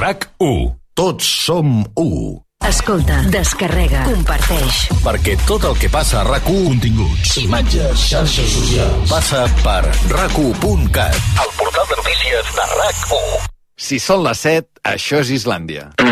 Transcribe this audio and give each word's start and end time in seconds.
RAC 0.00 0.28
1. 0.38 0.70
Tots 0.94 1.26
som 1.46 1.84
u. 1.96 2.40
Escolta, 2.68 3.22
descarrega, 3.32 4.02
comparteix. 4.04 4.80
Perquè 5.00 5.36
tot 5.48 5.64
el 5.64 5.78
que 5.80 5.88
passa 5.88 6.20
a 6.20 6.24
rac 6.26 6.44
Continguts. 6.44 7.38
imatges, 7.40 8.04
xarxes 8.10 8.52
socials, 8.52 9.08
passa 9.08 9.46
per 9.64 9.80
rac1.cat, 10.12 11.16
el 11.40 11.54
portal 11.56 11.88
de 11.88 11.96
notícies 12.02 12.52
de 12.58 12.68
RAC1. 12.76 13.48
Si 13.80 13.98
són 13.98 14.26
les 14.26 14.44
7, 14.44 14.68
això 14.84 15.22
és 15.24 15.32
Islàndia. 15.40 15.88
A 15.96 16.04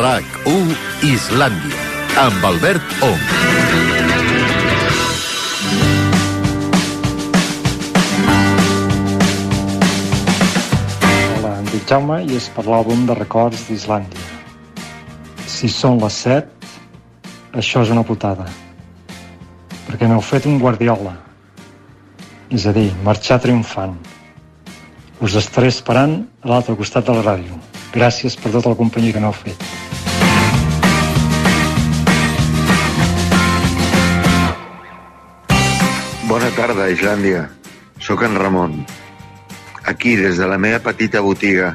RAC1 0.00 0.70
Islàndia. 1.04 1.80
Amb 2.16 2.44
Albert 2.48 2.92
Ong. 3.04 3.24
Hola, 11.34 11.50
em 11.58 11.68
dic 11.68 11.84
Jaume 11.90 12.16
i 12.24 12.38
és 12.38 12.46
per 12.54 12.64
l'àlbum 12.64 13.02
de 13.10 13.18
records 13.18 13.66
d'Islàndia. 13.68 14.24
Si 15.44 15.68
són 15.68 16.00
les 16.00 16.16
7, 16.24 16.48
això 17.60 17.84
és 17.84 17.92
una 17.92 18.06
putada. 18.06 18.48
Perquè 19.90 20.08
m'heu 20.08 20.24
fet 20.24 20.48
un 20.48 20.56
guardiola. 20.64 21.12
És 22.48 22.64
a 22.64 22.72
dir, 22.72 22.88
marxar 23.04 23.42
triomfant. 23.44 24.00
Us 25.20 25.36
estaré 25.44 25.68
esperant 25.68 26.22
a 26.40 26.54
l'altre 26.54 26.78
costat 26.80 27.04
de 27.04 27.20
la 27.20 27.28
ràdio. 27.34 27.60
Gràcies 27.92 28.40
per 28.40 28.56
tota 28.56 28.72
la 28.72 28.80
companyia 28.80 29.12
que 29.12 29.20
m'heu 29.20 29.36
fet. 29.44 29.79
Bona 36.30 36.46
tarda, 36.54 36.84
Islàndia. 36.86 37.48
Sóc 37.98 38.20
en 38.22 38.36
Ramon. 38.38 38.84
Aquí, 39.90 40.12
des 40.14 40.36
de 40.38 40.46
la 40.46 40.58
meva 40.62 40.78
petita 40.78 41.18
botiga 41.26 41.72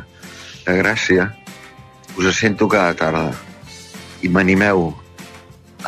de 0.63 0.75
Gràcia, 0.77 1.25
us 2.15 2.29
sento 2.39 2.69
cada 2.71 2.93
tarda. 2.95 3.33
I 4.23 4.31
m'animeu. 4.31 4.93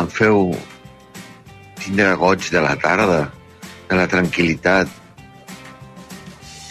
Em 0.03 0.09
feu 0.11 0.51
tindre 1.79 2.09
goig 2.19 2.49
de 2.51 2.65
la 2.65 2.73
tarda, 2.81 3.21
de 3.87 4.01
la 4.01 4.09
tranquil·litat, 4.11 4.91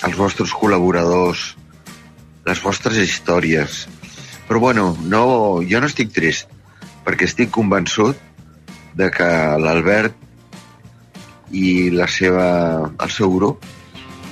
els 0.05 0.20
vostres 0.20 0.53
col·laboradors, 0.53 1.47
les 2.44 2.62
vostres 2.66 3.00
històries. 3.06 3.86
Però 4.44 4.60
bueno, 4.60 4.91
no, 5.00 5.25
jo 5.64 5.81
no 5.81 5.88
estic 5.88 6.12
trist, 6.12 6.53
perquè 7.08 7.25
estic 7.25 7.56
convençut 7.56 8.20
de 9.00 9.08
que 9.16 9.33
l'Albert 9.64 10.25
i 11.50 11.91
la 11.94 12.08
seva, 12.11 12.47
el 12.91 13.11
seu 13.11 13.30
grup 13.30 13.64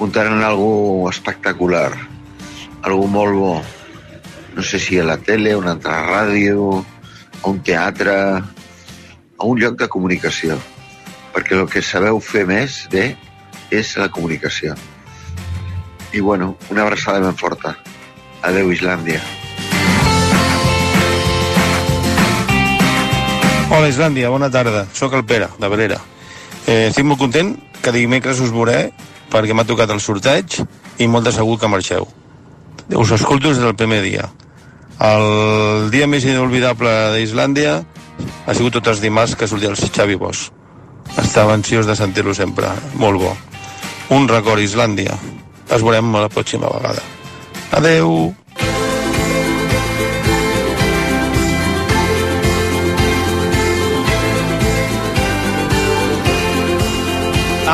muntaran 0.01 0.43
algo 0.43 1.09
espectacular, 1.11 1.93
algo 2.83 3.07
molt 3.07 3.39
bo. 3.39 3.55
No 4.55 4.63
sé 4.63 4.79
si 4.79 4.99
a 4.99 5.05
la 5.05 5.17
tele, 5.19 5.53
a 5.53 5.59
una 5.59 5.75
altra 5.75 6.01
ràdio, 6.07 6.85
a 7.43 7.49
un 7.49 7.61
teatre, 7.63 8.17
a 9.39 9.45
un 9.45 9.61
lloc 9.61 9.79
de 9.79 9.89
comunicació. 9.89 10.59
Perquè 11.35 11.59
el 11.59 11.67
que 11.71 11.83
sabeu 11.83 12.21
fer 12.23 12.45
més 12.47 12.85
bé 12.91 13.17
és 13.75 13.97
la 13.99 14.09
comunicació. 14.09 14.77
I 16.15 16.21
bueno, 16.21 16.55
una 16.71 16.83
abraçada 16.87 17.19
ben 17.19 17.35
forta. 17.35 17.75
Adeu, 18.43 18.71
Islàndia. 18.71 19.23
Hola 23.75 23.89
Islàndia, 23.91 24.31
bona 24.31 24.51
tarda. 24.53 24.87
Sóc 24.95 25.17
el 25.19 25.25
Pere, 25.27 25.49
de 25.59 25.69
Valera. 25.73 25.99
Eh, 26.67 26.89
estic 26.89 27.05
molt 27.05 27.21
content 27.21 27.55
que 27.85 27.93
dimecres 27.93 28.41
us 28.41 28.53
veuré 28.55 28.89
perquè 29.33 29.57
m'ha 29.57 29.67
tocat 29.69 29.91
el 29.93 30.01
sorteig 30.01 30.61
i 31.03 31.09
molt 31.11 31.27
de 31.29 31.33
segur 31.35 31.59
que 31.61 31.69
marxeu. 31.69 32.07
Us 32.95 33.13
escolto 33.17 33.51
des 33.51 33.61
del 33.61 33.77
primer 33.77 34.01
dia. 34.05 34.29
El 35.05 35.91
dia 35.93 36.07
més 36.07 36.25
inolvidable 36.25 36.93
d'Islàndia 37.17 37.81
ha 38.47 38.55
sigut 38.55 38.79
tots 38.79 38.95
els 38.95 39.03
dimarts 39.03 39.35
que 39.37 39.49
sortia 39.51 39.73
el 39.73 39.81
Xavi 39.81 40.17
Bosch. 40.21 40.53
Estava 41.21 41.55
ansiós 41.55 41.87
de 41.87 41.97
sentir-lo 41.99 42.35
sempre. 42.35 42.71
Molt 42.95 43.21
bo. 43.21 43.35
Un 44.15 44.29
record 44.29 44.63
Islàndia. 44.63 45.19
Es 45.69 45.83
veurem 45.83 46.15
la 46.15 46.31
pròxima 46.33 46.71
vegada. 46.73 47.03
Adeu! 47.75 48.35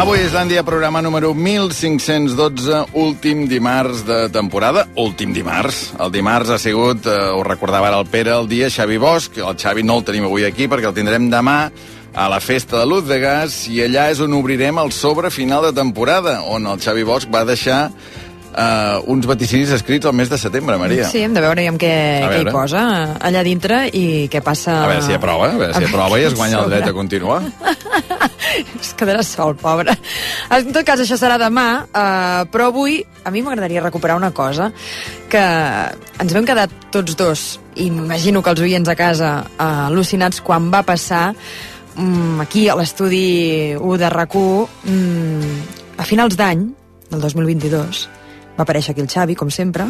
Avui 0.01 0.23
Islàndia, 0.25 0.63
programa 0.65 1.03
número 1.05 1.35
1512, 1.37 2.87
últim 2.97 3.43
dimarts 3.51 4.01
de 4.09 4.31
temporada. 4.33 4.87
Últim 4.97 5.35
dimarts. 5.37 5.91
El 6.01 6.09
dimarts 6.15 6.55
ha 6.55 6.57
sigut, 6.57 7.05
eh, 7.05 7.17
ho 7.37 7.43
recordava 7.45 7.91
ara 7.91 7.99
el 8.01 8.09
Pere, 8.09 8.33
el 8.33 8.49
dia 8.49 8.71
Xavi 8.71 8.97
Bosch. 8.97 9.37
El 9.37 9.59
Xavi 9.61 9.85
no 9.85 9.99
el 9.99 10.05
tenim 10.05 10.25
avui 10.25 10.47
aquí 10.49 10.69
perquè 10.69 10.89
el 10.89 10.97
tindrem 10.97 11.29
demà 11.29 11.71
a 12.15 12.29
la 12.33 12.41
festa 12.41 12.79
de 12.79 12.87
Luz 12.87 13.05
de 13.05 13.21
Gas 13.21 13.69
i 13.69 13.83
allà 13.85 14.09
és 14.11 14.21
on 14.25 14.33
obrirem 14.33 14.79
el 14.79 14.91
sobre 14.91 15.29
final 15.31 15.69
de 15.69 15.75
temporada, 15.77 16.41
on 16.49 16.65
el 16.67 16.81
Xavi 16.81 17.05
Bosch 17.05 17.29
va 17.29 17.45
deixar 17.45 17.91
eh, 18.57 18.99
uns 19.11 19.27
vaticinis 19.29 19.73
escrits 19.77 20.09
al 20.09 20.17
mes 20.17 20.31
de 20.31 20.39
setembre, 20.39 20.77
Maria. 20.81 21.09
Sí, 21.11 21.23
hem 21.25 21.35
de 21.37 21.43
veure 21.45 21.67
amb 21.71 21.81
què, 21.81 21.95
què 22.25 22.41
hi 22.43 22.51
posa 22.51 22.83
allà 23.21 23.45
dintre 23.47 23.85
i 23.93 24.29
què 24.33 24.43
passa... 24.45 24.81
A 24.85 24.91
veure 24.91 25.07
si 25.07 25.17
aprova, 25.17 25.51
a 25.51 25.61
veure 25.61 25.77
si 25.77 25.89
aprova 25.89 26.21
i 26.21 26.27
es 26.29 26.37
guanya 26.39 26.65
el 26.65 26.75
dret 26.75 26.91
a 26.91 26.97
continuar. 26.97 27.43
Es 28.81 28.91
quedarà 28.99 29.23
sol, 29.23 29.55
pobre. 29.61 29.93
En 30.51 30.73
tot 30.75 30.83
cas, 30.85 31.01
això 31.03 31.15
serà 31.21 31.37
demà, 31.39 31.85
eh, 31.87 32.43
però 32.51 32.71
avui 32.73 32.99
a 33.23 33.31
mi 33.31 33.45
m'agradaria 33.45 33.85
recuperar 33.85 34.17
una 34.19 34.33
cosa 34.35 34.71
que 35.31 35.43
ens 36.21 36.35
vam 36.35 36.49
quedar 36.49 36.67
tots 36.91 37.15
dos, 37.17 37.45
i 37.79 37.91
m'imagino 37.93 38.43
que 38.43 38.51
els 38.53 38.63
oients 38.65 38.91
a 38.91 38.97
casa 38.99 39.31
eh, 39.45 39.69
al·lucinats 39.91 40.43
quan 40.45 40.71
va 40.73 40.83
passar 40.87 41.31
mm, 41.31 42.41
aquí 42.43 42.67
a 42.69 42.77
l'estudi 42.81 43.77
1 43.79 44.01
de 44.03 44.11
rac 44.11 44.35
mm, 44.35 45.55
a 46.01 46.09
finals 46.09 46.37
d'any, 46.41 46.67
del 47.11 47.21
2022, 47.21 48.09
va 48.61 48.67
aparèixer 48.69 48.93
aquí 48.93 49.01
el 49.01 49.09
Xavi, 49.09 49.35
com 49.41 49.49
sempre, 49.49 49.89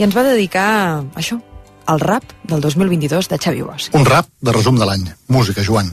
i 0.00 0.04
ens 0.06 0.16
va 0.16 0.24
dedicar 0.24 0.66
a 0.72 1.04
això, 1.20 1.38
al 1.86 2.00
rap 2.00 2.24
del 2.48 2.60
2022 2.64 3.28
de 3.28 3.38
Xavi 3.38 3.62
Bosch. 3.62 3.94
Un 3.94 4.06
rap 4.08 4.28
de 4.40 4.54
resum 4.56 4.80
de 4.80 4.88
l'any. 4.88 5.04
Música, 5.28 5.62
Joan. 5.62 5.92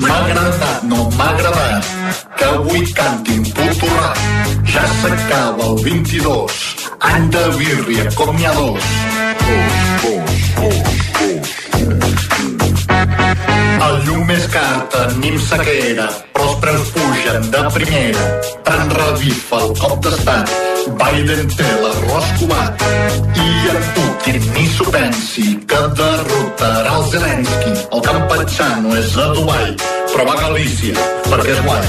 M'ha 0.00 0.16
agradat, 0.16 0.84
no 0.88 1.08
m'ha 1.16 1.28
agradat, 1.34 1.90
que 2.36 2.50
avui 2.50 2.84
cantin 2.96 3.42
puto 3.56 3.90
rap. 3.96 4.24
Ja 4.70 4.84
s'acaba 5.00 5.72
el 5.72 5.82
22, 5.84 6.60
any 7.12 7.30
de 7.36 7.44
birria 7.58 8.10
com 8.16 8.36
n'hi 8.36 8.46
ha 8.48 8.54
dos. 8.60 8.84
El 13.86 13.96
llum 14.06 14.30
és 14.34 14.46
car, 14.52 14.86
tenim 14.92 15.38
sequera, 15.46 16.08
però 16.34 16.48
els 16.48 16.58
preus 16.64 16.90
pugen 16.96 17.48
de 17.54 17.62
primera. 17.76 18.26
Tant 18.66 18.92
revifa 18.96 19.62
el 19.64 19.72
cop 19.80 20.02
d'estat, 20.04 20.52
Biden 21.00 21.50
té 21.56 21.70
l'arròs 21.82 22.28
cubat. 22.40 22.84
I 23.46 23.48
en 23.72 23.88
Putin 23.96 24.50
ni 24.54 24.66
s'ho 24.74 24.90
pensi, 24.94 25.46
que 25.70 25.80
derrotarà 26.02 26.98
el 26.98 27.08
Zelensky. 27.14 27.74
El 27.90 28.04
Campatxano 28.10 28.94
és 29.00 29.16
a 29.16 29.32
Dubai, 29.38 29.74
però 30.12 30.26
va 30.28 30.36
Galícia, 30.40 30.94
perquè 31.28 31.54
és 31.54 31.60
guai. 31.64 31.86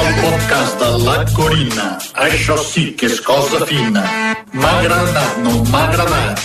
El 0.00 0.08
podcast 0.20 0.80
de 0.82 0.90
la 1.04 1.16
Corina, 1.34 1.86
això 2.26 2.56
sí 2.62 2.90
que 2.98 3.10
és 3.10 3.20
cosa 3.24 3.64
fina. 3.68 4.04
M'ha 4.52 4.72
agradat, 4.80 5.38
no 5.44 5.56
m'ha 5.70 5.82
agradat, 5.90 6.42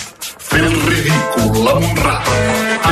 fer 0.48 0.62
el 0.66 0.76
ridícul 0.88 1.72
amb 1.74 1.88
un 1.88 2.02
rap. 2.04 2.30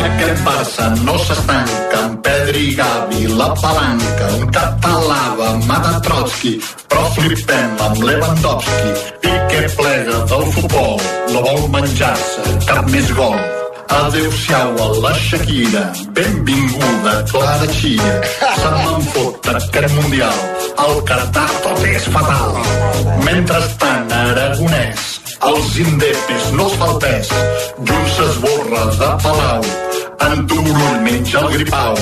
Aquest 0.00 0.42
Barça 0.46 0.88
no 1.04 1.18
s'estanca 1.26 2.02
amb 2.04 2.20
Pedri 2.24 2.70
i 2.70 2.74
Gavi, 2.78 3.26
la 3.36 3.50
palanca, 3.60 4.32
un 4.38 4.50
català 4.54 5.22
va 5.38 5.78
de 5.86 5.94
Trotsky, 6.06 6.56
però 6.88 7.06
flipem 7.16 7.86
amb 7.86 8.04
Lewandowski. 8.08 8.92
Piqué 9.24 9.64
plega 9.76 10.20
del 10.34 10.46
futbol, 10.56 11.00
no 11.32 11.48
vol 11.48 11.66
menjar-se 11.76 12.60
cap 12.68 12.86
més 12.90 13.12
gol. 13.16 13.59
Adéu-siau 13.90 14.74
a 14.78 14.86
la 15.02 15.12
Shakira, 15.14 15.92
benvinguda 16.14 17.24
Clara 17.30 17.66
Chia. 17.66 18.12
Se 18.60 18.70
me'n 18.76 19.02
fot 19.12 19.48
aquest 19.50 19.94
mundial, 19.98 20.38
el 20.84 21.02
Qatar 21.08 21.50
tot 21.64 21.82
és 21.90 22.06
fatal. 22.14 22.54
Mentrestant, 23.26 24.14
Aragonès, 24.20 25.10
els 25.50 25.76
indepes 25.82 26.48
no 26.54 26.70
els 26.70 26.78
fa 26.78 26.92
el 26.92 26.96
pes. 27.02 27.34
Junts 27.82 28.16
s'esborra 28.20 28.86
de 29.02 29.12
Palau, 29.26 29.68
En 30.30 30.46
Turull 30.46 30.98
menja 31.02 31.42
el 31.42 31.52
gripau. 31.58 32.00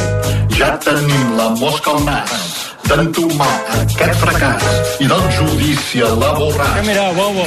Ja 0.58 0.74
tenim 0.84 1.36
la 1.40 1.52
mosca 1.56 1.96
al 1.96 2.04
nas 2.04 2.57
d'entomar 2.88 3.54
aquest 3.82 4.16
fracàs 4.22 4.64
i 5.04 5.08
del 5.10 5.26
judici 5.36 6.00
a 6.04 6.08
la 6.20 6.30
borràs. 6.38 6.86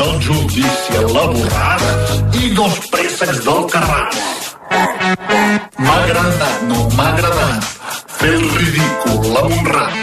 Del 0.02 0.16
judici 0.28 0.98
a 1.00 1.06
la 1.16 1.24
borràs 1.34 1.86
i 2.42 2.52
dos 2.58 2.78
préssecs 2.94 3.42
del 3.48 3.66
Carràs. 3.74 4.20
M'ha 5.82 5.96
agradat, 6.04 6.62
no 6.70 6.86
m'ha 6.96 7.08
agradat 7.16 7.66
fer 8.20 8.36
el 8.38 8.46
ridícul 8.60 9.38
a 9.42 9.44
un 9.50 9.66
rap. 9.74 9.98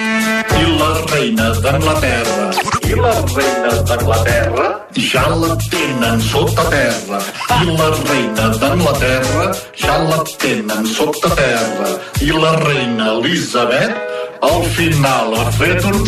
I 0.59 0.65
la 0.81 0.91
reina 1.13 1.49
d'Anglaterra, 1.63 2.49
i 2.89 2.99
la 2.99 3.15
reina 3.37 3.73
d'Anglaterra 3.89 4.69
ja 4.99 5.25
la 5.39 5.55
tenen 5.71 6.21
sota 6.33 6.67
terra. 6.75 7.23
I 7.63 7.71
la 7.79 7.89
reina 8.03 8.51
d'Anglaterra 8.59 9.49
ja 9.87 9.97
la 10.11 10.21
tenen 10.43 10.87
sota 10.99 11.31
terra. 11.39 11.95
I 12.27 12.35
la 12.35 12.55
reina 12.67 13.13
Elisabet 13.15 14.08
al 14.41 14.65
final 14.77 15.35
ha 15.35 15.51
fet 15.53 15.85
un... 15.85 15.99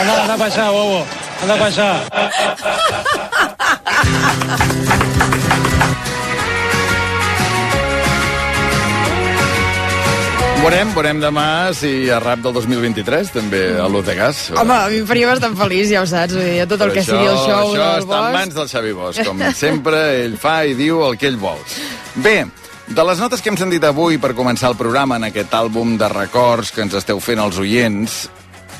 Anda, 0.00 0.22
anda 0.22 0.36
para 0.36 0.52
allá, 0.52 0.70
bobo. 0.70 1.06
Anda 1.42 1.54
para 1.56 1.66
allá. 1.66 3.06
Veurem, 10.66 10.88
veurem 10.96 11.20
demà 11.22 11.70
si 11.78 12.08
a 12.10 12.16
rap 12.18 12.40
del 12.42 12.54
2023 12.56 13.28
també 13.30 13.60
a 13.78 13.84
l'Uz 13.86 14.06
de 14.08 14.16
Gas. 14.18 14.40
Home, 14.58 14.74
a 14.74 14.88
mi 14.90 14.98
em 14.98 15.06
faria 15.06 15.28
bastant 15.30 15.54
feliç, 15.54 15.92
ja 15.92 16.00
ho 16.02 16.08
saps. 16.10 16.34
Vull 16.34 16.48
dir, 16.48 16.64
tot 16.72 16.82
el 16.82 16.90
que 16.96 17.04
sigui 17.06 17.22
el 17.22 17.36
show 17.38 17.60
això 17.60 17.76
del 17.76 18.02
està 18.02 18.02
en 18.02 18.08
Bosch. 18.10 18.34
mans 18.34 18.56
del 18.56 18.70
Xavi 18.72 18.94
Bosch. 18.96 19.20
Com 19.28 19.44
sempre, 19.54 20.00
ell 20.24 20.34
fa 20.42 20.56
i 20.66 20.74
diu 20.74 21.04
el 21.06 21.14
que 21.20 21.30
ell 21.30 21.38
vol. 21.38 21.60
Bé, 22.24 22.40
de 22.88 23.04
les 23.04 23.18
notes 23.18 23.42
que 23.42 23.50
hem 23.50 23.58
sentit 23.58 23.84
avui 23.84 24.18
per 24.22 24.34
començar 24.38 24.70
el 24.70 24.76
programa 24.78 25.18
en 25.18 25.26
aquest 25.28 25.54
àlbum 25.56 25.96
de 25.98 26.08
records 26.12 26.70
que 26.72 26.84
ens 26.84 26.94
esteu 26.94 27.20
fent 27.20 27.42
els 27.42 27.58
oients, 27.58 28.18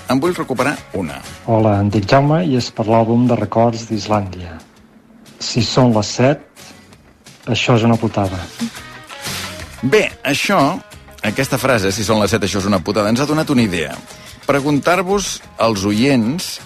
en 0.08 0.20
vull 0.22 0.36
recuperar 0.36 0.76
una. 0.94 1.18
Hola, 1.50 1.80
em 1.82 1.90
dic 1.90 2.06
Jaume 2.10 2.44
i 2.46 2.54
és 2.60 2.70
per 2.70 2.86
l'àlbum 2.86 3.26
de 3.26 3.38
records 3.38 3.88
d'Islàndia. 3.90 4.60
Si 5.42 5.64
són 5.66 5.92
les 5.96 6.12
7, 6.20 6.68
això 7.52 7.76
és 7.76 7.86
una 7.88 7.98
putada. 7.98 8.38
Bé, 9.82 10.06
això, 10.24 10.60
aquesta 11.26 11.58
frase, 11.58 11.90
si 11.92 12.06
són 12.06 12.22
les 12.22 12.30
7, 12.30 12.46
això 12.46 12.62
és 12.62 12.70
una 12.70 12.80
putada, 12.80 13.10
ens 13.10 13.20
ha 13.20 13.28
donat 13.28 13.50
una 13.50 13.66
idea. 13.66 13.96
Preguntar-vos 14.46 15.40
als 15.58 15.82
oients 15.84 16.56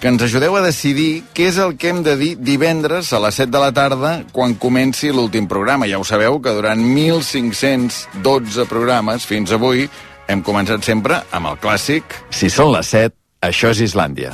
que 0.00 0.08
ens 0.08 0.22
ajudeu 0.24 0.54
a 0.56 0.62
decidir 0.64 1.22
què 1.36 1.50
és 1.50 1.58
el 1.60 1.74
que 1.76 1.90
hem 1.92 2.00
de 2.02 2.14
dir 2.16 2.30
divendres 2.40 3.12
a 3.12 3.20
les 3.20 3.36
7 3.36 3.52
de 3.52 3.60
la 3.60 3.72
tarda 3.76 4.12
quan 4.32 4.54
comenci 4.56 5.10
l'últim 5.12 5.44
programa. 5.48 5.88
Ja 5.90 5.98
ho 6.00 6.06
sabeu 6.08 6.40
que 6.40 6.54
durant 6.56 6.80
1.512 6.80 8.64
programes 8.70 9.28
fins 9.28 9.52
avui 9.52 9.84
hem 10.30 10.40
començat 10.46 10.86
sempre 10.86 11.20
amb 11.36 11.52
el 11.52 11.58
clàssic 11.60 12.16
Si 12.32 12.48
són 12.48 12.72
les 12.72 12.88
7, 12.88 13.12
això 13.44 13.74
és 13.74 13.82
Islàndia. 13.90 14.32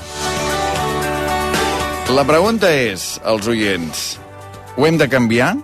La 2.15 2.23
pregunta 2.23 2.71
és, 2.71 3.17
als 3.27 3.49
oients, 3.51 4.05
ho 4.77 4.87
hem 4.87 5.01
de 5.01 5.09
canviar 5.11 5.57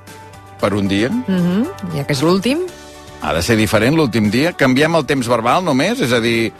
per 0.59 0.73
un 0.75 0.89
dia? 0.91 1.11
Mm 1.11 1.39
-hmm, 1.39 1.95
ja 1.95 2.05
que 2.05 2.13
és 2.13 2.23
l'últim. 2.23 2.67
Ha 3.23 3.33
de 3.33 3.43
ser 3.43 3.57
diferent 3.57 3.95
l'últim 3.95 4.31
dia? 4.31 4.53
Canviem 4.53 4.97
el 4.97 5.07
temps 5.07 5.29
verbal 5.29 5.63
només? 5.65 6.01
És 6.01 6.13
a 6.13 6.19
dir, 6.19 6.53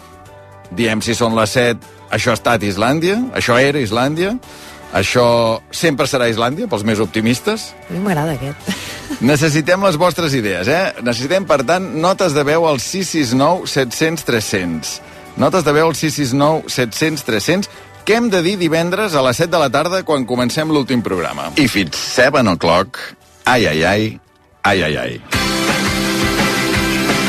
diem 0.71 1.01
si 1.03 1.15
són 1.15 1.35
les 1.35 1.51
7, 1.51 1.81
això 2.13 2.33
ha 2.33 2.39
estat 2.39 2.63
Islàndia, 2.67 3.19
això 3.37 3.57
era 3.61 3.81
Islàndia, 3.83 4.37
això 4.93 5.25
sempre 5.73 6.07
serà 6.07 6.29
Islàndia, 6.29 6.69
pels 6.69 6.85
més 6.85 7.01
optimistes. 7.01 7.71
A 7.89 7.95
mi 7.95 8.03
m'agrada 8.05 8.37
aquest. 8.37 8.69
Necessitem 9.33 9.85
les 9.87 9.97
vostres 10.01 10.37
idees, 10.37 10.69
eh? 10.69 10.83
Necessitem, 11.01 11.49
per 11.49 11.63
tant, 11.69 11.87
notes 12.05 12.37
de 12.37 12.45
veu 12.45 12.69
al 12.69 12.83
669 12.83 13.71
700 13.73 14.29
300. 14.29 14.93
Notes 15.41 15.65
de 15.65 15.73
veu 15.73 15.89
al 15.89 15.97
669 15.97 16.69
700 16.69 17.25
300 17.25 17.73
què 18.05 18.19
hem 18.19 18.29
de 18.33 18.43
dir 18.45 18.57
divendres 18.61 19.15
a 19.15 19.23
les 19.25 19.39
7 19.39 19.53
de 19.55 19.63
la 19.63 19.71
tarda 19.73 20.03
quan 20.05 20.27
comencem 20.29 20.75
l'últim 20.75 21.05
programa. 21.07 21.53
I 21.57 21.69
fins 21.71 21.97
7 22.19 22.45
o'clock, 22.53 22.99
ai, 23.47 23.65
ai, 23.71 23.85
ai, 23.87 24.09
ai, 24.67 24.83
ai, 24.83 24.97
ai. 25.07 25.62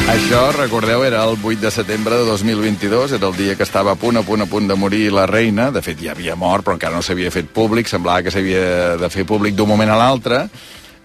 Això, 0.10 0.52
recordeu, 0.52 1.04
era 1.08 1.24
el 1.24 1.38
8 1.42 1.62
de 1.62 1.72
setembre 1.72 2.16
de 2.16 2.26
2022, 2.26 3.14
era 3.14 3.28
el 3.28 3.36
dia 3.38 3.56
que 3.56 3.64
estava 3.64 3.94
a 3.94 3.96
punt, 3.96 4.18
a 4.20 4.24
punt, 4.24 4.44
a 4.44 4.46
punt 4.46 4.68
de 4.68 4.76
morir 4.76 5.12
la 5.14 5.26
reina. 5.26 5.72
De 5.72 5.82
fet, 5.82 5.98
ja 6.04 6.12
havia 6.12 6.36
mort, 6.36 6.66
però 6.66 6.76
encara 6.76 6.96
no 6.96 7.02
s'havia 7.02 7.32
fet 7.32 7.50
públic, 7.56 7.88
semblava 7.90 8.22
que 8.26 8.32
s'havia 8.34 8.98
de 9.00 9.10
fer 9.10 9.26
públic 9.26 9.56
d'un 9.56 9.70
moment 9.70 9.90
a 9.90 9.98
l'altre. 9.98 10.44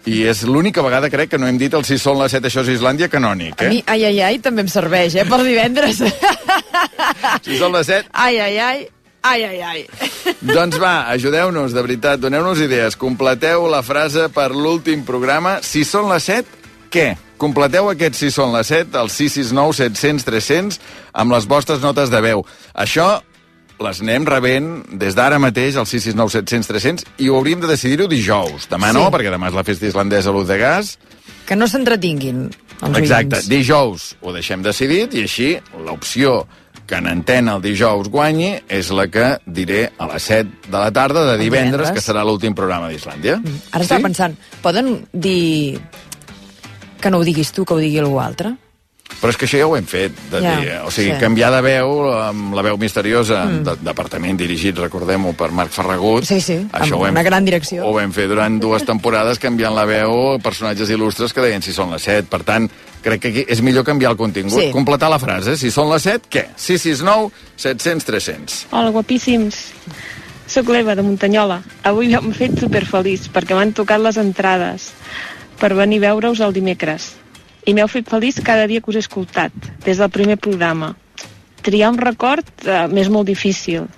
I 0.08 0.22
és 0.28 0.42
l'única 0.48 0.82
vegada, 0.84 1.08
crec, 1.12 1.30
que 1.32 1.38
no 1.40 1.46
hem 1.48 1.56
dit 1.60 1.72
el 1.76 1.84
si 1.86 1.98
són 2.00 2.18
les 2.20 2.34
7, 2.34 2.50
això 2.50 2.62
és 2.66 2.74
Islàndia, 2.78 3.08
canònic, 3.12 3.62
A 3.62 3.70
mi, 3.70 3.80
eh? 3.80 3.86
ai, 3.86 4.04
ai, 4.10 4.20
ai, 4.28 4.38
també 4.44 4.64
em 4.66 4.70
serveix, 4.72 5.14
eh, 5.20 5.24
per 5.28 5.40
divendres. 5.46 6.02
Si 7.44 7.56
són 7.58 7.72
les 7.76 7.86
7, 7.88 8.08
Ai, 8.12 8.38
ai, 8.42 8.58
ai, 8.58 8.86
ai, 9.22 9.44
ai, 9.44 9.60
ai. 9.62 9.82
doncs 10.42 10.78
va, 10.80 11.08
ajudeu-nos, 11.14 11.72
de 11.76 11.82
veritat, 11.84 12.20
doneu-nos 12.20 12.60
idees. 12.64 12.96
Completeu 12.96 13.68
la 13.70 13.82
frase 13.82 14.28
per 14.32 14.50
l'últim 14.54 15.04
programa. 15.06 15.58
Si 15.62 15.84
són 15.84 16.08
les 16.12 16.24
7, 16.28 16.57
què? 16.90 17.16
Completeu 17.38 17.88
aquest 17.92 18.16
si 18.18 18.30
són 18.34 18.52
les 18.56 18.66
7, 18.66 18.96
el 18.98 19.10
669 19.14 19.72
700 19.78 20.24
300, 20.26 20.80
amb 21.12 21.32
les 21.32 21.46
vostres 21.46 21.80
notes 21.84 22.10
de 22.10 22.20
veu. 22.24 22.44
Això 22.74 23.20
les 23.78 24.00
anem 24.02 24.24
rebent 24.26 24.70
des 24.98 25.14
d'ara 25.14 25.38
mateix, 25.38 25.76
al 25.78 25.86
669 25.86 26.32
700 26.34 26.66
300, 26.66 27.04
i 27.22 27.28
ho 27.30 27.36
hauríem 27.38 27.60
de 27.62 27.68
decidir-ho 27.70 28.08
dijous. 28.10 28.66
Demà 28.70 28.92
no, 28.92 29.04
Sí. 29.06 29.12
perquè 29.14 29.30
demà 29.30 29.48
és 29.52 29.54
la 29.54 29.62
festa 29.64 29.86
islandesa 29.86 30.30
a 30.30 30.32
l'Uz 30.32 30.48
de 30.48 30.58
Gas. 30.58 30.96
Que 31.46 31.54
no 31.56 31.68
s'entretinguin, 31.68 32.50
els 32.82 32.98
Exacte, 32.98 33.36
oients. 33.36 33.48
dijous 33.48 34.16
ho 34.20 34.32
deixem 34.32 34.62
decidit 34.62 35.14
i 35.14 35.22
així 35.22 35.58
l'opció 35.86 36.46
que 36.88 36.96
en 36.96 37.06
antena 37.06 37.54
el 37.56 37.62
dijous 37.62 38.08
guanyi 38.08 38.62
és 38.68 38.90
la 38.90 39.06
que 39.12 39.38
diré 39.46 39.92
a 39.98 40.06
les 40.08 40.22
7 40.22 40.48
de 40.70 40.78
la 40.78 40.90
tarda 40.90 41.24
de 41.30 41.38
divendres, 41.38 41.86
divendres. 41.86 41.90
que 41.92 42.00
serà 42.12 42.24
l'últim 42.24 42.54
programa 42.54 42.88
d'Islàndia. 42.88 43.38
Ara 43.72 43.84
estava 43.84 44.00
pensant, 44.02 44.34
poden 44.62 45.06
dir 45.12 45.78
que 47.00 47.10
no 47.10 47.18
ho 47.18 47.24
diguis 47.26 47.52
tu, 47.52 47.64
que 47.64 47.74
ho 47.74 47.78
digui 47.82 47.98
algú 48.02 48.20
altre? 48.20 48.54
Però 49.18 49.32
és 49.32 49.38
que 49.40 49.46
això 49.48 49.58
ja 49.58 49.66
ho 49.66 49.74
hem 49.74 49.86
fet, 49.88 50.12
de 50.30 50.40
Ja, 50.44 50.50
dir, 50.60 50.72
o 50.84 50.90
sigui, 50.92 51.14
sí. 51.14 51.18
canviar 51.18 51.48
de 51.50 51.62
veu 51.64 52.02
amb 52.12 52.52
la 52.54 52.62
veu 52.62 52.76
misteriosa 52.78 53.40
mm. 53.46 53.62
de 53.64 53.74
departament 53.88 54.36
dirigit, 54.38 54.76
recordem-ho, 54.78 55.32
per 55.32 55.48
Marc 55.50 55.72
Ferragut. 55.72 56.26
Sí, 56.28 56.40
sí, 56.44 56.58
amb 56.70 56.92
ho 56.94 57.00
una 57.08 57.24
gran 57.24 57.44
direcció. 57.48 57.86
Ho 57.88 57.94
vam 57.96 58.12
fer 58.12 58.28
durant 58.28 58.60
dues 58.60 58.84
temporades 58.86 59.40
canviant 59.42 59.74
la 59.74 59.86
veu 59.88 60.34
a 60.34 60.38
personatges 60.44 60.92
il·lustres 60.92 61.32
que 61.34 61.42
deien 61.42 61.64
si 61.64 61.72
són 61.72 61.90
les 61.96 62.04
7. 62.04 62.28
Per 62.30 62.42
tant, 62.46 62.68
crec 63.02 63.24
que 63.24 63.32
aquí 63.32 63.46
és 63.48 63.62
millor 63.64 63.86
canviar 63.88 64.12
el 64.12 64.20
contingut, 64.20 64.60
Sí. 64.60 64.70
completar 64.76 65.10
la 65.10 65.18
frase. 65.18 65.56
Si 65.56 65.72
són 65.72 65.90
les 65.90 66.02
7, 66.04 66.28
què? 66.28 66.44
669 66.54 67.32
700 67.56 68.04
300. 68.04 68.66
Hola, 68.70 68.90
guapíssims. 68.90 69.72
Soc 70.46 70.68
l'Eva, 70.68 70.94
de 70.94 71.02
Muntanyola. 71.02 71.62
Avui 71.84 72.08
m'he 72.08 72.34
fet 72.36 72.60
superfeliç 72.60 73.32
perquè 73.32 73.56
m'han 73.56 73.72
tocat 73.72 74.00
les 74.00 74.16
entrades 74.16 74.92
per 75.58 75.74
venir 75.74 75.98
a 76.02 76.08
veure-us 76.08 76.40
el 76.44 76.54
dimecres. 76.56 77.12
I 77.68 77.74
m'heu 77.74 77.88
fet 77.90 78.08
feliç 78.08 78.40
cada 78.44 78.66
dia 78.70 78.80
que 78.80 78.90
us 78.92 78.96
he 78.96 79.04
escoltat, 79.04 79.52
des 79.84 80.00
del 80.00 80.10
primer 80.14 80.38
programa. 80.40 80.94
Triar 81.62 81.90
un 81.92 82.00
record 82.00 82.48
eh, 82.64 82.86
m'és 82.88 83.10
molt 83.12 83.28
difícil. 83.28 83.88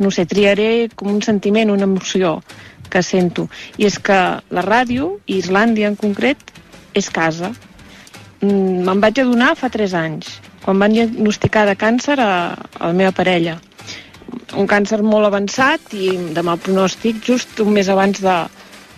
No 0.00 0.10
sé, 0.10 0.24
triaré 0.26 0.88
com 0.94 1.12
un 1.12 1.22
sentiment, 1.22 1.70
una 1.70 1.86
emoció 1.86 2.40
que 2.90 3.02
sento. 3.06 3.48
I 3.78 3.86
és 3.86 4.00
que 4.02 4.18
la 4.50 4.66
ràdio, 4.66 5.18
i 5.26 5.38
Islàndia 5.38 5.90
en 5.92 5.98
concret, 6.00 6.40
és 6.94 7.10
casa. 7.12 7.52
Mm, 8.40 8.86
Me'n 8.88 9.02
vaig 9.04 9.20
adonar 9.20 9.54
fa 9.60 9.70
3 9.70 9.94
anys, 9.94 10.38
quan 10.64 10.80
van 10.80 10.96
diagnosticar 10.96 11.66
de 11.68 11.76
càncer 11.78 12.18
a, 12.18 12.30
a 12.56 12.86
la 12.88 12.96
meva 12.96 13.12
parella 13.14 13.60
un 14.58 14.66
càncer 14.70 15.00
molt 15.02 15.26
avançat 15.28 15.92
i 15.94 16.14
de 16.34 16.42
mal 16.46 16.58
pronòstic 16.62 17.20
just 17.26 17.60
un 17.62 17.72
mes 17.74 17.88
abans 17.90 18.20
de, 18.22 18.36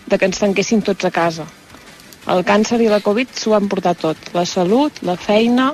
de 0.08 0.18
que 0.18 0.28
ens 0.28 0.40
tanquessin 0.40 0.82
tots 0.84 1.04
a 1.08 1.12
casa. 1.12 1.46
El 2.30 2.44
càncer 2.46 2.78
i 2.82 2.90
la 2.90 3.00
Covid 3.02 3.32
s'ho 3.34 3.56
han 3.56 3.66
portat 3.70 3.98
tot. 4.04 4.28
La 4.36 4.44
salut, 4.46 5.00
la 5.02 5.16
feina, 5.18 5.72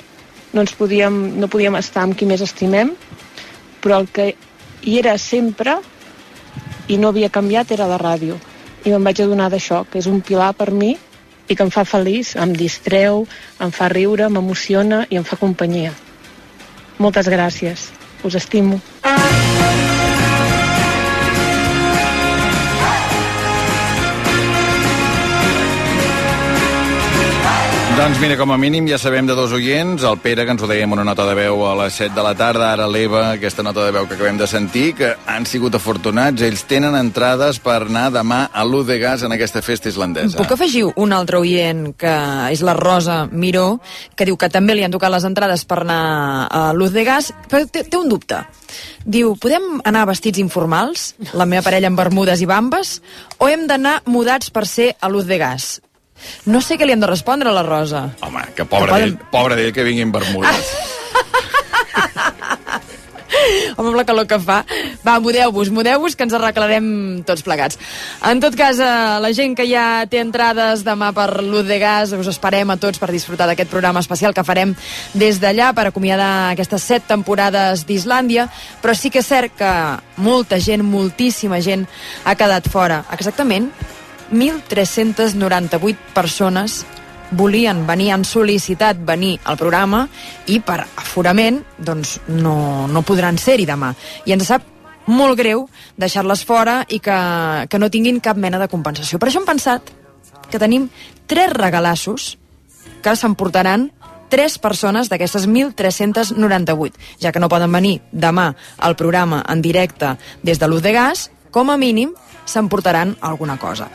no, 0.53 0.63
ens 0.63 0.73
podíem, 0.79 1.19
no 1.41 1.49
podíem 1.53 1.77
estar 1.77 2.07
amb 2.07 2.17
qui 2.17 2.29
més 2.29 2.41
estimem, 2.45 2.95
però 3.85 4.01
el 4.01 4.09
que 4.09 4.31
hi 4.83 4.97
era 4.99 5.19
sempre 5.21 5.77
i 6.89 6.97
no 6.97 7.13
havia 7.13 7.29
canviat 7.29 7.75
era 7.77 7.89
la 7.91 8.01
ràdio. 8.01 8.39
I 8.87 8.95
me'n 8.95 9.05
vaig 9.05 9.21
adonar 9.21 9.51
d'això, 9.53 9.83
que 9.91 10.01
és 10.01 10.09
un 10.09 10.23
pilar 10.25 10.55
per 10.57 10.71
mi 10.73 10.95
i 11.49 11.57
que 11.57 11.65
em 11.65 11.73
fa 11.73 11.85
feliç, 11.85 12.35
em 12.37 12.55
distreu, 12.57 13.27
em 13.61 13.73
fa 13.75 13.91
riure, 13.93 14.29
m'emociona 14.33 15.05
i 15.11 15.21
em 15.21 15.29
fa 15.29 15.37
companyia. 15.41 15.93
Moltes 16.99 17.29
gràcies. 17.29 17.91
Us 18.25 18.35
estimo. 18.35 18.81
Doncs 27.99 28.21
mira, 28.23 28.37
com 28.39 28.53
a 28.55 28.57
mínim 28.57 28.87
ja 28.87 28.95
sabem 28.95 29.27
de 29.27 29.35
dos 29.35 29.51
oients, 29.51 30.05
el 30.07 30.21
Pere, 30.23 30.45
que 30.47 30.53
ens 30.55 30.63
ho 30.63 30.69
dèiem 30.71 30.93
una 30.95 31.03
nota 31.03 31.25
de 31.27 31.33
veu 31.35 31.65
a 31.67 31.73
les 31.81 31.97
7 31.99 32.15
de 32.15 32.23
la 32.23 32.31
tarda, 32.39 32.69
ara 32.71 32.85
l'Eva, 32.87 33.25
aquesta 33.33 33.65
nota 33.67 33.83
de 33.83 33.91
veu 33.91 34.07
que 34.07 34.15
acabem 34.15 34.37
de 34.39 34.47
sentir, 34.47 34.93
que 34.95 35.09
han 35.27 35.49
sigut 35.51 35.75
afortunats. 35.75 36.45
Ells 36.47 36.63
tenen 36.71 36.95
entrades 36.95 37.59
per 37.59 37.81
anar 37.81 38.05
demà 38.15 38.45
a 38.55 38.63
l'U 38.63 38.85
de 38.87 39.01
Gas 39.03 39.25
en 39.27 39.35
aquesta 39.35 39.65
festa 39.67 39.91
islandesa. 39.91 40.39
Puc 40.39 40.55
afegir 40.55 40.85
un 40.95 41.17
altre 41.17 41.41
oient, 41.43 41.89
que 41.99 42.15
és 42.55 42.63
la 42.63 42.77
Rosa 42.79 43.25
Miró, 43.33 43.81
que 44.15 44.31
diu 44.31 44.39
que 44.39 44.47
també 44.47 44.79
li 44.79 44.87
han 44.87 44.95
tocat 44.95 45.11
les 45.17 45.27
entrades 45.27 45.67
per 45.67 45.81
anar 45.83 46.47
a 46.47 46.63
Luz 46.79 46.95
de 46.95 47.03
Gas, 47.03 47.33
però 47.51 47.67
té, 47.67 47.83
té 47.83 47.99
un 47.99 48.07
dubte. 48.15 48.45
Diu, 49.03 49.35
podem 49.43 49.83
anar 49.83 50.07
vestits 50.07 50.39
informals, 50.39 51.17
la 51.35 51.51
meva 51.51 51.67
parella 51.67 51.91
amb 51.91 51.99
bermudes 51.99 52.47
i 52.47 52.47
bambes, 52.47 53.01
o 53.43 53.51
hem 53.51 53.67
d'anar 53.67 54.05
mudats 54.07 54.55
per 54.55 54.69
ser 54.71 54.93
a 55.03 55.11
Luz 55.11 55.27
de 55.27 55.43
Gas? 55.43 55.81
No 56.47 56.61
sé 56.61 56.77
què 56.79 56.87
li 56.87 56.93
hem 56.97 57.01
de 57.01 57.07
respondre 57.11 57.49
a 57.51 57.53
la 57.57 57.63
Rosa. 57.63 58.09
Home, 58.23 58.45
que 58.57 58.65
pobre 58.65 58.93
Que 58.93 59.01
d'ell, 59.01 59.17
poden- 59.17 59.31
pobre 59.31 59.57
d'ell 59.57 59.73
que 59.73 59.85
vingui 59.87 60.03
en 60.03 60.13
bermudes. 60.13 60.73
Home, 63.79 63.91
amb 63.93 63.97
la 63.97 64.05
calor 64.05 64.27
que 64.27 64.39
fa. 64.43 64.63
Va, 65.07 65.19
mudeu-vos, 65.23 65.69
mudeu-vos, 65.73 66.17
que 66.19 66.25
ens 66.27 66.35
arreglarem 66.35 67.23
tots 67.29 67.45
plegats. 67.47 67.79
En 68.27 68.41
tot 68.43 68.57
cas, 68.59 68.81
eh, 68.83 68.89
la 69.23 69.31
gent 69.37 69.55
que 69.57 69.67
ja 69.69 70.05
té 70.11 70.19
entrades 70.21 70.83
demà 70.85 71.13
per 71.15 71.43
l'Uz 71.45 71.67
de 71.69 71.79
Gas, 71.79 72.13
us 72.19 72.27
esperem 72.33 72.71
a 72.71 72.77
tots 72.81 72.99
per 72.99 73.11
disfrutar 73.13 73.47
d'aquest 73.47 73.71
programa 73.71 74.01
especial 74.03 74.35
que 74.35 74.45
farem 74.45 74.75
des 75.15 75.39
d'allà 75.41 75.71
per 75.77 75.87
acomiadar 75.89 76.51
aquestes 76.51 76.83
set 76.83 77.07
temporades 77.07 77.87
d'Islàndia, 77.87 78.49
però 78.83 78.95
sí 78.97 79.11
que 79.11 79.21
és 79.23 79.27
cert 79.31 79.55
que 79.57 79.73
molta 80.17 80.59
gent, 80.59 80.83
moltíssima 80.83 81.61
gent, 81.63 81.87
ha 82.25 82.35
quedat 82.35 82.69
fora. 82.69 83.05
Exactament 83.13 83.71
1.398 84.33 86.15
persones 86.15 86.85
volien 87.31 87.85
venir, 87.87 88.11
han 88.13 88.25
sol·licitat 88.25 89.01
venir 89.05 89.37
al 89.45 89.59
programa 89.61 90.07
i 90.49 90.61
per 90.65 90.81
aforament 90.85 91.61
doncs 91.77 92.19
no, 92.29 92.89
no 92.89 93.05
podran 93.05 93.39
ser-hi 93.39 93.67
demà. 93.69 93.93
I 94.25 94.35
ens 94.37 94.49
sap 94.49 94.65
molt 95.09 95.39
greu 95.41 95.67
deixar-les 95.97 96.45
fora 96.45 96.83
i 96.89 97.01
que, 97.05 97.19
que 97.69 97.81
no 97.81 97.91
tinguin 97.93 98.21
cap 98.25 98.37
mena 98.37 98.61
de 98.61 98.69
compensació. 98.69 99.19
Per 99.19 99.29
això 99.29 99.43
hem 99.43 99.49
pensat 99.49 99.93
que 100.49 100.61
tenim 100.61 100.89
tres 101.29 101.53
regalassos 101.53 102.37
que 103.03 103.15
s'emportaran 103.17 103.91
tres 104.29 104.59
persones 104.61 105.09
d'aquestes 105.09 105.47
1.398, 105.49 106.93
ja 107.21 107.33
que 107.33 107.41
no 107.41 107.49
poden 107.49 107.73
venir 107.73 107.99
demà 108.13 108.51
al 108.77 108.97
programa 108.97 109.41
en 109.49 109.63
directe 109.65 110.17
des 110.45 110.61
de 110.61 110.69
l'Uz 110.69 110.85
de 110.85 110.93
Gas, 110.93 111.31
com 111.59 111.73
a 111.75 111.77
mínim 111.77 112.15
s'emportaran 112.47 113.17
alguna 113.21 113.59
cosa. 113.59 113.91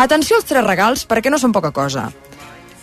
Atenció 0.00 0.40
als 0.40 0.48
tres 0.48 0.64
regals, 0.64 1.04
perquè 1.04 1.28
no 1.28 1.38
són 1.38 1.52
poca 1.52 1.70
cosa. 1.70 2.08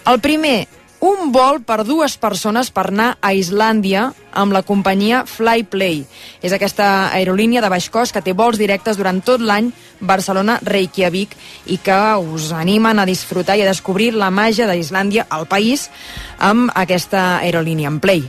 El 0.05 0.21
primer, 0.21 0.67
un 1.01 1.31
vol 1.33 1.63
per 1.65 1.81
dues 1.81 2.13
persones 2.21 2.69
per 2.69 2.85
anar 2.91 3.15
a 3.25 3.31
Islàndia 3.33 4.11
amb 4.37 4.53
la 4.53 4.61
companyia 4.61 5.23
Flyplay. 5.25 6.03
És 6.45 6.53
aquesta 6.53 7.09
aerolínia 7.09 7.63
de 7.65 7.71
baix 7.73 7.89
cost 7.89 8.13
que 8.13 8.21
té 8.21 8.35
vols 8.37 8.61
directes 8.61 8.99
durant 9.01 9.23
tot 9.25 9.41
l'any 9.41 9.71
Barcelona-Reykjavik 9.99 11.33
i 11.73 11.79
que 11.81 11.99
us 12.21 12.51
animen 12.53 13.01
a 13.01 13.07
disfrutar 13.09 13.57
i 13.57 13.65
a 13.65 13.71
descobrir 13.71 14.13
la 14.13 14.29
màgia 14.29 14.69
d'Islàndia 14.69 15.25
al 15.29 15.49
país 15.49 15.89
amb 16.37 16.69
aquesta 16.77 17.41
aerolínia, 17.41 17.89
en 17.89 17.99
Play. 17.99 18.23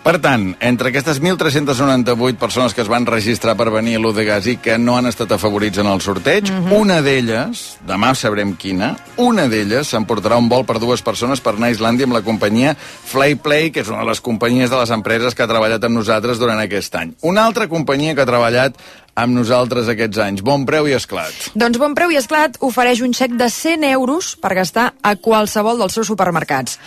Per 0.00 0.14
tant, 0.16 0.54
entre 0.64 0.88
aquestes 0.88 1.18
1.398 1.20 2.38
persones 2.40 2.72
que 2.72 2.80
es 2.80 2.88
van 2.88 3.04
registrar 3.04 3.52
per 3.58 3.66
venir 3.68 3.98
a 3.98 4.00
l'Udegas 4.00 4.46
i 4.48 4.54
que 4.56 4.78
no 4.80 4.94
han 4.96 5.04
estat 5.10 5.34
afavorits 5.36 5.76
en 5.82 5.90
el 5.92 6.00
sorteig, 6.00 6.48
Mhm. 6.50 6.72
una 6.72 7.02
d'elles, 7.02 7.76
demà 7.86 8.14
sabrem 8.14 8.56
quina, 8.56 8.96
una 9.18 9.46
d'elles 9.46 9.86
s'emportarà 9.92 10.38
un 10.38 10.48
vol 10.48 10.64
per 10.64 10.78
dues 10.80 11.02
persones 11.02 11.42
per 11.42 11.52
anar 11.52 11.68
a 11.68 11.72
Islàndia 11.72 12.04
amb 12.04 12.14
la 12.14 12.22
companyia 12.22 12.74
Flyplay, 12.78 13.70
que 13.70 13.80
és 13.80 13.88
una 13.88 13.98
de 13.98 14.06
les 14.06 14.22
companyies 14.22 14.70
de 14.70 14.76
les 14.78 14.90
empreses 14.90 15.34
que 15.34 15.42
ha 15.42 15.46
treballat 15.46 15.84
amb 15.84 15.96
nosaltres 15.96 16.38
durant 16.38 16.58
aquest 16.58 16.94
any. 16.94 17.14
Una 17.20 17.44
altra 17.44 17.68
companyia 17.68 18.14
que 18.14 18.22
ha 18.22 18.26
treballat 18.26 18.74
amb 19.20 19.36
nosaltres 19.36 19.88
aquests 19.92 20.20
anys. 20.24 20.42
Bon 20.44 20.64
preu 20.68 20.88
i 20.88 20.94
esclat. 20.96 21.50
Doncs 21.58 21.78
Bon 21.80 21.94
Preu 21.96 22.12
i 22.14 22.18
Esclat 22.20 22.56
ofereix 22.64 23.02
un 23.04 23.12
xec 23.16 23.34
de 23.38 23.48
100 23.52 23.84
euros 23.90 24.32
per 24.40 24.54
gastar 24.56 24.90
a 25.02 25.14
qualsevol 25.20 25.80
dels 25.80 25.96
seus 25.96 26.08
supermercats. 26.08 26.78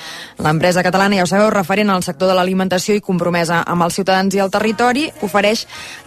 L'empresa 0.42 0.84
catalana, 0.86 1.20
ja 1.20 1.28
ho 1.28 1.30
sabeu, 1.30 1.52
referent 1.54 1.92
al 1.94 2.06
sector 2.06 2.32
de 2.32 2.38
l'alimentació 2.38 2.98
i 2.98 3.04
compromesa 3.06 3.62
amb 3.70 3.86
els 3.86 4.00
ciutadans 4.00 4.34
i 4.34 4.42
el 4.44 4.52
territori, 4.54 5.08
ofereix 5.26 5.66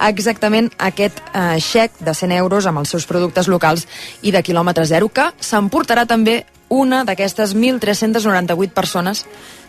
exactament 0.09 0.73
aquest 0.79 1.23
eh, 1.33 1.61
xec 1.63 2.01
de 2.01 2.15
100 2.15 2.37
euros 2.41 2.67
amb 2.67 2.83
els 2.83 2.95
seus 2.95 3.07
productes 3.07 3.51
locals 3.53 3.87
i 4.23 4.35
de 4.35 4.43
quilòmetre 4.43 4.87
zero, 4.89 5.09
que 5.09 5.31
s'emportarà 5.41 6.07
també 6.07 6.43
una 6.69 7.05
d'aquestes 7.07 7.55
1.398 7.55 8.75
persones 8.75 9.25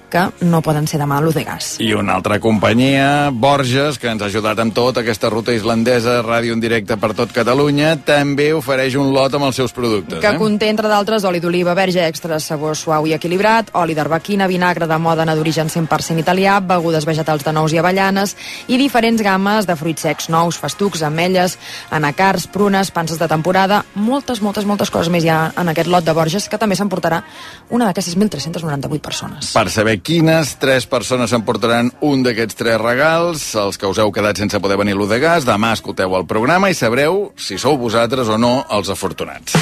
que 0.09 0.23
no 0.47 0.61
poden 0.65 0.87
ser 0.87 0.99
demà 1.01 1.17
a 1.17 1.23
l'Uz 1.23 1.35
de 1.37 1.43
Gas. 1.47 1.75
I 1.83 1.93
una 1.97 2.15
altra 2.17 2.39
companyia, 2.39 3.29
Borges, 3.31 3.99
que 3.99 4.09
ens 4.11 4.23
ha 4.23 4.29
ajudat 4.31 4.59
amb 4.59 4.75
tot 4.75 4.99
aquesta 5.01 5.29
ruta 5.33 5.53
islandesa, 5.55 6.21
ràdio 6.25 6.55
en 6.55 6.63
directe 6.63 6.97
per 6.97 7.13
tot 7.17 7.33
Catalunya, 7.35 7.95
també 8.07 8.49
ofereix 8.55 8.95
un 8.99 9.11
lot 9.13 9.33
amb 9.35 9.49
els 9.49 9.59
seus 9.59 9.73
productes. 9.75 10.19
que 10.21 10.33
eh? 10.33 10.37
conté, 10.39 10.69
entre 10.71 10.87
d'altres, 10.87 11.25
oli 11.27 11.41
d'oliva 11.43 11.75
verge 11.77 12.05
extra, 12.07 12.39
sabor 12.39 12.77
suau 12.77 13.07
i 13.07 13.13
equilibrat, 13.13 13.71
oli 13.81 13.95
d'arbequina, 13.97 14.47
vinagre 14.47 14.87
de 14.87 14.97
mòdena 14.97 15.35
d'origen 15.35 15.69
100% 15.69 16.23
italià, 16.23 16.59
begudes 16.59 17.05
vegetals 17.05 17.43
de 17.43 17.53
nous 17.53 17.73
i 17.73 17.81
avellanes 17.81 18.35
i 18.67 18.77
diferents 18.79 19.21
gammes 19.21 19.67
de 19.67 19.75
fruits 19.75 20.07
secs, 20.07 20.29
nous, 20.33 20.57
festucs, 20.57 21.03
ametlles, 21.03 21.57
anacars, 21.91 22.47
prunes, 22.47 22.91
panses 22.91 23.19
de 23.19 23.27
temporada, 23.27 23.83
moltes, 23.95 24.41
moltes, 24.41 24.65
moltes 24.65 24.91
coses 24.93 25.11
més 25.11 25.25
hi 25.25 25.31
ha 25.33 25.51
en 25.57 25.69
aquest 25.73 25.89
lot 25.91 26.05
de 26.05 26.15
Borges, 26.15 26.47
que 26.49 26.59
també 26.61 26.77
s'emportarà 26.79 27.21
una 27.69 27.89
d'aquestes 27.89 28.17
1.398 28.17 29.01
persones. 29.03 29.51
Per 29.53 29.67
saber 29.73 29.96
quines 30.03 30.55
tres 30.59 30.85
persones 30.89 31.31
s'emportaran 31.31 31.91
un 32.03 32.23
d'aquests 32.25 32.57
tres 32.59 32.79
regals, 32.81 33.43
els 33.55 33.77
que 33.79 33.87
us 33.87 33.99
heu 34.01 34.11
quedat 34.11 34.39
sense 34.39 34.59
poder 34.59 34.77
venir 34.77 34.95
a 34.97 35.07
de 35.07 35.19
Gas, 35.19 35.45
demà 35.45 35.73
escolteu 35.73 36.15
el 36.17 36.25
programa 36.25 36.69
i 36.69 36.75
sabreu 36.75 37.31
si 37.37 37.57
sou 37.57 37.77
vosaltres 37.77 38.27
o 38.27 38.37
no 38.37 38.65
els 38.69 38.89
afortunats. 38.89 39.55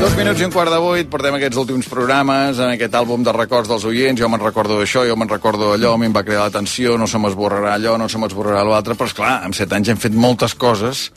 Dos 0.00 0.16
minuts 0.16 0.40
i 0.40 0.44
un 0.44 0.52
quart 0.52 0.72
de 0.72 0.78
vuit, 0.80 1.08
portem 1.12 1.34
aquests 1.36 1.58
últims 1.60 1.88
programes 1.88 2.58
en 2.58 2.74
aquest 2.74 2.94
àlbum 2.96 3.24
de 3.24 3.32
records 3.36 3.68
dels 3.68 3.84
oients. 3.84 4.20
Jo 4.20 4.28
me'n 4.32 4.40
recordo 4.40 4.78
d'això, 4.80 5.06
jo 5.08 5.16
me'n 5.16 5.28
recordo 5.28 5.70
d'allò, 5.70 5.94
a 5.94 6.00
mi 6.00 6.08
em 6.08 6.14
va 6.16 6.24
cridar 6.24 6.46
l'atenció, 6.48 6.96
no 6.96 7.06
se 7.06 7.20
m'esborrarà 7.20 7.74
allò, 7.76 7.98
no 8.00 8.08
se 8.08 8.18
m'esborrarà 8.18 8.64
l'altre, 8.64 8.96
però 8.96 9.08
és 9.08 9.16
clar, 9.16 9.34
amb 9.44 9.56
set 9.56 9.72
anys 9.76 9.92
hem 9.92 10.00
fet 10.00 10.16
moltes 10.16 10.56
coses 10.56 11.10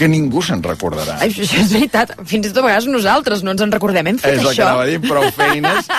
que 0.00 0.08
ningú 0.08 0.40
se'n 0.40 0.62
recordarà. 0.64 1.18
Ai, 1.20 1.28
això 1.28 1.58
és 1.60 1.72
veritat. 1.74 2.14
Fins 2.24 2.48
i 2.48 2.52
tot 2.54 2.62
a 2.62 2.66
vegades 2.70 2.86
nosaltres 2.88 3.42
no 3.44 3.52
ens 3.52 3.60
en 3.66 3.72
recordem. 3.74 4.06
Hem 4.08 4.18
fet 4.22 4.38
És 4.38 4.40
el 4.40 4.46
que 4.48 4.52
això. 4.54 4.64
anava 4.70 4.86
a 4.86 4.88
dir, 4.88 5.00
prou 5.04 5.26
feines 5.36 5.90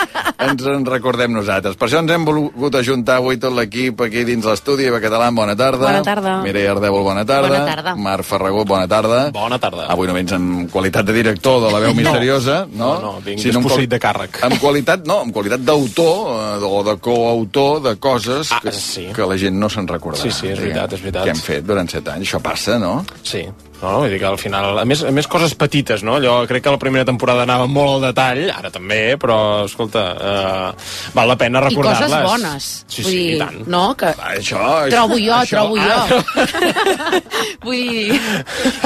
ens 0.42 0.64
en 0.72 0.84
recordem 0.88 1.30
nosaltres. 1.32 1.76
Per 1.78 1.86
això 1.88 2.00
ens 2.02 2.10
hem 2.10 2.24
volgut 2.26 2.74
ajuntar 2.80 3.20
avui 3.22 3.38
tot 3.38 3.54
l'equip 3.54 4.00
aquí 4.08 4.24
dins 4.26 4.44
l'estudi. 4.48 4.88
Eva 4.90 4.98
Català, 5.04 5.30
bona 5.34 5.54
tarda. 5.56 5.86
Bona 5.86 6.02
tarda. 6.02 6.34
Mireia 6.42 6.72
Ardèvol, 6.74 7.04
bona 7.06 7.24
tarda. 7.24 7.48
Bona 7.48 7.64
tarda. 7.70 7.94
Marc 7.96 8.24
Ferragó, 8.26 8.64
bona 8.64 8.88
tarda. 8.90 9.20
Bona 9.30 9.58
tarda. 9.62 9.86
Avui 9.94 10.08
no 10.10 10.14
vens 10.18 10.32
en 10.34 10.66
qualitat 10.72 11.06
de 11.06 11.12
director 11.20 11.60
de 11.64 11.70
la 11.72 11.78
veu 11.86 11.94
misteriosa, 11.94 12.66
no? 12.72 12.92
No, 12.98 13.00
no, 13.00 13.12
vinc 13.24 13.38
Sinó 13.38 13.62
qual- 13.62 13.86
de 13.86 14.00
càrrec. 14.00 14.42
En 14.50 14.56
qualitat, 14.58 15.06
no, 15.06 15.20
en 15.22 15.30
qualitat 15.30 15.60
d'autor 15.60 16.58
eh, 16.58 16.66
o 16.66 16.82
de 16.82 16.96
coautor 16.98 17.80
de 17.82 17.96
coses 18.02 18.50
Ah, 18.52 18.58
que, 18.62 18.72
sí. 18.72 19.06
que 19.14 19.22
la 19.26 19.36
gent 19.38 19.54
no 19.56 19.68
se'n 19.70 19.86
recordarà. 19.86 20.22
Sí, 20.22 20.30
sí, 20.32 20.48
és 20.48 20.58
veritat, 20.58 20.92
és 20.92 21.00
veritat. 21.02 21.24
Que 21.24 21.30
hem 21.30 21.36
fet 21.44 21.64
durant 21.66 21.88
set 21.88 22.08
anys. 22.08 22.26
Això 22.28 22.40
passa, 22.42 22.78
no? 22.78 23.04
Sí, 23.22 23.44
no, 23.82 23.96
vull 23.98 24.12
dir 24.12 24.18
que 24.22 24.26
al 24.28 24.38
final... 24.38 24.78
A 24.78 24.84
més, 24.88 25.02
a 25.02 25.10
més 25.14 25.26
coses 25.30 25.52
petites, 25.58 26.04
no? 26.06 26.14
Allò, 26.20 26.36
crec 26.46 26.62
que 26.62 26.70
la 26.74 26.78
primera 26.78 27.04
temporada 27.08 27.42
anava 27.42 27.66
molt 27.66 27.96
al 27.96 28.04
detall, 28.08 28.44
ara 28.54 28.70
també, 28.70 29.16
però, 29.20 29.38
escolta, 29.66 30.04
eh, 30.14 31.10
val 31.16 31.28
la 31.32 31.36
pena 31.40 31.58
I 31.60 31.64
recordar-les. 31.66 32.06
coses 32.06 32.28
bones. 32.30 32.68
Sí, 32.86 33.02
Vull 33.02 33.10
sí, 33.10 33.18
dir, 33.18 33.34
i 33.34 33.40
tant. 33.42 33.58
No, 33.74 33.82
que... 33.98 34.12
Això, 34.32 34.62
Trobo 34.92 35.18
jo, 35.18 35.34
això, 35.34 35.64
trobo 35.64 35.76
jo. 35.76 35.90
ah, 35.90 37.20
Vull 37.66 37.82
dir, 37.90 38.20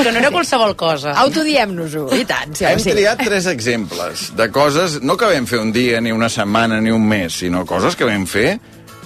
que 0.00 0.10
no 0.12 0.18
era 0.22 0.30
qualsevol 0.34 0.74
cosa. 0.78 1.12
Autodiem-nos-ho, 1.24 2.06
i 2.16 2.24
tant. 2.28 2.54
Sí, 2.56 2.64
Hem 2.68 2.80
sí. 2.82 2.94
triat 2.96 3.20
tres 3.26 3.46
exemples 3.52 4.30
de 4.36 4.48
coses, 4.54 4.98
no 5.04 5.16
que 5.20 5.28
vam 5.30 5.46
fer 5.48 5.60
un 5.60 5.72
dia, 5.76 6.00
ni 6.00 6.12
una 6.14 6.28
setmana, 6.32 6.80
ni 6.80 6.90
un 6.94 7.04
mes, 7.06 7.36
sinó 7.44 7.64
coses 7.68 7.96
que 7.96 8.08
vam 8.08 8.24
fer 8.28 8.56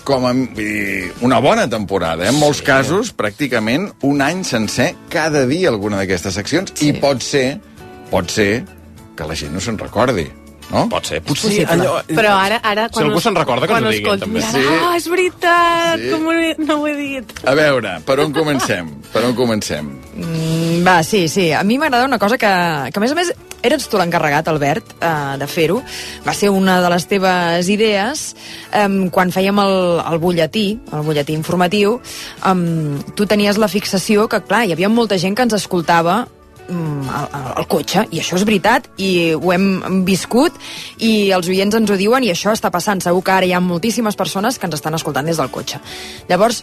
com 0.07 0.27
a, 0.27 0.33
vull 0.35 0.57
dir, 0.57 1.11
una 1.27 1.41
bona 1.45 1.69
temporada. 1.71 2.27
Eh? 2.27 2.33
En 2.33 2.39
molts 2.41 2.63
casos, 2.67 3.13
pràcticament 3.17 3.91
un 4.07 4.25
any 4.25 4.45
sencer, 4.49 4.93
cada 5.13 5.47
dia 5.51 5.71
alguna 5.73 6.03
d'aquestes 6.03 6.37
seccions, 6.41 6.75
sí. 6.75 6.91
i 6.91 7.01
pot 7.01 7.23
ser, 7.25 7.61
pot 8.11 8.31
ser 8.33 8.51
que 9.17 9.29
la 9.29 9.37
gent 9.37 9.53
no 9.57 9.63
se'n 9.63 9.79
recordi. 9.81 10.27
No? 10.71 10.85
Pot 10.89 11.07
ser. 11.11 11.21
Potser 11.27 11.65
allò... 11.69 11.97
Però 12.07 12.35
ara... 12.39 12.61
ara 12.63 12.87
Si 12.95 13.03
algú 13.03 13.19
se'n 13.21 13.35
recorda, 13.35 13.67
que 13.67 13.73
quan 13.75 13.85
ens 13.85 13.91
ho 13.91 13.97
diguin, 13.97 14.21
també. 14.23 14.43
Sí. 14.47 14.63
Ah, 14.79 14.93
és 14.97 15.09
veritat, 15.11 15.99
Sí. 15.99 16.11
com 16.13 16.27
ho 16.31 16.33
he- 16.39 16.55
no 16.63 16.77
ho 16.81 16.87
he 16.87 16.95
dit. 16.97 17.33
A 17.45 17.55
veure, 17.59 17.97
per 18.07 18.21
on 18.23 18.33
comencem? 18.33 18.89
Per 19.13 19.25
on 19.27 19.35
comencem? 19.35 19.89
Mm, 20.15 20.85
Va, 20.87 21.03
sí, 21.05 21.27
sí. 21.29 21.51
A 21.53 21.63
mi 21.65 21.77
m'agrada 21.77 22.07
una 22.07 22.19
cosa 22.19 22.39
que, 22.39 22.47
que, 22.47 22.99
a 22.99 23.01
més 23.03 23.13
a 23.13 23.15
més, 23.19 23.33
eres 23.63 23.89
tu 23.91 23.99
l'encarregat, 23.99 24.47
Albert, 24.49 24.95
eh, 25.03 25.37
de 25.43 25.47
fer-ho. 25.51 25.83
Va 26.25 26.33
ser 26.33 26.49
una 26.55 26.79
de 26.81 26.89
les 26.95 27.05
teves 27.11 27.69
idees 27.69 28.23
eh, 28.73 28.87
quan 29.13 29.29
fèiem 29.35 29.59
el, 29.61 29.77
el 30.07 30.19
butlletí, 30.23 30.79
el 30.95 31.03
butlletí 31.05 31.35
informatiu. 31.37 31.99
Eh, 32.47 32.55
tu 33.19 33.27
tenies 33.27 33.59
la 33.59 33.69
fixació 33.69 34.29
que, 34.31 34.41
clar, 34.47 34.65
hi 34.69 34.73
havia 34.79 34.89
molta 34.89 35.19
gent 35.19 35.35
que 35.37 35.43
ens 35.49 35.59
escoltava 35.59 36.23
mm, 36.71 37.09
al, 37.11 37.29
al- 37.33 37.53
al 37.63 37.67
cotxe, 37.69 38.07
i 38.15 38.21
això 38.23 38.39
és 38.39 38.45
veritat, 38.47 38.87
i 38.97 39.33
ho 39.35 39.53
hem 39.53 40.05
viscut, 40.07 40.55
i 40.99 41.31
els 41.35 41.49
oients 41.51 41.75
ens 41.75 41.91
ho 41.91 41.97
diuen, 41.99 42.25
i 42.25 42.31
això 42.31 42.53
està 42.55 42.71
passant. 42.71 43.03
Segur 43.03 43.23
que 43.27 43.33
ara 43.35 43.47
hi 43.47 43.53
ha 43.53 43.61
moltíssimes 43.61 44.17
persones 44.17 44.59
que 44.59 44.67
ens 44.71 44.79
estan 44.79 44.95
escoltant 44.95 45.27
des 45.27 45.37
del 45.43 45.51
cotxe. 45.51 45.81
Llavors, 46.31 46.63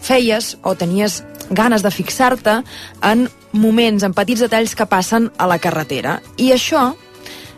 feies 0.00 0.56
o 0.62 0.76
tenies 0.78 1.24
ganes 1.50 1.82
de 1.82 1.90
fixar-te 1.90 2.60
en 3.02 3.28
moments, 3.52 4.04
en 4.04 4.14
petits 4.14 4.40
detalls 4.44 4.74
que 4.78 4.86
passen 4.86 5.30
a 5.38 5.46
la 5.50 5.58
carretera. 5.58 6.20
I 6.36 6.52
això 6.54 6.94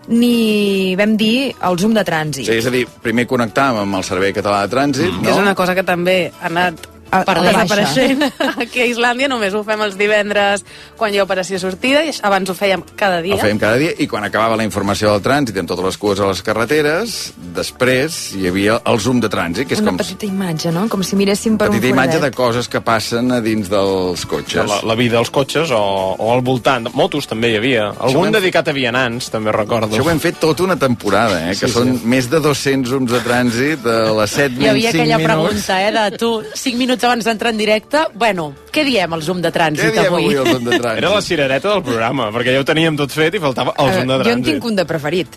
ni 0.09 0.95
vam 0.99 1.17
dir 1.21 1.53
el 1.63 1.77
zoom 1.79 1.93
de 1.95 2.03
trànsit. 2.07 2.47
Sí, 2.49 2.57
és 2.59 2.67
a 2.67 2.71
dir, 2.73 2.87
primer 3.05 3.27
connectàvem 3.31 3.83
amb 3.85 3.99
el 4.01 4.07
Servei 4.07 4.33
Català 4.35 4.65
de 4.65 4.73
Trànsit, 4.73 5.21
Que 5.23 5.31
és 5.31 5.37
no? 5.37 5.43
una 5.45 5.55
cosa 5.55 5.75
que 5.77 5.85
també 5.87 6.33
ha 6.41 6.47
anat 6.49 6.81
A- 7.11 7.25
per 7.27 7.37
desapareixent 7.43 8.23
aquí 8.63 8.81
a 8.85 8.87
Islàndia, 8.87 9.29
només 9.31 9.55
ho 9.55 9.63
fem 9.67 9.81
els 9.83 9.97
divendres 9.99 10.65
quan 10.97 11.13
hi 11.15 11.19
ha 11.19 11.25
operació 11.27 11.59
sortida, 11.59 12.05
i 12.07 12.13
abans 12.23 12.51
ho 12.51 12.55
fèiem 12.55 12.83
cada 12.97 13.21
dia. 13.25 13.35
El 13.35 13.41
fèiem 13.43 13.59
cada 13.59 13.77
dia 13.81 13.95
i 13.99 14.07
quan 14.11 14.25
acabava 14.27 14.57
la 14.57 14.65
informació 14.67 15.11
del 15.15 15.23
trànsit 15.25 15.59
amb 15.59 15.69
totes 15.71 15.85
les 15.91 15.99
cues 16.01 16.21
a 16.21 16.29
les 16.31 16.43
carreteres, 16.47 17.17
després 17.57 18.19
hi 18.39 18.47
havia 18.51 18.79
el 18.87 19.01
zoom 19.03 19.21
de 19.23 19.31
trànsit, 19.33 19.67
que 19.69 19.75
és 19.77 19.83
Una 19.83 19.91
com 19.95 20.01
petita 20.03 20.27
imatge, 20.29 20.71
no? 20.75 20.87
Com 20.93 21.03
si 21.07 21.17
miréssim 21.19 21.57
per 21.59 21.69
petita 21.71 21.89
un 21.91 21.95
imatge 21.97 22.21
de 22.23 22.31
coses 22.37 22.69
que 22.71 22.81
passen 22.85 23.33
a 23.35 23.41
dins 23.45 23.69
dels 23.73 24.25
cotxes. 24.31 24.69
La, 24.71 24.81
la 24.93 24.97
vida 24.99 25.17
dels 25.19 25.31
cotxes 25.35 25.73
o, 25.75 25.81
o 26.19 26.31
al 26.35 26.43
voltant. 26.47 26.87
Motos 26.95 27.27
també 27.31 27.51
hi 27.53 27.59
havia. 27.59 27.89
Algun 27.99 28.23
ho 28.23 28.27
hem- 28.31 28.37
dedicat 28.39 28.69
a 28.71 28.77
vianants, 28.77 29.31
també 29.35 29.53
recordo. 29.57 29.91
Això 29.97 30.07
ho 30.07 30.11
hem 30.13 30.21
fet 30.23 30.39
tota 30.43 30.65
una 30.69 30.77
temporada, 30.79 31.41
eh? 31.51 31.57
que 31.59 31.67
Sí, 31.67 31.73
són 31.75 31.95
sí. 31.99 32.07
més 32.07 32.31
de 32.31 32.41
200 32.45 32.91
zooms 32.95 33.11
de 33.13 33.21
trànsit 33.25 33.87
a 33.91 33.99
les 34.21 34.31
7 34.39 34.61
Hi 34.61 34.69
havia 34.71 34.73
menys 34.73 34.85
5 34.85 35.03
aquella 35.03 35.19
minuts. 35.19 35.35
pregunta, 35.35 35.81
eh, 35.89 35.93
de 36.11 36.19
tu, 36.19 36.31
5 36.55 36.79
minuts 36.79 37.00
abans 37.05 37.25
d'entrar 37.25 37.51
en 37.53 37.59
directe, 37.59 38.05
bueno, 38.15 38.55
què 38.73 38.85
diem 38.85 39.13
al 39.13 39.23
zoom 39.23 39.41
de 39.43 39.51
trànsit 39.53 39.85
Què 39.89 39.93
diem 39.93 40.07
avui? 40.15 40.25
avui 40.25 40.37
al 40.37 40.47
zoom 40.55 40.65
de 40.65 40.79
trànsit? 40.79 40.99
Era 41.05 41.11
la 41.15 41.23
cirereta 41.23 41.69
del 41.75 41.83
programa, 41.83 42.31
perquè 42.33 42.53
ja 42.55 42.61
ho 42.61 42.65
teníem 42.65 42.97
tot 42.97 43.11
fet 43.13 43.35
i 43.35 43.39
faltava 43.43 43.75
el 43.79 43.89
A 43.89 43.93
zoom 43.95 44.07
de 44.07 44.15
veure, 44.17 44.25
jo 44.25 44.31
en 44.31 44.43
trànsit. 44.43 44.53
tinc 44.53 44.65
un 44.65 44.77
de 44.77 44.85
preferit. 44.85 45.29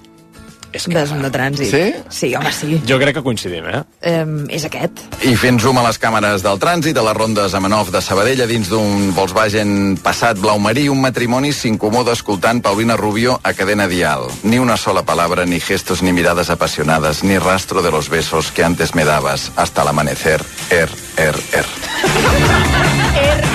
És 0.74 0.88
zoom 0.90 1.22
de 1.22 1.30
trànsit. 1.30 1.70
Sí? 1.70 1.84
Sí, 2.10 2.32
home, 2.36 2.52
sí. 2.52 2.80
Jo 2.90 2.98
crec 3.02 3.16
que 3.18 3.24
coincidim, 3.26 3.68
eh? 3.70 3.82
Um, 4.10 4.34
és 4.50 4.66
aquest. 4.66 5.04
I 5.22 5.36
fent 5.38 5.60
zoom 5.62 5.78
a 5.78 5.86
les 5.86 6.00
càmeres 6.02 6.44
del 6.46 6.60
trànsit, 6.62 6.98
a 6.98 7.06
les 7.06 7.18
rondes 7.18 7.54
a 7.54 7.62
Manov 7.62 7.92
de 7.94 8.02
Sabadell, 8.02 8.42
a 8.42 8.50
dins 8.50 8.72
d'un 8.72 9.12
Volkswagen 9.14 10.00
passat 10.04 10.42
blau 10.42 10.58
marí, 10.60 10.88
un 10.90 11.02
matrimoni 11.04 11.54
s'incomoda 11.54 12.18
escoltant 12.18 12.64
Paulina 12.66 12.98
Rubio 12.98 13.40
a 13.44 13.54
cadena 13.54 13.88
dial. 13.88 14.28
Ni 14.44 14.58
una 14.60 14.78
sola 14.78 15.06
palabra, 15.06 15.46
ni 15.46 15.60
gestos, 15.62 16.02
ni 16.02 16.12
miradas 16.14 16.50
apasionadas, 16.50 17.24
ni 17.24 17.38
rastro 17.38 17.82
de 17.82 17.92
los 17.92 18.10
besos 18.10 18.52
que 18.52 18.64
antes 18.64 18.96
me 18.96 19.06
dabas 19.06 19.52
hasta 19.56 19.84
el 19.84 19.88
amanecer. 19.90 20.42
Er, 20.70 20.90
er, 21.18 21.36
er. 21.54 21.66
Er, 23.14 23.22
er, 23.22 23.44
er. 23.44 23.53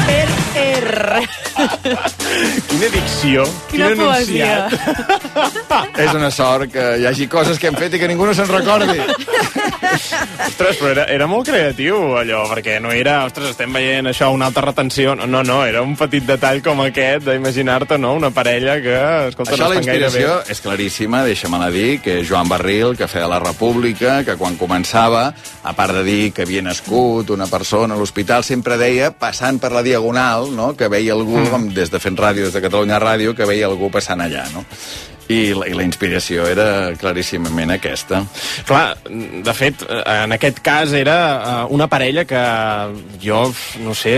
Quina 2.68 2.88
dicció, 2.92 3.44
Quina 3.70 3.88
quin 3.92 4.02
poesia. 4.02 4.68
enunciat. 4.68 5.98
És 5.98 6.14
una 6.14 6.30
sort 6.30 6.70
que 6.72 6.84
hi 7.00 7.06
hagi 7.08 7.26
coses 7.30 7.58
que 7.58 7.68
hem 7.70 7.76
fet 7.78 7.94
i 7.96 8.00
que 8.02 8.08
ningú 8.10 8.26
no 8.28 8.34
se'n 8.36 8.48
recordi. 8.50 8.98
Ostres, 10.48 10.76
però 10.78 10.90
era, 10.92 11.04
era 11.10 11.26
molt 11.30 11.48
creatiu 11.48 11.96
allò, 12.20 12.42
perquè 12.50 12.78
no 12.82 12.92
era, 12.94 13.20
ostres, 13.26 13.50
estem 13.54 13.72
veient 13.74 14.10
això, 14.10 14.28
una 14.34 14.48
altra 14.50 14.62
retenció. 14.68 15.14
No, 15.18 15.26
no, 15.26 15.42
no 15.46 15.60
era 15.66 15.82
un 15.82 15.96
petit 15.98 16.24
detall 16.28 16.60
com 16.64 16.82
aquest 16.84 17.26
d'imaginar-te, 17.28 17.98
no?, 17.98 18.14
una 18.18 18.30
parella 18.34 18.78
que, 18.82 18.96
escolta, 19.32 19.54
Això 19.56 19.64
no 19.64 19.70
la 19.74 19.80
gaire 19.80 19.90
bé. 19.90 20.06
inspiració 20.06 20.36
és 20.52 20.60
claríssima, 20.64 21.22
deixa-me-la 21.26 21.70
dir, 21.74 22.00
que 22.04 22.20
Joan 22.28 22.48
Barril, 22.50 22.94
que 22.98 23.08
feia 23.10 23.28
la 23.30 23.40
República, 23.42 24.20
que 24.26 24.36
quan 24.40 24.58
començava, 24.60 25.28
a 25.62 25.72
part 25.76 25.94
de 25.98 26.04
dir 26.06 26.32
que 26.36 26.42
havia 26.46 26.62
nascut 26.64 27.30
una 27.34 27.46
persona 27.50 27.94
a 27.94 27.98
l'hospital, 27.98 28.44
sempre 28.44 28.78
deia, 28.80 29.10
passant 29.12 29.58
per 29.62 29.72
la 29.72 29.82
diagonal, 29.86 30.50
no?, 30.54 30.72
que 30.78 30.88
veia 30.92 31.14
algú, 31.16 31.36
mm. 31.42 31.52
com 31.52 31.68
des 31.74 31.92
de 31.92 32.00
fent 32.02 32.18
ràdio, 32.18 32.46
des 32.48 32.56
de 32.56 32.64
Catalunya 32.64 33.00
Ràdio, 33.02 33.34
que 33.36 33.48
veia 33.48 33.68
algú 33.68 33.90
passant 33.94 34.22
allà, 34.24 34.46
no? 34.54 34.64
I 35.28 35.52
la, 35.52 35.66
I 35.68 35.76
la 35.76 35.84
inspiració 35.84 36.46
era 36.48 36.94
claríssimament 36.98 37.74
aquesta. 37.74 38.22
Clar, 38.68 38.96
de 39.44 39.54
fet, 39.56 39.84
en 39.98 40.32
aquest 40.36 40.62
cas 40.64 40.94
era 40.96 41.18
eh, 41.36 41.66
una 41.74 41.88
parella 41.90 42.24
que 42.28 42.42
jo, 43.22 43.42
no 43.84 43.94
sé, 43.94 44.14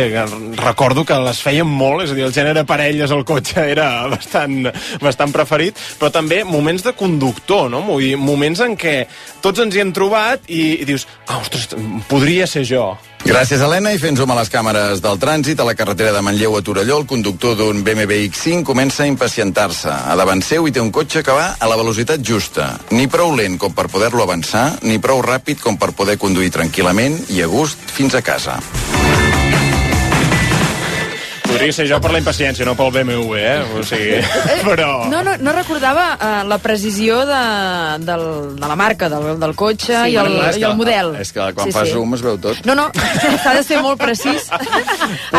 recordo 0.60 1.04
que 1.04 1.18
les 1.24 1.42
feien 1.42 1.66
molt, 1.66 2.04
és 2.04 2.14
a 2.14 2.18
dir, 2.18 2.26
el 2.28 2.34
gènere 2.34 2.64
parelles 2.68 3.10
al 3.10 3.24
cotxe 3.26 3.66
era 3.72 3.90
bastant, 4.12 4.70
bastant 5.02 5.34
preferit, 5.34 5.78
però 5.98 6.12
també 6.14 6.42
moments 6.44 6.86
de 6.86 6.94
conductor, 6.96 7.68
no? 7.72 7.82
Vull 7.90 8.06
dir, 8.10 8.16
moments 8.20 8.62
en 8.64 8.78
què 8.78 9.04
tots 9.42 9.62
ens 9.66 9.74
hi 9.74 9.82
hem 9.84 9.94
trobat 9.96 10.46
i, 10.48 10.80
i 10.80 10.88
dius, 10.88 11.08
ah, 11.26 11.40
ostres, 11.42 11.70
podria 12.10 12.46
ser 12.50 12.66
jo. 12.68 12.92
Gràcies, 13.20 13.60
Helena, 13.60 13.92
i 13.92 13.98
fent 14.00 14.16
a 14.16 14.34
les 14.38 14.48
càmeres 14.48 15.02
del 15.04 15.18
trànsit 15.20 15.60
a 15.60 15.64
la 15.68 15.74
carretera 15.76 16.12
de 16.14 16.22
Manlleu 16.24 16.56
a 16.56 16.62
Torelló, 16.64 16.96
el 17.02 17.06
conductor 17.06 17.54
d'un 17.54 17.82
BMW 17.84 18.24
X5 18.30 18.64
comença 18.64 19.04
a 19.04 19.06
impacientar-se. 19.10 19.92
A 19.92 20.16
davant 20.16 20.40
seu 20.42 20.66
hi 20.66 20.72
té 20.72 20.80
un 20.80 20.90
cotxe 20.90 20.99
que 21.00 21.32
va 21.32 21.54
a 21.56 21.68
la 21.70 21.76
velocitat 21.80 22.20
justa. 22.20 22.66
Ni 22.92 23.06
prou 23.08 23.32
lent 23.32 23.56
com 23.58 23.72
per 23.72 23.86
poder-lo 23.88 24.20
avançar, 24.20 24.66
ni 24.84 24.98
prou 25.00 25.22
ràpid 25.24 25.62
com 25.64 25.78
per 25.80 25.94
poder 25.96 26.18
conduir 26.20 26.52
tranquil·lament 26.52 27.16
i 27.32 27.40
a 27.40 27.48
gust 27.48 27.88
fins 27.88 28.14
a 28.14 28.20
casa. 28.20 28.60
Podria 31.60 31.76
ser 31.76 31.86
jo 31.90 31.98
per 32.00 32.10
la 32.14 32.20
impaciència, 32.22 32.64
no 32.64 32.72
pel 32.78 32.88
BMW, 32.94 33.34
eh? 33.36 33.56
O 33.76 33.82
sigui, 33.84 34.20
però... 34.68 34.88
No, 35.12 35.20
no, 35.26 35.34
no 35.44 35.52
recordava 35.52 36.06
uh, 36.16 36.30
la 36.48 36.56
precisió 36.62 37.20
de, 37.28 37.40
del, 38.06 38.24
de 38.56 38.70
la 38.70 38.76
marca, 38.80 39.10
del, 39.12 39.34
del 39.40 39.54
cotxe 39.58 39.92
Sí, 39.92 40.14
i, 40.14 40.16
el, 40.20 40.38
és 40.48 40.56
i 40.56 40.64
que- 40.64 40.70
el 40.70 40.76
model. 40.78 41.12
És 41.20 41.32
que 41.36 41.50
quan 41.56 41.72
fas 41.74 41.92
zoom 41.92 42.16
es 42.16 42.24
veu 42.24 42.38
tot. 42.40 42.62
No, 42.64 42.74
no, 42.78 42.88
s'ha 43.44 43.54
de 43.58 43.64
ser 43.66 43.82
molt 43.84 44.00
precís. 44.00 44.48
Ara 44.56 44.64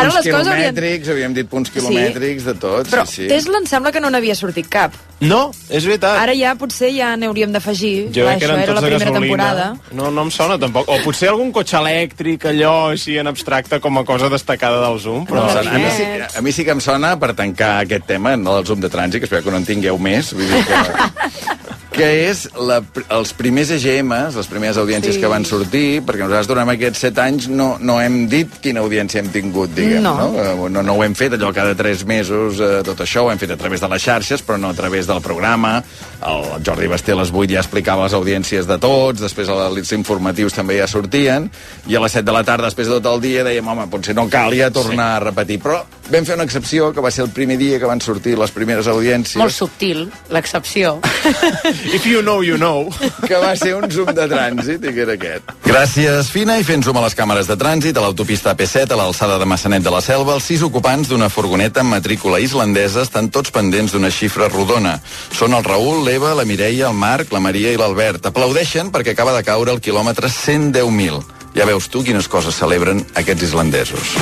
Punts 0.06 0.14
les 0.20 0.28
coses 0.30 0.46
haurien... 0.46 0.70
quilomètrics, 0.72 1.10
havíem 1.16 1.34
dit 1.40 1.50
punts 1.50 1.72
quilomètrics 1.74 2.46
de 2.50 2.54
tot. 2.62 2.86
Però 2.92 3.04
sí, 3.08 3.24
sí. 3.24 3.30
Tesla 3.32 3.58
em 3.62 3.66
sembla 3.70 3.90
que 3.94 4.00
no 4.04 4.10
n'havia 4.14 4.36
sortit 4.38 4.70
cap. 4.72 4.94
No, 5.22 5.52
és 5.70 5.84
veritat. 5.86 6.16
Ara 6.18 6.32
ja 6.34 6.54
potser 6.58 6.88
ja 6.96 7.12
n'hauríem 7.18 7.52
d'afegir. 7.54 8.08
Jo 8.14 8.24
crec 8.26 8.40
que 8.42 8.46
eren 8.48 8.58
era 8.62 8.72
tots 8.72 8.80
la 8.80 8.82
de 8.82 8.88
primera 8.90 9.10
gasolina. 9.12 9.20
temporada. 9.20 9.66
No, 9.94 10.08
no 10.10 10.24
em 10.26 10.32
sona 10.34 10.56
tampoc. 10.58 10.88
O 10.90 10.96
potser 11.04 11.28
algun 11.30 11.52
cotxe 11.54 11.76
elèctric, 11.78 12.48
allò 12.50 12.72
així 12.90 13.14
en 13.22 13.30
abstracte 13.30 13.78
com 13.84 14.00
a 14.00 14.04
cosa 14.08 14.26
destacada 14.32 14.80
del 14.82 14.98
Zoom. 15.02 15.22
Però... 15.30 15.44
Sona- 15.54 15.76
a, 15.76 15.78
mi 15.78 15.92
sí, 15.94 16.08
a 16.20 16.42
mi 16.44 16.52
sí 16.52 16.64
que 16.66 16.74
em 16.74 16.82
sona 16.84 17.14
per 17.20 17.32
tancar 17.38 17.72
aquest 17.86 18.06
tema, 18.10 18.36
no 18.36 18.58
del 18.58 18.68
zoom 18.68 18.82
de 18.84 18.90
trànsit, 18.92 19.22
que 19.22 19.28
espero 19.30 19.44
que 19.46 19.54
no 19.54 19.60
en 19.62 19.68
tingueu 19.68 19.98
més, 20.02 20.32
vull 20.36 20.48
dir 20.50 20.62
que, 20.68 20.82
que 22.02 22.10
és 22.26 22.44
la, 22.58 22.80
els 23.14 23.30
primers 23.38 23.70
EGMs, 23.76 24.34
les 24.40 24.48
primeres 24.50 24.78
audiències 24.80 25.14
Sí. 25.14 25.20
que 25.22 25.28
van 25.30 25.44
sortir, 25.46 26.02
perquè 26.02 26.24
nosaltres 26.24 26.48
durant 26.50 26.70
aquests 26.72 26.98
set 27.06 27.18
anys 27.22 27.46
no, 27.52 27.76
no 27.78 28.00
hem 28.02 28.24
dit 28.30 28.58
quina 28.64 28.82
audiència 28.82 29.20
hem 29.22 29.28
tingut, 29.30 29.70
diguem, 29.76 30.02
No. 30.02 30.16
no? 30.18 30.28
Eh, 30.42 30.70
No, 30.72 30.82
no 30.82 30.94
ho 30.94 31.02
hem 31.04 31.14
fet 31.14 31.34
allò 31.36 31.52
cada 31.54 31.74
tres 31.76 32.04
mesos, 32.08 32.58
eh, 32.60 32.80
tot 32.86 32.98
això, 33.04 33.24
ho 33.26 33.30
hem 33.32 33.38
fet 33.38 33.50
a 33.50 33.56
través 33.60 33.80
de 33.82 33.88
les 33.92 34.02
xarxes, 34.02 34.42
però 34.46 34.58
no 34.58 34.70
a 34.70 34.74
través 34.74 35.06
del 35.06 35.20
programa. 35.20 35.82
El 36.24 36.62
Jordi 36.64 36.86
Basté 36.88 37.12
a 37.12 37.16
les 37.18 37.30
8 37.32 37.50
ja 37.52 37.60
explicava 37.60 38.04
les 38.04 38.14
audiències 38.14 38.66
de 38.66 38.78
tots, 38.78 39.20
després 39.20 39.48
els 39.48 39.92
informatius 39.92 40.54
també 40.54 40.78
ja 40.78 40.86
sortien, 40.88 41.50
i 41.86 41.96
a 41.96 42.00
les 42.00 42.12
7 42.12 42.24
de 42.24 42.32
la 42.32 42.42
tarda, 42.44 42.66
després 42.70 42.88
de 42.88 42.98
tot 43.00 43.14
el 43.14 43.20
dia, 43.20 43.44
dèiem, 43.44 43.66
home, 43.66 43.86
potser 43.90 44.14
no 44.14 44.28
calia 44.30 44.70
tornar 44.70 45.10
sí. 45.12 45.16
a 45.16 45.24
repetir. 45.28 45.58
Però 45.62 45.82
vam 46.10 46.24
fer 46.24 46.34
una 46.34 46.44
excepció, 46.44 46.92
que 46.92 47.00
va 47.04 47.10
ser 47.10 47.24
el 47.24 47.30
primer 47.30 47.58
dia 47.58 47.78
que 47.78 47.86
van 47.86 48.00
sortir 48.00 48.36
les 48.38 48.50
primeres 48.50 48.86
audiències. 48.86 49.38
Molt 49.40 49.52
subtil, 49.54 50.08
l'excepció. 50.30 50.98
If 51.92 52.06
you 52.06 52.22
know, 52.22 52.40
you 52.40 52.56
know. 52.56 52.88
que 53.28 53.36
va 53.36 53.52
ser 53.54 53.74
un 53.76 53.84
zoom 53.92 54.14
de 54.16 54.24
trànsit 54.24 54.80
i 54.88 54.92
que 54.96 55.02
era 55.04 55.12
aquest. 55.18 55.50
Gràcies, 55.66 56.30
Fina, 56.32 56.54
i 56.56 56.64
fent 56.64 56.80
zoom 56.86 56.96
a 56.96 57.02
les 57.04 57.16
càmeres 57.18 57.50
de 57.50 57.56
trànsit 57.60 57.98
a 58.00 58.04
l'autopista 58.04 58.54
P7 58.56 58.94
a 58.94 58.96
l'alçada 58.96 59.36
de 59.36 59.44
Massanet 59.44 59.84
de 59.84 59.92
la 59.92 60.00
Selva, 60.00 60.38
els 60.38 60.46
sis 60.48 60.64
ocupants 60.64 61.10
d'una 61.12 61.28
furgoneta 61.28 61.84
amb 61.84 61.92
matrícula 61.92 62.40
islandesa 62.40 63.04
estan 63.04 63.28
tots 63.28 63.52
pendents 63.52 63.92
d'una 63.92 64.08
xifra 64.08 64.48
rodona. 64.48 64.94
Són 65.36 65.52
el 65.52 65.68
Raül, 65.68 66.00
l'Eva, 66.08 66.32
la 66.38 66.48
Mireia, 66.48 66.88
el 66.88 66.96
Marc, 66.96 67.28
la 67.36 67.44
Maria 67.44 67.76
i 67.76 67.76
l'Albert. 67.76 68.32
Aplaudeixen 68.32 68.88
perquè 68.88 69.12
acaba 69.12 69.36
de 69.36 69.44
caure 69.44 69.76
el 69.76 69.84
quilòmetre 69.84 70.32
110.000. 70.32 71.20
Ja 71.52 71.68
veus 71.68 71.92
tu 71.92 72.00
quines 72.08 72.24
coses 72.24 72.56
celebren 72.56 73.04
aquests 73.20 73.50
islandesos. 73.52 74.16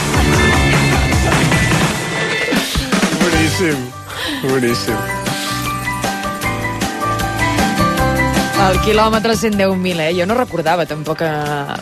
Boníssim. 3.22 3.88
Boníssim. 4.42 5.19
El 8.60 8.76
quilòmetre 8.84 9.34
110.000, 9.34 10.00
eh? 10.04 10.10
Jo 10.14 10.26
no 10.28 10.36
recordava 10.36 10.84
tampoc 10.86 11.22
eh, 11.24 11.28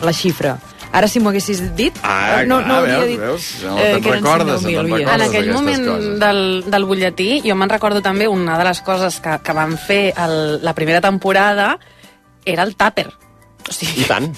la 0.05 0.13
xifra. 0.15 0.53
Ara, 0.95 1.09
si 1.11 1.19
m'ho 1.21 1.29
haguessis 1.29 1.59
dit... 1.77 1.95
Ah, 2.01 2.39
eh, 2.39 2.45
no, 2.49 2.61
no 2.63 2.79
clar, 2.79 2.85
veus, 2.87 3.09
dit, 3.11 3.19
veus? 3.19 3.47
No 3.65 3.75
eh, 3.77 3.89
te'n 3.97 4.07
recordes, 4.15 4.63
110.000, 4.63 4.71
no 4.71 4.81
te'n 4.81 4.93
recordes. 4.95 5.13
En 5.13 5.25
aquell 5.27 5.51
moment 5.53 5.85
coses. 5.85 6.19
del, 6.23 6.41
del 6.71 6.87
butlletí, 6.89 7.29
jo 7.45 7.57
me'n 7.59 7.73
recordo 7.75 8.01
també 8.05 8.29
una 8.31 8.57
de 8.57 8.67
les 8.71 8.81
coses 8.87 9.19
que, 9.21 9.35
que 9.43 9.57
van 9.57 9.75
fer 9.77 10.01
el, 10.15 10.37
la 10.65 10.73
primera 10.77 11.03
temporada 11.03 11.73
era 12.47 12.65
el 12.65 12.73
tàper. 12.79 13.09
O 13.67 13.73
sigui, 13.73 14.03
I 14.03 14.07
tant. 14.07 14.29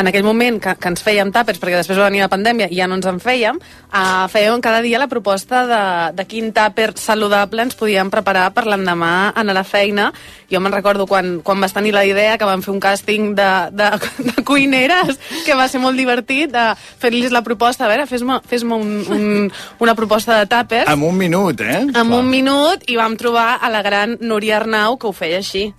en 0.00 0.08
aquell 0.08 0.24
moment 0.24 0.60
que, 0.62 0.74
que 0.78 0.90
ens 0.92 1.02
fèiem 1.04 1.32
tàpers, 1.34 1.58
perquè 1.60 1.80
després 1.80 1.98
va 1.98 2.08
venir 2.08 2.22
la 2.22 2.30
pandèmia 2.32 2.68
i 2.70 2.78
ja 2.78 2.86
no 2.88 2.96
ens 2.98 3.08
en 3.10 3.18
fèiem, 3.20 3.58
uh, 3.90 4.26
fèiem 4.30 4.62
cada 4.64 4.80
dia 4.84 5.00
la 5.02 5.08
proposta 5.10 5.64
de, 5.68 5.82
de 6.16 6.26
quin 6.30 6.52
tàper 6.56 6.92
saludable 7.00 7.66
ens 7.66 7.76
podíem 7.76 8.12
preparar 8.12 8.48
per 8.56 8.64
l'endemà 8.68 9.32
anar 9.34 9.56
a 9.56 9.58
la 9.60 9.64
feina. 9.66 10.10
Jo 10.50 10.62
me'n 10.62 10.74
recordo 10.74 11.06
quan, 11.10 11.40
quan 11.44 11.60
vas 11.60 11.74
tenir 11.76 11.92
la 11.94 12.06
idea 12.06 12.38
que 12.38 12.48
vam 12.48 12.62
fer 12.64 12.72
un 12.72 12.80
càsting 12.82 13.34
de, 13.38 13.50
de, 13.76 13.90
de 14.30 14.44
cuineres, 14.46 15.18
que 15.46 15.58
va 15.58 15.68
ser 15.68 15.82
molt 15.82 15.98
divertit, 15.98 16.50
de 16.50 16.70
fer-los 17.02 17.34
la 17.34 17.44
proposta, 17.46 17.86
a 17.86 17.92
veure, 17.92 18.08
fes-me 18.10 18.40
fes 18.48 18.64
un, 18.64 19.04
un, 19.10 19.52
una 19.82 19.96
proposta 19.98 20.40
de 20.40 20.48
tàpers. 20.50 20.90
En 20.90 21.04
un 21.06 21.18
minut, 21.18 21.60
eh? 21.60 21.84
En 21.90 22.16
un 22.16 22.30
minut 22.30 22.86
i 22.88 22.96
vam 22.98 23.18
trobar 23.20 23.58
a 23.60 23.70
la 23.72 23.84
gran 23.86 24.16
Núria 24.20 24.58
Arnau 24.60 24.96
que 24.98 25.10
ho 25.10 25.16
feia 25.16 25.42
així. 25.44 25.70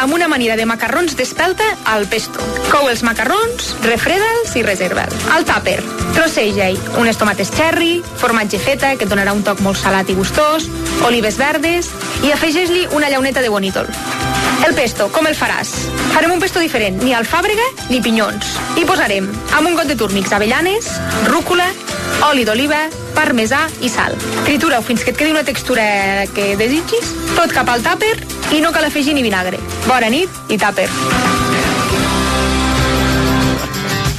Amb 0.00 0.14
una 0.14 0.28
manera 0.28 0.56
de 0.56 0.64
macarrons 0.64 1.12
d'espelta 1.16 1.66
al 1.84 2.06
pesto. 2.08 2.40
Cou 2.70 2.88
els 2.88 3.02
macarrons, 3.04 3.74
refreda'ls 3.84 4.54
i 4.56 4.62
reserva'ls. 4.64 5.26
Al 5.34 5.44
tàper, 5.44 5.76
trosseja-hi 6.16 6.78
unes 7.02 7.20
tomates 7.20 7.52
cherry, 7.52 8.00
formatge 8.22 8.58
feta, 8.58 8.94
que 8.96 9.04
et 9.04 9.12
donarà 9.12 9.36
un 9.36 9.44
toc 9.44 9.60
molt 9.60 9.76
salat 9.76 10.08
i 10.08 10.16
gustós, 10.16 10.70
olives 11.04 11.36
verdes, 11.36 11.92
i 12.24 12.32
afegeix-li 12.32 12.86
una 12.96 13.12
llauneta 13.12 13.44
de 13.44 13.52
bonítol. 13.52 13.92
El 14.66 14.74
pesto, 14.76 15.10
com 15.12 15.28
el 15.28 15.36
faràs? 15.36 15.70
Farem 16.14 16.32
un 16.32 16.40
pesto 16.40 16.60
diferent, 16.60 16.98
ni 17.04 17.12
alfàbrega 17.16 17.64
ni 17.92 18.00
pinyons. 18.04 18.56
Hi 18.80 18.88
posarem 18.88 19.28
amb 19.56 19.68
un 19.68 19.76
got 19.76 19.88
de 19.88 19.96
túrmics 20.00 20.32
avellanes, 20.36 20.88
rúcula, 21.28 21.68
oli 22.28 22.44
d'oliva, 22.44 22.82
parmesà 23.14 23.64
i 23.80 23.88
sal. 23.88 24.16
Tritura-ho 24.44 24.82
fins 24.82 25.04
que 25.04 25.14
et 25.14 25.18
quedi 25.18 25.32
una 25.34 25.44
textura 25.46 26.26
que 26.34 26.54
desitgis, 26.60 27.14
tot 27.36 27.54
cap 27.54 27.68
al 27.72 27.82
tàper 27.84 28.14
i 28.56 28.60
no 28.64 28.72
cal 28.74 28.86
afegir 28.88 29.14
ni 29.14 29.24
vinagre. 29.26 29.60
Bona 29.86 30.10
nit 30.12 30.28
i 30.48 30.58
tàper. 30.60 30.88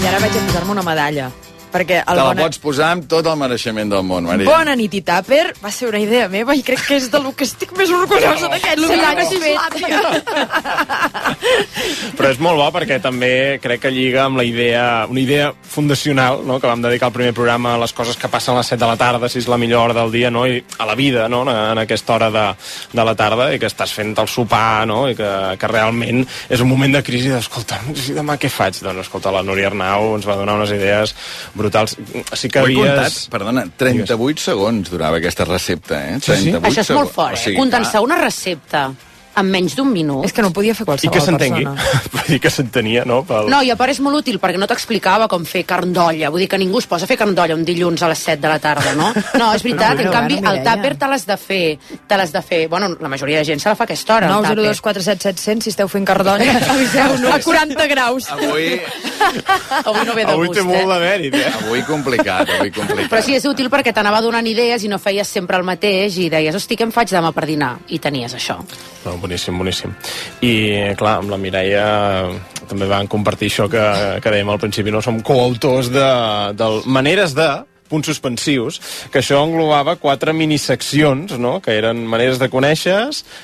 I 0.01 0.10
ara 0.10 0.19
vaig 0.19 0.36
a 0.36 0.45
posar-me 0.47 0.77
una 0.80 0.86
medalla. 0.86 1.32
Perquè 1.71 2.01
Te 2.01 2.12
el 2.12 2.19
la 2.19 2.25
bona... 2.27 2.45
pots 2.45 2.60
posar 2.62 2.91
amb 2.95 3.07
tot 3.12 3.27
el 3.27 3.38
mereixement 3.39 3.91
del 3.91 4.03
món, 4.07 4.27
Maria. 4.27 4.47
Bona 4.49 4.75
nit 4.79 4.93
i 4.97 5.01
tàper 5.07 5.43
va 5.63 5.71
ser 5.73 5.88
una 5.89 6.01
idea 6.03 6.27
meva 6.31 6.55
i 6.57 6.63
crec 6.65 6.84
que 6.88 6.97
és 6.99 7.07
del 7.12 7.29
que 7.38 7.47
estic 7.47 7.71
més 7.77 7.91
orgullosa 7.95 8.49
d'aquest. 8.51 8.79
Però 12.17 12.31
és 12.31 12.39
molt 12.43 12.60
bo 12.60 12.67
perquè 12.75 12.99
també 13.03 13.60
crec 13.63 13.86
que 13.86 13.91
lliga 13.93 14.25
amb 14.27 14.39
la 14.39 14.45
idea, 14.47 15.05
una 15.10 15.21
idea 15.21 15.51
fundacional, 15.71 16.41
no?, 16.47 16.60
que 16.60 16.69
vam 16.69 16.84
dedicar 16.84 17.10
al 17.10 17.15
primer 17.15 17.34
programa 17.38 17.75
a 17.75 17.81
les 17.81 17.93
coses 17.95 18.17
que 18.19 18.29
passen 18.31 18.55
a 18.55 18.62
les 18.62 18.71
7 18.73 18.81
de 18.81 18.89
la 18.91 18.97
tarda, 18.99 19.29
si 19.31 19.39
és 19.41 19.47
la 19.51 19.60
millor 19.62 19.88
hora 19.88 19.97
del 20.01 20.12
dia, 20.13 20.31
no?, 20.34 20.45
i 20.47 20.62
a 20.77 20.86
la 20.89 20.95
vida, 20.99 21.27
no?, 21.31 21.43
en, 21.47 21.53
en 21.55 21.84
aquesta 21.86 22.17
hora 22.17 22.29
de, 22.34 22.45
de 22.91 23.07
la 23.07 23.15
tarda, 23.17 23.51
i 23.55 23.60
que 23.62 23.69
estàs 23.71 23.93
fent 23.95 24.13
el 24.19 24.29
sopar, 24.31 24.86
no?, 24.89 25.05
i 25.12 25.17
que, 25.17 25.31
que 25.62 25.71
realment 25.71 26.25
és 26.49 26.63
un 26.63 26.69
moment 26.69 26.99
de 26.99 27.03
crisi 27.05 27.31
d'escolta, 27.31 27.79
i 27.95 28.17
demà 28.17 28.38
què 28.41 28.51
faig? 28.51 28.81
Doncs 28.84 29.05
escolta, 29.05 29.34
la 29.34 29.43
Núria 29.45 29.71
Arnau 29.71 30.15
ens 30.17 30.27
va 30.27 30.38
donar 30.39 30.57
unes 30.60 30.73
idees 30.75 31.15
brutals. 31.62 31.95
Sí 32.34 32.50
que 32.50 32.60
Ho 32.60 32.65
he 32.67 32.74
havies... 32.74 32.89
comptat, 32.89 33.21
perdona, 33.34 33.65
38 33.80 34.43
segons 34.50 34.91
durava 34.91 35.21
aquesta 35.21 35.47
recepta, 35.47 36.02
eh? 36.10 36.19
38 36.26 36.67
Això 36.71 36.86
és 36.88 36.91
molt 36.97 37.13
fort, 37.13 37.38
O 37.38 37.39
eh? 37.39 37.43
sigui, 37.45 37.62
Condensar 37.62 38.04
una 38.06 38.19
recepta 38.21 38.89
en 39.38 39.48
menys 39.52 39.76
d'un 39.78 39.89
minut. 39.91 40.26
És 40.28 40.34
que 40.36 40.44
no 40.44 40.50
ho 40.52 40.56
podia 40.56 40.76
fer 40.76 40.86
I 40.86 40.89
qualsevol 40.89 41.15
que 41.15 41.24
s'entengui. 41.24 41.65
Vull 42.15 42.28
dir 42.28 42.39
que 42.44 42.52
s'entenia, 42.54 43.06
no? 43.08 43.22
Pel... 43.28 43.50
No, 43.52 43.62
i 43.63 43.72
a 43.72 43.78
part 43.80 43.94
és 43.94 44.02
molt 44.04 44.22
útil 44.22 44.39
perquè 44.41 44.60
no 44.60 44.67
t'explicava 44.70 45.28
com 45.32 45.46
fer 45.48 45.63
carn 45.70 45.94
d'olla. 45.96 46.32
Vull 46.34 46.46
dir 46.46 46.50
que 46.52 46.60
ningú 46.62 46.82
es 46.82 46.89
posa 46.91 47.08
a 47.08 47.12
fer 47.12 47.17
carn 47.20 47.36
d'olla 47.38 47.56
un 47.58 47.65
dilluns 47.67 48.04
a 48.04 48.12
les 48.12 48.24
7 48.28 48.41
de 48.44 48.52
la 48.52 48.60
tarda, 48.63 48.96
no? 48.98 49.12
No, 49.41 49.52
és 49.56 49.63
veritat. 49.63 49.98
No, 49.98 50.10
en 50.10 50.13
canvi, 50.13 50.38
bueno, 50.39 50.52
el 50.52 50.65
tàper 50.65 50.96
te 51.00 51.08
l'has 51.10 51.26
de 51.26 51.38
fer. 51.39 51.63
Te 52.08 52.17
l'has 52.20 52.34
de 52.34 52.41
fer. 52.46 52.62
Bueno, 52.70 52.91
la 53.00 53.10
majoria 53.12 53.41
de 53.41 53.48
gent 53.48 53.63
se 53.63 53.70
la 53.72 53.78
fa 53.80 53.86
a 53.86 53.89
aquesta 53.89 54.17
hora, 54.17 54.28
el 54.28 54.44
902 54.44 54.82
4 54.82 55.06
7 55.08 55.28
700, 55.32 55.63
si 55.63 55.74
esteu 55.74 55.89
fent 55.91 56.06
cardonya, 56.08 56.58
aviseu-nos. 56.76 57.32
A 57.32 57.39
40 57.41 57.88
graus. 57.91 58.30
Avui, 58.32 58.80
Avui 59.86 60.06
no 60.06 60.13
ve 60.13 60.26
de 60.26 60.34
Avui 60.34 60.50
gust, 60.50 60.60
té 60.60 60.65
molt 60.65 60.82
eh? 60.82 60.88
de 60.91 61.00
mèrit, 61.06 61.38
eh? 61.38 61.52
avui 61.62 61.84
complicat, 61.88 62.50
avui 62.58 62.74
complicat. 62.76 63.10
Però 63.12 63.22
sí, 63.26 63.36
és 63.38 63.46
útil 63.50 63.70
perquè 63.74 63.94
t'anava 63.96 64.22
donant 64.24 64.48
idees 64.48 64.86
i 64.86 64.91
no 64.91 65.00
feies 65.02 65.30
sempre 65.30 65.60
el 65.62 65.65
mateix 65.67 66.17
i 66.22 66.30
deies, 66.34 66.56
hosti, 66.58 66.78
què 66.80 66.88
em 66.88 66.94
faig 66.96 67.13
demà 67.13 67.32
per 67.36 67.48
dinar? 67.50 67.76
I 67.94 68.02
tenies 68.04 68.36
això. 68.38 68.60
No, 69.06 69.15
boníssim, 69.21 69.57
boníssim. 69.57 69.93
I, 70.43 70.53
clar, 70.99 71.19
amb 71.21 71.31
la 71.34 71.39
Mireia 71.41 71.86
també 72.67 72.88
van 72.89 73.10
compartir 73.12 73.51
això 73.51 73.67
que, 73.71 73.84
que 74.23 74.34
dèiem 74.34 74.49
al 74.51 74.62
principi, 74.62 74.93
no? 74.93 75.01
Som 75.03 75.21
coautors 75.25 75.91
de, 75.93 76.07
del 76.57 76.81
Maneres 76.86 77.36
de 77.38 77.49
punts 77.91 78.08
suspensius, 78.08 78.80
que 79.12 79.19
això 79.19 79.43
englobava 79.43 79.97
quatre 79.99 80.32
miniseccions, 80.34 81.36
no?, 81.38 81.58
que 81.62 81.75
eren 81.77 82.06
maneres 82.08 82.39
de 82.39 82.47
conèixer, 82.49 83.01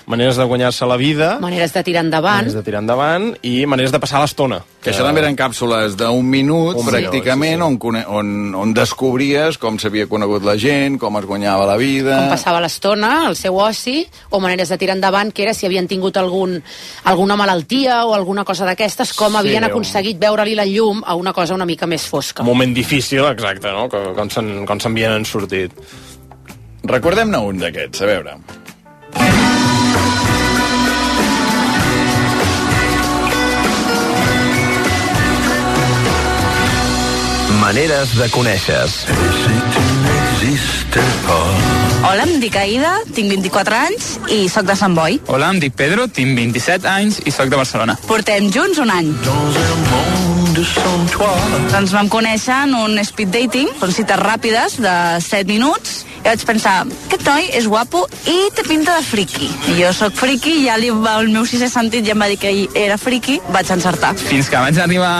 maneres 0.08 0.38
de 0.40 0.46
guanyar-se 0.48 0.86
la 0.88 0.96
vida, 0.98 1.34
Maneres 1.44 1.74
de 1.76 1.84
tirar 1.84 2.06
endavant. 2.06 2.38
maneres 2.48 2.56
de 2.56 2.64
tirar 2.64 2.82
endavant 2.82 3.34
i 3.44 3.66
maneres 3.68 3.92
de 3.92 4.00
passar 4.00 4.22
l'estona. 4.24 4.62
Que 4.82 4.94
això 4.94 5.04
també 5.04 5.20
eren 5.20 5.36
càpsules 5.36 5.98
d'un 6.00 6.24
minut, 6.24 6.78
Un 6.80 6.86
pràcticament, 6.88 7.58
minut, 7.60 7.68
on, 7.68 7.78
cone- 7.82 8.06
on, 8.08 8.56
on 8.56 8.74
descobries 8.74 9.58
com 9.60 9.76
s'havia 9.82 10.08
conegut 10.08 10.46
la 10.48 10.56
gent, 10.58 10.96
com 11.02 11.18
es 11.20 11.26
guanyava 11.28 11.66
la 11.68 11.76
vida... 11.78 12.16
com 12.22 12.30
passava 12.38 12.62
l'estona, 12.64 13.28
el 13.28 13.36
seu 13.36 13.58
oci, 13.60 14.06
o 14.32 14.40
maneres 14.40 14.70
de 14.72 14.78
tirar 14.80 14.96
endavant, 14.96 15.34
que 15.36 15.44
era 15.44 15.54
si 15.58 15.66
havien 15.68 15.88
tingut 15.92 16.16
algun, 16.22 16.62
alguna 17.04 17.36
malaltia 17.36 18.06
o 18.06 18.14
alguna 18.16 18.46
cosa 18.48 18.66
d'aquestes, 18.70 19.12
com 19.18 19.34
Sí, 19.36 19.42
havien 19.42 19.66
aconseguit 19.68 20.18
veure-li 20.22 20.56
la 20.56 20.66
llum 20.66 21.04
a 21.06 21.16
una 21.20 21.34
cosa 21.36 21.54
una 21.58 21.66
mica 21.68 21.86
més 21.90 22.06
fosca. 22.08 22.44
Un 22.44 22.48
moment 22.54 22.74
difícil, 22.74 23.26
exacte, 23.28 23.68
no?, 23.76 23.90
que, 23.92 24.00
com 24.16 24.30
se'n 24.38 24.68
com 24.70 24.82
se'n 24.82 24.94
havien 24.94 25.26
sortit. 25.26 25.74
Recordem-ne 26.88 27.42
un 27.50 27.60
d'aquests, 27.64 28.04
a 28.06 28.10
veure. 28.12 28.38
Maneres 37.58 38.14
de 38.16 38.30
conèixer. 38.32 38.84
Hola, 42.08 42.24
em 42.24 42.38
dic 42.40 42.56
Aida, 42.56 42.94
tinc 43.12 43.34
24 43.34 43.76
anys 43.76 44.08
i 44.32 44.46
sóc 44.54 44.70
de 44.70 44.78
Sant 44.80 44.96
Boi. 44.96 45.18
Hola, 45.28 45.50
em 45.52 45.60
dic 45.60 45.76
Pedro, 45.76 46.08
tinc 46.08 46.38
27 46.38 46.88
anys 46.94 47.20
i 47.26 47.34
sóc 47.36 47.52
de 47.52 47.60
Barcelona. 47.60 47.98
Portem 48.08 48.48
junts 48.54 48.80
un 48.86 48.94
any. 48.94 49.12
Doncs 50.58 51.92
vam 51.94 52.08
conèixer 52.10 52.56
en 52.66 52.72
un 52.80 52.98
speed 53.06 53.30
dating, 53.30 53.68
són 53.78 53.92
cites 53.94 54.18
ràpides 54.18 54.80
de 54.82 54.94
7 55.22 55.46
minuts, 55.52 56.00
i 56.18 56.24
vaig 56.26 56.46
pensar, 56.50 56.80
aquest 57.06 57.28
noi 57.28 57.46
és 57.60 57.68
guapo 57.70 58.02
i 58.26 58.38
té 58.58 58.66
pinta 58.66 58.96
de 58.98 59.06
friki. 59.06 59.52
I 59.70 59.78
jo 59.84 59.92
sóc 59.94 60.18
friki, 60.18 60.56
ja 60.66 60.80
li 60.82 60.90
va, 60.90 61.20
el 61.22 61.30
meu 61.36 61.46
sisè 61.46 61.70
sentit 61.70 62.08
ja 62.08 62.18
em 62.18 62.26
va 62.26 62.32
dir 62.32 62.40
que 62.42 62.56
era 62.74 62.98
friki, 62.98 63.38
vaig 63.54 63.70
encertar. 63.78 64.16
Fins 64.18 64.50
que 64.50 64.66
vaig 64.66 64.82
arribar 64.82 65.14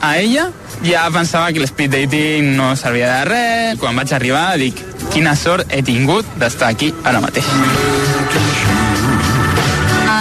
a 0.00 0.16
ella, 0.16 0.48
ja 0.80 1.04
pensava 1.12 1.52
que 1.52 1.60
l'speed 1.60 1.92
dating 1.92 2.54
no 2.56 2.72
servia 2.76 3.12
de 3.12 3.22
res. 3.28 3.80
Quan 3.82 3.98
vaig 3.98 4.16
arribar 4.16 4.50
dic, 4.56 4.80
quina 5.12 5.36
sort 5.36 5.68
he 5.68 5.84
tingut 5.84 6.36
d'estar 6.40 6.72
aquí 6.72 6.94
ara 7.04 7.20
mateix. 7.20 8.87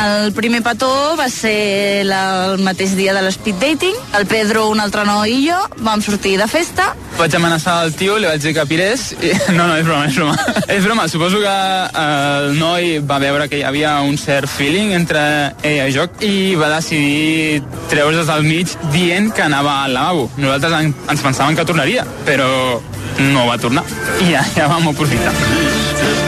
El 0.08 0.32
primer 0.34 0.62
petó 0.63 0.89
va 1.17 1.28
ser 1.32 2.06
la, 2.08 2.22
el 2.54 2.62
mateix 2.63 2.93
dia 2.98 3.13
de 3.15 3.22
l'speed 3.26 3.58
dating. 3.60 3.96
El 4.17 4.28
Pedro, 4.30 4.67
un 4.72 4.80
altre 4.80 5.04
noi 5.08 5.34
i 5.34 5.39
jo 5.50 5.58
vam 5.84 6.02
sortir 6.06 6.36
de 6.39 6.48
festa. 6.52 6.89
Vaig 7.17 7.34
amenaçar 7.36 7.80
el 7.86 7.96
tio, 7.98 8.17
li 8.22 8.30
vaig 8.30 8.43
dir 8.43 8.54
que 8.56 8.65
pirés 8.70 9.10
i... 9.17 9.34
No, 9.58 9.65
no, 9.65 9.76
és 9.80 9.88
broma, 9.88 10.06
és 10.08 10.20
broma. 10.20 10.36
és 10.78 10.86
broma, 10.86 11.08
suposo 11.12 11.41
que 11.43 11.56
eh, 11.56 12.04
el 12.04 12.60
noi 12.60 12.98
va 13.00 13.20
veure 13.24 13.50
que 13.52 13.60
hi 13.60 13.65
havia 13.67 13.98
un 14.06 14.20
cert 14.22 14.52
feeling 14.52 14.93
entre 14.98 15.24
ella 15.63 15.88
i 15.88 15.96
jo 15.96 16.08
i 16.24 16.56
va 16.60 16.70
decidir 16.76 17.63
treure's 17.91 18.30
del 18.30 18.48
mig 18.48 18.78
dient 18.93 19.34
que 19.34 19.43
anava 19.48 19.82
al 19.84 19.98
lavabo. 19.98 20.30
Nosaltres 20.38 20.80
en, 20.80 20.96
ens 21.10 21.26
pensàvem 21.26 21.58
que 21.58 21.67
tornaria, 21.67 22.06
però 22.28 22.50
no 23.34 23.50
va 23.50 23.60
tornar. 23.62 23.86
I 24.22 24.34
ja, 24.36 24.46
ja 24.56 24.72
vam 24.72 24.91
aprofitar. 24.93 26.27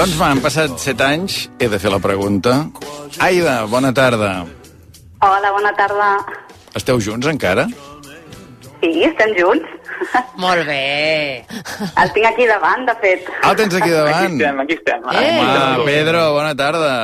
Doncs 0.00 0.14
va, 0.16 0.30
han 0.32 0.38
passat 0.40 0.78
7 0.80 1.04
anys, 1.04 1.34
he 1.60 1.66
de 1.68 1.76
fer 1.78 1.90
la 1.92 1.98
pregunta. 2.00 2.54
Aida, 3.20 3.58
bona 3.68 3.90
tarda. 3.92 4.30
Hola, 5.20 5.50
bona 5.52 5.72
tarda. 5.76 6.06
Esteu 6.78 6.96
junts 7.04 7.26
encara? 7.28 7.66
Sí, 8.80 8.92
estem 9.04 9.34
junts. 9.36 9.66
Molt 10.40 10.64
bé. 10.64 11.44
El 12.00 12.12
tinc 12.14 12.30
aquí 12.30 12.46
davant, 12.48 12.86
de 12.88 12.94
fet. 13.02 13.28
Ah, 13.42 13.50
el 13.50 13.58
tens 13.58 13.76
aquí 13.76 13.90
davant. 13.92 14.16
Aquí 14.24 14.38
estem, 14.38 14.60
aquí 14.62 14.78
estem. 14.78 15.04
Home, 15.04 15.84
Pedro, 15.84 16.22
bona 16.32 16.54
tarda. 16.56 16.94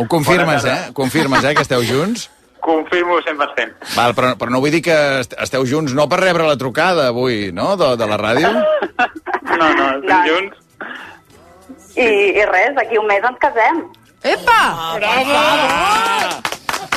Ho 0.00 0.06
confirmes, 0.08 0.64
eh? 0.64 0.70
tarda. 0.72 0.94
Confirmes, 0.96 1.44
eh, 1.44 1.52
que 1.58 1.66
esteu 1.66 1.84
junts? 1.84 2.30
Confirmo 2.64 3.18
100%. 3.28 3.92
Val, 3.92 4.14
però, 4.16 4.32
però 4.40 4.54
no 4.56 4.62
vull 4.64 4.72
dir 4.72 4.80
que 4.88 4.96
est- 5.20 5.36
esteu 5.36 5.68
junts 5.68 5.92
no 5.92 6.08
per 6.08 6.22
rebre 6.24 6.48
la 6.48 6.56
trucada 6.56 7.10
avui, 7.12 7.52
no?, 7.52 7.74
de, 7.76 7.92
de 8.00 8.08
la 8.08 8.16
ràdio? 8.16 8.54
No, 8.56 9.68
no, 9.74 9.90
estem 9.98 10.08
No. 10.08 10.22
junts. 10.32 10.64
I, 11.98 12.08
I 12.38 12.44
res, 12.46 12.74
d'aquí 12.76 12.98
un 13.00 13.08
mes 13.10 13.24
ens 13.26 13.38
casem. 13.42 13.82
Epa! 14.22 14.60
Bravo! 14.98 15.38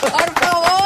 Per 0.01 0.29
favor! 0.37 0.81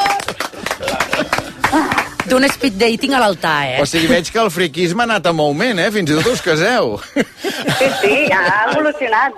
D'un 2.26 2.42
speed 2.50 2.74
dating 2.80 3.14
a 3.14 3.20
l'altar, 3.22 3.58
eh? 3.70 3.76
O 3.82 3.86
sigui, 3.86 4.08
veig 4.10 4.32
que 4.34 4.40
el 4.42 4.50
friquisme 4.50 5.04
ha 5.04 5.06
anat 5.06 5.28
en 5.30 5.38
augment, 5.44 5.78
eh? 5.78 5.90
Fins 5.94 6.10
i 6.10 6.16
tot 6.18 6.26
us 6.32 6.42
caseu. 6.42 6.96
Sí, 7.14 7.86
sí, 8.00 8.16
ha 8.34 8.64
evolucionat. 8.72 9.36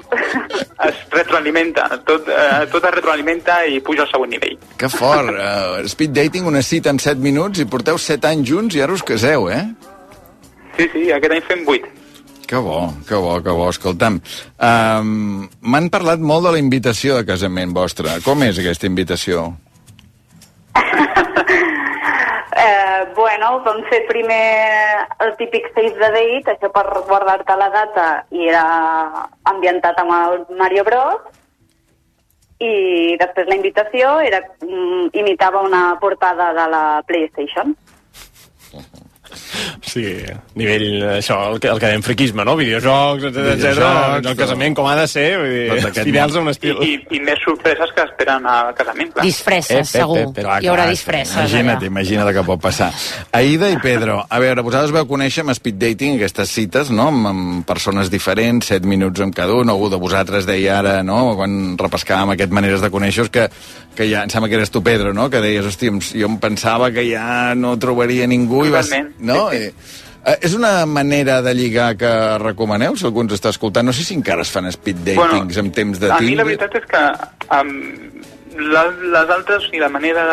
Es 0.86 1.02
retroalimenta, 1.12 1.88
tot, 2.08 2.30
eh, 2.32 2.64
tot 2.72 2.86
es 2.88 2.94
retroalimenta 2.94 3.60
i 3.66 3.82
puja 3.84 4.06
al 4.06 4.10
següent 4.12 4.32
nivell. 4.36 4.56
Que 4.80 4.88
fort. 4.92 5.34
Uh, 5.34 5.84
speed 5.90 6.14
dating, 6.16 6.48
una 6.48 6.62
cita 6.62 6.94
en 6.94 7.02
7 7.02 7.20
minuts 7.20 7.60
i 7.60 7.68
porteu 7.68 7.98
7 8.00 8.30
anys 8.30 8.48
junts 8.48 8.78
i 8.78 8.84
ara 8.84 8.94
us 8.96 9.04
caseu, 9.04 9.50
eh? 9.52 9.64
Sí, 10.78 10.88
sí, 10.94 11.08
aquest 11.12 11.34
any 11.34 11.44
fem 11.50 11.66
8. 11.66 11.98
Que 12.48 12.56
bo, 12.56 12.94
que 13.06 13.14
bo, 13.14 13.42
que 13.44 13.52
bo. 13.52 13.68
Escolta'm, 13.68 14.22
um, 14.64 15.08
m'han 15.68 15.90
parlat 15.92 16.22
molt 16.24 16.46
de 16.46 16.54
la 16.54 16.60
invitació 16.62 17.18
de 17.18 17.26
casament 17.28 17.74
vostra. 17.76 18.14
Com 18.24 18.40
és 18.46 18.60
aquesta 18.62 18.88
invitació? 18.88 19.50
Eh, 22.58 23.02
bueno, 23.14 23.60
vam 23.62 23.76
fer 23.86 24.00
primer 24.08 24.40
el 25.22 25.28
típic 25.38 25.68
save 25.76 25.92
the 25.94 26.08
date, 26.10 26.50
això 26.56 26.66
per 26.74 26.82
guardar-te 27.06 27.54
la 27.54 27.68
data, 27.70 28.06
i 28.34 28.48
era 28.50 28.64
ambientat 29.46 30.00
amb 30.02 30.10
el 30.16 30.58
Mario 30.58 30.82
Bros. 30.88 31.20
I 32.58 33.14
després 33.20 33.46
la 33.46 33.60
invitació 33.60 34.16
era, 34.26 34.42
mm, 34.58 35.14
imitava 35.22 35.62
una 35.62 36.00
portada 36.00 36.50
de 36.52 36.66
la 36.74 36.82
PlayStation. 37.06 37.76
Sí, 39.84 40.04
nivell, 40.58 40.86
això, 41.18 41.38
el 41.52 41.60
que, 41.62 41.70
el 41.72 41.80
que 41.80 41.90
dèiem 41.90 42.04
friquisme, 42.04 42.44
no? 42.46 42.56
Videojocs, 42.58 43.28
etc 43.30 43.48
etc. 43.54 43.82
El 44.22 44.36
casament 44.38 44.76
com 44.76 44.88
ha 44.88 44.94
de 44.98 45.06
ser, 45.10 45.26
vull 45.40 45.54
dir, 45.54 46.04
fidels 46.08 46.36
a 46.36 46.42
un 46.42 46.52
estil. 46.52 46.82
I, 46.84 46.96
i 47.16 47.20
més 47.24 47.40
sorpreses 47.44 47.92
que 47.96 48.04
esperen 48.04 48.46
al 48.48 48.72
casament, 48.78 49.12
clar. 49.14 49.26
Disfresses, 49.26 49.92
segur. 49.94 50.20
Hi 50.38 50.70
haurà 50.70 50.88
disfresses. 50.90 51.36
Imagina't, 51.36 51.78
allà. 51.78 51.90
imagina't 51.92 52.30
el 52.30 52.36
que 52.36 52.44
pot 52.48 52.62
passar. 52.62 52.90
Aida 53.36 53.70
i 53.72 53.78
Pedro, 53.82 54.20
a 54.28 54.42
veure, 54.42 54.64
vosaltres 54.66 54.94
veu 54.94 55.08
conèixer 55.10 55.44
amb 55.44 55.54
speed 55.56 55.80
dating 55.80 56.18
aquestes 56.18 56.52
cites, 56.54 56.92
no?, 56.94 57.08
amb, 57.12 57.30
amb 57.32 57.66
persones 57.68 58.12
diferents, 58.12 58.72
7 58.72 58.88
minuts 58.88 59.24
amb 59.24 59.36
cada 59.36 59.56
un, 59.58 59.70
algú 59.72 59.90
de 59.92 60.00
vosaltres 60.00 60.48
deia 60.48 60.78
ara, 60.82 60.98
no?, 61.06 61.34
quan 61.38 61.76
repescàvem 61.80 62.34
aquest 62.34 62.54
maneres 62.54 62.84
de 62.84 62.92
conèixer 62.92 63.28
que, 63.32 63.48
que 63.96 64.06
ja, 64.10 64.22
em 64.24 64.32
sembla 64.32 64.50
que 64.50 64.58
eres 64.60 64.72
tu, 64.74 64.82
Pedro, 64.84 65.12
no?, 65.16 65.28
que 65.32 65.42
deies, 65.44 65.66
hòstia, 65.66 65.94
jo 66.14 66.28
em 66.30 66.38
pensava 66.40 66.90
que 66.94 67.04
ja 67.08 67.54
no 67.58 67.76
trobaria 67.80 68.28
ningú 68.30 68.64
i 68.66 68.74
vas... 68.74 68.88
Totalment, 68.88 69.14
No? 69.18 69.48
I, 69.52 69.57
eh, 69.66 70.38
és 70.40 70.54
una 70.54 70.86
manera 70.86 71.40
de 71.42 71.54
lligar 71.54 71.96
que 71.96 72.12
recomaneu, 72.42 72.96
si 72.96 73.06
algú 73.08 73.22
ens 73.24 73.34
està 73.36 73.50
escoltant? 73.54 73.86
No 73.86 73.92
sé 73.96 74.04
si 74.04 74.14
encara 74.14 74.42
es 74.46 74.50
fan 74.54 74.66
speed 74.72 74.96
datings 75.04 75.16
Bueno, 75.56 75.66
en 75.66 75.72
temps 75.72 76.00
de 76.00 76.10
A 76.12 76.18
mi 76.20 76.34
la 76.36 76.44
Tinder. 76.44 76.46
veritat 76.46 76.74
és 76.74 76.86
que 76.90 77.02
um, 77.60 77.72
la, 78.72 78.84
les 78.90 79.30
altres, 79.36 79.62
o 79.62 79.66
sigui, 79.68 79.78
la 79.82 79.88
manera 79.88 80.24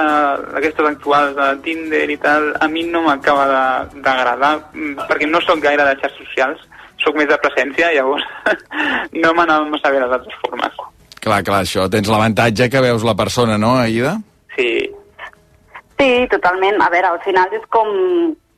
d'aquestes 0.54 0.88
actuals 0.90 1.36
de 1.38 1.50
Tinder 1.66 2.06
i 2.10 2.18
tal, 2.18 2.52
a 2.60 2.68
mi 2.68 2.84
no 2.90 3.04
m'acaba 3.06 3.46
de- 3.52 4.02
d'agradar, 4.02 4.56
mm, 4.74 5.06
perquè 5.10 5.28
no 5.30 5.42
sóc 5.42 5.60
gaire 5.62 5.84
de 5.86 5.96
xarxes 6.02 6.18
socials, 6.26 6.64
sóc 7.04 7.16
més 7.20 7.28
de 7.30 7.38
presència, 7.38 7.92
llavors 7.94 8.24
no 9.22 9.34
m'anava 9.38 9.68
massa 9.70 9.92
bé 9.94 10.00
les 10.02 10.12
altres 10.12 10.34
formes. 10.42 10.74
Clar, 11.22 11.42
clar, 11.44 11.64
això. 11.64 11.88
Tens 11.90 12.08
l'avantatge 12.10 12.68
que 12.70 12.82
veus 12.82 13.04
la 13.04 13.16
persona, 13.18 13.58
no, 13.58 13.76
Aida? 13.78 14.18
Sí, 14.56 14.90
Sí, 15.98 16.28
totalment. 16.30 16.76
A 16.84 16.90
veure, 16.92 17.08
al 17.08 17.22
final 17.24 17.48
és 17.56 17.64
com 17.72 17.88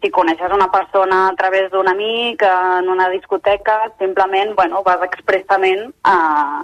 si 0.02 0.12
coneixes 0.14 0.52
una 0.54 0.70
persona 0.70 1.28
a 1.28 1.36
través 1.36 1.72
d'un 1.72 1.88
amic 1.90 2.44
en 2.46 2.90
una 2.90 3.10
discoteca, 3.10 3.80
simplement, 3.98 4.54
bueno, 4.56 4.84
vas 4.86 5.02
expressament 5.08 5.88
a, 6.04 6.18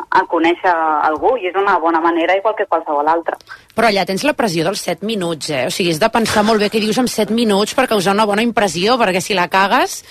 a 0.05 0.21
conèixer 0.29 0.73
algú 0.73 1.33
i 1.41 1.49
és 1.49 1.57
una 1.57 1.79
bona 1.81 2.01
manera 2.03 2.35
igual 2.37 2.53
que 2.55 2.67
qualsevol 2.69 3.09
altra. 3.09 3.39
Però 3.73 3.89
allà 3.89 4.05
tens 4.05 4.25
la 4.27 4.35
pressió 4.37 4.67
dels 4.67 4.83
7 4.85 5.07
minuts, 5.09 5.49
eh? 5.49 5.63
O 5.65 5.73
sigui, 5.73 5.95
has 5.95 6.01
de 6.01 6.11
pensar 6.13 6.45
molt 6.45 6.61
bé 6.61 6.69
què 6.69 6.81
dius 6.83 6.99
en 7.01 7.09
7 7.09 7.33
minuts 7.33 7.73
per 7.73 7.87
causar 7.89 8.13
una 8.13 8.27
bona 8.29 8.45
impressió, 8.45 8.99
perquè 9.01 9.23
si 9.23 9.33
la 9.33 9.49
cagues... 9.49 10.03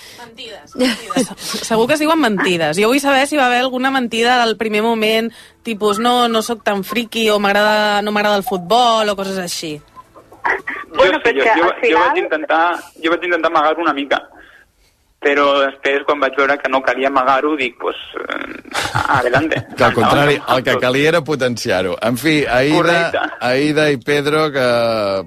Segur 1.63 1.87
que 1.87 1.95
es 1.95 2.03
diuen 2.03 2.19
mentides. 2.19 2.75
Jo 2.75 2.91
vull 2.91 2.99
saber 2.99 3.23
si 3.29 3.39
va 3.39 3.47
haver 3.47 3.63
alguna 3.63 3.93
mentida 3.93 4.41
del 4.43 4.57
primer 4.59 4.83
moment, 4.83 5.31
tipus, 5.63 6.03
no, 6.03 6.27
no 6.27 6.43
sóc 6.43 6.65
tan 6.67 6.83
friqui 6.83 7.29
o 7.31 7.39
m'agrada 7.39 8.01
no 8.03 8.11
m'agrada 8.11 8.35
el 8.41 8.47
futbol 8.47 9.07
o 9.07 9.15
coses 9.15 9.39
així. 9.39 9.77
Jo, 10.43 11.19
sé, 11.23 11.33
jo, 11.33 11.43
jo, 11.43 11.73
jo, 11.83 11.99
vaig 11.99 12.23
intentar, 12.23 12.63
jo 13.03 13.11
vaig 13.13 13.27
intentar 13.29 13.51
amagar-ho 13.51 13.83
una 13.83 13.93
mica, 13.93 14.19
però 15.23 15.45
després, 15.61 16.03
quan 16.03 16.19
vaig 16.19 16.35
veure 16.35 16.57
que 16.59 16.69
no 16.71 16.81
calia 16.83 17.07
amagar-ho, 17.07 17.53
dic, 17.55 17.77
pues, 17.79 17.95
eh, 18.19 18.81
adelante. 19.07 19.61
Que 19.77 19.85
al 19.87 19.93
contrari, 19.95 20.35
el 20.55 20.63
que 20.63 20.75
calia 20.81 21.13
era 21.13 21.21
potenciar-ho. 21.23 21.95
En 22.03 22.17
fi, 22.19 22.43
Aida, 22.43 22.75
Correcte. 22.75 23.23
Aida 23.39 23.87
i 23.91 23.97
Pedro, 24.03 24.45
que 24.51 24.67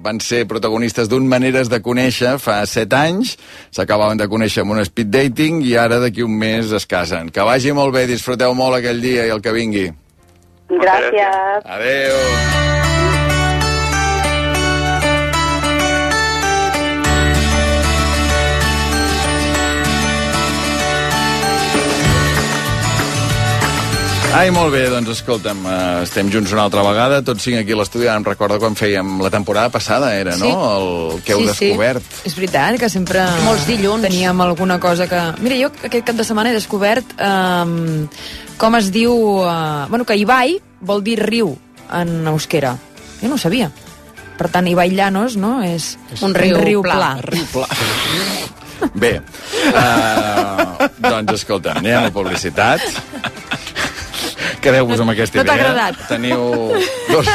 van 0.03 0.21
ser 0.21 0.45
protagonistes 0.47 1.09
d'un 1.09 1.27
Maneres 1.27 1.71
de 1.73 1.81
Conèixer 1.83 2.37
fa 2.39 2.59
set 2.69 2.93
anys, 2.93 3.35
s'acabaven 3.73 4.21
de 4.21 4.29
conèixer 4.29 4.63
amb 4.63 4.77
un 4.77 4.83
speed 4.85 5.11
dating 5.13 5.63
i 5.65 5.75
ara 5.81 5.99
d'aquí 6.03 6.25
un 6.25 6.37
mes 6.37 6.71
es 6.77 6.85
casen. 6.85 7.33
Que 7.33 7.45
vagi 7.47 7.73
molt 7.73 7.95
bé, 7.95 8.05
disfruteu 8.09 8.53
molt 8.57 8.77
aquell 8.79 9.01
dia 9.01 9.25
i 9.27 9.33
el 9.33 9.41
que 9.41 9.55
vingui. 9.55 9.89
Gràcies. 10.69 11.65
Adeu. 11.65 12.96
Ai, 24.35 24.51
molt 24.53 24.69
bé, 24.69 24.83
doncs 24.91 25.09
escolta'm, 25.15 25.63
eh, 25.65 26.03
estem 26.03 26.27
junts 26.29 26.51
una 26.53 26.65
altra 26.67 26.83
vegada, 26.85 27.21
tots 27.25 27.41
cinc 27.47 27.57
aquí 27.61 27.73
a 27.73 27.77
l'estudi, 27.79 28.05
ara 28.07 28.19
em 28.19 28.25
recordo 28.27 28.59
quan 28.61 28.75
fèiem 28.77 29.15
la 29.23 29.31
temporada 29.33 29.71
passada, 29.73 30.11
era, 30.15 30.33
Sí. 30.35 30.43
no? 30.43 31.13
El 31.15 31.21
que 31.23 31.33
heu 31.33 31.39
sí, 31.41 31.47
descobert. 31.47 32.03
Sí. 32.03 32.21
És 32.29 32.35
veritat 32.35 32.77
que 32.77 32.89
sempre... 32.89 33.23
Molts 33.45 33.65
dilluns. 33.65 34.03
Teníem 34.03 34.39
alguna 34.41 34.79
cosa 34.79 35.07
que... 35.07 35.21
Mira, 35.41 35.55
jo 35.57 35.71
aquest 35.71 36.05
cap 36.05 36.15
de 36.19 36.23
setmana 36.27 36.51
he 36.51 36.53
descobert 36.53 37.15
um, 37.17 38.07
com 38.57 38.75
es 38.75 38.91
diu... 38.91 39.15
Uh, 39.41 39.87
bueno, 39.89 40.05
que 40.05 40.15
Ibai 40.19 40.59
vol 40.81 41.01
dir 41.03 41.17
riu 41.23 41.55
en 41.91 42.27
euskera. 42.27 42.75
Jo 43.23 43.31
no 43.31 43.35
ho 43.39 43.41
sabia. 43.41 43.71
Per 44.37 44.51
tant, 44.53 44.67
Ibai 44.67 44.91
Llanos, 44.93 45.35
no?, 45.35 45.63
és 45.63 45.95
Un 46.21 46.35
riu 46.35 46.59
riu 46.61 46.83
pla. 46.85 46.93
pla. 46.99 47.15
Riu 47.25 47.45
pla. 47.55 47.67
Bé, 48.93 49.15
uh, 49.73 50.85
doncs 51.01 51.33
escolta, 51.39 51.73
anem 51.79 52.05
a 52.05 52.11
publicitat. 52.13 52.83
Quedeu-vos 54.67 54.99
amb 55.03 55.13
aquesta 55.13 55.39
No 55.39 55.45
t'ha 55.47 55.55
idea. 55.55 55.69
agradat? 55.71 55.95
Teniu 56.09 56.41
dos, 57.07 57.29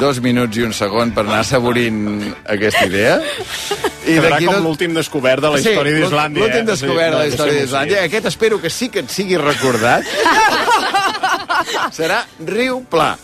dos 0.00 0.20
minuts 0.22 0.56
i 0.60 0.62
un 0.68 0.72
segon 0.76 1.10
per 1.16 1.24
anar 1.26 1.40
assaborint 1.42 2.00
aquesta 2.46 2.86
idea. 2.86 3.18
Quedarà 4.04 4.36
d'aquí 4.36 4.46
com 4.46 4.54
dos- 4.56 4.64
l'últim 4.64 4.94
descobert 4.96 5.42
de 5.44 5.50
la 5.50 5.58
història 5.60 5.96
Sí, 5.96 6.02
d'Islàndia. 6.04 6.40
l'últim 6.44 6.62
eh? 6.62 6.68
descobert 6.70 7.12
de 7.12 7.18
la 7.18 7.26
història 7.26 7.52
deixem-ho 7.52 7.66
d'Islàndia. 7.66 8.04
Aquest 8.06 8.26
espero 8.32 8.60
que 8.62 8.70
sí 8.70 8.88
que 8.88 9.00
et 9.04 9.10
sigui 9.10 9.36
recordat. 9.40 10.04
Serà 11.98 12.22
riu 12.46 12.80
pla. 12.90 13.16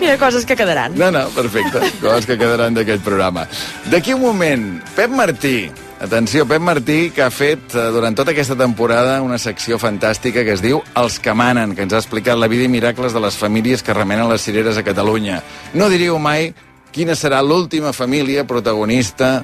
Mira, 0.00 0.18
coses 0.18 0.44
que 0.44 0.56
quedaran. 0.56 0.92
No, 0.98 1.10
no, 1.10 1.28
perfecte. 1.30 1.80
Coses 2.02 2.26
que 2.28 2.36
quedaran 2.36 2.74
d'aquest 2.76 3.02
programa. 3.04 3.46
D'aquí 3.90 4.12
un 4.12 4.20
moment, 4.26 4.82
Pep 4.94 5.10
Martí. 5.10 5.70
Atenció, 5.98 6.46
Pep 6.46 6.60
Martí, 6.60 7.10
que 7.10 7.22
ha 7.24 7.30
fet 7.32 7.72
eh, 7.74 7.86
durant 7.94 8.16
tota 8.16 8.34
aquesta 8.34 8.56
temporada 8.58 9.22
una 9.24 9.38
secció 9.40 9.78
fantàstica 9.80 10.44
que 10.44 10.52
es 10.52 10.60
diu 10.60 10.82
Els 10.94 11.16
que 11.24 11.32
manen, 11.32 11.72
que 11.74 11.86
ens 11.86 11.96
ha 11.96 12.02
explicat 12.02 12.36
la 12.36 12.50
vida 12.52 12.68
i 12.68 12.72
miracles 12.72 13.16
de 13.16 13.22
les 13.24 13.38
famílies 13.40 13.82
que 13.82 13.96
remenen 13.96 14.28
les 14.28 14.44
cireres 14.44 14.76
a 14.76 14.84
Catalunya. 14.84 15.40
No 15.72 15.88
diríeu 15.88 16.18
mai 16.20 16.52
quina 16.92 17.16
serà 17.16 17.40
l'última 17.40 17.96
família 17.96 18.44
protagonista 18.44 19.40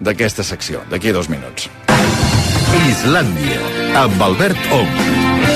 d'aquesta 0.00 0.42
secció, 0.42 0.82
d'aquí 0.90 1.14
a 1.14 1.18
dos 1.20 1.30
minuts. 1.30 1.70
Islàndia, 2.90 3.62
amb 4.02 4.22
Albert 4.22 4.72
Ong. 4.74 5.53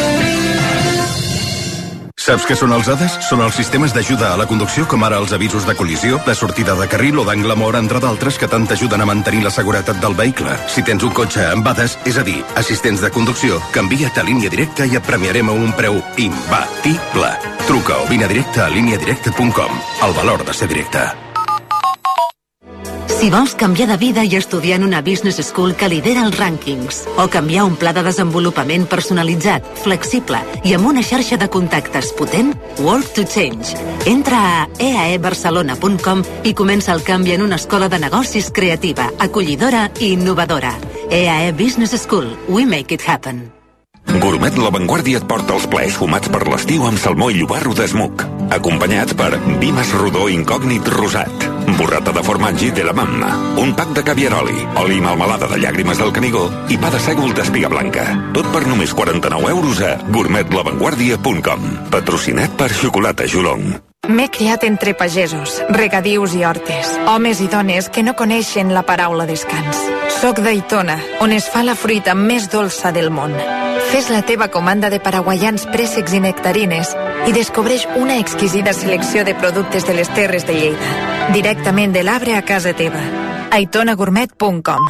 Saps 2.18 2.48
què 2.48 2.56
són 2.58 2.72
els 2.74 2.88
ADAS? 2.90 3.14
Són 3.28 3.40
els 3.44 3.54
sistemes 3.54 3.92
d'ajuda 3.94 4.32
a 4.32 4.38
la 4.40 4.46
conducció, 4.50 4.88
com 4.90 5.04
ara 5.06 5.20
els 5.22 5.30
avisos 5.36 5.62
de 5.68 5.76
col·lisió, 5.78 6.18
de 6.26 6.34
sortida 6.34 6.74
de 6.74 6.88
carril 6.90 7.20
o 7.22 7.24
d'angle 7.24 7.54
mort, 7.54 7.78
entre 7.78 8.00
d'altres, 8.02 8.40
que 8.42 8.48
tant 8.50 8.66
t'ajuden 8.66 9.04
a 9.04 9.06
mantenir 9.06 9.44
la 9.44 9.54
seguretat 9.54 10.02
del 10.02 10.18
vehicle. 10.18 10.56
Si 10.66 10.82
tens 10.82 11.06
un 11.06 11.14
cotxe 11.14 11.46
amb 11.52 11.70
ADAS, 11.70 11.94
és 12.10 12.18
a 12.18 12.26
dir, 12.26 12.40
assistents 12.58 13.06
de 13.06 13.12
conducció, 13.14 13.62
canvia't 13.76 14.18
a 14.18 14.26
línia 14.26 14.50
directa 14.50 14.88
i 14.88 14.98
et 14.98 15.06
premiarem 15.06 15.48
a 15.48 15.54
un 15.54 15.70
preu 15.78 16.02
imbatible. 16.18 17.32
Truca 17.70 18.02
o 18.02 18.10
vine 18.10 18.26
directe 18.26 18.66
a 18.66 18.68
líniadirecta.com. 18.74 19.80
El 20.02 20.18
valor 20.18 20.44
de 20.44 20.58
ser 20.58 20.66
directe. 20.74 21.06
Si 23.08 23.30
vols 23.32 23.54
canviar 23.58 23.88
de 23.88 23.96
vida 23.98 24.22
i 24.22 24.36
estudiar 24.36 24.76
en 24.78 24.84
una 24.84 25.00
business 25.02 25.40
school 25.48 25.74
que 25.74 25.88
lidera 25.88 26.22
els 26.26 26.36
rànquings, 26.38 27.00
o 27.18 27.26
canviar 27.32 27.64
un 27.66 27.74
pla 27.80 27.92
de 27.96 28.04
desenvolupament 28.06 28.86
personalitzat, 28.86 29.66
flexible 29.82 30.38
i 30.62 30.76
amb 30.76 30.86
una 30.92 31.02
xarxa 31.02 31.40
de 31.40 31.48
contactes 31.50 32.12
potent, 32.18 32.54
Work 32.78 33.14
to 33.16 33.24
Change. 33.24 33.74
Entra 34.06 34.38
a 34.62 34.68
eaebarcelona.com 34.78 36.22
i 36.44 36.54
comença 36.54 36.94
el 36.94 37.02
canvi 37.02 37.34
en 37.34 37.42
una 37.48 37.56
escola 37.56 37.88
de 37.88 37.98
negocis 37.98 38.52
creativa, 38.54 39.10
acollidora 39.18 39.88
i 39.98 40.12
innovadora. 40.14 40.76
EAE 41.10 41.52
Business 41.52 41.96
School. 42.02 42.36
We 42.48 42.66
make 42.66 42.94
it 42.94 43.02
happen. 43.02 43.48
Gourmet 44.20 44.56
La 44.56 44.70
Vanguardia 44.72 45.20
et 45.20 45.26
porta 45.28 45.54
els 45.56 45.66
plaers 45.68 45.96
fumats 46.00 46.30
per 46.32 46.46
l'estiu 46.48 46.86
amb 46.88 46.98
salmó 47.00 47.28
i 47.30 47.36
llobarro 47.38 47.74
d'esmuc, 47.76 48.24
acompanyat 48.56 49.12
per 49.18 49.34
Bimes 49.60 49.92
Rodó 50.00 50.28
Incògnit 50.32 50.88
Rosat, 50.94 51.44
burrata 51.76 52.12
de 52.12 52.22
formatge 52.22 52.70
de 52.72 52.84
la 52.84 52.92
mamma, 52.92 53.32
un 53.60 53.74
pack 53.74 53.92
de 53.96 54.04
caviaroli, 54.04 54.56
oli 54.80 54.96
i 54.98 55.04
melmelada 55.04 55.50
de 55.50 55.58
llàgrimes 55.64 55.98
del 55.98 56.14
Canigó 56.14 56.46
i 56.70 56.78
pa 56.78 56.92
de 56.94 57.02
sègol 57.02 57.34
d'espiga 57.34 57.72
blanca. 57.72 58.06
Tot 58.36 58.48
per 58.54 58.64
només 58.70 58.94
49 58.94 59.52
euros 59.52 59.82
a 59.82 59.96
gourmetlavanguardia.com. 60.14 61.68
Patrocinat 61.90 62.56
per 62.56 62.72
Xocolata 62.72 63.26
Jolong. 63.26 63.87
M'he 64.06 64.30
criat 64.30 64.62
entre 64.64 64.94
pagesos, 64.94 65.58
regadius 65.68 66.32
i 66.38 66.44
hortes, 66.46 66.92
homes 67.10 67.40
i 67.42 67.48
dones 67.50 67.90
que 67.92 68.04
no 68.06 68.14
coneixen 68.16 68.70
la 68.72 68.84
paraula 68.86 69.26
descans. 69.26 69.80
Soc 70.20 70.38
d'Aitona, 70.40 70.96
on 71.20 71.34
es 71.34 71.48
fa 71.50 71.64
la 71.66 71.74
fruita 71.76 72.14
més 72.14 72.46
dolça 72.48 72.92
del 72.94 73.10
món. 73.10 73.34
Fes 73.90 74.08
la 74.08 74.22
teva 74.22 74.48
comanda 74.54 74.88
de 74.88 75.00
paraguaians 75.00 75.66
préssecs 75.74 76.14
i 76.14 76.22
nectarines 76.24 76.94
i 77.26 77.34
descobreix 77.36 77.88
una 78.00 78.16
exquisida 78.22 78.72
selecció 78.72 79.24
de 79.28 79.34
productes 79.34 79.84
de 79.86 79.98
les 79.98 80.08
Terres 80.14 80.46
de 80.46 80.54
Lleida. 80.56 80.94
Directament 81.34 81.92
de 81.92 82.06
l'arbre 82.06 82.38
a 82.38 82.42
casa 82.42 82.72
teva. 82.72 83.02
aitonagourmet.com 83.50 84.88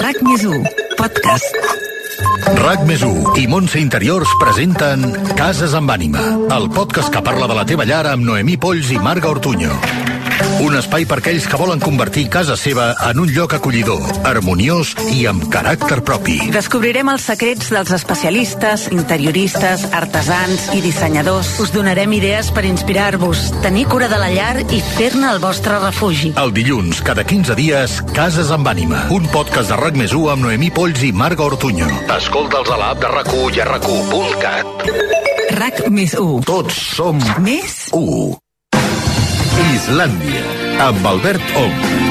RAC 0.00 0.22
més 0.22 0.46
1, 0.46 0.64
podcast. 0.96 1.85
RAC 2.16 2.84
més 2.88 3.02
i 3.36 3.44
Montse 3.50 3.80
Interiors 3.82 4.30
presenten 4.40 5.04
Cases 5.36 5.76
amb 5.76 5.92
ànima, 5.92 6.22
el 6.56 6.70
podcast 6.72 7.12
que 7.12 7.24
parla 7.24 7.48
de 7.50 7.58
la 7.58 7.66
teva 7.68 7.88
llar 7.88 8.06
amb 8.14 8.24
Noemí 8.24 8.56
Polls 8.60 8.92
i 8.94 9.00
Marga 9.02 9.34
Ortuño. 9.36 10.15
Un 10.62 10.76
espai 10.78 11.04
per 11.08 11.18
aquells 11.20 11.46
que 11.48 11.58
volen 11.60 11.80
convertir 11.82 12.26
casa 12.32 12.56
seva 12.58 12.88
en 13.08 13.20
un 13.22 13.30
lloc 13.32 13.54
acollidor, 13.56 14.02
harmoniós 14.28 14.94
i 15.14 15.26
amb 15.30 15.46
caràcter 15.52 16.00
propi. 16.06 16.38
Descobrirem 16.54 17.10
els 17.12 17.26
secrets 17.28 17.70
dels 17.72 17.92
especialistes, 17.96 18.86
interioristes, 18.94 19.86
artesans 19.96 20.68
i 20.76 20.82
dissenyadors. 20.84 21.54
Us 21.62 21.72
donarem 21.74 22.12
idees 22.18 22.50
per 22.54 22.64
inspirar-vos, 22.68 23.50
tenir 23.64 23.86
cura 23.92 24.10
de 24.12 24.20
la 24.20 24.30
llar 24.32 24.64
i 24.70 24.80
fer-ne 24.96 25.28
el 25.34 25.42
vostre 25.42 25.80
refugi. 25.82 26.32
El 26.40 26.54
dilluns, 26.56 27.02
cada 27.06 27.24
15 27.24 27.58
dies, 27.58 28.00
Cases 28.16 28.50
amb 28.54 28.68
ànima. 28.72 29.06
Un 29.14 29.28
podcast 29.32 29.72
de 29.72 29.80
RAC 29.80 30.00
més 30.00 30.14
amb 30.16 30.42
Noemí 30.46 30.70
Polls 30.74 31.04
i 31.04 31.12
Marga 31.12 31.44
Ortuño. 31.46 31.90
Escolta'ls 32.16 32.72
a 32.72 32.80
l'app 32.80 33.02
de 33.02 33.12
rac 33.12 33.32
i 33.54 33.60
a 33.60 33.68
rac 33.68 33.86
RAC 35.56 35.86
més 35.88 36.16
1. 36.18 36.42
Tots 36.48 36.82
som 36.96 37.22
Més 37.44 37.86
1. 37.92 38.45
Islàndia, 39.74 40.42
amb 40.86 41.06
Albert 41.06 41.42
Ong. 41.58 42.05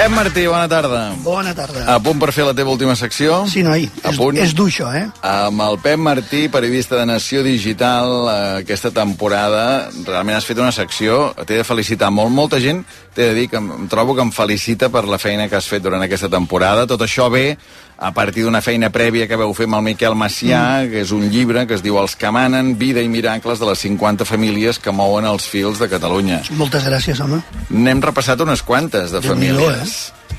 Pep 0.00 0.12
Martí, 0.16 0.46
bona 0.46 0.66
tarda. 0.66 1.14
Bona 1.20 1.50
tarda. 1.52 1.82
A 1.92 1.98
punt 2.00 2.16
per 2.22 2.30
fer 2.32 2.46
la 2.46 2.54
teva 2.56 2.72
última 2.72 2.94
secció? 2.96 3.42
Sí, 3.52 3.60
noi. 3.60 3.82
A 4.00 4.08
És, 4.08 4.16
punt? 4.16 4.38
és 4.40 4.54
dur, 4.56 4.70
això, 4.70 4.88
eh? 4.96 5.02
Amb 5.28 5.60
el 5.60 5.76
Pep 5.84 6.00
Martí, 6.00 6.46
periodista 6.48 6.96
de 6.96 7.04
Nació 7.04 7.42
Digital, 7.44 8.08
eh, 8.30 8.62
aquesta 8.62 8.88
temporada, 8.96 9.90
realment 10.06 10.38
has 10.38 10.48
fet 10.48 10.56
una 10.56 10.72
secció, 10.72 11.34
t'he 11.44 11.60
de 11.60 11.66
felicitar 11.68 12.08
molt. 12.10 12.32
Molta 12.32 12.56
gent, 12.64 12.80
t'he 13.12 13.28
de 13.28 13.34
dir 13.34 13.50
que 13.50 13.60
em, 13.60 13.68
em 13.76 13.88
trobo 13.92 14.16
que 14.16 14.24
em 14.24 14.32
felicita 14.32 14.88
per 14.88 15.04
la 15.04 15.18
feina 15.20 15.50
que 15.50 15.60
has 15.60 15.68
fet 15.68 15.84
durant 15.84 16.00
aquesta 16.00 16.32
temporada. 16.32 16.86
Tot 16.88 17.04
això 17.04 17.28
ve 17.28 17.58
a 18.00 18.10
partir 18.16 18.46
d'una 18.46 18.62
feina 18.64 18.88
prèvia 18.88 19.26
que 19.28 19.36
veu 19.36 19.52
fer 19.54 19.66
amb 19.68 19.76
el 19.78 19.84
Miquel 19.90 20.16
Macià, 20.16 20.60
mm. 20.60 20.90
que 20.90 21.02
és 21.04 21.10
un 21.12 21.26
llibre 21.28 21.66
que 21.68 21.76
es 21.76 21.82
diu 21.84 21.98
Els 22.00 22.16
que 22.16 22.30
manen, 22.32 22.72
vida 22.80 23.04
i 23.04 23.10
miracles 23.12 23.60
de 23.60 23.68
les 23.68 23.82
50 23.84 24.24
famílies 24.24 24.80
que 24.80 24.94
mouen 24.96 25.28
els 25.28 25.44
fils 25.46 25.78
de 25.82 25.90
Catalunya. 25.92 26.40
Moltes 26.56 26.88
gràcies, 26.88 27.20
home. 27.20 27.42
N'hem 27.68 28.00
repassat 28.00 28.40
unes 28.40 28.64
quantes 28.64 29.12
de 29.12 29.20
Déu-n'hi-do, 29.20 29.60
famílies. 29.68 29.98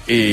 I, 0.10 0.24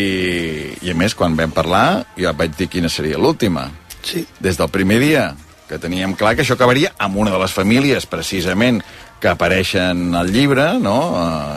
I 0.89 0.95
a 0.95 0.97
més, 0.97 1.13
quan 1.15 1.37
vam 1.37 1.53
parlar, 1.53 1.85
jo 2.17 2.33
vaig 2.33 2.57
dir 2.57 2.71
quina 2.73 2.89
seria 2.89 3.21
l'última. 3.21 3.69
Sí. 4.01 4.25
Des 4.41 4.57
del 4.57 4.73
primer 4.73 4.97
dia, 5.05 5.29
que 5.69 5.77
teníem 5.77 6.17
clar 6.17 6.33
que 6.35 6.47
això 6.47 6.57
acabaria 6.57 6.95
amb 6.97 7.21
una 7.21 7.35
de 7.35 7.43
les 7.45 7.53
famílies, 7.53 8.09
precisament, 8.09 8.81
que 9.21 9.29
apareixen 9.31 10.15
al 10.15 10.31
llibre, 10.33 10.79
no? 10.79 10.99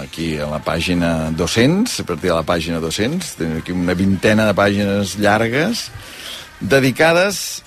Aquí 0.01 0.33
a 0.41 0.49
la 0.49 0.61
pàgina 0.65 1.31
200, 1.37 1.99
a 2.01 2.05
partir 2.09 2.31
de 2.31 2.35
la 2.35 2.45
pàgina 2.45 2.81
200, 2.81 3.35
tenim 3.37 3.57
aquí 3.61 3.75
una 3.75 3.93
vintena 3.97 4.47
de 4.49 4.55
pàgines 4.57 5.17
llargues, 5.21 5.89
dedicades 6.59 7.61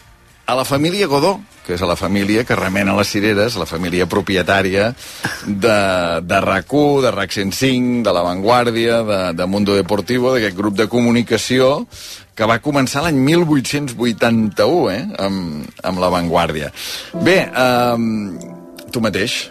a 0.46 0.54
la 0.54 0.64
família 0.64 1.06
Godó, 1.06 1.38
que 1.64 1.78
és 1.78 1.82
a 1.82 1.88
la 1.88 1.96
família 1.96 2.44
que 2.44 2.56
remena 2.58 2.92
les 2.98 3.08
cireres, 3.08 3.56
la 3.56 3.64
família 3.64 4.04
propietària 4.10 4.90
de, 5.46 5.78
de 6.20 6.40
RAC1, 6.44 7.00
de 7.06 7.14
RAC 7.14 7.32
105, 7.38 8.02
de 8.04 8.12
La 8.12 8.26
Vanguardia, 8.26 9.00
de, 9.02 9.20
de 9.38 9.46
Mundo 9.48 9.78
Deportivo, 9.78 10.34
d'aquest 10.34 10.58
grup 10.58 10.76
de 10.76 10.90
comunicació 10.92 11.86
que 12.36 12.48
va 12.50 12.60
començar 12.60 13.06
l'any 13.06 13.16
1881, 13.24 14.92
eh?, 14.92 15.02
amb, 15.24 15.68
amb 15.86 16.02
La 16.02 16.12
Vanguardia. 16.12 16.72
Bé, 17.24 17.38
eh, 17.48 18.90
tu 18.92 19.00
mateix, 19.00 19.44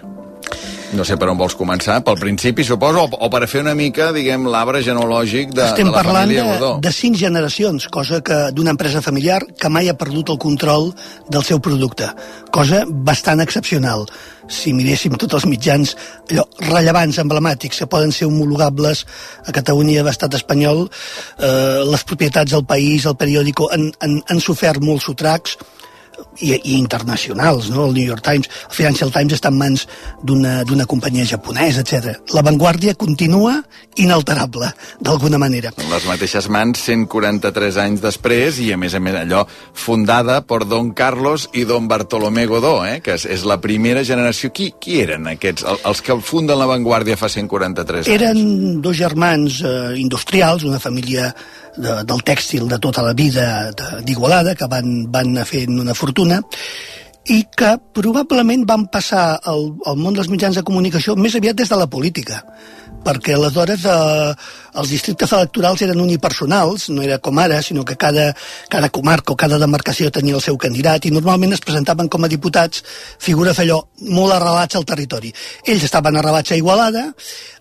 no 0.93 1.05
sé 1.07 1.17
per 1.19 1.27
on 1.31 1.37
vols 1.39 1.55
començar, 1.57 1.99
pel 2.05 2.17
principi, 2.21 2.63
suposo, 2.65 3.03
o, 3.05 3.19
o 3.25 3.29
per 3.33 3.47
fer 3.49 3.63
una 3.63 3.73
mica, 3.77 4.11
diguem, 4.15 4.45
l'arbre 4.51 4.81
genològic 4.85 5.53
de, 5.53 5.65
Estem 5.65 5.89
de 5.89 5.93
la 5.93 5.97
parlant 6.01 6.27
família 6.27 6.43
de, 6.45 6.57
Godó. 6.59 6.71
de 6.83 6.91
cinc 6.93 7.17
generacions, 7.19 7.87
cosa 7.93 8.21
que 8.25 8.37
d'una 8.55 8.73
empresa 8.75 9.01
familiar 9.01 9.41
que 9.59 9.71
mai 9.73 9.89
ha 9.89 9.97
perdut 9.97 10.29
el 10.33 10.39
control 10.41 10.91
del 11.29 11.43
seu 11.47 11.59
producte. 11.63 12.09
Cosa 12.53 12.83
bastant 12.87 13.41
excepcional. 13.43 14.05
Si 14.51 14.73
miréssim 14.75 15.15
tots 15.17 15.37
els 15.39 15.45
mitjans 15.49 15.95
allò, 16.29 16.47
rellevants, 16.67 17.19
emblemàtics, 17.23 17.79
que 17.83 17.89
poden 17.89 18.11
ser 18.11 18.27
homologables 18.29 19.05
a 19.47 19.55
Catalunya 19.55 19.97
i 19.97 20.01
a 20.01 20.07
l'estat 20.09 20.35
espanyol, 20.37 20.85
eh, 21.39 21.79
les 21.89 22.03
propietats 22.03 22.51
del 22.53 22.65
país, 22.67 23.07
el 23.09 23.17
periòdico, 23.17 23.69
han, 23.73 23.89
han, 24.03 24.19
han 24.29 24.43
sofert 24.43 24.83
molts 24.83 25.07
sotracs, 25.09 25.57
i, 26.39 26.53
i 26.53 26.77
internacionals, 26.77 27.69
no? 27.69 27.87
el 27.87 27.93
New 27.93 28.05
York 28.05 28.23
Times, 28.25 28.49
el 28.69 28.75
Financial 28.75 29.11
Times 29.13 29.37
està 29.37 29.51
en 29.53 29.57
mans 29.59 29.85
d'una 30.23 30.87
companyia 30.89 31.25
japonesa, 31.29 31.83
etc. 31.83 32.19
La 32.33 32.43
Vanguardia 32.45 32.95
continua 32.95 33.59
inalterable, 34.01 34.71
d'alguna 35.03 35.37
manera. 35.41 35.73
En 35.77 35.91
les 35.91 36.05
mateixes 36.09 36.49
mans 36.49 36.81
143 36.81 37.77
anys 37.83 38.03
després 38.03 38.59
i 38.63 38.71
a 38.73 38.79
més 38.79 38.95
a 38.97 39.01
més 39.03 39.17
allò 39.19 39.43
fundada 39.73 40.39
per 40.47 40.63
Don 40.69 40.91
Carlos 40.97 41.47
i 41.53 41.65
Don 41.69 41.87
Bartolomé 41.87 42.45
Godó, 42.49 42.79
eh? 42.87 42.99
que 43.05 43.17
és, 43.17 43.27
és 43.29 43.45
la 43.49 43.59
primera 43.61 44.03
generació. 44.07 44.51
Qui, 44.53 44.71
qui 44.81 45.01
eren 45.03 45.29
aquests? 45.29 45.65
El, 45.69 45.81
els 45.91 46.03
que 46.05 46.17
funden 46.23 46.59
la 46.59 46.69
Vanguardia 46.69 47.17
fa 47.19 47.29
143 47.31 48.07
anys? 48.07 48.13
Eren 48.13 48.81
dos 48.83 48.97
germans 48.97 49.61
eh, 49.61 49.75
industrials, 50.01 50.65
una 50.67 50.81
família 50.81 51.31
de, 51.77 51.99
del 52.07 52.23
tèxtil 52.25 52.67
de 52.71 52.79
tota 52.81 53.03
la 53.05 53.13
vida 53.17 53.71
d'Igualada, 54.05 54.55
que 54.55 54.69
van, 54.69 55.05
van 55.11 55.33
anar 55.33 55.45
fent 55.49 55.79
una 55.81 55.95
fortuna, 55.97 56.41
i 57.31 57.43
que 57.55 57.75
probablement 57.95 58.65
van 58.67 58.87
passar 58.91 59.39
al, 59.47 59.69
al 59.87 59.99
món 59.99 60.15
dels 60.17 60.27
mitjans 60.31 60.57
de 60.59 60.65
comunicació 60.67 61.15
més 61.15 61.35
aviat 61.39 61.55
des 61.55 61.71
de 61.71 61.79
la 61.79 61.87
política 61.87 62.41
perquè 63.03 63.35
aleshores 63.35 63.83
eh, 63.85 64.33
els 64.79 64.89
districtes 64.89 65.31
electorals 65.35 65.83
eren 65.85 65.99
unipersonals, 66.01 66.87
no 66.95 67.03
era 67.03 67.19
com 67.23 67.37
ara, 67.39 67.59
sinó 67.61 67.83
que 67.85 67.97
cada, 67.99 68.31
cada 68.71 68.89
comarca 68.89 69.33
o 69.33 69.37
cada 69.39 69.59
demarcació 69.61 70.09
tenia 70.11 70.37
el 70.39 70.43
seu 70.45 70.57
candidat 70.57 71.05
i 71.05 71.11
normalment 71.13 71.53
es 71.53 71.61
presentaven 71.61 72.09
com 72.09 72.23
a 72.23 72.31
diputats 72.31 72.83
figures 73.21 73.59
allò 73.59 73.81
molt 74.07 74.37
arrelats 74.37 74.79
al 74.79 74.87
territori. 74.87 75.33
Ells 75.67 75.85
estaven 75.89 76.17
arrelats 76.17 76.53
a 76.53 76.59
Igualada, 76.59 77.09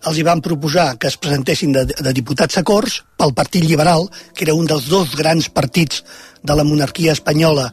els 0.07 0.17
hi 0.17 0.25
van 0.25 0.41
proposar 0.41 0.93
que 0.97 1.11
es 1.11 1.19
presentessin 1.19 1.75
de, 1.75 1.85
de 1.91 2.15
diputats 2.15 2.57
a 2.57 2.63
Corts 2.63 3.01
pel 3.19 3.35
Partit 3.35 3.67
Liberal, 3.67 4.07
que 4.33 4.47
era 4.47 4.55
un 4.57 4.69
dels 4.69 4.87
dos 4.89 5.17
grans 5.19 5.51
partits 5.53 6.03
de 6.43 6.55
la 6.55 6.65
monarquia 6.67 7.13
espanyola 7.15 7.69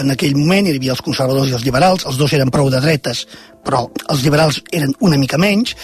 en 0.00 0.12
aquell 0.14 0.36
moment, 0.38 0.66
hi 0.66 0.76
havia 0.76 0.94
els 0.94 1.04
conservadors 1.04 1.50
i 1.50 1.56
els 1.56 1.64
liberals, 1.66 2.06
els 2.08 2.18
dos 2.20 2.32
eren 2.32 2.50
prou 2.50 2.70
de 2.72 2.80
dretes, 2.80 3.26
però 3.64 3.84
els 4.08 4.22
liberals 4.24 4.62
eren 4.72 4.94
una 5.00 5.18
mica 5.20 5.40
menys, 5.40 5.74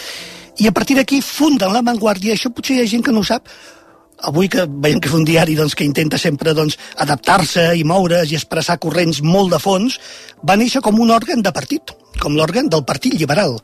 i 0.59 0.67
a 0.67 0.75
partir 0.75 0.97
d'aquí 0.99 1.21
funden 1.23 1.75
la 1.75 1.85
Vanguardia, 1.87 2.35
això 2.35 2.51
potser 2.55 2.79
hi 2.79 2.83
ha 2.83 2.91
gent 2.91 3.05
que 3.07 3.13
no 3.15 3.21
ho 3.23 3.29
sap, 3.29 3.51
avui 4.27 4.49
que 4.51 4.65
veiem 4.67 4.99
que 4.99 5.11
és 5.11 5.15
un 5.15 5.27
diari 5.27 5.55
doncs, 5.59 5.77
que 5.79 5.87
intenta 5.87 6.19
sempre 6.19 6.55
doncs, 6.57 6.79
adaptar-se 7.05 7.69
i 7.79 7.85
moure's 7.87 8.33
i 8.33 8.39
expressar 8.39 8.79
corrents 8.83 9.21
molt 9.23 9.53
de 9.55 9.61
fons, 9.63 9.99
va 10.43 10.59
néixer 10.59 10.83
com 10.83 10.99
un 10.99 11.13
òrgan 11.15 11.45
de 11.45 11.53
partit, 11.55 11.95
com 12.21 12.37
l'òrgan 12.37 12.69
del 12.73 12.85
Partit 12.85 13.15
Liberal. 13.15 13.59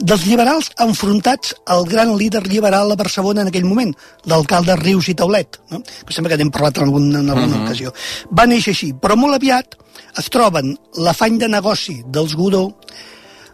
Dels 0.00 0.24
liberals 0.28 0.70
enfrontats 0.78 1.54
al 1.66 1.84
gran 1.88 2.16
líder 2.16 2.44
liberal 2.46 2.92
a 2.92 2.96
Barcelona 2.96 3.42
en 3.42 3.48
aquell 3.50 3.66
moment, 3.66 3.92
l'alcalde 4.30 4.76
Rius 4.76 5.08
i 5.08 5.14
Taulet, 5.18 5.58
no? 5.70 5.82
que 5.82 6.14
sembla 6.14 6.30
que 6.30 6.38
n'hem 6.38 6.52
parlat 6.54 6.78
en 6.78 6.84
alguna, 6.84 7.20
en 7.20 7.30
alguna 7.30 7.56
Mhm. 7.56 7.64
ocasió. 7.64 7.92
Va 8.30 8.46
néixer 8.46 8.72
així, 8.74 8.92
però 8.94 9.16
molt 9.16 9.34
aviat 9.34 9.76
es 10.16 10.28
troben 10.30 10.76
l'afany 10.96 11.38
de 11.38 11.48
negoci 11.48 12.02
dels 12.06 12.34
Godó 12.34 12.74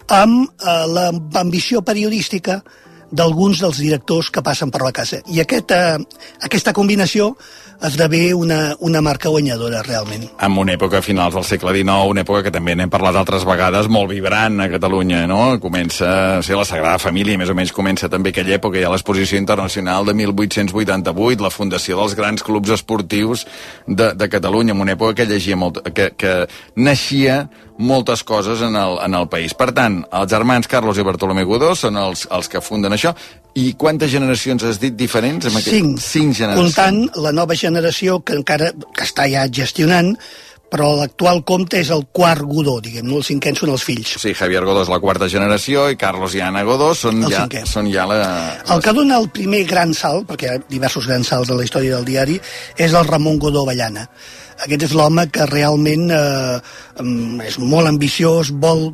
amb 0.09 0.51
eh, 0.61 0.87
l'ambició 1.33 1.83
periodística 1.83 2.63
d'alguns 3.15 3.61
dels 3.61 3.79
directors 3.79 4.31
que 4.31 4.43
passen 4.43 4.71
per 4.71 4.83
la 4.83 4.93
casa. 4.93 5.21
I 5.27 5.41
aquest, 5.41 5.71
eh, 5.71 5.99
aquesta 6.43 6.73
combinació 6.73 7.37
esdevé 7.83 8.35
una, 8.35 8.75
una 8.81 9.01
marca 9.03 9.29
guanyadora, 9.29 9.83
realment. 9.83 10.29
En 10.43 10.59
una 10.59 10.75
època 10.77 11.03
finals 11.03 11.35
del 11.35 11.47
segle 11.49 11.75
XIX, 11.75 12.11
una 12.11 12.25
època 12.25 12.45
que 12.47 12.53
també 12.55 12.77
n'hem 12.77 12.93
parlat 12.93 13.19
altres 13.19 13.47
vegades, 13.49 13.89
molt 13.93 14.11
vibrant 14.13 14.61
a 14.65 14.69
Catalunya, 14.73 15.25
no? 15.31 15.59
Comença 15.63 16.11
a 16.39 16.43
ser 16.47 16.59
la 16.59 16.67
Sagrada 16.69 17.03
Família, 17.03 17.39
més 17.41 17.51
o 17.51 17.57
menys 17.57 17.75
comença 17.75 18.11
també 18.13 18.33
aquella 18.35 18.57
època, 18.59 18.79
hi 18.79 18.87
ha 18.87 18.93
l'exposició 18.93 19.41
internacional 19.41 20.07
de 20.07 20.15
1888, 20.21 21.43
la 21.45 21.53
fundació 21.55 22.01
dels 22.01 22.17
grans 22.19 22.45
clubs 22.47 22.73
esportius 22.75 23.47
de, 23.87 24.13
de 24.15 24.31
Catalunya, 24.31 24.75
en 24.75 24.85
una 24.85 24.97
època 24.97 25.21
que 25.21 25.29
llegia 25.31 25.59
molt, 25.59 25.83
que, 25.95 26.13
que 26.17 26.35
naixia 26.77 27.45
moltes 27.79 28.23
coses 28.23 28.63
en 28.63 28.77
el, 28.77 28.99
en 29.03 29.15
el 29.15 29.29
país. 29.29 29.55
Per 29.55 29.73
tant, 29.75 30.03
els 30.15 30.31
germans 30.31 30.69
Carlos 30.71 30.99
i 30.99 31.07
Bartolomé 31.07 31.45
Godó 31.45 31.75
són 31.79 31.99
els, 31.99 32.29
els 32.31 32.51
que 32.51 32.63
funden 32.63 32.95
això. 32.95 33.15
I 33.55 33.75
quantes 33.79 34.11
generacions 34.11 34.65
has 34.67 34.81
dit 34.83 34.97
diferents? 34.99 35.47
Amb 35.47 35.61
aquest... 35.61 35.77
Cinc. 35.77 36.01
Cinc 36.03 36.35
generacions. 36.41 36.75
Comptant 36.75 37.23
la 37.23 37.31
nova 37.35 37.55
generació 37.55 38.19
que 38.27 38.35
encara 38.35 38.73
que 38.75 39.07
està 39.07 39.29
ja 39.31 39.47
gestionant, 39.47 40.15
però 40.75 40.89
l'actual 40.99 41.45
comte 41.47 41.79
és 41.79 41.91
el 41.95 42.03
quart 42.11 42.43
Godó, 42.51 42.81
diguem, 42.83 43.07
no? 43.07 43.21
Els 43.21 43.29
cinquens 43.31 43.61
són 43.63 43.71
els 43.71 43.85
fills. 43.87 44.17
Sí, 44.19 44.33
Javier 44.35 44.65
Godó 44.67 44.83
és 44.83 44.91
la 44.91 44.99
quarta 44.99 45.29
generació 45.31 45.87
i 45.93 45.99
Carlos 46.01 46.35
i 46.35 46.43
Anna 46.43 46.65
Godó 46.67 46.91
són, 46.99 47.23
El 47.23 47.31
ja, 47.31 47.45
cinquè. 47.45 47.63
són 47.71 47.91
ja 47.95 48.09
la... 48.11 48.19
El 48.75 48.83
que 48.83 48.95
dona 48.97 49.21
el 49.23 49.29
primer 49.35 49.63
gran 49.71 49.95
salt, 49.95 50.27
perquè 50.31 50.49
hi 50.49 50.57
ha 50.57 50.63
diversos 50.73 51.07
grans 51.07 51.31
salts 51.31 51.53
a 51.55 51.59
la 51.61 51.67
història 51.67 51.95
del 51.95 52.09
diari, 52.09 52.41
és 52.75 52.91
el 52.91 53.07
Ramon 53.07 53.39
Godó 53.39 53.63
Avellana. 53.63 54.09
Aquest 54.65 54.87
és 54.87 54.93
l'home 54.97 55.27
que 55.29 55.45
realment 55.51 56.07
eh, 56.15 56.59
és 57.45 57.59
molt 57.61 57.91
ambiciós, 57.91 58.49
vol, 58.63 58.87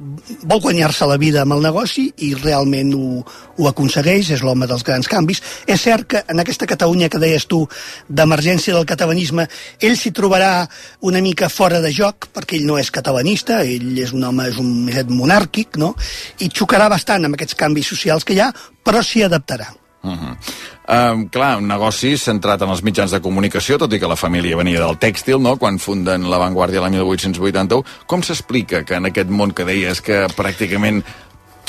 vol 0.51 0.63
guanyar-se 0.65 1.07
la 1.07 1.19
vida 1.21 1.45
amb 1.45 1.55
el 1.55 1.63
negoci 1.63 2.09
i 2.27 2.33
realment 2.35 2.91
ho, 2.97 3.23
ho 3.61 3.69
aconsegueix, 3.71 4.33
és 4.35 4.43
l'home 4.43 4.67
dels 4.67 4.83
grans 4.87 5.07
canvis. 5.11 5.43
És 5.71 5.85
cert 5.87 6.09
que 6.11 6.25
en 6.27 6.43
aquesta 6.43 6.67
Catalunya 6.71 7.11
que 7.13 7.23
deies 7.23 7.47
tu 7.51 7.63
d'emergència 8.09 8.75
del 8.75 8.89
catalanisme, 8.89 9.47
ell 9.79 9.99
s'hi 9.99 10.11
trobarà 10.17 10.67
una 11.07 11.23
mica 11.23 11.51
fora 11.53 11.79
de 11.85 11.93
joc, 11.95 12.31
perquè 12.35 12.59
ell 12.59 12.67
no 12.67 12.79
és 12.81 12.91
catalanista, 12.91 13.63
ell 13.63 13.95
és 13.99 14.15
un 14.17 14.27
home, 14.27 14.49
és 14.51 14.59
un 14.59 15.15
monàrquic, 15.15 15.79
no? 15.79 15.95
i 16.43 16.51
xocarà 16.51 16.91
bastant 16.91 17.27
amb 17.27 17.39
aquests 17.39 17.59
canvis 17.59 17.95
socials 17.95 18.27
que 18.27 18.35
hi 18.35 18.43
ha, 18.43 18.51
però 18.83 19.05
s'hi 19.07 19.23
adaptarà. 19.27 19.71
Uh 20.03 20.11
-huh. 20.17 21.13
um, 21.13 21.29
clar, 21.29 21.59
un 21.59 21.67
negoci 21.69 22.17
centrat 22.17 22.63
en 22.63 22.71
els 22.71 22.83
mitjans 22.83 23.11
de 23.11 23.21
comunicació, 23.21 23.77
tot 23.79 23.93
i 23.93 24.01
que 24.01 24.09
la 24.09 24.17
família 24.17 24.57
venia 24.57 24.81
del 24.81 24.97
tèxtil, 24.99 25.39
no?, 25.41 25.57
quan 25.57 25.79
funden 25.79 26.31
La 26.31 26.39
Vanguardia 26.39 26.81
l'any 26.81 26.97
1881. 26.97 27.85
Com 28.07 28.23
s'explica 28.23 28.85
que 28.85 28.95
en 28.95 29.07
aquest 29.07 29.29
món 29.29 29.53
que 29.53 29.65
deies 29.65 30.01
que 30.01 30.27
pràcticament 30.37 31.05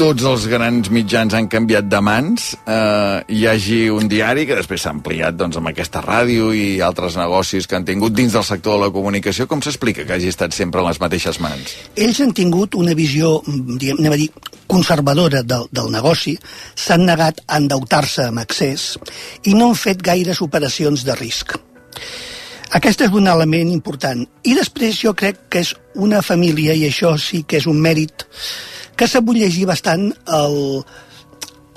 tots 0.01 0.23
els 0.25 0.47
grans 0.49 0.87
mitjans 0.89 1.33
han 1.37 1.45
canviat 1.51 1.85
de 1.85 1.99
mans, 2.01 2.45
eh, 2.65 3.17
hi 3.37 3.43
hagi 3.45 3.81
un 3.93 4.07
diari 4.09 4.47
que 4.49 4.55
després 4.57 4.81
s'ha 4.81 4.93
ampliat 4.95 5.35
doncs, 5.37 5.59
amb 5.59 5.69
aquesta 5.69 6.01
ràdio 6.01 6.47
i 6.57 6.81
altres 6.81 7.19
negocis 7.19 7.67
que 7.69 7.77
han 7.77 7.85
tingut 7.85 8.15
dins 8.17 8.33
del 8.33 8.43
sector 8.43 8.79
de 8.79 8.87
la 8.87 8.89
comunicació. 8.95 9.45
Com 9.45 9.61
s'explica 9.61 10.01
que 10.07 10.15
hagi 10.15 10.31
estat 10.33 10.57
sempre 10.57 10.81
en 10.81 10.87
les 10.87 10.99
mateixes 11.03 11.37
mans? 11.39 11.75
Ells 11.93 12.21
han 12.25 12.33
tingut 12.33 12.79
una 12.79 12.95
visió, 12.97 13.43
diguem, 13.45 14.01
anem 14.01 14.15
a 14.15 14.19
dir, 14.23 14.27
conservadora 14.65 15.43
del, 15.43 15.67
del 15.69 15.93
negoci, 15.93 16.33
s'han 16.73 17.05
negat 17.05 17.45
a 17.45 17.61
endeutar-se 17.61 18.25
amb 18.31 18.41
excés 18.41 18.95
i 19.45 19.53
no 19.53 19.69
han 19.69 19.77
fet 19.77 20.01
gaires 20.01 20.41
operacions 20.41 21.05
de 21.05 21.19
risc. 21.21 21.53
Aquest 22.73 23.05
és 23.05 23.13
un 23.13 23.29
element 23.29 23.69
important. 23.69 24.25
I 24.47 24.57
després 24.57 24.97
jo 24.97 25.13
crec 25.13 25.45
que 25.51 25.61
és 25.61 25.75
una 25.93 26.25
família, 26.25 26.73
i 26.73 26.87
això 26.89 27.13
sí 27.21 27.43
que 27.45 27.61
és 27.61 27.69
un 27.69 27.77
mèrit, 27.83 28.25
que 29.01 29.07
s'ha 29.09 29.23
llegir 29.33 29.63
bastant 29.65 30.11
el, 30.29 30.57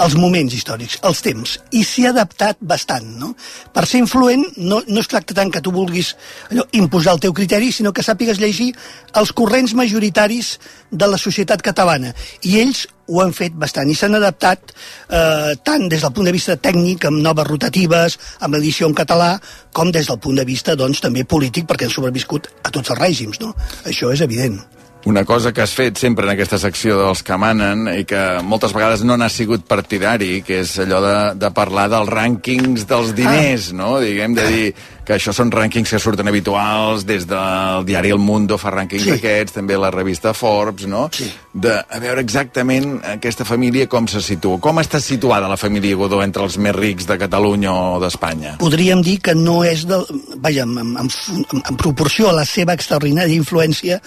els 0.04 0.14
moments 0.20 0.52
històrics, 0.52 0.98
els 1.08 1.22
temps, 1.24 1.54
i 1.72 1.80
s'hi 1.88 2.04
ha 2.04 2.10
adaptat 2.12 2.58
bastant, 2.60 3.06
no? 3.16 3.30
Per 3.72 3.84
ser 3.88 4.02
influent 4.02 4.42
no, 4.58 4.82
no 4.84 5.00
es 5.00 5.08
tracta 5.08 5.36
tant 5.38 5.52
que 5.54 5.62
tu 5.64 5.72
vulguis 5.72 6.10
allò, 6.50 6.66
imposar 6.76 7.14
el 7.16 7.22
teu 7.24 7.32
criteri, 7.32 7.70
sinó 7.72 7.94
que 7.96 8.04
sàpigues 8.04 8.42
llegir 8.42 8.74
els 9.16 9.32
corrents 9.32 9.72
majoritaris 9.78 10.52
de 10.92 11.08
la 11.08 11.22
societat 11.24 11.64
catalana. 11.64 12.12
I 12.44 12.58
ells 12.66 12.84
ho 13.08 13.24
han 13.24 13.32
fet 13.32 13.56
bastant 13.56 13.88
i 13.88 13.96
s'han 13.96 14.20
adaptat 14.20 14.74
eh, 14.74 15.56
tant 15.64 15.88
des 15.88 16.04
del 16.04 16.12
punt 16.12 16.28
de 16.28 16.36
vista 16.36 16.60
tècnic, 16.60 17.08
amb 17.08 17.24
noves 17.24 17.48
rotatives, 17.48 18.20
amb 18.44 18.58
l'edició 18.58 18.92
en 18.92 19.00
català, 19.00 19.38
com 19.72 19.96
des 19.96 20.12
del 20.12 20.20
punt 20.20 20.44
de 20.44 20.48
vista 20.52 20.76
doncs, 20.76 21.00
també 21.00 21.24
polític, 21.24 21.70
perquè 21.72 21.88
han 21.88 21.96
sobreviscut 21.96 22.52
a 22.60 22.68
tots 22.68 22.92
els 22.92 23.00
règims. 23.00 23.40
No? 23.40 23.56
Això 23.88 24.12
és 24.12 24.28
evident. 24.28 24.60
Una 25.04 25.26
cosa 25.28 25.52
que 25.52 25.60
has 25.60 25.74
fet 25.76 25.98
sempre 26.00 26.24
en 26.24 26.32
aquesta 26.32 26.56
secció 26.56 26.96
dels 26.96 27.20
que 27.26 27.36
manen 27.36 27.84
i 27.92 28.06
que 28.08 28.20
moltes 28.40 28.72
vegades 28.72 29.02
no 29.04 29.18
n'has 29.20 29.36
sigut 29.36 29.66
partidari, 29.68 30.38
que 30.46 30.62
és 30.62 30.72
allò 30.80 31.02
de, 31.04 31.16
de 31.42 31.50
parlar 31.52 31.90
dels 31.92 32.08
rànquings 32.08 32.86
dels 32.88 33.12
diners, 33.16 33.68
ah. 33.74 33.76
no? 33.82 33.90
Diguem, 34.00 34.32
de 34.38 34.46
dir 34.48 34.70
que 35.04 35.14
això 35.18 35.32
són 35.36 35.50
rànquings 35.52 35.90
que 35.90 35.98
surten 36.00 36.28
habituals 36.28 37.04
des 37.06 37.26
del 37.28 37.84
diari 37.84 38.10
El 38.14 38.18
Mundo 38.18 38.58
fa 38.58 38.70
rànquings 38.74 39.04
Sí. 39.04 39.10
d'aquests, 39.10 39.52
també 39.52 39.76
la 39.76 39.90
revista 39.90 40.32
Forbes, 40.34 40.86
no? 40.86 41.08
Sí. 41.12 41.30
De 41.52 41.74
a 41.78 41.98
veure 42.00 42.20
exactament 42.20 43.00
aquesta 43.04 43.44
família 43.44 43.86
com 43.88 44.08
se 44.08 44.20
situa. 44.22 44.58
Com 44.60 44.78
està 44.80 44.98
situada 45.00 45.48
la 45.48 45.56
família 45.60 45.94
Godó 45.96 46.22
entre 46.24 46.42
els 46.42 46.56
més 46.58 46.74
rics 46.74 47.06
de 47.06 47.18
Catalunya 47.18 47.72
o 47.72 48.00
d'Espanya? 48.00 48.56
podríem 48.58 49.02
dir 49.02 49.18
que 49.20 49.34
no 49.34 49.62
és 49.64 49.84
de, 49.86 49.98
vaja, 50.42 50.62
en, 50.62 50.78
en, 50.78 51.08
en, 51.08 51.62
en 51.68 51.76
proporció 51.76 52.30
a 52.30 52.32
la 52.32 52.44
seva 52.48 52.72
extraordinària 52.72 53.34
influència 53.36 54.00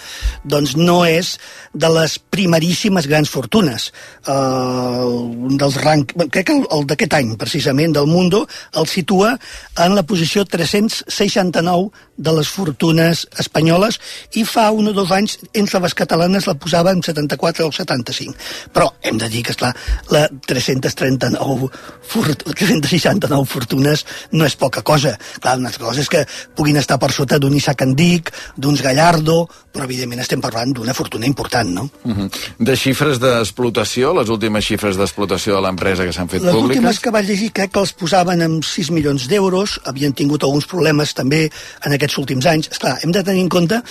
doncs 0.44 0.76
no 0.76 1.06
és 1.06 1.36
de 1.74 1.90
les 1.94 2.18
primeríssimes 2.20 3.08
grans 3.08 3.30
fortunes 3.30 3.92
uh, 4.28 5.06
un 5.50 5.58
dels 5.60 5.78
rank, 5.84 6.14
crec 6.32 6.48
que 6.48 6.56
el, 6.56 6.66
el 6.74 6.86
d'aquest 6.90 7.14
any 7.20 7.36
precisament 7.38 7.94
del 7.94 8.08
Mundo 8.10 8.48
el 8.76 8.88
situa 8.88 9.36
en 9.78 9.96
la 9.96 10.04
posició 10.04 10.46
369 10.88 11.92
de 12.18 12.34
les 12.34 12.50
fortunes 12.50 13.26
espanyoles 13.40 14.00
i 14.36 14.44
fa 14.46 14.70
un 14.74 14.90
o 14.90 14.94
dos 14.94 15.12
anys 15.14 15.38
entre 15.54 15.82
les 15.84 15.94
catalanes 15.94 16.48
la 16.50 16.56
posava 16.58 16.92
en 16.92 17.04
74 17.06 17.68
o 17.68 17.72
75 17.72 18.36
però 18.74 18.90
hem 19.02 19.20
de 19.22 19.30
dir 19.30 19.44
que 19.46 19.54
esclar 19.54 19.74
la 20.10 20.26
339 20.50 21.70
fort, 22.02 22.44
369 22.58 23.46
fortunes 23.46 24.06
no 24.32 24.46
és 24.46 24.58
poca 24.58 24.82
cosa 24.82 25.16
clar, 25.40 25.58
una 25.62 25.70
altra 25.70 25.86
cosa 25.86 26.02
és 26.02 26.10
que 26.10 26.26
puguin 26.58 26.78
estar 26.82 26.98
per 27.00 27.12
sota 27.14 27.38
d'un 27.40 27.56
Isaac 27.56 27.86
Andic, 27.86 28.34
d'uns 28.58 28.82
Gallardo 28.82 29.46
però 29.72 29.86
evidentment 29.86 30.24
estem 30.24 30.42
parlant 30.42 30.74
d'una 30.74 30.96
fortuna 30.98 31.30
important 31.30 31.70
no? 31.70 31.90
Uh 32.04 32.16
-huh. 32.16 32.32
De 32.58 32.76
xifres 32.76 33.20
d'explotació, 33.20 34.14
les 34.14 34.30
últimes 34.30 34.66
xifres 34.66 34.98
d'explotació 34.98 35.56
de 35.56 35.62
l'empresa 35.62 36.04
que 36.06 36.14
s'han 36.14 36.30
fet 36.30 36.42
Les 36.42 36.54
públiques? 36.54 36.78
últimes 36.78 37.00
que 37.00 37.12
vaig 37.12 37.26
llegir 37.28 37.52
crec 37.52 37.72
que 37.72 37.80
els 37.80 37.94
posaven 37.94 38.42
amb 38.42 38.64
6 38.64 38.90
milions 38.92 39.28
d'euros, 39.28 39.80
havien 39.86 40.14
tingut 40.14 40.44
alguns 40.44 40.66
problemes 40.66 41.14
també 41.14 41.50
en 41.86 41.94
aquests 42.08 42.24
últims 42.24 42.48
anys. 42.48 42.72
Esclar, 42.72 42.98
hem 43.04 43.14
de 43.14 43.24
tenir 43.24 43.44
en 43.46 43.52
compte 43.52 43.82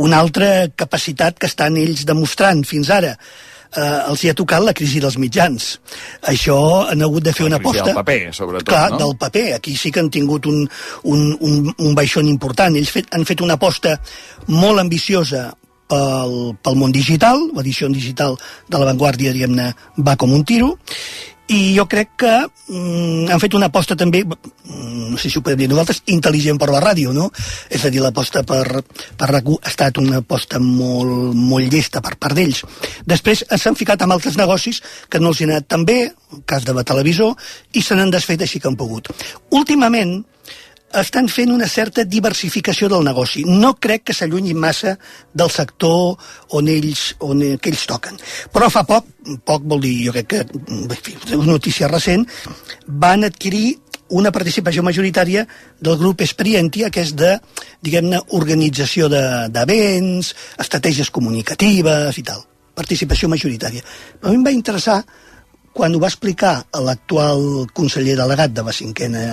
una 0.00 0.20
altra 0.22 0.68
capacitat 0.76 1.38
que 1.38 1.50
estan 1.50 1.76
ells 1.76 2.06
demostrant 2.06 2.62
fins 2.64 2.90
ara. 2.94 3.16
Eh, 3.70 3.98
els 4.10 4.24
hi 4.24 4.30
ha 4.30 4.34
tocat 4.34 4.64
la 4.66 4.74
crisi 4.74 4.98
dels 5.02 5.16
mitjans. 5.18 5.66
Això 6.30 6.88
han 6.90 7.02
hagut 7.06 7.26
de 7.26 7.34
fer 7.34 7.46
una 7.46 7.60
aposta... 7.60 7.84
del 7.86 8.00
paper, 8.00 8.32
sobretot, 8.34 8.66
Clar, 8.70 8.88
no? 8.94 8.98
del 9.04 9.16
paper. 9.18 9.46
Aquí 9.58 9.76
sí 9.76 9.92
que 9.94 10.02
han 10.02 10.10
tingut 10.10 10.46
un, 10.50 10.64
un, 11.04 11.36
un, 11.38 11.74
un 11.76 11.94
baixón 11.94 12.30
important. 12.30 12.74
Ells 12.76 12.90
fet, 12.90 13.10
han 13.14 13.26
fet 13.28 13.42
una 13.46 13.58
aposta 13.58 13.96
molt 14.48 14.82
ambiciosa 14.82 15.50
pel, 15.90 16.34
pel 16.62 16.78
món 16.78 16.94
digital, 16.94 17.46
l'edició 17.54 17.90
digital 17.90 18.36
de 18.70 18.78
la 18.78 18.90
Vanguardia, 18.90 19.34
diguem-ne, 19.34 19.70
va 20.06 20.16
com 20.18 20.34
un 20.34 20.44
tiro, 20.46 20.74
i 21.50 21.74
jo 21.74 21.86
crec 21.90 22.12
que 22.22 22.32
mm, 22.46 23.30
han 23.32 23.40
fet 23.42 23.56
una 23.58 23.66
aposta 23.70 23.96
també, 23.98 24.22
mm, 24.22 25.10
no 25.10 25.18
sé 25.18 25.30
si 25.30 25.38
ho 25.38 25.42
podem 25.42 25.64
dir 25.64 25.68
nosaltres, 25.70 26.02
intel·ligent 26.14 26.60
per 26.60 26.70
la 26.70 26.82
ràdio, 26.84 27.14
no? 27.16 27.30
És 27.68 27.84
a 27.84 27.90
dir, 27.90 28.02
l'aposta 28.04 28.44
per, 28.46 28.82
per 29.18 29.30
RAC1 29.32 29.58
ha 29.58 29.72
estat 29.72 29.98
una 30.02 30.20
aposta 30.22 30.60
molt, 30.62 31.34
molt 31.34 31.74
llesta 31.74 32.02
per 32.04 32.14
part 32.22 32.38
d'ells. 32.38 32.62
Després 33.06 33.44
s'han 33.50 33.78
ficat 33.78 34.06
amb 34.06 34.14
altres 34.14 34.38
negocis 34.38 34.82
que 35.10 35.18
no 35.18 35.34
els 35.34 35.40
hi 35.40 35.48
ha 35.48 35.50
anat 35.50 35.70
tan 35.74 35.86
bé, 35.88 36.00
el 36.30 36.44
cas 36.46 36.66
de 36.66 36.76
la 36.76 36.86
televisor, 36.86 37.34
i 37.74 37.82
se 37.82 37.98
n'han 37.98 38.14
desfet 38.14 38.46
així 38.46 38.62
que 38.62 38.70
han 38.70 38.78
pogut. 38.78 39.10
Últimament, 39.50 40.20
estan 40.98 41.28
fent 41.30 41.52
una 41.54 41.68
certa 41.68 42.02
diversificació 42.04 42.88
del 42.90 43.04
negoci. 43.06 43.44
No 43.46 43.74
crec 43.78 44.08
que 44.08 44.14
s'allunyin 44.16 44.58
massa 44.58 44.96
del 45.34 45.50
sector 45.50 46.16
on 46.56 46.68
ells, 46.68 47.14
on 47.20 47.42
eh, 47.46 47.56
ells 47.62 47.86
toquen. 47.86 48.18
Però 48.52 48.70
fa 48.72 48.82
poc, 48.88 49.06
poc 49.46 49.62
vol 49.70 49.80
dir, 49.84 49.94
jo 50.08 50.14
crec 50.16 50.26
que, 50.32 50.40
és 50.98 51.36
una 51.36 51.52
notícia 51.52 51.88
recent, 51.88 52.26
van 52.86 53.24
adquirir 53.28 53.76
una 54.10 54.32
participació 54.34 54.82
majoritària 54.82 55.44
del 55.78 55.96
grup 55.96 56.20
Experientia, 56.24 56.90
que 56.90 57.04
és 57.06 57.14
de, 57.14 57.36
diguem-ne, 57.86 58.18
organització 58.34 59.06
de- 59.08 59.46
d'events, 59.54 60.34
estratègies 60.58 61.10
comunicatives 61.14 62.18
i 62.18 62.24
tal. 62.26 62.42
Participació 62.74 63.28
majoritària. 63.30 63.84
A 64.22 64.30
mi 64.30 64.40
em 64.40 64.44
va 64.48 64.50
interessar 64.50 65.04
quan 65.72 65.94
ho 65.94 66.00
va 66.02 66.08
explicar 66.10 66.64
l'actual 66.82 67.68
conseller 67.72 68.16
delegat 68.18 68.50
de 68.50 68.62
la 68.66 68.72
cinquena 68.74 69.24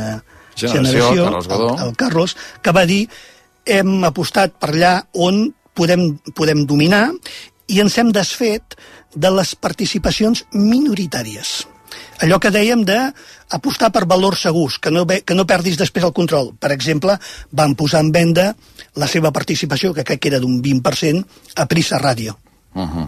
Generació, 0.58 1.24
Carlos 1.24 1.48
Godó. 1.48 1.70
el, 1.78 1.88
el 1.88 1.96
Carlos, 1.96 2.36
que 2.62 2.74
va 2.76 2.86
dir 2.90 3.06
hem 3.68 4.04
apostat 4.08 4.56
per 4.60 4.72
allà 4.74 4.94
on 5.14 5.48
podem, 5.78 6.10
podem 6.36 6.66
dominar 6.66 7.12
i 7.68 7.82
ens 7.84 7.98
hem 8.00 8.14
desfet 8.16 8.78
de 9.16 9.32
les 9.34 9.56
participacions 9.56 10.46
minoritàries. 10.54 11.68
allò 12.22 12.40
que 12.42 12.52
dèiem 12.52 12.84
de 12.86 12.98
apostar 13.54 13.92
per 13.94 14.08
valors 14.10 14.42
segurs, 14.48 14.80
que 14.82 14.92
no, 14.92 15.06
que 15.06 15.36
no 15.38 15.46
perdis 15.48 15.78
després 15.78 16.06
el 16.06 16.14
control. 16.14 16.52
Per 16.60 16.72
exemple, 16.74 17.18
van 17.52 17.76
posar 17.78 18.02
en 18.04 18.12
venda 18.12 18.48
la 18.98 19.08
seva 19.08 19.32
participació, 19.32 19.94
que 19.94 20.04
crec 20.04 20.20
que 20.22 20.32
era 20.34 20.42
d'un 20.42 20.60
20%, 20.62 21.24
a 21.56 21.68
Prisa 21.68 22.00
Ràdio. 22.02 22.36
Uh 22.74 22.84
-huh. 22.84 23.08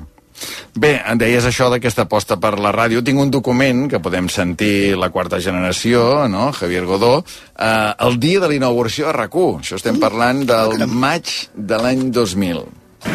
Bé, 0.76 0.96
em 1.02 1.18
deies 1.20 1.46
això 1.46 1.70
d'aquesta 1.72 2.06
aposta 2.08 2.38
per 2.40 2.56
la 2.60 2.72
ràdio. 2.76 3.04
Tinc 3.04 3.20
un 3.20 3.32
document 3.34 3.88
que 3.92 4.02
podem 4.04 4.30
sentir 4.30 4.96
la 5.00 5.10
quarta 5.10 5.40
generació, 5.40 6.28
no? 6.30 6.52
Javier 6.54 6.86
Godó, 6.86 7.24
eh, 7.58 7.94
el 8.08 8.20
dia 8.20 8.40
de 8.40 8.48
la 8.48 8.56
inauguració 8.56 9.10
a 9.10 9.14
rac 9.14 9.36
Això 9.36 9.76
estem 9.76 10.00
parlant 10.00 10.46
del 10.46 10.88
maig 10.88 11.30
de 11.54 11.78
l'any 11.78 12.12
2000. 12.12 12.64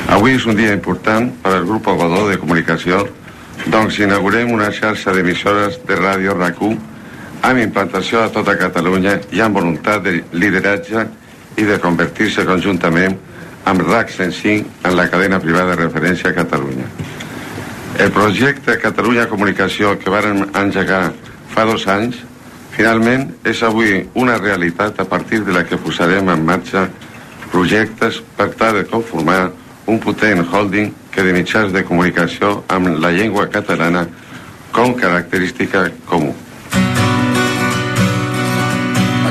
Avui 0.09 0.37
és 0.37 0.47
un 0.47 0.57
dia 0.57 0.72
important 0.72 1.31
per 1.43 1.53
al 1.57 1.66
grup 1.66 1.87
Godó 1.87 2.29
de 2.29 2.39
Comunicació, 2.39 3.03
doncs 3.66 3.99
inaugurem 3.99 4.53
una 4.53 4.70
xarxa 4.72 5.12
d'emissores 5.12 5.81
de 5.87 5.97
ràdio 5.97 6.35
rac 6.39 6.61
amb 7.45 7.61
implantació 7.61 8.22
a 8.22 8.31
tota 8.33 8.57
Catalunya 8.57 9.18
i 9.33 9.41
amb 9.45 9.57
voluntat 9.59 10.03
de 10.05 10.22
lideratge 10.33 11.07
i 11.57 11.64
de 11.68 11.79
convertir-se 11.81 12.45
conjuntament 12.49 13.18
amb 13.64 13.85
RAC 13.85 14.11
105 14.11 14.89
en 14.89 14.97
la 14.97 15.09
cadena 15.11 15.41
privada 15.41 15.75
de 15.75 15.83
referència 15.83 16.31
a 16.31 16.37
Catalunya. 16.37 16.89
El 17.95 18.11
projecte 18.11 18.74
Catalunya 18.82 19.28
Comunicació 19.30 19.92
que 20.03 20.11
varen 20.11 20.49
engegar 20.59 21.12
fa 21.53 21.62
dos 21.68 21.84
anys 21.86 22.16
finalment 22.74 23.28
és 23.47 23.61
avui 23.62 24.01
una 24.18 24.34
realitat 24.40 24.99
a 24.99 25.07
partir 25.07 25.45
de 25.47 25.55
la 25.55 25.62
que 25.62 25.78
posarem 25.78 26.28
en 26.32 26.42
marxa 26.49 26.88
projectes 27.53 28.18
per 28.34 28.49
tal 28.59 28.80
de 28.80 28.84
conformar 28.90 29.53
un 29.86 30.01
potent 30.03 30.42
holding 30.42 30.90
que 31.14 31.22
de 31.22 31.36
mitjans 31.36 31.70
de 31.72 31.84
comunicació 31.86 32.64
amb 32.66 32.99
la 32.99 33.12
llengua 33.14 33.47
catalana 33.47 34.09
com 34.74 34.97
característica 34.99 35.86
comú. 36.11 36.34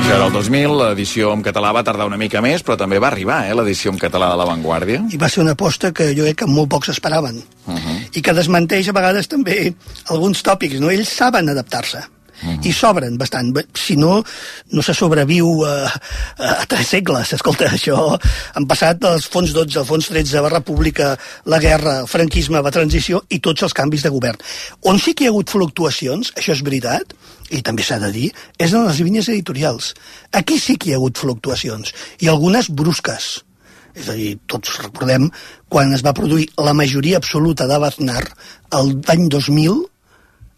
Això 0.04 0.18
era 0.18 0.26
el 0.28 0.34
2000, 0.36 0.72
l'edició 0.76 1.30
en 1.32 1.40
català 1.40 1.70
va 1.72 1.80
tardar 1.80 2.04
una 2.04 2.18
mica 2.20 2.42
més, 2.44 2.60
però 2.60 2.74
també 2.76 2.98
va 3.00 3.06
arribar, 3.08 3.38
eh, 3.48 3.54
l'edició 3.56 3.88
en 3.88 3.96
català 3.96 4.26
de 4.28 4.36
La 4.36 4.44
Vanguardia. 4.44 4.98
I 5.08 5.16
va 5.16 5.30
ser 5.32 5.40
una 5.40 5.54
aposta 5.56 5.94
que 5.96 6.10
jo 6.12 6.26
crec 6.26 6.42
que 6.42 6.48
molt 6.50 6.68
pocs 6.74 6.90
esperaven. 6.92 7.38
Uh 7.64 7.72
-huh. 7.72 7.96
I 8.12 8.20
que 8.20 8.34
desmenteix 8.34 8.90
a 8.90 8.92
vegades 8.92 9.28
també 9.28 9.72
alguns 10.10 10.42
tòpics, 10.42 10.78
no? 10.78 10.90
Ells 10.90 11.08
saben 11.08 11.48
adaptar-se. 11.48 12.04
Uh 12.44 12.50
-huh. 12.50 12.66
i 12.68 12.72
sobren 12.72 13.16
bastant. 13.18 13.56
Si 13.72 13.96
no, 13.96 14.22
no 14.70 14.82
se 14.82 14.94
sobreviu 14.94 15.64
a, 15.64 15.90
a 16.38 16.66
tres 16.66 16.88
segles. 16.88 17.32
Escolta, 17.32 17.70
això 17.70 18.18
han 18.54 18.66
passat 18.66 19.02
els 19.04 19.26
fons 19.26 19.52
12, 19.52 19.78
el 19.78 19.86
fons 19.86 20.08
13, 20.08 20.40
la 20.40 20.48
república, 20.48 21.16
la 21.46 21.58
guerra, 21.58 22.00
el 22.00 22.08
franquisme, 22.08 22.60
la 22.62 22.70
transició 22.70 23.24
i 23.28 23.40
tots 23.40 23.62
els 23.62 23.72
canvis 23.72 24.02
de 24.02 24.10
govern. 24.10 24.38
On 24.82 24.98
sí 24.98 25.14
que 25.14 25.24
hi 25.24 25.26
ha 25.26 25.30
hagut 25.30 25.50
fluctuacions, 25.50 26.32
això 26.36 26.52
és 26.52 26.62
veritat, 26.62 27.14
i 27.50 27.62
també 27.62 27.82
s'ha 27.82 27.98
de 27.98 28.10
dir, 28.12 28.28
és 28.58 28.72
en 28.72 28.86
les 28.86 29.00
línies 29.00 29.28
editorials. 29.28 29.94
Aquí 30.32 30.58
sí 30.58 30.76
que 30.76 30.90
hi 30.90 30.94
ha 30.94 31.00
hagut 31.00 31.18
fluctuacions, 31.18 31.94
i 32.20 32.28
algunes 32.28 32.70
brusques. 32.70 33.44
És 33.94 34.08
a 34.10 34.16
dir, 34.18 34.34
tots 34.50 34.80
recordem 34.82 35.28
quan 35.70 35.92
es 35.94 36.02
va 36.02 36.14
produir 36.16 36.48
la 36.58 36.74
majoria 36.74 37.20
absoluta 37.20 37.68
d'Abaznar 37.70 38.22
l'any 38.74 39.28
2000, 39.30 39.84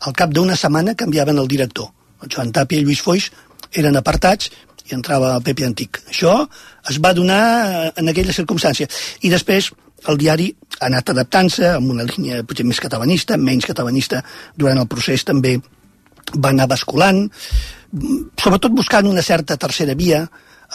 al 0.01 0.13
cap 0.17 0.33
d'una 0.33 0.57
setmana 0.57 0.95
canviaven 0.95 1.39
el 1.39 1.49
director. 1.49 1.89
El 2.23 2.33
Joan 2.33 2.53
Tapia 2.53 2.81
i 2.81 2.85
Lluís 2.85 3.03
Foix 3.05 3.31
eren 3.73 3.97
apartats 3.97 4.51
i 4.87 4.95
entrava 4.95 5.35
el 5.37 5.43
Pepe 5.43 5.67
Antic. 5.67 6.01
Això 6.11 6.37
es 6.91 7.01
va 7.03 7.15
donar 7.15 7.93
en 7.97 8.09
aquella 8.09 8.35
circumstància. 8.35 8.87
I 9.23 9.33
després 9.33 9.73
el 10.11 10.19
diari 10.21 10.51
ha 10.79 10.87
anat 10.91 11.11
adaptant-se 11.11 11.73
amb 11.75 11.91
una 11.95 12.07
línia 12.07 12.45
potser 12.47 12.67
més 12.69 12.81
catalanista, 12.83 13.39
menys 13.41 13.67
catalanista 13.67 14.23
durant 14.57 14.79
el 14.79 14.89
procés 14.91 15.25
també 15.27 15.57
va 16.37 16.51
anar 16.53 16.67
basculant, 16.71 17.25
sobretot 18.43 18.75
buscant 18.75 19.09
una 19.09 19.23
certa 19.23 19.57
tercera 19.57 19.95
via, 19.95 20.25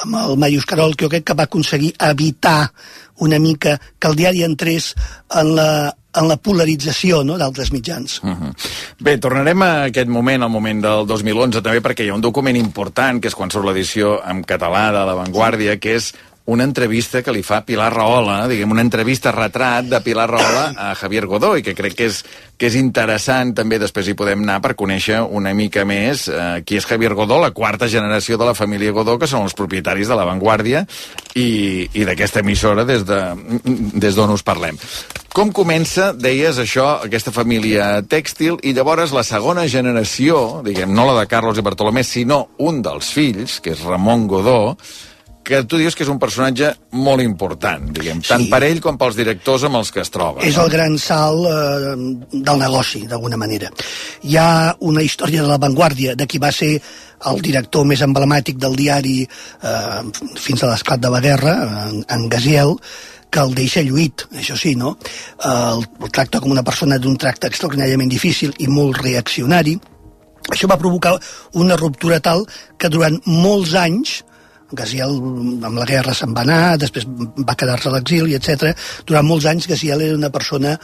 amb 0.04 0.16
el 0.24 0.38
Maius 0.38 0.66
Carol, 0.66 0.96
que 0.96 1.06
jo 1.06 1.14
crec 1.14 1.26
que 1.28 1.38
va 1.38 1.48
aconseguir 1.50 1.94
evitar 2.00 2.72
una 3.22 3.40
mica 3.40 3.80
que 4.00 4.08
el 4.08 4.16
diari 4.16 4.44
entrés 4.44 4.96
en 5.38 5.56
la, 5.56 5.92
en 6.18 6.28
la 6.28 6.38
polarització 6.38 7.22
no, 7.24 7.38
d'altres 7.38 7.72
mitjans. 7.72 8.20
Uh 8.24 8.30
-huh. 8.30 8.54
Bé, 9.00 9.18
tornarem 9.18 9.62
a 9.62 9.84
aquest 9.84 10.10
moment, 10.10 10.44
al 10.44 10.50
moment 10.50 10.82
del 10.82 11.06
2011, 11.08 11.62
també 11.62 11.82
perquè 11.82 12.04
hi 12.04 12.10
ha 12.10 12.16
un 12.16 12.22
document 12.22 12.58
important, 12.58 13.22
que 13.22 13.28
és 13.28 13.36
quan 13.36 13.52
surt 13.52 13.66
l'edició 13.66 14.22
en 14.26 14.44
català 14.44 14.92
de 14.92 15.06
La 15.06 15.14
Vanguardia, 15.14 15.78
que 15.78 15.96
és 15.96 16.14
una 16.46 16.64
entrevista 16.64 17.22
que 17.22 17.34
li 17.34 17.44
fa 17.46 17.62
Pilar 17.66 17.92
Rahola, 17.94 18.48
diguem, 18.50 18.72
una 18.74 18.82
entrevista 18.82 19.32
retrat 19.32 19.86
de 19.92 20.00
Pilar 20.02 20.28
Rahola 20.30 20.64
a 20.76 20.88
Javier 20.98 21.28
Godó, 21.30 21.54
i 21.58 21.64
que 21.66 21.76
crec 21.78 21.96
que 22.00 22.08
és, 22.10 22.22
que 22.58 22.68
és 22.72 22.78
interessant, 22.80 23.54
també 23.58 23.78
després 23.82 24.10
hi 24.10 24.18
podem 24.18 24.42
anar 24.42 24.58
per 24.64 24.74
conèixer 24.80 25.22
una 25.22 25.54
mica 25.54 25.86
més 25.86 26.26
eh, 26.28 26.64
qui 26.66 26.80
és 26.80 26.88
Javier 26.90 27.14
Godó, 27.18 27.38
la 27.42 27.54
quarta 27.54 27.90
generació 27.92 28.40
de 28.42 28.50
la 28.50 28.58
família 28.58 28.94
Godó, 28.96 29.20
que 29.22 29.30
són 29.30 29.46
els 29.46 29.58
propietaris 29.58 30.10
de 30.10 30.18
La 30.18 30.26
Vanguardia 30.26 30.86
i, 31.36 31.88
i 31.94 32.06
d'aquesta 32.10 32.42
emissora 32.42 32.86
des 32.90 33.06
d'on 33.06 33.46
de, 33.62 34.00
des 34.02 34.18
us 34.18 34.46
parlem. 34.46 34.80
Com 35.32 35.54
comença, 35.56 36.10
deies 36.12 36.58
això, 36.60 36.98
aquesta 37.06 37.32
família 37.32 38.02
tèxtil, 38.04 38.58
i 38.68 38.74
llavors 38.76 39.14
la 39.16 39.24
segona 39.24 39.64
generació, 39.72 40.60
diguem, 40.66 40.92
no 40.92 41.06
la 41.08 41.22
de 41.22 41.30
Carlos 41.32 41.62
i 41.62 41.64
Bartolomé, 41.64 42.04
sinó 42.04 42.50
un 42.60 42.82
dels 42.84 43.14
fills, 43.16 43.62
que 43.64 43.72
és 43.72 43.86
Ramon 43.86 44.28
Godó, 44.28 44.76
que 45.44 45.64
tu 45.66 45.80
dius 45.82 45.96
que 45.98 46.04
és 46.06 46.12
un 46.12 46.20
personatge 46.22 46.70
molt 46.94 47.24
important, 47.24 47.88
diguem, 47.96 48.22
tant 48.26 48.44
per 48.52 48.62
ell 48.68 48.82
com 48.84 48.98
pels 49.02 49.18
directors 49.18 49.66
amb 49.68 49.80
els 49.80 49.92
que 49.94 50.04
es 50.04 50.12
troba. 50.14 50.44
És 50.46 50.58
no? 50.58 50.66
el 50.66 50.74
gran 50.74 50.98
salt 51.02 51.48
eh, 51.50 51.96
del 52.32 52.62
negoci, 52.62 53.06
d'alguna 53.10 53.40
manera. 53.42 53.72
Hi 54.28 54.38
ha 54.38 54.50
una 54.88 55.04
història 55.06 55.42
de 55.42 55.50
l'avantguàrdia 55.50 56.16
de 56.20 56.28
qui 56.30 56.42
va 56.42 56.52
ser 56.56 56.76
el 57.30 57.42
director 57.46 57.86
més 57.86 58.02
emblemàtic 58.06 58.60
del 58.62 58.78
diari 58.78 59.22
eh, 59.24 60.02
fins 60.38 60.64
a 60.64 60.72
l'esclat 60.72 61.02
de 61.02 61.12
la 61.14 61.22
guerra, 61.24 61.56
en, 61.88 62.04
en 62.06 62.30
Gaziel, 62.30 62.78
que 63.32 63.40
el 63.40 63.54
deixa 63.56 63.84
lluït, 63.88 64.26
això 64.38 64.58
sí, 64.60 64.76
no? 64.76 64.98
El, 65.48 65.86
el 66.04 66.12
tracta 66.12 66.42
com 66.44 66.52
una 66.52 66.66
persona 66.68 67.00
d'un 67.00 67.16
tracte 67.18 67.48
extraordinàriament 67.48 68.12
difícil 68.12 68.52
i 68.60 68.68
molt 68.68 69.00
reaccionari. 69.02 69.78
Això 70.52 70.68
va 70.68 70.80
provocar 70.82 71.16
una 71.62 71.78
ruptura 71.80 72.20
tal 72.20 72.44
que 72.78 72.90
durant 72.92 73.22
molts 73.30 73.74
anys 73.80 74.20
Gaziel 74.78 75.18
amb 75.68 75.78
la 75.78 75.88
guerra 75.88 76.14
se'n 76.18 76.34
va 76.36 76.44
anar, 76.46 76.78
després 76.82 77.08
va 77.08 77.56
quedar-se 77.60 77.90
a 77.90 77.94
l'exili, 77.96 78.36
etc. 78.38 78.72
Durant 79.08 79.28
molts 79.28 79.48
anys 79.52 79.70
Gaziel 79.72 80.04
era 80.08 80.18
una 80.18 80.32
persona 80.34 80.76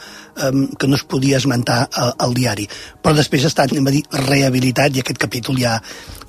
um, 0.48 0.66
que 0.78 0.88
no 0.88 0.98
es 0.98 1.04
podia 1.08 1.40
esmentar 1.40 1.80
al, 1.88 2.14
al 2.26 2.34
diari, 2.36 2.68
però 3.02 3.16
després 3.16 3.44
ha 3.44 3.52
estat, 3.52 3.74
anem 3.74 3.90
a 3.90 3.94
dir, 3.94 4.04
rehabilitat 4.28 4.96
i 4.96 5.04
aquest 5.04 5.20
capítol 5.20 5.60
ja, 5.60 5.78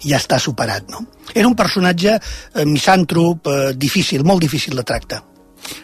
ja 0.04 0.20
està 0.20 0.40
superat. 0.42 0.90
No? 0.92 1.06
Era 1.34 1.48
un 1.48 1.58
personatge 1.58 2.18
eh, 2.18 2.66
misàntrop, 2.66 3.50
eh, 3.52 3.74
difícil, 3.78 4.26
molt 4.26 4.42
difícil 4.46 4.78
de 4.80 4.88
tractar. 4.88 5.24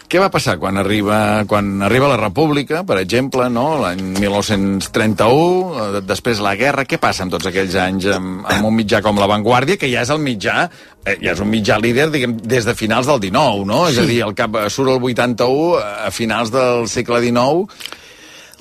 Què 0.06 0.20
va 0.22 0.30
passar 0.32 0.56
quan 0.62 0.78
arriba, 0.78 1.44
quan 1.50 1.82
arriba 1.84 2.08
la 2.12 2.20
República, 2.20 2.84
per 2.88 3.00
exemple, 3.02 3.48
no? 3.50 3.66
l'any 3.82 4.02
1931, 4.20 5.82
eh, 5.98 6.02
després 6.06 6.42
la 6.46 6.54
guerra, 6.60 6.86
què 6.86 7.00
passa 7.02 7.26
en 7.26 7.34
tots 7.34 7.50
aquells 7.50 7.76
anys 7.82 8.08
amb, 8.14 8.46
amb 8.54 8.70
un 8.70 8.76
mitjà 8.78 9.02
com 9.06 9.20
La 9.20 9.30
Vanguardia, 9.30 9.80
que 9.82 9.90
ja 9.92 10.06
és 10.06 10.14
el 10.14 10.22
mitjà, 10.24 10.70
eh, 11.04 11.18
ja 11.24 11.34
és 11.34 11.42
un 11.44 11.50
mitjà 11.52 11.80
líder, 11.82 12.12
diguem, 12.14 12.38
des 12.38 12.70
de 12.70 12.78
finals 12.78 13.10
del 13.10 13.20
19, 13.28 13.66
no? 13.68 13.84
Sí. 13.88 13.96
És 13.96 14.02
a 14.04 14.08
dir, 14.14 14.22
el 14.28 14.38
cap 14.38 14.60
surt 14.70 14.94
el 14.94 15.10
81 15.12 15.82
a 16.08 16.12
finals 16.14 16.54
del 16.54 16.88
segle 16.92 17.24
XIX. 17.26 17.66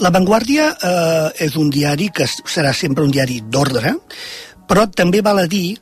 La 0.02 0.10
Vanguardia 0.10 0.72
eh, 0.74 1.44
és 1.46 1.54
un 1.60 1.68
diari 1.70 2.08
que 2.10 2.26
serà 2.26 2.72
sempre 2.74 3.04
un 3.04 3.12
diari 3.14 3.42
d'ordre, 3.46 3.94
però 4.68 4.86
també 4.90 5.22
val 5.24 5.42
a 5.42 5.48
dir, 5.50 5.76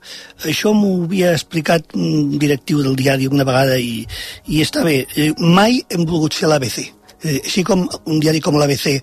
això 0.49 0.73
m'ho 0.77 1.05
havia 1.05 1.33
explicat 1.37 1.95
un 1.99 2.39
directiu 2.39 2.83
del 2.83 2.97
diari 2.99 3.29
una 3.31 3.47
vegada 3.49 3.79
i, 3.79 4.03
i 4.49 4.63
està 4.65 4.85
bé, 4.87 5.03
eh, 5.17 5.31
mai 5.39 5.81
hem 5.91 6.07
volgut 6.09 6.37
ser 6.39 6.51
l'ABC. 6.51 6.89
Eh, 7.23 7.39
així 7.45 7.63
com 7.67 7.87
un 7.87 8.19
diari 8.23 8.41
com 8.43 8.59
l'ABC 8.59 8.99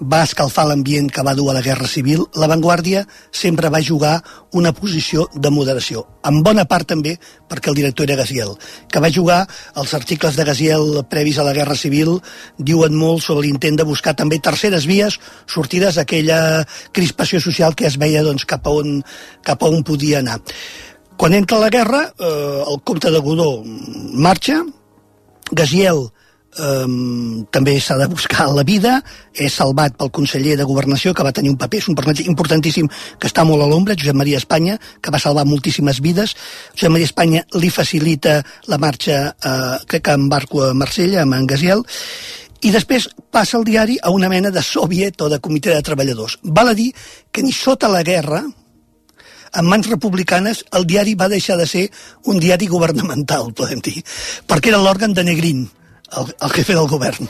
va 0.00 0.22
escalfar 0.24 0.64
l'ambient 0.68 1.10
que 1.12 1.22
va 1.22 1.34
dur 1.36 1.50
a 1.50 1.54
la 1.54 1.62
Guerra 1.62 1.86
Civil, 1.86 2.24
la 2.40 2.48
Vanguardia 2.48 3.04
sempre 3.32 3.68
va 3.68 3.82
jugar 3.84 4.22
una 4.56 4.72
posició 4.72 5.26
de 5.34 5.50
moderació, 5.52 6.06
en 6.24 6.40
bona 6.42 6.64
part 6.64 6.88
també 6.88 7.18
perquè 7.48 7.70
el 7.70 7.76
director 7.76 8.08
era 8.08 8.16
Gaziel, 8.22 8.54
que 8.88 9.02
va 9.04 9.12
jugar 9.12 9.42
els 9.76 9.92
articles 9.94 10.36
de 10.36 10.46
Gaziel 10.48 11.02
previs 11.10 11.38
a 11.38 11.44
la 11.44 11.52
Guerra 11.52 11.76
Civil 11.76 12.16
diuen 12.56 12.96
molt 12.96 13.22
sobre 13.26 13.44
l'intent 13.46 13.76
de 13.76 13.84
buscar 13.84 14.16
també 14.16 14.40
terceres 14.40 14.88
vies 14.88 15.18
sortides 15.46 16.00
d'aquella 16.00 16.64
crispació 16.92 17.40
social 17.40 17.76
que 17.76 17.86
es 17.86 17.98
veia 18.00 18.24
doncs, 18.24 18.46
cap, 18.48 18.66
a 18.66 18.72
on, 18.72 19.02
cap 19.44 19.62
a 19.62 19.68
on 19.68 19.84
podia 19.84 20.24
anar. 20.24 20.40
Quan 21.20 21.34
entra 21.36 21.60
la 21.60 21.68
guerra, 21.68 22.06
eh, 22.16 22.62
el 22.64 22.80
comte 22.80 23.10
de 23.12 23.20
Godó 23.20 23.60
marxa, 23.66 24.62
Gaziel 25.52 26.08
um, 26.58 27.44
també 27.52 27.76
s'ha 27.80 27.96
de 28.00 28.08
buscar 28.10 28.48
la 28.54 28.64
vida, 28.66 28.98
és 29.34 29.54
salvat 29.54 29.96
pel 29.98 30.10
conseller 30.10 30.56
de 30.58 30.66
Governació, 30.66 31.14
que 31.14 31.24
va 31.26 31.32
tenir 31.36 31.52
un 31.52 31.58
paper, 31.60 31.78
és 31.78 31.88
un 31.88 31.96
personatge 31.98 32.26
importantíssim 32.30 32.88
que 32.90 33.30
està 33.30 33.44
molt 33.46 33.62
a 33.62 33.68
l'ombra, 33.70 33.96
Josep 33.98 34.18
Maria 34.18 34.40
Espanya, 34.40 34.78
que 35.00 35.12
va 35.14 35.22
salvar 35.22 35.46
moltíssimes 35.48 36.00
vides. 36.00 36.34
Josep 36.74 36.92
Maria 36.92 37.10
Espanya 37.10 37.44
li 37.54 37.70
facilita 37.70 38.40
la 38.66 38.78
marxa, 38.78 39.22
eh, 39.30 39.78
crec 39.86 40.04
que 40.08 40.16
en 40.18 40.28
barco 40.28 40.64
a 40.64 40.74
Marsella, 40.74 41.22
amb 41.22 41.38
en 41.38 41.46
Gaziel, 41.46 41.84
i 42.60 42.70
després 42.70 43.08
passa 43.32 43.56
el 43.56 43.64
diari 43.64 43.96
a 44.02 44.10
una 44.12 44.28
mena 44.28 44.50
de 44.50 44.62
soviet 44.62 45.20
o 45.22 45.30
de 45.32 45.40
comitè 45.40 45.72
de 45.72 45.82
treballadors. 45.82 46.38
Val 46.42 46.68
a 46.68 46.74
dir 46.74 46.92
que 47.32 47.42
ni 47.42 47.52
sota 47.52 47.88
la 47.88 48.02
guerra, 48.02 48.44
en 49.50 49.66
mans 49.66 49.88
republicanes, 49.90 50.64
el 50.76 50.86
diari 50.86 51.16
va 51.18 51.28
deixar 51.28 51.56
de 51.58 51.66
ser 51.66 51.88
un 52.30 52.38
diari 52.38 52.68
governamental, 52.70 53.50
podem 53.56 53.80
dir, 53.82 54.02
perquè 54.46 54.70
era 54.70 54.82
l'òrgan 54.82 55.16
de 55.16 55.24
Negrín, 55.26 55.64
el, 56.18 56.34
el 56.40 56.54
jefe 56.56 56.76
del 56.76 56.88
govern. 56.90 57.28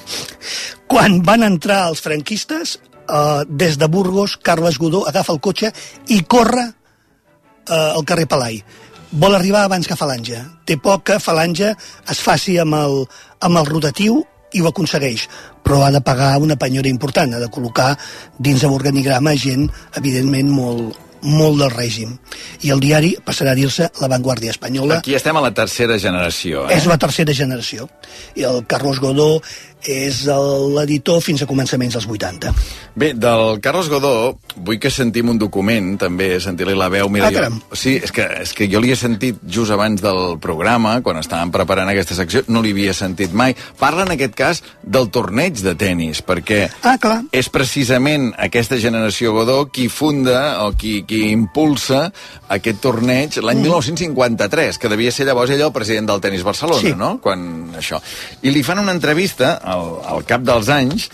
Quan 0.90 1.20
van 1.26 1.44
entrar 1.46 1.86
els 1.90 2.02
franquistes, 2.04 2.78
eh, 3.06 3.42
des 3.48 3.78
de 3.78 3.86
Burgos, 3.86 4.36
Carles 4.36 4.78
Godó 4.78 5.06
agafa 5.08 5.34
el 5.34 5.40
cotxe 5.40 5.72
i 6.08 6.22
corre 6.22 6.66
eh, 6.66 7.74
al 7.74 8.04
carrer 8.04 8.28
Palai. 8.28 8.62
Vol 9.10 9.34
arribar 9.34 9.64
abans 9.66 9.88
que 9.90 9.98
Falange. 9.98 10.38
Té 10.64 10.76
por 10.78 11.02
que 11.02 11.18
Falange 11.18 11.72
es 11.74 12.20
faci 12.22 12.58
amb 12.62 12.78
el, 12.78 13.00
amb 13.42 13.58
el 13.58 13.66
rotatiu 13.66 14.22
i 14.54 14.62
ho 14.62 14.70
aconsegueix, 14.70 15.26
però 15.62 15.84
ha 15.86 15.92
de 15.94 16.00
pagar 16.02 16.36
una 16.42 16.56
penyora 16.58 16.90
important, 16.90 17.34
ha 17.34 17.42
de 17.42 17.50
col·locar 17.50 17.92
dins 18.38 18.62
de 18.62 18.70
l'organigrama 18.70 19.36
gent, 19.38 19.68
evidentment, 19.98 20.50
molt, 20.50 20.98
molt 21.22 21.60
del 21.60 21.70
règim. 21.72 22.16
I 22.64 22.72
el 22.74 22.80
diari 22.82 23.14
passarà 23.24 23.52
a 23.52 23.58
dir-se 23.58 23.90
La 24.00 24.08
Vanguardia 24.08 24.52
Espanyola. 24.54 25.00
Aquí 25.00 25.14
estem 25.18 25.36
a 25.36 25.44
la 25.44 25.52
tercera 25.54 25.98
generació. 25.98 26.66
Eh? 26.68 26.78
És 26.78 26.86
la 26.90 26.98
tercera 26.98 27.34
generació. 27.36 27.88
I 28.36 28.46
el 28.48 28.64
Carlos 28.70 29.00
Godó 29.00 29.40
és 29.86 30.24
l'editor 30.26 31.20
fins 31.24 31.42
a 31.42 31.46
començaments 31.48 31.94
dels 31.96 32.06
80. 32.06 32.52
Bé, 32.94 33.12
del 33.14 33.60
Carlos 33.62 33.88
Godó 33.88 34.36
vull 34.56 34.78
que 34.82 34.90
sentim 34.90 35.28
un 35.30 35.38
document, 35.38 35.96
també, 35.98 36.40
sentir-li 36.42 36.74
la 36.76 36.88
veu. 36.92 37.08
Mira, 37.08 37.28
Ah, 37.28 37.32
caram. 37.32 37.60
jo, 37.70 37.76
sí, 37.76 37.96
és 38.02 38.10
que, 38.12 38.22
és 38.42 38.52
que 38.52 38.68
jo 38.68 38.80
l'hi 38.80 38.90
he 38.92 38.96
sentit 38.96 39.38
just 39.46 39.70
abans 39.70 40.00
del 40.02 40.38
programa, 40.40 41.00
quan 41.02 41.16
estàvem 41.16 41.50
preparant 41.52 41.88
aquesta 41.88 42.14
secció, 42.14 42.42
no 42.48 42.60
l'hi 42.62 42.72
havia 42.72 42.92
sentit 42.94 43.32
mai. 43.32 43.54
Parla, 43.78 44.02
en 44.02 44.10
aquest 44.12 44.34
cas, 44.34 44.62
del 44.82 45.08
torneig 45.10 45.60
de 45.62 45.74
tennis, 45.74 46.20
perquè 46.22 46.68
ah, 46.82 46.98
clar. 46.98 47.22
és 47.32 47.48
precisament 47.48 48.34
aquesta 48.38 48.76
generació 48.78 49.32
Godó 49.32 49.70
qui 49.70 49.88
funda 49.88 50.64
o 50.66 50.72
qui, 50.72 51.04
qui 51.06 51.30
impulsa 51.30 52.12
aquest 52.48 52.80
torneig 52.80 53.36
l'any 53.40 53.58
Mm. 53.60 53.62
1953, 53.62 54.78
que 54.78 54.88
devia 54.88 55.12
ser 55.12 55.26
llavors 55.26 55.50
ell 55.50 55.60
el 55.60 55.72
president 55.72 56.06
del 56.08 56.20
tennis 56.20 56.42
Barcelona, 56.42 56.80
Sí. 56.80 56.94
no? 56.96 57.20
Quan 57.20 57.72
això. 57.76 58.00
I 58.42 58.50
li 58.50 58.62
fan 58.62 58.78
una 58.78 58.92
entrevista 58.92 59.60
al, 59.70 60.00
al 60.14 60.24
cap 60.26 60.42
dels 60.46 60.68
anys 60.72 61.10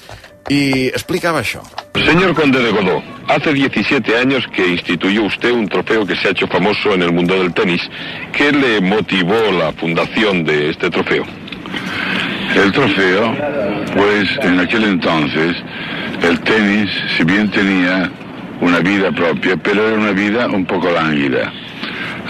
i 0.48 0.88
explicava 0.88 1.42
això. 1.42 1.62
Señor 2.06 2.34
Conde 2.34 2.60
de 2.62 2.70
Godó, 2.70 3.02
hace 3.28 3.52
17 3.52 4.16
años 4.16 4.46
que 4.54 4.66
instituyó 4.66 5.24
usted 5.24 5.50
un 5.50 5.68
trofeo 5.68 6.06
que 6.06 6.14
se 6.16 6.28
ha 6.28 6.30
hecho 6.30 6.46
famoso 6.46 6.94
en 6.94 7.02
el 7.02 7.12
mundo 7.12 7.34
del 7.34 7.52
tenis. 7.52 7.82
¿Qué 8.32 8.52
le 8.52 8.80
motivó 8.80 9.50
la 9.52 9.72
fundación 9.72 10.44
de 10.44 10.70
este 10.70 10.90
trofeo? 10.90 11.24
El 12.54 12.70
trofeo, 12.72 13.34
pues 13.94 14.28
en 14.42 14.60
aquel 14.60 14.84
entonces 14.84 15.56
el 16.22 16.40
tenis, 16.40 16.90
si 17.16 17.24
bien 17.24 17.50
tenía 17.50 18.10
una 18.60 18.78
vida 18.80 19.10
propia, 19.12 19.56
pero 19.56 19.88
era 19.88 19.96
una 19.98 20.12
vida 20.12 20.46
un 20.46 20.64
poco 20.64 20.90
lánguida. 20.90 21.52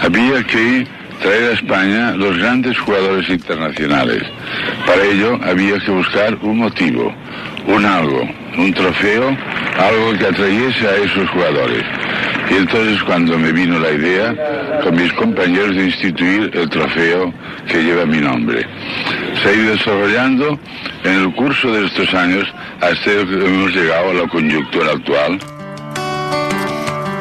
Había 0.01 0.43
que 0.43 0.87
traer 1.21 1.51
a 1.51 1.53
España 1.53 2.11
los 2.11 2.37
grandes 2.37 2.77
jugadores 2.79 3.29
internacionales. 3.29 4.23
Para 4.85 5.03
ello 5.03 5.39
había 5.43 5.79
que 5.79 5.91
buscar 5.91 6.35
un 6.41 6.59
motivo, 6.59 7.13
un 7.67 7.85
algo, 7.85 8.21
un 8.57 8.73
trofeo, 8.73 9.35
algo 9.77 10.17
que 10.17 10.27
atrayese 10.27 10.87
a 10.87 10.95
esos 10.95 11.29
jugadores. 11.29 11.83
Y 12.49 12.55
entonces 12.55 13.01
cuando 13.03 13.37
me 13.37 13.51
vino 13.51 13.77
la 13.79 13.91
idea 13.91 14.79
con 14.83 14.95
mis 14.95 15.11
compañeros 15.13 15.75
de 15.75 15.85
instituir 15.85 16.51
el 16.53 16.69
trofeo 16.69 17.33
que 17.67 17.83
lleva 17.83 18.05
mi 18.05 18.19
nombre. 18.19 18.65
Se 19.41 19.49
ha 19.49 19.53
ido 19.53 19.71
desarrollando 19.71 20.59
en 21.03 21.13
el 21.13 21.35
curso 21.35 21.71
de 21.71 21.85
estos 21.85 22.13
años 22.13 22.47
hasta 22.81 23.03
que 23.03 23.21
hemos 23.21 23.71
llegado 23.71 24.11
a 24.11 24.13
la 24.13 24.27
coyuntura 24.27 24.91
actual. 24.91 25.39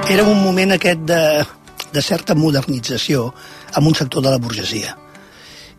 Era 0.09 0.23
un 0.23 0.45
moment 0.45 0.71
aquest 0.71 1.01
de, 1.01 1.45
de 1.93 2.03
certa 2.03 2.37
modernització 2.37 3.35
amb 3.75 3.87
un 3.87 3.95
sector 3.95 4.23
de 4.23 4.31
la 4.31 4.39
burgesia. 4.39 4.97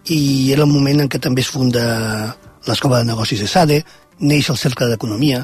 I 0.08 0.52
era 0.54 0.64
el 0.64 0.72
moment 0.72 1.04
en 1.04 1.10
què 1.12 1.20
també 1.20 1.44
es 1.44 1.52
funda 1.52 2.36
l'Escola 2.68 3.02
de 3.02 3.10
Negocis 3.10 3.42
de 3.44 3.48
Sade, 3.48 3.82
neix 4.20 4.50
el 4.50 4.58
Cercle 4.58 4.88
d'Economia, 4.92 5.44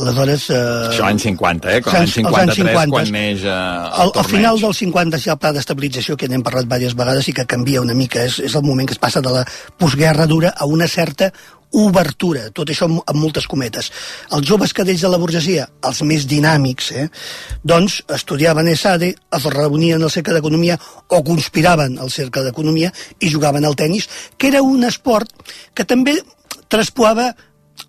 aleshores... 0.00 0.48
Eh, 0.50 0.60
Això 0.90 1.04
l'any 1.04 1.20
50, 1.20 1.72
eh? 1.72 1.82
Quan 1.84 1.98
anys 2.02 2.16
53, 2.20 2.56
50. 2.62 2.94
quan 2.94 3.12
neix 3.12 3.44
eh, 3.44 3.50
al, 3.50 3.90
el 3.90 4.00
al 4.06 4.14
torneig. 4.14 4.32
final 4.32 4.62
dels 4.62 4.80
50 4.84 5.20
ja 5.24 5.34
el 5.34 5.42
pla 5.42 5.52
d'estabilització, 5.56 6.16
que 6.16 6.30
n'hem 6.30 6.44
parlat 6.46 6.68
diverses 6.68 6.96
vegades 6.98 7.28
i 7.28 7.36
que 7.36 7.46
canvia 7.48 7.84
una 7.84 7.96
mica, 7.98 8.24
és, 8.24 8.40
és 8.46 8.56
el 8.56 8.64
moment 8.66 8.88
que 8.88 8.96
es 8.96 9.02
passa 9.02 9.22
de 9.24 9.34
la 9.34 9.44
postguerra 9.78 10.26
dura 10.30 10.54
a 10.56 10.68
una 10.70 10.88
certa 10.88 11.32
obertura, 11.76 12.46
tot 12.54 12.70
això 12.70 12.86
amb, 12.88 13.00
amb 13.04 13.20
moltes 13.20 13.46
cometes. 13.50 13.90
Els 14.32 14.46
joves 14.48 14.72
cadells 14.76 15.02
de 15.02 15.10
la 15.12 15.18
burgesia, 15.20 15.66
els 15.84 16.00
més 16.06 16.24
dinàmics, 16.30 16.92
eh, 16.96 17.08
doncs 17.66 17.98
estudiaven 18.16 18.70
ESADE, 18.72 19.12
es 19.36 19.48
reunien 19.52 20.02
al 20.02 20.12
cercle 20.14 20.38
d'economia 20.38 20.78
o 21.08 21.22
conspiraven 21.26 21.98
al 21.98 22.12
cercle 22.14 22.46
d'economia 22.46 22.92
i 23.20 23.32
jugaven 23.32 23.66
al 23.66 23.76
tennis, 23.76 24.08
que 24.38 24.48
era 24.52 24.62
un 24.62 24.86
esport 24.88 25.28
que 25.74 25.84
també 25.84 26.16
traspoava 26.68 27.34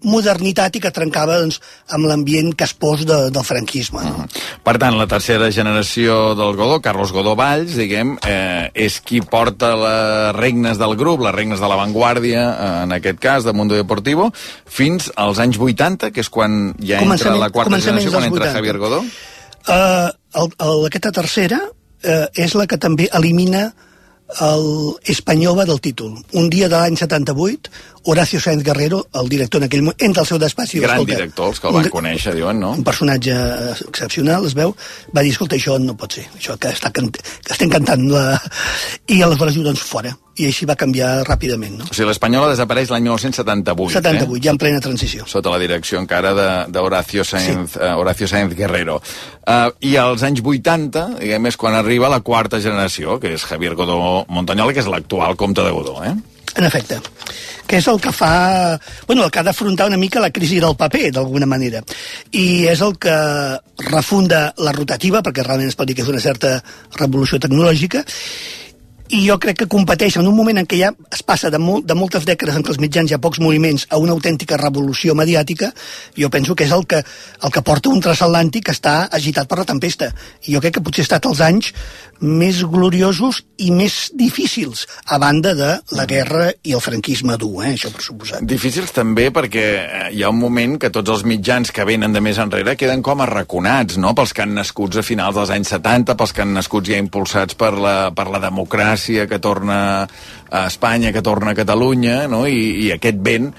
modernitat 0.06 0.76
i 0.78 0.82
que 0.84 0.92
trencava 0.94 1.40
doncs, 1.42 1.60
amb 1.94 2.06
l'ambient 2.10 2.52
caspós 2.58 3.04
de, 3.08 3.18
del 3.34 3.46
franquisme. 3.48 4.04
No? 4.06 4.28
Per 4.66 4.76
tant, 4.82 4.98
la 5.00 5.08
tercera 5.10 5.50
generació 5.54 6.36
del 6.38 6.54
Godó, 6.60 6.80
Carlos 6.86 7.14
Godó 7.16 7.34
Valls, 7.40 7.74
diguem, 7.80 8.16
eh, 8.28 8.70
és 8.78 9.00
qui 9.02 9.22
porta 9.22 9.74
les 9.80 10.36
regnes 10.38 10.78
del 10.78 10.96
grup, 11.00 11.24
les 11.26 11.36
regnes 11.36 11.64
de 11.64 11.72
l'avantguàrdia, 11.72 12.44
eh, 12.44 12.70
en 12.86 12.98
aquest 13.00 13.22
cas, 13.24 13.48
de 13.48 13.56
Mundo 13.58 13.78
Deportivo, 13.78 14.30
fins 14.66 15.10
als 15.16 15.42
anys 15.44 15.58
80, 15.58 16.12
que 16.14 16.22
és 16.22 16.30
quan 16.30 16.76
ja 16.84 17.02
entra 17.02 17.36
la 17.38 17.50
quarta 17.50 17.82
generació, 17.82 18.14
quan 18.14 18.30
entra 18.30 18.52
80. 18.52 18.56
Javier 18.60 18.78
Godó. 18.82 19.02
Uh, 19.68 20.14
el, 20.40 20.54
el, 20.64 20.86
aquesta 20.88 21.12
tercera 21.12 21.58
uh, 21.68 22.28
és 22.40 22.54
la 22.56 22.68
que 22.72 22.78
també 22.80 23.10
elimina 23.18 23.72
el 24.42 24.96
Espanyola 25.06 25.66
del 25.66 25.80
títol. 25.82 26.18
Un 26.34 26.50
dia 26.50 26.68
de 26.68 26.76
l'any 26.76 26.98
78, 27.00 27.72
Horacio 28.12 28.40
Sáenz 28.40 28.64
Guerrero, 28.64 29.08
el 29.22 29.30
director 29.30 29.62
en 29.62 29.68
aquell 29.68 29.82
moment, 29.86 30.02
entra 30.04 30.22
al 30.24 30.28
seu 30.30 30.38
despatx 30.40 30.74
i 30.74 30.78
diu, 30.78 30.84
Gran 30.84 31.00
escolta, 31.00 31.16
director, 31.16 31.48
els 31.52 31.60
que 31.60 31.68
el 31.68 31.74
un 31.74 31.80
van 31.80 31.88
di- 31.88 31.94
conèixer, 31.96 32.36
diuen, 32.36 32.60
no? 32.60 32.72
un 32.78 32.84
personatge 32.88 33.36
excepcional, 33.88 34.46
es 34.46 34.54
veu, 34.56 34.76
va 35.16 35.24
dir, 35.24 35.32
escolta, 35.32 35.56
això 35.56 35.80
no 35.80 35.96
pot 36.00 36.20
ser, 36.20 36.28
això 36.38 36.58
que, 36.60 36.72
està 36.76 36.92
cant 36.92 37.10
que 37.12 37.52
estem 37.56 37.70
cantant 37.72 38.04
la... 38.12 38.42
I 39.08 39.22
aleshores 39.24 39.56
diu, 39.56 39.64
doncs, 39.68 39.82
fora. 39.84 40.14
I 40.38 40.48
així 40.52 40.68
va 40.70 40.76
canviar 40.78 41.24
ràpidament, 41.26 41.80
no? 41.80 41.88
O 41.90 41.96
sigui, 41.96 42.08
l'Espanyola 42.12 42.52
desapareix 42.52 42.92
l'any 42.94 43.08
1978. 43.08 43.98
78, 43.98 44.38
eh? 44.38 44.44
ja 44.46 44.54
en 44.54 44.62
plena 44.62 44.82
transició. 44.84 45.26
sota 45.26 45.54
la 45.54 45.60
direcció 45.62 45.98
encara 46.02 46.34
d'Horacio 46.70 47.26
Sáenz, 47.26 47.74
sí. 47.74 47.82
uh, 47.82 47.96
Horacio 47.98 48.30
Sáenz 48.30 48.54
Guerrero. 48.58 49.00
Uh, 49.48 49.72
I 49.82 49.96
als 50.02 50.24
anys 50.28 50.44
80, 50.46 51.08
diguem, 51.24 51.50
és 51.50 51.58
quan 51.58 51.78
arriba 51.78 52.12
la 52.12 52.22
quarta 52.22 52.62
generació, 52.62 53.18
que 53.20 53.34
és 53.34 53.46
Javier 53.50 53.74
Godó 53.76 54.26
Montañola, 54.30 54.74
que 54.74 54.84
és 54.84 54.90
l'actual 54.92 55.38
comte 55.40 55.66
de 55.66 55.74
Godó, 55.74 56.00
eh? 56.06 56.16
En 56.58 56.66
efecte, 56.66 56.98
que 57.68 57.78
és 57.78 57.88
el 57.88 58.00
que 58.02 58.12
fa... 58.16 58.80
Bueno, 59.06 59.26
el 59.26 59.32
que 59.32 59.40
ha 59.40 59.46
d'afrontar 59.46 59.90
una 59.92 60.00
mica 60.00 60.24
la 60.24 60.32
crisi 60.34 60.58
del 60.64 60.78
paper, 60.80 61.12
d'alguna 61.14 61.46
manera. 61.46 61.84
I 62.32 62.66
és 62.72 62.82
el 62.82 62.96
que 62.98 63.18
refunda 63.92 64.48
la 64.58 64.74
rotativa, 64.74 65.22
perquè 65.22 65.46
realment 65.46 65.70
es 65.70 65.78
pot 65.78 65.90
dir 65.90 65.98
que 65.98 66.06
és 66.06 66.10
una 66.10 66.24
certa 66.24 66.58
revolució 66.98 67.38
tecnològica, 67.44 68.02
i 69.10 69.22
jo 69.24 69.38
crec 69.40 69.62
que 69.62 69.68
competeix 69.72 70.18
en 70.20 70.28
un 70.28 70.36
moment 70.36 70.60
en 70.60 70.68
què 70.68 70.80
ja 70.82 70.92
es 71.14 71.24
passa 71.24 71.52
de, 71.54 71.60
molt, 71.62 71.86
de 71.88 71.96
moltes 71.96 72.26
dècades 72.28 72.58
en 72.58 72.66
què 72.66 72.74
els 72.74 72.82
mitjans 72.84 73.12
hi 73.12 73.16
ha 73.16 73.22
pocs 73.24 73.40
moviments 73.44 73.88
a 73.90 74.00
una 74.04 74.16
autèntica 74.16 74.60
revolució 74.60 75.16
mediàtica, 75.16 75.72
jo 76.18 76.30
penso 76.34 76.56
que 76.56 76.68
és 76.68 76.74
el 76.76 76.84
que, 76.86 77.00
el 77.44 77.54
que 77.54 77.64
porta 77.64 77.94
un 77.94 78.04
transatlàntic 78.04 78.68
que 78.68 78.76
està 78.76 78.98
agitat 79.12 79.48
per 79.48 79.62
la 79.62 79.68
tempesta. 79.70 80.12
I 80.48 80.58
jo 80.58 80.64
crec 80.64 80.78
que 80.78 80.84
potser 80.84 81.06
ha 81.06 81.08
estat 81.08 81.30
els 81.30 81.44
anys 81.46 81.72
més 82.22 82.64
gloriosos 82.66 83.44
i 83.62 83.70
més 83.74 84.12
difícils, 84.18 84.86
a 85.10 85.18
banda 85.22 85.54
de 85.58 85.70
la 85.98 86.06
guerra 86.10 86.50
i 86.66 86.74
el 86.78 86.82
franquisme 86.84 87.38
dur, 87.38 87.64
eh, 87.66 87.74
això 87.76 87.92
per 87.94 88.04
suposat. 88.06 88.46
Difícils 88.48 88.94
també 88.96 89.30
perquè 89.34 89.66
eh, 89.78 90.02
hi 90.14 90.24
ha 90.24 90.32
un 90.34 90.40
moment 90.40 90.78
que 90.82 90.92
tots 90.94 91.14
els 91.14 91.26
mitjans 91.28 91.72
que 91.74 91.86
venen 91.88 92.14
de 92.14 92.22
més 92.24 92.40
enrere 92.42 92.78
queden 92.80 93.04
com 93.06 93.22
arraconats, 93.26 93.98
no?, 94.02 94.14
pels 94.18 94.34
que 94.34 94.46
han 94.46 94.56
nascuts 94.58 95.02
a 95.02 95.06
finals 95.06 95.38
dels 95.38 95.54
anys 95.56 95.74
70, 95.78 96.18
pels 96.18 96.34
que 96.34 96.46
han 96.46 96.54
nascuts 96.58 96.92
ja 96.92 97.02
impulsats 97.02 97.58
per 97.58 97.74
la, 97.78 97.96
per 98.16 98.30
la 98.34 98.42
democràcia 98.44 99.28
que 99.30 99.42
torna 99.44 99.80
a 100.48 100.68
Espanya, 100.68 101.12
que 101.14 101.26
torna 101.26 101.54
a 101.54 101.58
Catalunya, 101.58 102.26
no?, 102.32 102.46
i, 102.48 102.88
i 102.88 102.94
aquest 102.96 103.22
vent 103.24 103.52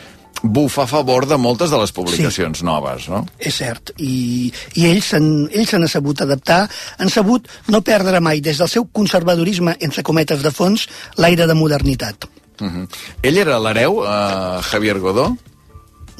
bufa 0.42 0.84
a 0.84 0.86
favor 0.86 1.26
de 1.26 1.36
moltes 1.36 1.70
de 1.70 1.78
les 1.80 1.92
publicacions 1.92 2.60
sí. 2.60 2.64
noves, 2.64 3.08
no? 3.10 3.24
És 3.38 3.58
cert, 3.58 3.92
i, 3.98 4.52
i 4.78 4.86
ells 4.86 5.10
s'han 5.10 5.88
sabut 5.90 6.22
adaptar, 6.22 6.64
han 6.98 7.10
sabut 7.10 7.48
no 7.68 7.82
perdre 7.82 8.20
mai, 8.20 8.40
des 8.40 8.58
del 8.60 8.70
seu 8.70 8.86
conservadorisme, 8.86 9.76
entre 9.80 10.06
cometes 10.06 10.42
de 10.44 10.52
fons, 10.54 10.86
l'aire 11.18 11.46
de 11.46 11.54
modernitat. 11.58 12.28
Uh 12.60 12.66
-huh. 12.66 12.86
Ell 13.22 13.38
era 13.38 13.58
l'hereu, 13.58 14.02
uh, 14.02 14.62
Javier 14.62 14.98
Godó? 14.98 15.36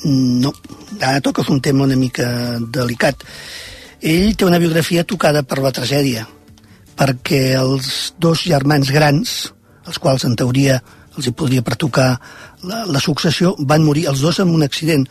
No, 0.05 0.53
ara 1.01 1.21
toques 1.21 1.49
un 1.49 1.61
tema 1.61 1.85
una 1.85 1.97
mica 1.97 2.59
delicat. 2.61 3.25
Ell 4.01 4.37
té 4.37 4.45
una 4.45 4.59
biografia 4.59 5.05
tocada 5.05 5.43
per 5.43 5.59
la 5.59 5.73
tragèdia, 5.73 6.29
perquè 6.97 7.59
els 7.59 8.15
dos 8.19 8.45
germans 8.45 8.91
grans, 8.91 9.53
els 9.87 9.99
quals 9.99 10.25
en 10.25 10.37
teoria 10.37 10.83
els 11.17 11.27
hi 11.27 11.35
podria 11.35 11.63
pertocar 11.67 12.21
la, 12.65 12.85
la 12.87 13.01
successió, 13.01 13.55
van 13.59 13.85
morir 13.85 14.09
els 14.11 14.25
dos 14.25 14.41
en 14.43 14.51
un 14.55 14.67
accident 14.67 15.07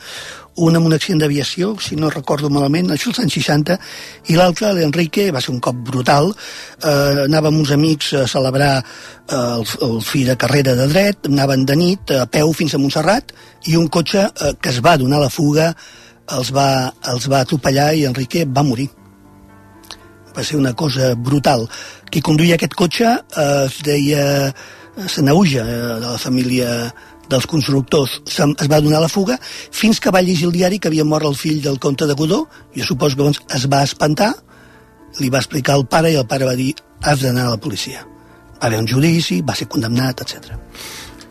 un 0.58 0.74
amb 0.74 0.88
un 0.90 0.96
accident 0.96 1.20
d'aviació, 1.22 1.76
si 1.78 1.96
no 1.96 2.10
recordo 2.10 2.50
malament, 2.50 2.90
això 2.90 3.12
als 3.12 3.20
anys 3.22 3.36
60, 3.38 3.76
i 4.34 4.38
l'altre, 4.40 4.72
l'Enrique, 4.74 5.28
va 5.34 5.42
ser 5.44 5.52
un 5.54 5.60
cop 5.62 5.78
brutal, 5.86 6.32
eh, 6.82 7.26
anava 7.28 7.52
amb 7.52 7.62
uns 7.62 7.74
amics 7.76 8.10
a 8.18 8.24
celebrar 8.26 8.72
eh, 8.82 9.38
el, 9.38 9.68
el 9.86 10.00
fi 10.02 10.24
de 10.26 10.34
carrera 10.42 10.74
de 10.80 10.88
dret, 10.90 11.30
anaven 11.30 11.66
de 11.70 11.78
nit 11.78 12.14
a 12.18 12.26
peu 12.26 12.54
fins 12.58 12.74
a 12.74 12.82
Montserrat, 12.82 13.36
i 13.70 13.78
un 13.78 13.86
cotxe 13.86 14.26
eh, 14.26 14.54
que 14.58 14.74
es 14.74 14.82
va 14.82 14.98
donar 14.98 15.22
la 15.22 15.30
fuga 15.30 15.76
els 16.34 16.50
va, 16.52 16.90
els 17.14 17.30
va 17.30 17.44
atropellar 17.46 17.92
i 17.94 18.08
Enrique 18.10 18.48
va 18.50 18.66
morir 18.66 18.90
va 20.38 20.44
ser 20.46 20.58
una 20.60 20.74
cosa 20.78 21.16
brutal. 21.16 21.64
Qui 22.14 22.22
conduïa 22.22 22.58
aquest 22.58 22.76
cotxe 22.78 23.10
eh, 23.10 23.46
es 23.66 23.80
deia 23.86 24.26
Sanauja, 25.06 25.62
eh, 25.62 25.82
de 26.02 26.06
la 26.06 26.18
família 26.18 26.94
dels 27.30 27.48
constructors. 27.50 28.20
Se, 28.26 28.44
es 28.44 28.70
va 28.72 28.82
donar 28.82 29.02
la 29.04 29.12
fuga 29.12 29.40
fins 29.44 30.00
que 30.00 30.14
va 30.14 30.22
llegir 30.22 30.50
el 30.50 30.56
diari 30.56 30.80
que 30.80 30.92
havia 30.92 31.06
mort 31.06 31.26
el 31.26 31.36
fill 31.36 31.62
del 31.64 31.80
comte 31.80 32.08
de 32.08 32.18
Godó. 32.18 32.46
Jo 32.76 32.86
suposo 32.86 33.16
que 33.16 33.24
llavors 33.24 33.42
es 33.56 33.68
va 33.72 33.84
espantar, 33.84 34.34
li 35.20 35.32
va 35.34 35.42
explicar 35.44 35.76
al 35.78 35.88
pare 35.88 36.14
i 36.14 36.20
el 36.20 36.28
pare 36.28 36.46
va 36.46 36.56
dir 36.56 36.74
has 37.02 37.22
d'anar 37.22 37.48
a 37.48 37.56
la 37.56 37.62
policia. 37.62 38.06
Va 38.58 38.68
haver 38.68 38.80
un 38.82 38.88
judici, 38.90 39.42
va 39.46 39.56
ser 39.56 39.68
condemnat, 39.70 40.26
etc 40.26 40.58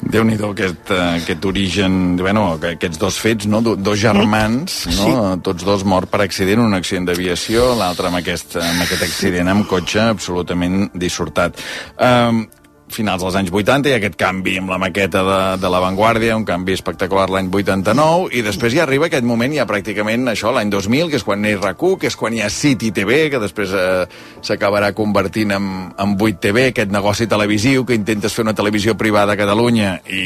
déu 0.01 0.25
nhi 0.27 0.37
aquest, 0.37 0.91
uh, 0.91 1.17
aquest 1.17 1.45
origen, 1.49 2.17
bueno, 2.21 2.45
aquests 2.55 2.99
dos 3.01 3.19
fets, 3.19 3.47
no? 3.51 3.63
Do, 3.65 3.75
dos 3.77 3.99
germans, 3.99 4.77
no? 4.93 5.07
Sí. 5.07 5.41
tots 5.47 5.65
dos 5.67 5.85
morts 5.89 6.11
per 6.13 6.23
accident, 6.25 6.63
un 6.63 6.77
accident 6.77 7.09
d'aviació, 7.09 7.73
l'altre 7.79 8.11
amb, 8.11 8.21
aquest, 8.21 8.59
amb 8.61 8.85
aquest 8.85 9.07
accident 9.09 9.51
amb 9.51 9.67
cotxe 9.69 10.05
absolutament 10.13 10.91
dissortat. 10.95 11.59
Um, 11.99 12.45
finals 12.93 13.23
dels 13.25 13.37
anys 13.39 13.51
80 13.53 13.91
i 13.91 13.97
aquest 13.97 14.17
canvi 14.19 14.57
amb 14.61 14.71
la 14.71 14.79
maqueta 14.81 15.23
de, 15.27 15.41
de 15.63 15.71
l'avantguàrdia, 15.73 16.37
un 16.39 16.47
canvi 16.49 16.77
espectacular 16.77 17.29
l'any 17.33 17.51
89, 17.53 18.31
i 18.37 18.43
després 18.47 18.75
ja 18.75 18.85
arriba 18.85 19.09
aquest 19.11 19.27
moment 19.27 19.53
ja 19.55 19.67
pràcticament 19.69 20.31
això, 20.33 20.53
l'any 20.55 20.71
2000, 20.73 21.11
que 21.11 21.21
és 21.21 21.27
quan 21.27 21.43
neix 21.43 21.61
rac 21.63 21.77
que 21.77 22.09
és 22.09 22.17
quan 22.17 22.33
hi 22.33 22.41
ha 22.41 22.49
City 22.51 22.89
TV, 22.95 23.27
que 23.31 23.41
després 23.43 23.73
eh, 23.77 24.07
s'acabarà 24.45 24.93
convertint 24.97 25.53
en, 25.53 25.67
en 25.93 26.15
8 26.17 26.41
TV, 26.41 26.69
aquest 26.71 26.93
negoci 26.95 27.27
televisiu 27.29 27.85
que 27.85 27.99
intentes 27.99 28.35
fer 28.35 28.47
una 28.47 28.55
televisió 28.57 28.97
privada 28.97 29.35
a 29.35 29.39
Catalunya 29.39 29.99
i, 30.09 30.23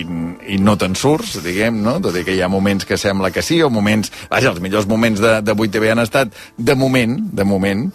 i, 0.00 0.04
i 0.54 0.58
no 0.62 0.76
te'n 0.80 0.96
surts, 0.96 1.36
diguem, 1.44 1.82
no? 1.84 1.98
Tot 2.02 2.16
i 2.16 2.24
que 2.26 2.34
hi 2.34 2.42
ha 2.42 2.48
moments 2.52 2.88
que 2.88 2.98
sembla 3.00 3.30
que 3.34 3.44
sí, 3.44 3.60
o 3.62 3.70
moments... 3.70 4.12
Vaja, 4.30 4.54
els 4.54 4.62
millors 4.64 4.88
moments 4.88 5.20
de, 5.22 5.36
de 5.44 5.54
8 5.54 5.76
TV 5.76 5.92
han 5.92 6.02
estat, 6.02 6.32
de 6.56 6.76
moment, 6.78 7.18
de 7.36 7.46
moment, 7.46 7.86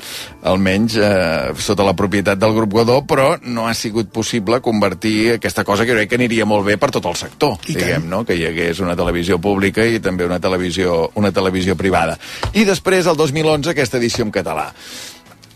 almenys 0.48 0.98
eh, 1.02 1.52
sota 1.58 1.88
la 1.88 1.98
propietat 1.98 2.40
del 2.42 2.56
grup 2.58 2.78
Godó, 2.78 3.02
però 3.08 3.34
no 3.42 3.61
no 3.62 3.68
ha 3.70 3.78
sigut 3.78 4.10
possible 4.10 4.58
convertir 4.66 5.36
aquesta 5.36 5.64
cosa 5.68 5.86
que 5.86 5.94
crec 5.94 6.10
que 6.10 6.18
aniria 6.18 6.48
molt 6.50 6.66
bé 6.66 6.80
per 6.82 6.90
tot 6.94 7.06
el 7.06 7.18
sector, 7.20 7.60
I 7.70 7.78
diguem, 7.78 8.10
no? 8.10 8.24
que 8.26 8.38
hi 8.38 8.48
hagués 8.50 8.82
una 8.82 8.98
televisió 8.98 9.38
pública 9.42 9.86
i 9.86 10.02
també 10.02 10.26
una 10.26 10.42
televisió, 10.42 11.12
una 11.22 11.32
televisió 11.32 11.78
privada. 11.78 12.18
I 12.58 12.66
després, 12.66 13.06
el 13.06 13.20
2011, 13.20 13.76
aquesta 13.76 14.02
edició 14.02 14.26
en 14.26 14.34
català 14.34 14.72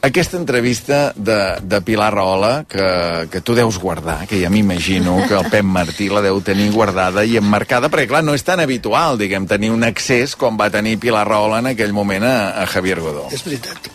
aquesta 0.05 0.37
entrevista 0.37 1.13
de, 1.15 1.57
de 1.63 1.79
Pilar 1.81 2.11
Rahola 2.13 2.51
que, 2.69 3.25
que 3.31 3.41
tu 3.41 3.55
deus 3.57 3.79
guardar, 3.81 4.27
que 4.29 4.37
ja 4.37 4.51
m'imagino 4.53 5.17
que 5.25 5.33
el 5.33 5.49
Pep 5.49 5.65
Martí 5.65 6.11
la 6.13 6.21
deu 6.21 6.43
tenir 6.45 6.69
guardada 6.75 7.25
i 7.25 7.39
emmarcada, 7.41 7.89
perquè 7.89 8.11
clar, 8.13 8.21
no 8.21 8.37
és 8.37 8.45
tan 8.45 8.61
habitual, 8.61 9.17
diguem, 9.17 9.49
tenir 9.49 9.73
un 9.73 9.87
accés 9.87 10.37
com 10.37 10.61
va 10.61 10.69
tenir 10.69 10.99
Pilar 11.01 11.25
Rahola 11.25 11.63
en 11.65 11.73
aquell 11.73 11.97
moment 11.97 12.29
a, 12.29 12.37
a 12.61 12.69
Javier 12.69 13.01
Godó. 13.01 13.31
És 13.33 13.49
veritat 13.49 13.94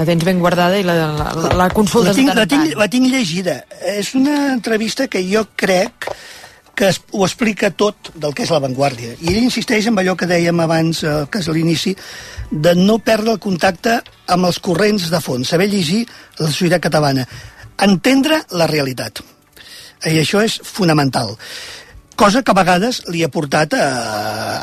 la 0.00 0.06
tens 0.08 0.24
ben 0.24 0.38
guardada 0.40 0.78
i 0.80 0.84
la, 0.86 0.96
la, 0.96 1.30
la, 1.36 1.54
la 1.60 1.68
consultes 1.76 2.14
la 2.14 2.16
tinc, 2.16 2.34
la, 2.36 2.46
tinc, 2.48 2.76
la 2.80 2.88
tinc 2.88 3.10
llegida. 3.12 3.60
És 3.92 4.14
una 4.16 4.54
entrevista 4.54 5.10
que 5.12 5.20
jo 5.28 5.44
crec 5.60 6.08
que 6.80 6.88
es, 6.88 7.02
ho 7.12 7.26
explica 7.26 7.68
tot 7.76 8.08
del 8.16 8.32
que 8.32 8.46
és 8.46 8.52
l'avantguàrdia. 8.54 9.18
I 9.20 9.34
ell 9.34 9.42
insisteix 9.42 9.90
en 9.90 10.00
allò 10.00 10.14
que 10.16 10.28
dèiem 10.30 10.62
abans, 10.64 11.02
eh, 11.04 11.16
que 11.28 11.42
és 11.42 11.50
l'inici, 11.52 11.92
de 12.50 12.72
no 12.78 12.96
perdre 13.04 13.34
el 13.36 13.42
contacte 13.44 13.98
amb 14.32 14.48
els 14.48 14.60
corrents 14.64 15.10
de 15.12 15.20
fons, 15.20 15.52
saber 15.52 15.68
llegir 15.68 16.06
la 16.38 16.48
societat 16.48 16.86
catalana, 16.88 17.26
entendre 17.84 18.40
la 18.56 18.70
realitat. 18.70 19.20
I 20.08 20.16
això 20.22 20.40
és 20.40 20.56
fonamental 20.64 21.34
cosa 22.20 22.42
que 22.44 22.52
a 22.52 22.58
vegades 22.58 22.98
li 23.08 23.22
ha 23.24 23.30
portat 23.32 23.72
a, 23.80 23.84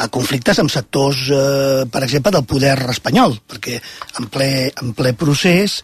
a 0.03 0.05
conflictes 0.13 0.59
amb 0.61 0.69
sectors, 0.69 1.23
eh, 1.33 1.85
per 1.89 2.03
exemple, 2.05 2.29
del 2.35 2.45
poder 2.45 2.75
espanyol, 2.93 3.33
perquè 3.49 3.79
en 4.21 4.27
ple, 4.29 4.49
en 4.77 4.91
ple 4.93 5.15
procés 5.17 5.79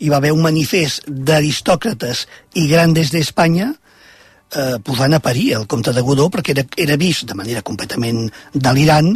hi 0.00 0.08
va 0.08 0.22
haver 0.22 0.30
un 0.32 0.40
manifest 0.40 1.04
d'aristòcrates 1.04 2.22
i 2.56 2.64
grandes 2.70 3.12
d'Espanya 3.12 3.66
eh, 3.68 4.78
posant 4.80 5.18
a 5.18 5.20
parir 5.20 5.50
el 5.58 5.66
comte 5.68 5.92
de 5.92 6.04
Godó 6.06 6.30
perquè 6.32 6.54
era, 6.54 6.64
era 6.80 6.96
vist 6.96 7.26
de 7.28 7.36
manera 7.36 7.60
completament 7.66 8.30
delirant 8.54 9.10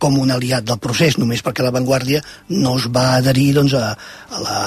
com 0.00 0.16
un 0.16 0.32
aliat 0.32 0.64
del 0.64 0.80
procés, 0.80 1.18
només 1.20 1.42
perquè 1.44 1.66
l'avantguàrdia 1.66 2.22
no 2.54 2.78
es 2.78 2.86
va 2.94 3.18
adherir 3.18 3.50
doncs, 3.58 3.74
a, 3.76 3.92
a, 3.92 4.40
la, 4.40 4.62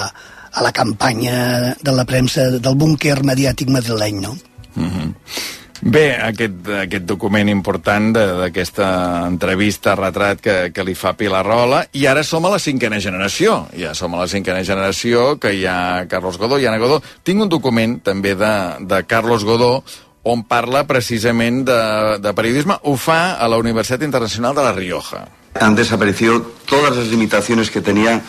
a 0.54 0.68
la 0.68 0.74
campanya 0.76 1.74
de 1.82 1.98
la 1.98 2.06
premsa 2.06 2.46
del 2.60 2.78
búnquer 2.78 3.18
mediàtic 3.26 3.74
madrileny, 3.74 4.22
no? 4.22 4.36
Mm 4.76 4.92
-hmm. 4.92 5.60
Bé, 5.82 6.12
aquest, 6.14 6.68
aquest 6.84 7.08
document 7.10 7.50
important 7.50 8.12
d'aquesta 8.14 8.90
entrevista, 9.26 9.96
retrat 9.98 10.44
que, 10.44 10.56
que 10.70 10.86
li 10.86 10.94
fa 10.94 11.16
Pilar 11.18 11.42
Rola, 11.48 11.82
i 11.98 12.06
ara 12.06 12.22
som 12.22 12.46
a 12.46 12.52
la 12.54 12.60
cinquena 12.62 13.00
generació. 13.02 13.64
Ja 13.74 13.96
som 13.98 14.14
a 14.14 14.22
la 14.22 14.30
cinquena 14.30 14.62
generació, 14.62 15.40
que 15.42 15.56
hi 15.58 15.66
ha 15.66 16.06
Carlos 16.12 16.38
Godó, 16.38 16.62
i 16.62 16.70
Ana 16.70 16.78
Godó. 16.78 17.02
Tinc 17.26 17.42
un 17.42 17.50
document 17.50 17.98
també 18.06 18.36
de, 18.38 18.54
de 18.86 19.02
Carlos 19.10 19.46
Godó, 19.48 19.80
on 20.22 20.44
parla 20.46 20.86
precisament 20.86 21.64
de, 21.66 21.82
de 22.22 22.34
periodisme. 22.38 22.78
Ho 22.86 22.94
fa 22.94 23.38
a 23.42 23.50
la 23.50 23.58
Universitat 23.58 24.06
Internacional 24.06 24.54
de 24.54 24.68
La 24.68 24.74
Rioja. 24.78 25.26
Han 25.60 25.76
desaparecido 25.76 26.42
todas 26.70 26.96
las 26.96 27.08
limitaciones 27.08 27.72
que 27.72 27.82
tenía 27.82 28.22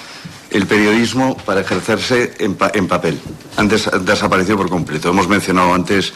el 0.50 0.66
periodismo 0.66 1.36
para 1.44 1.61
ejercerse 1.61 2.32
en, 2.38 2.55
pa 2.55 2.70
en 2.74 2.88
papel. 2.88 3.20
Han 3.57 3.68
des 3.68 3.88
desaparecido 4.05 4.57
por 4.57 4.70
completo. 4.70 5.11
Hemos 5.11 5.28
mencionado 5.28 5.74
antes 5.74 6.12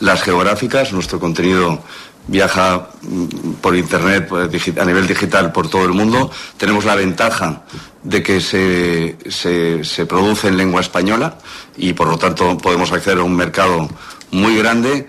las 0.00 0.22
geográficas, 0.22 0.92
nuestro 0.92 1.20
contenido 1.20 1.82
viaja 2.26 2.90
mm, 3.02 3.52
por 3.60 3.76
Internet 3.76 4.26
pues, 4.28 4.78
a 4.78 4.84
nivel 4.84 5.06
digital 5.06 5.52
por 5.52 5.68
todo 5.68 5.84
el 5.84 5.92
mundo. 5.92 6.30
Tenemos 6.56 6.84
la 6.84 6.94
ventaja 6.94 7.62
de 8.02 8.22
que 8.22 8.40
se, 8.40 9.16
se, 9.28 9.84
se, 9.84 10.06
produce 10.06 10.48
en 10.48 10.56
lengua 10.56 10.80
española 10.80 11.38
y 11.76 11.92
por 11.92 12.08
lo 12.08 12.18
tanto 12.18 12.56
podemos 12.58 12.92
acceder 12.92 13.18
a 13.18 13.24
un 13.24 13.36
mercado 13.36 13.88
muy 14.30 14.56
grande. 14.56 15.08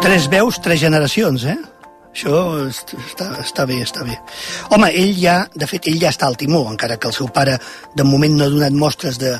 Tres 0.00 0.28
veus, 0.28 0.60
tres 0.60 0.80
generacions, 0.80 1.44
eh? 1.44 1.58
Això 2.12 2.68
està, 2.68 3.30
està 3.40 3.64
bé, 3.64 3.78
està 3.80 4.02
bé. 4.04 4.18
Home, 4.74 4.90
ell 4.92 5.14
ja, 5.16 5.38
de 5.56 5.68
fet, 5.70 5.86
ell 5.88 6.00
ja 6.02 6.10
està 6.12 6.26
al 6.28 6.36
timó, 6.36 6.66
encara 6.68 6.98
que 7.00 7.08
el 7.08 7.14
seu 7.16 7.30
pare 7.32 7.54
de 7.96 8.04
moment 8.04 8.36
no 8.36 8.44
ha 8.44 8.52
donat 8.52 8.76
mostres 8.76 9.16
de, 9.22 9.32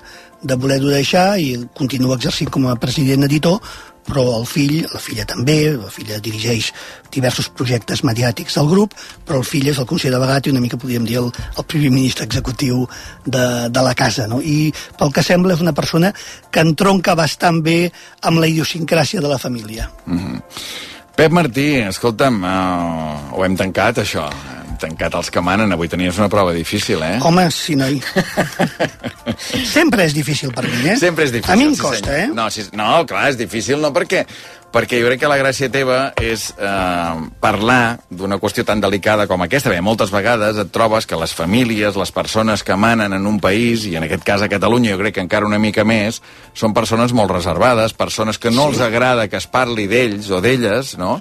de 0.42 0.58
voler-ho 0.58 0.90
deixar 0.90 1.38
i 1.38 1.54
continua 1.78 2.18
exercint 2.18 2.50
com 2.50 2.66
a 2.68 2.76
president 2.80 3.24
editor, 3.28 3.60
però 4.02 4.24
el 4.40 4.46
fill, 4.50 4.80
la 4.90 5.00
filla 5.00 5.24
també, 5.28 5.56
la 5.78 5.90
filla 5.92 6.18
dirigeix 6.22 6.72
diversos 7.14 7.48
projectes 7.54 8.02
mediàtics 8.06 8.58
del 8.58 8.70
grup, 8.70 8.96
però 9.26 9.38
el 9.40 9.46
fill 9.46 9.68
és 9.70 9.78
el 9.78 9.86
conseller 9.86 10.16
de 10.16 10.22
Begat 10.24 10.48
i 10.48 10.54
una 10.54 10.62
mica 10.64 10.80
podríem 10.80 11.06
dir 11.06 11.20
el, 11.22 11.28
el 11.30 11.66
primer 11.70 11.92
ministre 11.94 12.26
executiu 12.26 12.82
de, 13.24 13.44
de 13.70 13.84
la 13.86 13.94
casa, 13.94 14.26
no? 14.26 14.40
I 14.42 14.72
pel 14.98 15.14
que 15.14 15.22
sembla 15.22 15.54
és 15.54 15.62
una 15.62 15.74
persona 15.76 16.12
que 16.50 16.64
entronca 16.66 17.14
bastant 17.18 17.62
bé 17.62 17.92
amb 18.26 18.42
la 18.42 18.50
idiosincràsia 18.50 19.22
de 19.22 19.30
la 19.30 19.38
família. 19.38 19.90
Mm 20.06 20.18
-hmm. 20.18 20.90
Pep 21.16 21.30
Martí, 21.30 21.68
escolta'm, 21.86 22.40
uh, 22.42 23.36
ho 23.36 23.44
hem 23.44 23.56
tancat, 23.58 24.00
això 24.02 24.26
tancat 24.82 25.14
els 25.14 25.28
que 25.30 25.42
manen. 25.44 25.70
Avui 25.74 25.86
tenies 25.90 26.16
una 26.18 26.28
prova 26.32 26.54
difícil, 26.56 27.02
eh? 27.06 27.18
Home, 27.22 27.44
sí, 27.54 27.76
noi. 27.78 28.00
Sempre 29.76 30.08
és 30.08 30.16
difícil 30.16 30.50
per 30.56 30.64
mi, 30.66 30.80
eh? 30.90 30.96
Sempre 30.98 31.28
és 31.28 31.34
difícil. 31.34 31.54
A 31.54 31.58
mi 31.60 31.68
em 31.70 31.76
sí, 31.76 31.84
costa, 31.84 32.08
senyor. 32.08 32.32
eh? 32.32 32.34
No, 32.34 32.48
sí, 32.50 32.64
no, 32.78 32.88
clar, 33.06 33.28
és 33.30 33.38
difícil, 33.38 33.78
no 33.82 33.92
perquè 33.94 34.24
perquè 34.72 34.98
jo 35.00 35.08
crec 35.10 35.20
que 35.22 35.30
la 35.30 35.38
gràcia 35.40 35.68
teva 35.72 35.98
és 36.20 36.48
eh, 36.56 37.22
parlar 37.42 38.00
d'una 38.08 38.38
qüestió 38.40 38.64
tan 38.66 38.80
delicada 38.80 39.28
com 39.30 39.44
aquesta. 39.44 39.70
Bé, 39.70 39.82
moltes 39.84 40.12
vegades 40.14 40.58
et 40.58 40.72
trobes 40.72 41.06
que 41.06 41.18
les 41.20 41.34
famílies, 41.36 41.98
les 41.98 42.12
persones 42.14 42.64
que 42.64 42.76
manen 42.76 43.12
en 43.12 43.28
un 43.28 43.38
país, 43.40 43.86
i 43.86 43.96
en 44.00 44.08
aquest 44.08 44.24
cas 44.26 44.42
a 44.42 44.50
Catalunya 44.52 44.94
jo 44.94 45.00
crec 45.02 45.18
que 45.18 45.24
encara 45.24 45.48
una 45.48 45.60
mica 45.62 45.84
més, 45.84 46.22
són 46.54 46.74
persones 46.74 47.12
molt 47.12 47.34
reservades, 47.34 47.92
persones 47.92 48.40
que 48.40 48.50
no 48.50 48.68
sí. 48.68 48.74
els 48.74 48.86
agrada 48.88 49.28
que 49.28 49.40
es 49.40 49.48
parli 49.50 49.88
d'ells 49.90 50.30
o 50.32 50.40
d'elles, 50.44 50.96
no? 51.00 51.18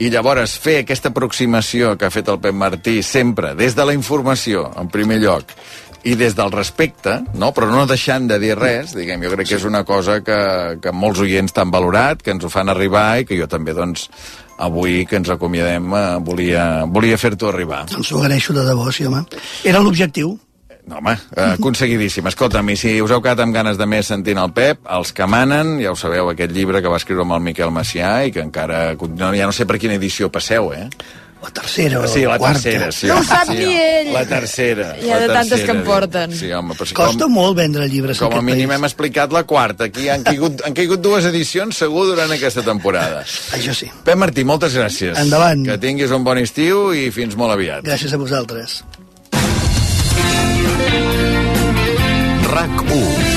I 0.00 0.08
llavors 0.08 0.54
fer 0.56 0.78
aquesta 0.80 1.10
aproximació 1.12 1.92
que 2.00 2.06
ha 2.08 2.14
fet 2.14 2.30
el 2.32 2.38
Pep 2.40 2.56
Martí 2.56 3.02
sempre 3.04 3.52
des 3.54 3.74
de 3.76 3.84
la 3.84 3.92
informació, 3.92 4.70
en 4.80 4.88
primer 4.88 5.18
lloc, 5.20 5.52
i 6.04 6.14
des 6.16 6.34
del 6.36 6.52
respecte, 6.52 7.18
no? 7.36 7.50
però 7.56 7.68
no 7.70 7.86
deixant 7.88 8.28
de 8.30 8.38
dir 8.40 8.54
res, 8.58 8.94
diguem, 8.96 9.22
jo 9.26 9.32
crec 9.34 9.50
que 9.50 9.58
és 9.58 9.66
una 9.68 9.82
cosa 9.84 10.20
que, 10.24 10.38
que 10.80 10.92
molts 10.96 11.20
oients 11.24 11.52
t'han 11.52 11.72
valorat, 11.72 12.22
que 12.24 12.32
ens 12.34 12.44
ho 12.44 12.52
fan 12.52 12.72
arribar 12.72 13.20
i 13.20 13.26
que 13.28 13.38
jo 13.38 13.48
també, 13.50 13.74
doncs, 13.76 14.08
avui 14.60 15.04
que 15.08 15.16
ens 15.20 15.32
acomiadem, 15.32 15.88
eh, 15.96 16.04
volia, 16.24 16.84
volia 16.86 17.18
fer-t'ho 17.20 17.48
arribar. 17.48 17.86
Doncs 17.90 18.12
ho 18.12 18.22
agraeixo 18.22 18.56
de 18.56 18.64
debò, 18.68 18.90
sí, 18.92 19.06
home. 19.08 19.24
Era 19.64 19.80
l'objectiu. 19.80 20.36
No, 20.90 20.98
home, 20.98 21.12
eh, 21.36 21.52
aconseguidíssim. 21.54 22.26
Escolta'm, 22.26 22.72
i 22.72 22.76
si 22.76 22.96
us 23.00 23.12
heu 23.12 23.20
quedat 23.22 23.44
amb 23.44 23.54
ganes 23.54 23.78
de 23.78 23.86
més 23.86 24.08
sentint 24.10 24.40
el 24.42 24.52
Pep, 24.56 24.80
els 24.90 25.12
que 25.16 25.28
manen, 25.28 25.76
ja 25.82 25.92
ho 25.92 25.96
sabeu, 25.96 26.32
aquest 26.32 26.52
llibre 26.56 26.82
que 26.82 26.92
va 26.92 27.00
escriure 27.00 27.22
amb 27.26 27.36
el 27.36 27.44
Miquel 27.44 27.72
Macià 27.72 28.20
i 28.26 28.32
que 28.34 28.42
encara... 28.44 28.96
No, 28.96 29.32
ja 29.36 29.48
no 29.48 29.56
sé 29.56 29.68
per 29.68 29.78
quina 29.78 29.96
edició 30.00 30.32
passeu, 30.32 30.72
eh? 30.74 30.88
La 31.42 31.48
tercera 31.50 32.00
o 32.00 32.06
Sí, 32.06 32.20
la 32.20 32.36
quarta. 32.38 32.60
tercera, 32.60 32.92
sí. 32.92 33.06
No 33.06 33.18
ho 33.18 33.24
sap 33.24 33.46
sí, 33.48 33.54
ni 33.56 33.72
ell. 33.80 34.12
La 34.12 34.26
tercera. 34.26 34.94
Hi 35.00 35.08
ha 35.10 35.14
la 35.14 35.20
de 35.22 35.28
tantes 35.28 35.48
tercera, 35.48 35.72
que 35.72 35.78
em 35.78 35.84
porten. 35.86 36.34
Sí, 36.36 36.52
home, 36.52 36.74
però 36.74 36.86
si 36.86 36.94
Costa 36.94 37.28
molt 37.32 37.56
vendre 37.56 37.88
llibres 37.88 38.18
com 38.18 38.32
en 38.32 38.38
a 38.38 38.42
mínim 38.42 38.68
país. 38.68 38.78
hem 38.78 38.84
explicat 38.84 39.32
la 39.32 39.44
quarta. 39.44 39.84
Aquí 39.84 40.08
han 40.12 40.22
caigut, 40.22 40.60
han 40.66 40.74
caigut 40.76 41.00
dues 41.00 41.24
edicions 41.24 41.76
segur 41.76 42.04
durant 42.12 42.30
aquesta 42.36 42.62
temporada. 42.62 43.22
Això 43.56 43.72
sí. 43.74 43.88
Pep 44.04 44.16
Martí, 44.20 44.44
moltes 44.44 44.76
gràcies. 44.76 45.16
Endavant. 45.18 45.64
Que 45.64 45.78
tinguis 45.78 46.10
un 46.10 46.24
bon 46.24 46.38
estiu 46.38 46.92
i 46.92 47.10
fins 47.10 47.34
molt 47.36 47.52
aviat. 47.56 47.84
Gràcies 47.88 48.12
a 48.12 48.16
vosaltres. 48.20 48.82
RAC 52.50 52.82
1 52.92 53.29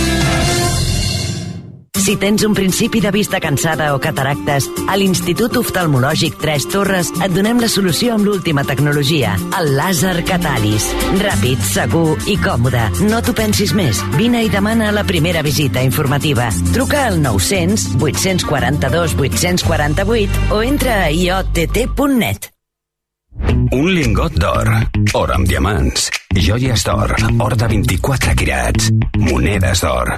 Si 2.03 2.17
tens 2.17 2.43
un 2.43 2.51
principi 2.53 2.99
de 2.99 3.11
vista 3.15 3.39
cansada 3.39 3.93
o 3.95 3.99
cataractes, 4.03 4.65
a 4.91 4.97
l'Institut 4.99 5.55
Oftalmològic 5.55 6.35
Tres 6.41 6.65
Torres 6.67 7.13
et 7.15 7.31
donem 7.31 7.61
la 7.63 7.69
solució 7.71 8.17
amb 8.17 8.27
l'última 8.27 8.65
tecnologia, 8.67 9.37
el 9.55 9.71
làser 9.77 10.17
Catalis. 10.27 10.89
Ràpid, 11.21 11.63
segur 11.63 12.17
i 12.27 12.35
còmode. 12.43 12.81
No 13.07 13.21
t'ho 13.23 13.31
pensis 13.37 13.71
més. 13.71 14.01
Vine 14.17 14.43
i 14.43 14.51
demana 14.51 14.91
la 14.91 15.05
primera 15.07 15.45
visita 15.47 15.79
informativa. 15.79 16.49
Truca 16.73 17.05
al 17.07 17.21
900 17.23 17.95
842 18.03 19.15
848 19.23 20.51
o 20.51 20.59
entra 20.59 21.05
a 21.05 21.07
iott.net. 21.07 22.51
Un 23.71 23.87
lingot 23.95 24.35
d'or, 24.35 24.67
or 25.15 25.31
amb 25.39 25.47
diamants, 25.47 26.11
joies 26.35 26.83
d'or, 26.83 27.15
or 27.39 27.55
de 27.55 27.71
24 27.79 28.35
quirats, 28.43 28.91
monedes 29.23 29.87
d'or. 29.87 30.17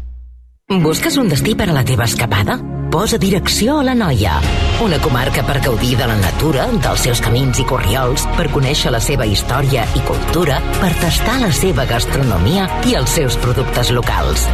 Busques 0.79 1.17
un 1.19 1.27
destí 1.27 1.51
per 1.59 1.67
a 1.67 1.73
la 1.75 1.81
teva 1.83 2.05
escapada? 2.07 2.55
Posa 2.91 3.17
direcció 3.19 3.79
a 3.79 3.83
la 3.83 3.95
Noia, 3.95 4.37
una 4.83 4.99
comarca 5.03 5.43
per 5.43 5.57
gaudir 5.63 5.97
de 5.99 6.07
la 6.07 6.15
natura, 6.15 6.69
dels 6.83 7.03
seus 7.03 7.19
camins 7.23 7.59
i 7.59 7.65
corriols, 7.67 8.23
per 8.37 8.47
conèixer 8.53 8.91
la 8.95 9.01
seva 9.03 9.27
història 9.27 9.83
i 9.99 10.03
cultura, 10.07 10.61
per 10.79 10.93
tastar 11.01 11.41
la 11.43 11.51
seva 11.51 11.83
gastronomia 11.89 12.69
i 12.87 12.95
els 12.95 13.11
seus 13.19 13.35
productes 13.43 13.91
locals. 13.91 14.47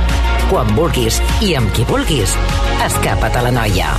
Quan 0.50 0.74
vulguis 0.78 1.22
i 1.46 1.54
amb 1.58 1.70
qui 1.78 1.86
vulguis, 1.86 2.34
escapa't 2.90 3.38
a 3.38 3.46
la 3.46 3.54
Noia. 3.54 3.94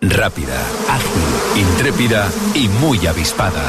Rápida, 0.00 0.62
ágil, 0.94 1.30
intrépida 1.66 2.28
y 2.54 2.68
muy 2.78 3.04
avispada. 3.06 3.66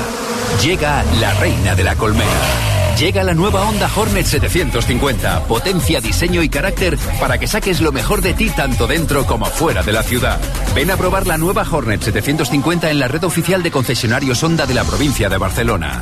Llega 0.62 1.04
la 1.20 1.34
reina 1.42 1.74
de 1.74 1.84
la 1.84 1.96
colmena. 1.96 2.79
Llega 2.98 3.24
la 3.24 3.34
nueva 3.34 3.64
Honda 3.64 3.90
Hornet 3.96 4.26
750. 4.26 5.44
Potencia, 5.44 6.02
diseño 6.02 6.42
y 6.42 6.50
carácter 6.50 6.98
para 7.20 7.38
que 7.38 7.48
saques 7.48 7.82
lo 7.82 7.92
mejor 7.92 8.22
de 8.22 8.34
ti 8.34 8.50
tanto 8.50 8.88
dentro 8.88 9.26
como 9.26 9.46
fuera 9.46 9.84
de 9.84 9.94
la 9.94 10.04
ciudad. 10.04 10.40
Ven 10.76 10.92
a 10.92 10.98
probar 10.98 11.28
la 11.28 11.38
nueva 11.38 11.66
Hornet 11.70 12.02
750 12.02 12.90
en 12.90 13.00
la 13.00 13.08
red 13.08 13.24
oficial 13.24 13.64
de 13.64 13.72
concesionarios 13.72 14.44
Honda 14.44 14.66
de 14.66 14.74
la 14.74 14.84
provincia 14.84 15.30
de 15.30 15.38
Barcelona. 15.38 16.02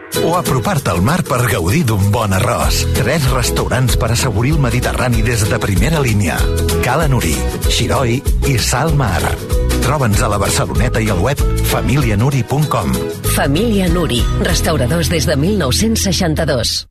o 0.25 0.35
apropar-te 0.37 0.91
al 0.91 1.01
mar 1.01 1.21
per 1.23 1.41
gaudir 1.51 1.83
d'un 1.87 2.11
bon 2.11 2.35
arròs. 2.35 2.83
Tres 2.97 3.25
restaurants 3.31 3.97
per 3.97 4.11
assaborir 4.11 4.55
el 4.57 4.61
Mediterrani 4.63 5.23
des 5.25 5.47
de 5.49 5.59
primera 5.59 6.03
línia. 6.03 6.37
Cala 6.85 7.07
Nuri, 7.07 7.35
Xiroi 7.69 8.21
i 8.51 8.57
Salmar. 8.59 9.21
Troba'ns 9.81 10.21
a 10.21 10.29
la 10.31 10.39
Barceloneta 10.41 11.01
i 11.01 11.09
al 11.09 11.23
web 11.23 11.41
familianuri.com. 11.71 12.95
Família 13.35 13.89
Nuri, 13.89 14.21
restauradors 14.45 15.09
des 15.09 15.25
de 15.25 15.35
1962. 15.39 16.90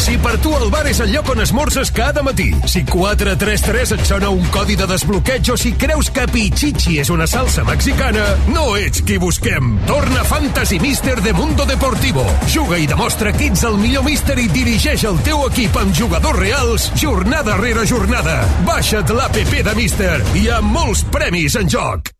Si 0.00 0.16
per 0.18 0.34
tu 0.42 0.50
el 0.56 0.70
bar 0.72 0.84
és 0.90 0.98
el 1.04 1.12
lloc 1.14 1.28
on 1.32 1.40
esmorzes 1.44 1.90
cada 1.94 2.22
matí, 2.26 2.48
si 2.70 2.82
433 2.88 3.94
et 3.96 4.02
sona 4.08 4.30
un 4.32 4.42
codi 4.54 4.76
de 4.76 4.88
desbloqueig 4.90 5.50
o 5.52 5.56
si 5.60 5.72
creus 5.80 6.10
que 6.14 6.26
Pichichi 6.30 6.98
és 7.02 7.12
una 7.14 7.28
salsa 7.30 7.64
mexicana, 7.68 8.24
no 8.52 8.74
ets 8.80 9.04
qui 9.06 9.18
busquem. 9.22 9.74
Torna 9.88 10.24
Fantasy 10.28 10.80
Mister 10.82 11.20
de 11.22 11.32
Mundo 11.36 11.66
Deportivo. 11.68 12.24
Juga 12.52 12.80
i 12.80 12.88
demostra 12.90 13.32
que 13.36 13.48
ets 13.52 13.64
el 13.68 13.78
millor 13.80 14.04
míster 14.08 14.38
i 14.40 14.48
dirigeix 14.52 15.06
el 15.08 15.20
teu 15.26 15.46
equip 15.50 15.78
amb 15.80 15.94
jugadors 15.96 16.40
reals 16.40 16.90
jornada 17.00 17.56
rere 17.60 17.86
jornada. 17.86 18.42
Baixa't 18.68 19.14
l'APP 19.14 19.62
de 19.70 19.78
Mister. 19.78 20.18
Hi 20.34 20.48
ha 20.50 20.60
molts 20.64 21.06
premis 21.14 21.56
en 21.60 21.70
joc. 21.70 22.14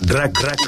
RAC, 0.00 0.38
RAC 0.40 0.58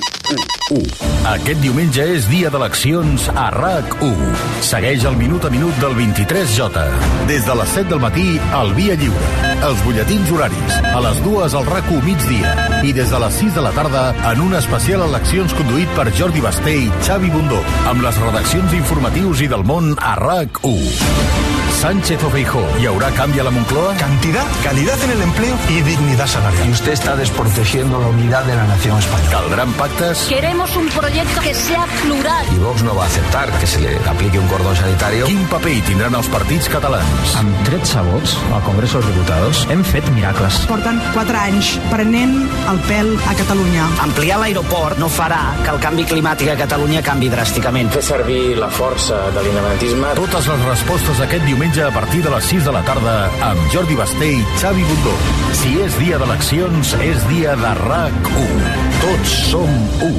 1. 0.70 0.82
Aquest 1.26 1.58
diumenge 1.62 2.04
és 2.14 2.26
dia 2.30 2.50
d'eleccions 2.52 3.24
a 3.34 3.48
RAC 3.50 3.96
1. 4.04 4.28
Segueix 4.62 5.06
el 5.08 5.16
minut 5.18 5.44
a 5.48 5.50
minut 5.50 5.74
del 5.82 5.96
23J. 5.98 6.84
Des 7.26 7.46
de 7.48 7.56
les 7.58 7.72
7 7.74 7.88
del 7.90 8.02
matí, 8.04 8.26
al 8.52 8.74
Via 8.76 8.94
Lliure. 9.00 9.30
Els 9.66 9.82
butlletins 9.86 10.30
horaris. 10.30 10.78
A 10.92 11.02
les 11.08 11.20
dues 11.24 11.56
al 11.56 11.66
RAC 11.66 11.90
1 11.90 12.04
migdia. 12.06 12.54
I 12.84 12.92
des 12.92 13.10
de 13.10 13.22
les 13.24 13.40
6 13.42 13.58
de 13.58 13.66
la 13.66 13.74
tarda, 13.74 14.06
en 14.32 14.44
un 14.44 14.54
especial 14.60 15.02
eleccions 15.08 15.56
conduït 15.58 15.90
per 15.98 16.10
Jordi 16.14 16.44
Basté 16.44 16.76
i 16.84 16.90
Xavi 17.02 17.32
Bundó. 17.34 17.64
Amb 17.90 18.04
les 18.04 18.20
redaccions 18.22 18.76
informatius 18.76 19.42
i 19.42 19.50
del 19.50 19.66
món 19.66 19.94
a 19.98 20.14
RAC 20.20 20.62
1. 20.62 21.63
Sánchez 21.84 22.24
o 22.24 22.30
Feijó, 22.30 22.64
¿y 22.80 22.86
haurà 22.86 23.10
canvi 23.10 23.40
a 23.40 23.44
la 23.44 23.50
Moncloa? 23.50 23.94
Cantidad, 23.96 24.46
calidad 24.62 24.98
en 25.02 25.10
el 25.10 25.20
empleo 25.20 25.54
y 25.68 25.82
dignidad 25.82 26.26
salarial. 26.26 26.66
Y 26.66 26.70
usted 26.70 26.92
está 26.92 27.14
desprotegiendo 27.14 28.00
la 28.00 28.06
unidad 28.06 28.42
de 28.44 28.56
la 28.56 28.64
nación 28.64 28.98
española. 28.98 29.30
¿Caldran 29.30 29.72
pactes? 29.74 30.24
Queremos 30.26 30.74
un 30.76 30.88
proyecto 30.88 31.42
que 31.42 31.52
sea 31.52 31.84
plural. 32.02 32.46
Y 32.56 32.58
Vox 32.58 32.82
no 32.84 32.96
va 32.96 33.02
a 33.04 33.06
aceptar 33.06 33.52
que 33.58 33.66
se 33.66 33.80
le 33.82 33.98
aplique 34.08 34.38
un 34.38 34.48
cordón 34.48 34.74
sanitario. 34.74 35.26
Quin 35.26 35.44
paper 35.44 35.74
hi 35.74 35.82
tindran 35.82 36.16
els 36.16 36.30
partits 36.32 36.70
catalans? 36.72 37.34
Amb 37.36 37.52
13 37.68 38.06
vots 38.08 38.38
al 38.48 38.64
Congrés 38.64 38.96
dels 38.96 39.10
Diputats 39.12 39.66
hem 39.68 39.84
fet 39.84 40.08
miracles. 40.16 40.62
Porten 40.64 41.02
4 41.12 41.40
anys 41.42 41.74
prenent 41.92 42.48
el 42.72 42.80
pèl 42.88 43.12
a 43.28 43.36
Catalunya. 43.42 43.90
Ampliar 44.06 44.40
l'aeroport 44.40 44.96
no 45.04 45.12
farà 45.12 45.42
que 45.60 45.68
el 45.76 45.84
canvi 45.84 46.08
climàtic 46.08 46.48
a 46.48 46.56
Catalunya 46.64 47.04
canvi 47.04 47.28
dràsticament. 47.28 47.92
Fer 48.00 48.06
servir 48.08 48.56
la 48.56 48.72
força 48.72 49.20
de 49.36 49.44
l'independentisme. 49.44 50.16
Totes 50.24 50.48
les 50.48 50.66
respostes 50.72 51.20
aquest 51.28 51.44
diumenge 51.44 51.73
a 51.82 51.90
partir 51.90 52.22
de 52.22 52.30
les 52.30 52.44
6 52.44 52.64
de 52.66 52.72
la 52.72 52.82
tarda 52.86 53.14
amb 53.42 53.72
Jordi 53.72 53.96
Basté 53.98 54.28
i 54.36 54.44
Xavi 54.60 54.84
Bundó. 54.86 55.14
Si 55.58 55.72
és 55.82 55.96
dia 55.98 56.20
d'eleccions, 56.22 56.94
és 57.02 57.26
dia 57.32 57.56
de 57.58 57.72
RAC1. 57.80 58.62
Tots 59.02 59.34
som 59.50 59.70
1. 60.06 60.12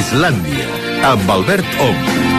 Islàndia, 0.00 0.66
amb 1.14 1.30
Albert 1.38 1.82
Ong. 1.84 2.33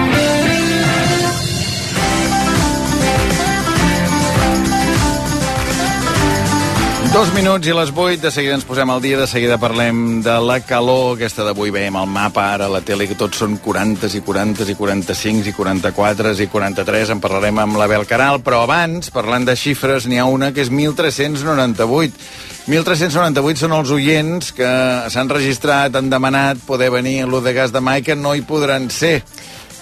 Dos 7.15 7.29
minuts 7.31 7.63
i 7.63 7.71
les 7.71 7.93
vuit, 7.95 8.19
de 8.19 8.27
seguida 8.27 8.57
ens 8.57 8.65
posem 8.67 8.89
al 8.91 8.99
dia, 8.99 9.15
de 9.15 9.25
seguida 9.31 9.55
parlem 9.55 10.17
de 10.19 10.33
la 10.43 10.57
calor, 10.67 11.13
aquesta 11.13 11.45
d'avui 11.47 11.71
veiem 11.71 11.95
el 11.95 12.09
mapa 12.11 12.43
ara 12.57 12.67
la 12.67 12.81
tele, 12.83 13.07
que 13.07 13.15
tots 13.15 13.39
són 13.39 13.53
40 13.63 14.09
i 14.19 14.19
40 14.19 14.67
i 14.67 14.75
45 14.75 15.47
i 15.47 15.53
44 15.55 16.33
i 16.43 16.49
43, 16.51 17.13
en 17.15 17.21
parlarem 17.23 17.61
amb 17.63 17.79
la 17.79 17.87
Bel 17.87 18.03
Caral, 18.09 18.41
però 18.43 18.65
abans, 18.65 19.13
parlant 19.15 19.47
de 19.47 19.55
xifres, 19.55 20.09
n'hi 20.11 20.19
ha 20.19 20.27
una 20.27 20.51
que 20.51 20.65
és 20.65 20.73
1398. 20.75 22.19
1398 22.67 23.63
són 23.63 23.77
els 23.79 23.95
oients 23.95 24.51
que 24.59 24.75
s'han 25.07 25.31
registrat, 25.31 25.95
han 25.95 26.11
demanat 26.11 26.67
poder 26.67 26.91
venir 26.99 27.21
a 27.23 27.31
de 27.47 27.55
Gas 27.55 27.71
de 27.71 27.79
Mai, 27.79 28.03
que 28.03 28.19
no 28.19 28.35
hi 28.35 28.43
podran 28.43 28.91
ser 28.91 29.21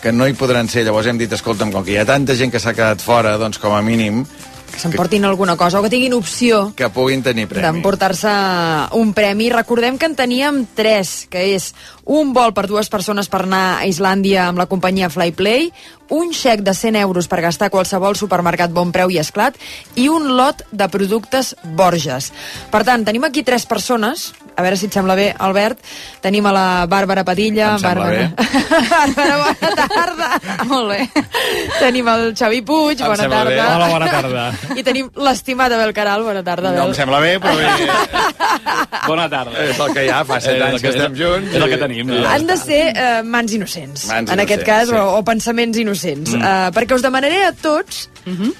que 0.03 0.11
no 0.11 0.27
hi 0.27 0.33
podran 0.35 0.67
ser. 0.67 0.83
Llavors 0.83 1.07
hem 1.07 1.17
dit, 1.17 1.31
escolta'm, 1.31 1.71
com 1.71 1.81
que 1.81 1.95
hi 1.95 1.97
ha 1.97 2.05
tanta 2.05 2.35
gent 2.35 2.51
que 2.51 2.59
s'ha 2.59 2.75
quedat 2.75 3.01
fora, 3.01 3.37
doncs 3.39 3.57
com 3.57 3.73
a 3.73 3.81
mínim 3.81 4.25
Que 4.73 4.81
s'emportin 4.81 5.25
alguna 5.29 5.53
cosa 5.55 5.77
o 5.77 5.83
que 5.85 5.91
tinguin 5.93 6.15
opció 6.17 6.73
que 6.75 6.89
puguin 6.89 7.21
tenir 7.21 7.45
premi. 7.47 7.61
d'emportar-se 7.67 8.31
un 8.97 9.13
premi. 9.13 9.51
Recordem 9.53 9.99
que 10.01 10.09
en 10.09 10.15
teníem 10.17 10.63
tres, 10.73 11.27
que 11.29 11.53
és 11.53 11.75
un 12.09 12.33
vol 12.33 12.55
per 12.57 12.65
dues 12.67 12.89
persones 12.89 13.29
per 13.29 13.43
anar 13.45 13.65
a 13.77 13.85
Islàndia 13.85 14.47
amb 14.49 14.57
la 14.57 14.65
companyia 14.65 15.11
Flyplay, 15.13 15.69
un 16.13 16.29
xec 16.37 16.61
de 16.61 16.73
100 16.77 16.95
euros 17.01 17.27
per 17.27 17.41
gastar 17.41 17.71
qualsevol 17.73 18.13
supermercat 18.19 18.69
Bon 18.71 18.91
Preu 18.93 19.09
i 19.09 19.17
Esclat 19.17 19.57
i 19.97 20.07
un 20.13 20.29
lot 20.37 20.61
de 20.71 20.87
productes 20.93 21.55
Borges. 21.63 22.31
Per 22.69 22.83
tant, 22.85 23.01
tenim 23.07 23.23
aquí 23.25 23.41
tres 23.43 23.65
persones, 23.65 24.29
a 24.55 24.61
veure 24.61 24.77
si 24.77 24.85
et 24.85 24.93
sembla 24.93 25.15
bé, 25.17 25.31
Albert. 25.41 25.79
Tenim 26.21 26.45
a 26.45 26.51
la 26.53 26.65
Bàrbara 26.85 27.23
Padilla. 27.25 27.71
Em 27.73 27.81
sembla 27.81 28.05
Bàrbara... 28.05 28.29
Bàrbara, 28.93 29.37
bona 29.41 29.87
tarda. 29.89 30.29
Molt 30.71 30.91
bé. 30.93 30.99
Tenim 31.79 32.07
el 32.13 32.27
Xavi 32.37 32.61
Puig, 32.61 33.01
Em 33.01 33.09
bona 33.09 33.27
tarda. 33.33 33.49
bé. 33.49 33.57
Hola, 33.63 33.87
bona 33.95 34.11
tarda. 34.13 34.45
I 34.79 34.85
tenim 34.85 35.09
l'estimada 35.17 35.79
Bel 35.81 35.95
Caral, 35.97 36.23
bona 36.29 36.43
tarda, 36.45 36.69
No 36.75 36.83
Bel. 36.83 36.93
em 36.93 36.97
sembla 37.01 37.19
bé, 37.23 37.33
però 37.41 37.57
bé, 37.57 37.65
Bona 39.07 39.25
tarda. 39.29 39.57
és 39.65 39.79
el 39.79 39.93
que 39.97 40.05
hi 40.05 40.09
ha, 40.13 40.21
fa 40.27 40.37
set 40.41 40.55
el 40.55 40.63
anys 40.67 40.81
que 40.81 40.87
que- 40.91 40.93
estem 40.97 41.15
junts. 41.17 41.49
és 41.55 41.61
el 41.63 41.69
que 41.73 41.77
tenim, 41.81 42.09
i 42.13 42.21
Han 42.29 42.45
de 42.47 42.57
ser 42.61 42.81
uh, 42.93 43.23
mans 43.25 43.51
innocents, 43.57 44.05
Mans 44.11 44.31
en 44.31 44.39
aquest 44.45 44.61
innocents, 44.61 44.69
cas, 44.69 44.89
sí. 44.89 44.95
o, 44.95 45.17
o 45.17 45.23
pensaments 45.27 45.77
innocents. 45.81 46.02
Mm. 46.05 46.35
Mm. 46.37 46.43
Uh, 46.43 46.69
perquè 46.75 46.95
us 46.95 47.05
demanaré 47.05 47.43
a 47.47 47.53
tots 47.53 48.09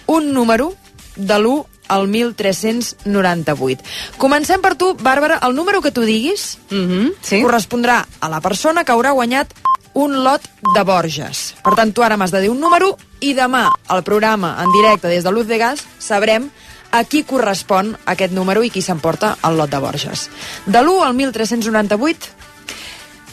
un 0.07 0.33
número 0.33 0.73
de 1.15 1.37
l'1 1.37 1.65
al 1.93 2.07
1398. 2.07 3.83
Comencem 4.17 4.61
per 4.63 4.75
tu, 4.79 4.93
Bàrbara. 4.95 5.39
El 5.45 5.55
número 5.55 5.81
que 5.81 5.91
tu 5.91 6.01
diguis 6.01 6.57
mm 6.69 6.87
-hmm, 6.87 7.13
sí. 7.21 7.41
correspondrà 7.41 8.05
a 8.19 8.29
la 8.29 8.41
persona 8.41 8.83
que 8.83 8.91
haurà 8.91 9.11
guanyat 9.11 9.53
un 9.93 10.23
lot 10.23 10.41
de 10.73 10.83
Borges. 10.83 11.53
Per 11.63 11.75
tant, 11.75 11.93
tu 11.93 12.03
ara 12.03 12.17
m'has 12.17 12.31
de 12.31 12.41
dir 12.41 12.49
un 12.49 12.59
número 12.59 12.97
i 13.19 13.33
demà 13.33 13.71
al 13.87 14.03
programa 14.03 14.57
en 14.63 14.71
directe 14.71 15.07
des 15.07 15.23
de 15.23 15.31
Luz 15.31 15.47
de 15.47 15.57
Gas 15.57 15.83
sabrem 15.99 16.49
a 16.91 17.03
qui 17.03 17.23
correspon 17.23 17.97
aquest 18.05 18.33
número 18.33 18.63
i 18.63 18.69
qui 18.69 18.81
s'emporta 18.81 19.37
el 19.43 19.57
lot 19.57 19.69
de 19.69 19.79
Borges. 19.79 20.29
De 20.65 20.79
l'1 20.79 21.03
al 21.03 21.13
1398 21.13 22.43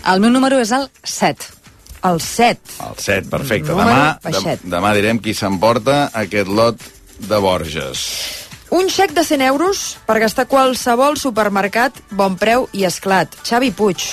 El 0.06 0.20
meu 0.20 0.30
número 0.30 0.58
és 0.58 0.70
el 0.72 0.88
7. 1.04 1.59
El 2.05 2.20
7. 2.20 2.61
El 2.86 2.96
7, 2.96 3.28
perfecte. 3.28 3.72
Número 3.72 3.90
Demà, 4.24 4.57
demà 4.76 4.92
direm 4.96 5.20
qui 5.20 5.34
s'emporta 5.36 6.09
aquest 6.16 6.48
lot 6.48 6.80
de 7.28 7.40
Borges. 7.42 8.07
Un 8.70 8.88
xec 8.88 9.12
de 9.16 9.24
100 9.26 9.42
euros 9.51 9.98
per 10.07 10.20
gastar 10.22 10.46
qualsevol 10.48 11.18
supermercat, 11.18 11.96
bon 12.14 12.36
preu 12.38 12.68
i 12.72 12.86
esclat. 12.86 13.34
Xavi 13.44 13.72
Puig, 13.74 14.07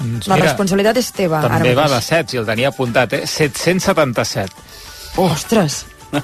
Doncs 0.00 0.30
la 0.30 0.38
mira, 0.38 0.48
responsabilitat 0.48 0.96
és 0.96 1.10
teva. 1.12 1.42
També 1.44 1.74
va 1.76 1.88
de 1.90 1.98
mateix. 1.98 2.22
7, 2.22 2.32
si 2.32 2.40
el 2.40 2.46
tenia 2.48 2.70
apuntat, 2.72 3.18
eh? 3.18 3.26
777. 3.28 4.68
Ostres! 5.20 5.84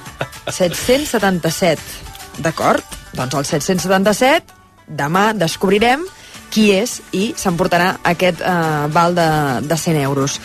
777. 0.59 2.41
D'acord? 2.41 2.97
Doncs 3.17 3.35
el 3.37 3.45
777, 3.45 4.55
demà 4.87 5.29
descobrirem 5.37 6.05
qui 6.53 6.69
és 6.71 7.01
i 7.11 7.33
s'emportarà 7.37 7.97
aquest 8.07 8.41
eh, 8.41 8.87
val 8.93 9.15
de, 9.17 9.27
de 9.67 9.77
100 9.77 10.01
euros. 10.07 10.39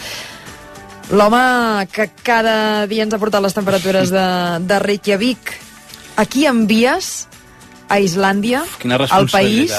L'home 1.10 1.86
que 1.92 2.08
cada 2.22 2.86
dia 2.86 3.04
ens 3.04 3.14
ha 3.14 3.20
portat 3.20 3.42
les 3.42 3.56
temperatures 3.56 4.12
de, 4.14 4.26
de 4.68 4.78
Reykjavik, 4.80 5.52
a 6.16 6.24
qui 6.28 6.46
envies 6.46 7.26
a 7.92 7.98
Islàndia, 8.00 8.62
Quina 8.80 8.96
al 9.10 9.28
país, 9.28 9.74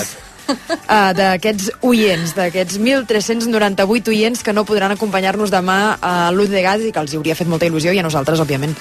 uh, 0.47 1.11
d'aquests 1.17 1.71
oients, 1.81 2.35
d'aquests 2.37 2.77
1.398 2.77 4.13
oients 4.13 4.43
que 4.43 4.53
no 4.53 4.65
podran 4.67 4.93
acompanyar-nos 4.93 5.53
demà 5.53 5.97
a 5.97 6.31
l'Uz 6.35 6.51
de 6.53 6.61
Gas 6.65 6.83
i 6.85 6.91
que 6.93 7.01
els 7.01 7.13
hi 7.13 7.19
hauria 7.19 7.37
fet 7.39 7.49
molta 7.49 7.69
il·lusió 7.69 7.93
i 7.93 8.01
a 8.01 8.05
nosaltres, 8.05 8.43
òbviament, 8.43 8.75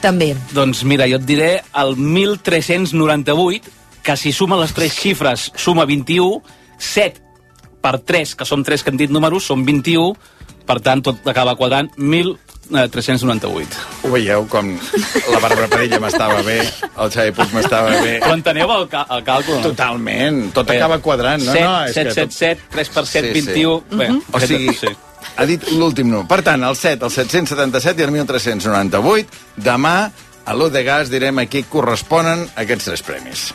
també. 0.00 0.32
Doncs 0.56 0.84
mira, 0.88 1.08
jo 1.10 1.20
et 1.20 1.26
diré 1.26 1.50
el 1.82 1.96
1398, 1.98 3.76
que 4.06 4.16
si 4.16 4.32
suma 4.32 4.56
les 4.60 4.72
tres 4.72 4.94
xifres 4.96 5.50
suma 5.60 5.84
21, 5.84 6.40
7 6.80 7.28
per 7.84 7.98
3, 8.04 8.36
que 8.36 8.48
són 8.48 8.64
3 8.64 8.84
que 8.84 8.92
han 8.92 9.00
dit 9.00 9.12
números, 9.12 9.44
són 9.50 9.64
21, 9.66 10.14
per 10.66 10.78
tant 10.84 11.02
tot 11.04 11.26
acaba 11.30 11.54
quadrant 11.58 11.90
1398. 11.98 13.66
Ho 14.06 14.10
veieu, 14.12 14.44
com 14.50 14.68
la 15.32 15.40
Bàrbara 15.42 15.68
Padilla 15.72 15.98
m'estava 16.02 16.40
bé, 16.46 16.58
el 16.62 17.10
Xavi 17.10 17.32
Puig 17.36 17.54
m'estava 17.56 17.90
bé. 18.04 18.16
Però 18.22 18.34
enteneu 18.36 18.70
el, 18.76 18.86
el 19.16 19.24
càlcul? 19.26 19.60
Totalment, 19.64 20.42
tot 20.56 20.70
acaba 20.70 21.00
quadrant, 21.02 21.42
no? 21.46 21.52
7, 21.52 21.64
no, 21.66 21.76
és 21.88 21.94
7, 21.94 22.08
que 22.08 22.14
7, 22.14 22.26
tot- 22.26 22.38
7, 22.38 22.60
3 22.76 22.92
per 22.96 23.06
7, 23.06 23.32
Sí, 23.34 23.40
sí. 23.40 23.46
21... 23.52 23.98
Bé, 23.98 24.10
O 24.32 24.40
sigui, 24.44 24.74
sí. 24.78 24.92
ha 25.36 25.44
dit 25.46 25.68
l'últim 25.74 26.06
número. 26.10 26.28
Per 26.30 26.42
tant, 26.46 26.62
el 26.64 26.76
7, 26.78 27.04
el 27.06 27.10
777 27.14 28.00
i 28.00 28.04
el 28.08 28.14
1398. 28.20 29.28
Demà, 29.70 29.96
a 30.46 30.54
l'U 30.56 30.70
de 30.72 30.82
Gas, 30.86 31.10
direm 31.12 31.38
a 31.42 31.46
qui 31.50 31.64
corresponen 31.68 32.46
aquests 32.58 32.84
tres 32.90 33.02
premis. 33.06 33.50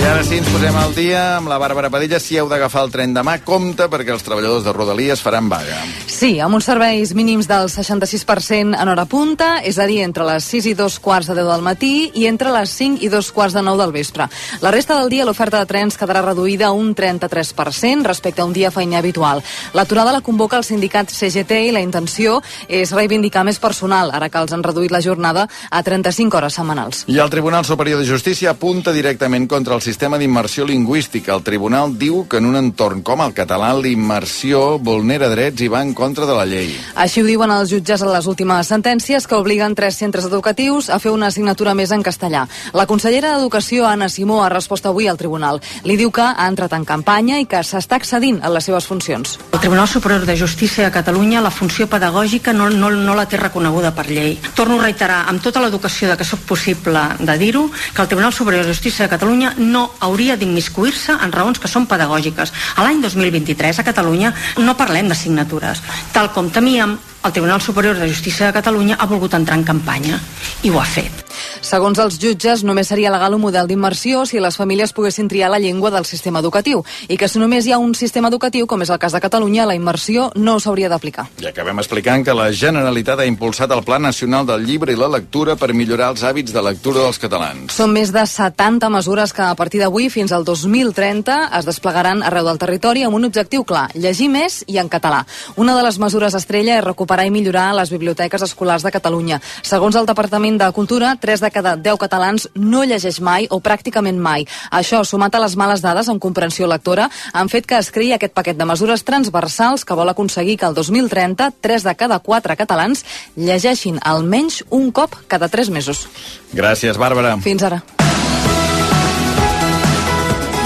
I 0.00 0.04
ara 0.08 0.22
sí, 0.24 0.38
ens 0.40 0.48
posem 0.48 0.76
al 0.80 0.94
dia 0.96 1.18
amb 1.36 1.50
la 1.50 1.58
Bàrbara 1.60 1.90
Padilla. 1.92 2.16
Si 2.24 2.38
heu 2.40 2.46
d'agafar 2.48 2.86
el 2.86 2.92
tren 2.92 3.12
demà, 3.12 3.34
compte 3.44 3.84
perquè 3.92 4.14
els 4.14 4.22
treballadors 4.24 4.62
de 4.64 4.72
Rodalies 4.72 5.20
faran 5.20 5.50
vaga. 5.52 5.76
Sí, 6.08 6.38
amb 6.40 6.56
uns 6.56 6.64
serveis 6.70 7.12
mínims 7.12 7.44
del 7.50 7.68
66% 7.68 8.78
en 8.80 8.88
hora 8.88 9.04
punta, 9.04 9.58
és 9.60 9.76
a 9.76 9.84
dir, 9.84 9.98
entre 10.00 10.24
les 10.24 10.46
6 10.48 10.70
i 10.70 10.72
dos 10.78 10.96
quarts 11.04 11.28
de 11.28 11.36
10 11.36 11.50
del 11.50 11.64
matí 11.66 11.90
i 12.16 12.24
entre 12.30 12.48
les 12.54 12.72
5 12.78 13.04
i 13.04 13.10
dos 13.12 13.28
quarts 13.36 13.58
de 13.58 13.60
9 13.66 13.76
del 13.82 13.92
vespre. 13.92 14.30
La 14.64 14.72
resta 14.72 14.96
del 14.96 15.12
dia 15.12 15.26
l'oferta 15.28 15.60
de 15.60 15.68
trens 15.68 16.00
quedarà 16.00 16.24
reduïda 16.24 16.70
a 16.70 16.72
un 16.72 16.94
33% 16.96 18.08
respecte 18.08 18.40
a 18.40 18.48
un 18.48 18.56
dia 18.56 18.72
feiner 18.72 19.02
habitual. 19.02 19.44
L'aturada 19.76 20.16
la 20.16 20.24
convoca 20.24 20.56
el 20.56 20.64
sindicat 20.64 21.12
CGT 21.12 21.60
i 21.68 21.76
la 21.76 21.84
intenció 21.84 22.38
és 22.68 22.96
reivindicar 22.96 23.44
més 23.44 23.60
personal, 23.60 24.16
ara 24.16 24.32
que 24.32 24.40
els 24.40 24.56
han 24.56 24.64
reduït 24.64 24.96
la 24.96 25.04
jornada 25.04 25.44
a 25.68 25.84
35 25.84 26.40
hores 26.40 26.56
setmanals. 26.56 27.04
I 27.06 27.20
el 27.20 27.28
Tribunal 27.28 27.68
Superior 27.68 28.00
de 28.00 28.08
Justícia 28.08 28.56
apunta 28.56 28.96
directament 28.96 29.44
contra 29.44 29.76
el 29.76 29.84
sistema 29.90 30.18
d'immersió 30.18 30.64
lingüística. 30.66 31.34
El 31.34 31.42
tribunal 31.42 31.96
diu 31.98 32.22
que 32.30 32.38
en 32.38 32.46
un 32.46 32.56
entorn 32.58 33.02
com 33.02 33.20
el 33.24 33.34
català 33.34 33.72
l'immersió 33.74 34.78
vulnera 34.78 35.28
drets 35.32 35.64
i 35.66 35.68
va 35.72 35.82
en 35.82 35.92
contra 35.98 36.28
de 36.28 36.36
la 36.36 36.46
llei. 36.46 36.70
Així 36.94 37.24
ho 37.24 37.26
diuen 37.26 37.50
els 37.50 37.72
jutges 37.72 38.04
en 38.06 38.12
les 38.12 38.28
últimes 38.30 38.70
sentències 38.70 39.26
que 39.26 39.38
obliguen 39.38 39.74
tres 39.74 39.98
centres 39.98 40.28
educatius 40.28 40.90
a 40.90 41.00
fer 41.02 41.10
una 41.10 41.30
assignatura 41.32 41.74
més 41.74 41.90
en 41.90 42.04
castellà. 42.06 42.46
La 42.76 42.86
consellera 42.86 43.34
d'Educació, 43.34 43.86
Anna 43.88 44.08
Simó, 44.08 44.44
ha 44.44 44.52
respost 44.52 44.86
avui 44.86 45.08
al 45.10 45.18
tribunal. 45.18 45.58
Li 45.84 45.96
diu 45.98 46.12
que 46.14 46.22
ha 46.22 46.46
entrat 46.46 46.76
en 46.78 46.86
campanya 46.86 47.40
i 47.42 47.48
que 47.50 47.64
s'està 47.66 47.98
accedint 47.98 48.38
en 48.44 48.54
les 48.54 48.70
seves 48.70 48.86
funcions. 48.86 49.38
El 49.50 49.60
Tribunal 49.60 49.88
Superior 49.88 50.26
de 50.28 50.38
Justícia 50.38 50.86
de 50.86 50.94
Catalunya 50.94 51.42
la 51.42 51.50
funció 51.50 51.88
pedagògica 51.90 52.54
no, 52.54 52.70
no, 52.70 52.92
no 52.94 53.18
la 53.18 53.26
té 53.26 53.40
reconeguda 53.40 53.90
per 53.96 54.06
llei. 54.08 54.36
Torno 54.54 54.78
a 54.78 54.86
reiterar 54.86 55.24
amb 55.32 55.42
tota 55.42 55.62
l'educació 55.64 56.12
de 56.12 56.18
que 56.20 56.28
sóc 56.28 56.46
possible 56.46 57.02
de 57.18 57.38
dir-ho 57.42 57.66
que 57.94 58.02
el 58.02 58.08
Tribunal 58.08 58.32
Superior 58.32 58.64
de 58.64 58.74
Justícia 58.74 59.06
de 59.06 59.14
Catalunya 59.16 59.54
no 59.58 59.79
hauria 60.00 60.36
d'immiscuir-se 60.40 61.16
en 61.16 61.32
raons 61.32 61.60
que 61.60 61.70
són 61.70 61.88
pedagògiques. 61.90 62.52
A 62.76 62.86
l'any 62.86 63.00
2023 63.04 63.80
a 63.80 63.86
Catalunya 63.86 64.34
no 64.58 64.76
parlem 64.76 65.08
d'assignatures. 65.08 65.82
Tal 66.12 66.32
com 66.34 66.50
temíem, 66.50 66.98
el 67.24 67.32
Tribunal 67.32 67.60
Superior 67.60 67.98
de 68.00 68.08
Justícia 68.08 68.48
de 68.48 68.56
Catalunya 68.56 68.96
ha 68.98 69.08
volgut 69.08 69.34
entrar 69.36 69.58
en 69.58 69.64
campanya 69.64 70.20
i 70.62 70.70
ho 70.72 70.80
ha 70.80 70.88
fet. 70.88 71.29
Segons 71.60 71.98
els 71.98 72.18
jutges, 72.20 72.64
només 72.64 72.88
seria 72.88 73.12
legal 73.12 73.34
un 73.34 73.42
model 73.44 73.68
d'immersió 73.68 74.24
si 74.26 74.40
les 74.40 74.56
famílies 74.56 74.92
poguessin 74.96 75.28
triar 75.28 75.50
la 75.50 75.58
llengua 75.58 75.90
del 75.90 76.06
sistema 76.08 76.40
educatiu 76.40 76.84
i 77.08 77.16
que 77.16 77.28
si 77.28 77.38
només 77.38 77.66
hi 77.66 77.72
ha 77.72 77.78
un 77.78 77.94
sistema 77.94 78.28
educatiu, 78.28 78.66
com 78.66 78.82
és 78.82 78.90
el 78.90 78.98
cas 78.98 79.12
de 79.12 79.20
Catalunya, 79.20 79.66
la 79.66 79.76
immersió 79.76 80.30
no 80.36 80.58
s'hauria 80.60 80.88
d'aplicar. 80.88 81.26
I 81.42 81.50
acabem 81.50 81.78
explicant 81.82 82.24
que 82.24 82.34
la 82.36 82.50
Generalitat 82.52 83.20
ha 83.20 83.28
impulsat 83.28 83.70
el 83.74 83.84
Pla 83.84 83.98
Nacional 83.98 84.46
del 84.48 84.64
Llibre 84.66 84.94
i 84.94 84.98
la 84.98 85.10
Lectura 85.10 85.56
per 85.56 85.72
millorar 85.74 86.10
els 86.14 86.24
hàbits 86.26 86.54
de 86.54 86.62
lectura 86.64 87.04
dels 87.04 87.20
catalans. 87.22 87.74
Són 87.74 87.92
més 87.94 88.12
de 88.14 88.24
70 88.26 88.90
mesures 88.92 89.34
que 89.36 89.44
a 89.46 89.54
partir 89.58 89.80
d'avui 89.82 90.10
fins 90.10 90.32
al 90.32 90.44
2030 90.44 91.38
es 91.58 91.68
desplegaran 91.68 92.24
arreu 92.26 92.46
del 92.48 92.60
territori 92.60 93.04
amb 93.06 93.18
un 93.18 93.28
objectiu 93.28 93.64
clar, 93.64 93.88
llegir 93.94 94.28
més 94.32 94.62
i 94.66 94.78
en 94.82 94.88
català. 94.88 95.24
Una 95.56 95.76
de 95.76 95.84
les 95.86 95.98
mesures 96.02 96.34
estrella 96.34 96.78
és 96.78 96.84
recuperar 96.84 97.26
i 97.26 97.34
millorar 97.34 97.70
les 97.76 97.90
biblioteques 97.92 98.42
escolars 98.46 98.84
de 98.86 98.92
Catalunya. 98.94 99.40
Segons 99.62 99.96
el 99.96 100.08
Departament 100.08 100.58
de 100.60 100.70
Cultura, 100.76 101.14
3 101.30 101.44
de 101.46 101.50
cada 101.54 101.76
10 101.78 101.98
catalans 102.02 102.48
no 102.58 102.82
llegeix 102.82 103.20
mai 103.22 103.46
o 103.54 103.60
pràcticament 103.62 104.18
mai. 104.18 104.48
Això, 104.74 105.04
sumat 105.06 105.38
a 105.38 105.42
les 105.44 105.54
males 105.54 105.84
dades 105.84 106.10
en 106.10 106.18
comprensió 106.18 106.66
lectora, 106.66 107.06
han 107.32 107.52
fet 107.52 107.68
que 107.70 107.78
es 107.78 107.92
creï 107.94 108.16
aquest 108.16 108.34
paquet 108.34 108.58
de 108.58 108.66
mesures 108.66 109.06
transversals 109.06 109.86
que 109.86 109.94
vol 109.94 110.10
aconseguir 110.10 110.58
que 110.58 110.66
el 110.66 110.74
2030 110.74 111.52
3 111.62 111.86
de 111.86 111.94
cada 111.94 112.18
4 112.18 112.58
catalans 112.58 113.06
llegeixin 113.36 114.02
almenys 114.02 114.64
un 114.70 114.90
cop 114.90 115.14
cada 115.30 115.46
3 115.46 115.70
mesos. 115.70 116.08
Gràcies, 116.50 116.98
Bàrbara. 116.98 117.38
Fins 117.46 117.62
ara. 117.62 117.84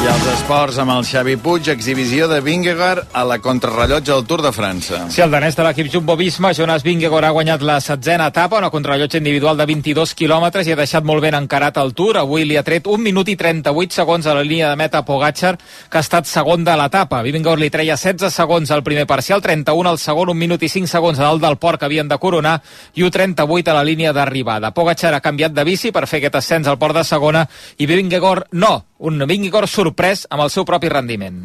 I 0.05 0.09
els 0.13 0.25
esports 0.29 0.77
amb 0.83 0.93
el 0.93 1.07
Xavi 1.09 1.39
Puig, 1.41 1.71
exhibició 1.73 2.27
de 2.29 2.43
Vingegaard 2.45 3.15
a 3.17 3.23
la 3.25 3.39
contrarrellotge 3.41 4.11
del 4.11 4.27
Tour 4.29 4.43
de 4.45 4.51
França. 4.53 4.99
Sí, 5.09 5.23
el 5.25 5.33
danès 5.33 5.57
de 5.57 5.65
l'equip 5.65 5.89
Jumbo-Visma, 5.95 6.51
Jonas 6.53 6.83
Vingegaard, 6.85 7.25
ha 7.25 7.33
guanyat 7.33 7.65
la 7.65 7.79
setzena 7.81 8.27
etapa, 8.29 8.59
una 8.61 8.69
contrarrellotge 8.69 9.23
individual 9.23 9.57
de 9.57 9.65
22 9.71 10.13
quilòmetres 10.19 10.69
i 10.69 10.75
ha 10.75 10.77
deixat 10.77 11.09
molt 11.09 11.25
ben 11.25 11.39
encarat 11.39 11.81
el 11.81 11.95
Tour. 11.97 12.19
Avui 12.21 12.45
li 12.45 12.59
ha 12.61 12.65
tret 12.67 12.85
1 12.85 13.01
minut 13.01 13.31
i 13.33 13.37
38 13.41 13.97
segons 13.97 14.29
a 14.29 14.37
la 14.37 14.45
línia 14.45 14.69
de 14.69 14.77
meta 14.77 15.07
Pogacar, 15.09 15.55
que 15.89 15.97
ha 15.97 16.05
estat 16.05 16.29
segon 16.29 16.69
de 16.69 16.77
l'etapa. 16.77 17.23
Vingegaard 17.25 17.65
li 17.65 17.73
treia 17.73 17.97
16 17.97 18.29
segons 18.29 18.77
al 18.77 18.85
primer 18.85 19.07
parcial, 19.09 19.41
31 19.41 19.89
al 19.89 20.03
segon, 20.05 20.35
1 20.37 20.45
minut 20.45 20.69
i 20.69 20.69
5 20.69 20.93
segons 20.99 21.17
a 21.17 21.31
dalt 21.31 21.49
del 21.49 21.57
port 21.57 21.81
que 21.81 21.89
havien 21.89 22.13
de 22.13 22.21
coronar 22.21 22.59
i 22.93 23.09
1 23.09 23.17
38 23.17 23.73
a 23.73 23.81
la 23.81 23.89
línia 23.89 24.13
d'arribada. 24.13 24.75
Pogacar 24.77 25.17
ha 25.17 25.25
canviat 25.25 25.57
de 25.57 25.65
bici 25.65 25.97
per 25.97 26.05
fer 26.05 26.21
aquest 26.21 26.43
ascens 26.43 26.69
al 26.69 26.77
port 26.77 27.01
de 27.01 27.09
segona 27.09 27.49
i 27.79 27.89
Vingegaard 27.89 28.53
no, 28.53 28.83
un 29.05 29.19
Vingegaard 29.27 29.69
sorprès 29.95 30.27
amb 30.35 30.43
el 30.43 30.51
seu 30.51 30.65
propi 30.67 30.91
rendiment. 30.91 31.45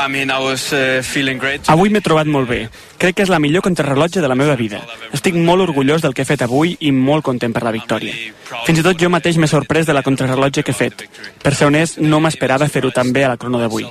I 0.00 0.08
mean, 0.08 0.30
I 0.30 0.38
was, 0.38 0.72
uh, 0.72 1.02
feeling 1.02 1.38
great. 1.38 1.66
Avui 1.66 1.90
m'he 1.90 2.00
trobat 2.00 2.28
molt 2.30 2.46
bé. 2.46 2.68
Crec 2.98 3.16
que 3.18 3.24
és 3.26 3.30
la 3.30 3.40
millor 3.42 3.64
contrarrellotge 3.66 4.20
de 4.22 4.28
la 4.30 4.36
meva 4.38 4.54
vida. 4.54 4.78
Estic 5.14 5.34
molt 5.34 5.64
orgullós 5.64 6.02
del 6.02 6.14
que 6.14 6.22
he 6.22 6.28
fet 6.28 6.44
avui 6.46 6.76
i 6.86 6.92
molt 6.94 7.24
content 7.26 7.54
per 7.54 7.64
la 7.66 7.72
victòria. 7.74 8.14
Fins 8.64 8.78
i 8.78 8.84
tot 8.86 8.98
jo 8.98 9.10
mateix 9.10 9.36
m'he 9.42 9.48
sorprès 9.50 9.86
de 9.86 9.94
la 9.96 10.04
contrarrellotge 10.06 10.62
que 10.62 10.70
he 10.70 10.78
fet. 10.78 11.02
Per 11.42 11.52
ser 11.54 11.66
honest, 11.66 11.98
no 11.98 12.20
m'esperava 12.22 12.68
fer-ho 12.70 12.92
tan 12.94 13.10
bé 13.12 13.24
a 13.26 13.32
la 13.32 13.36
crono 13.36 13.58
d'avui. 13.58 13.88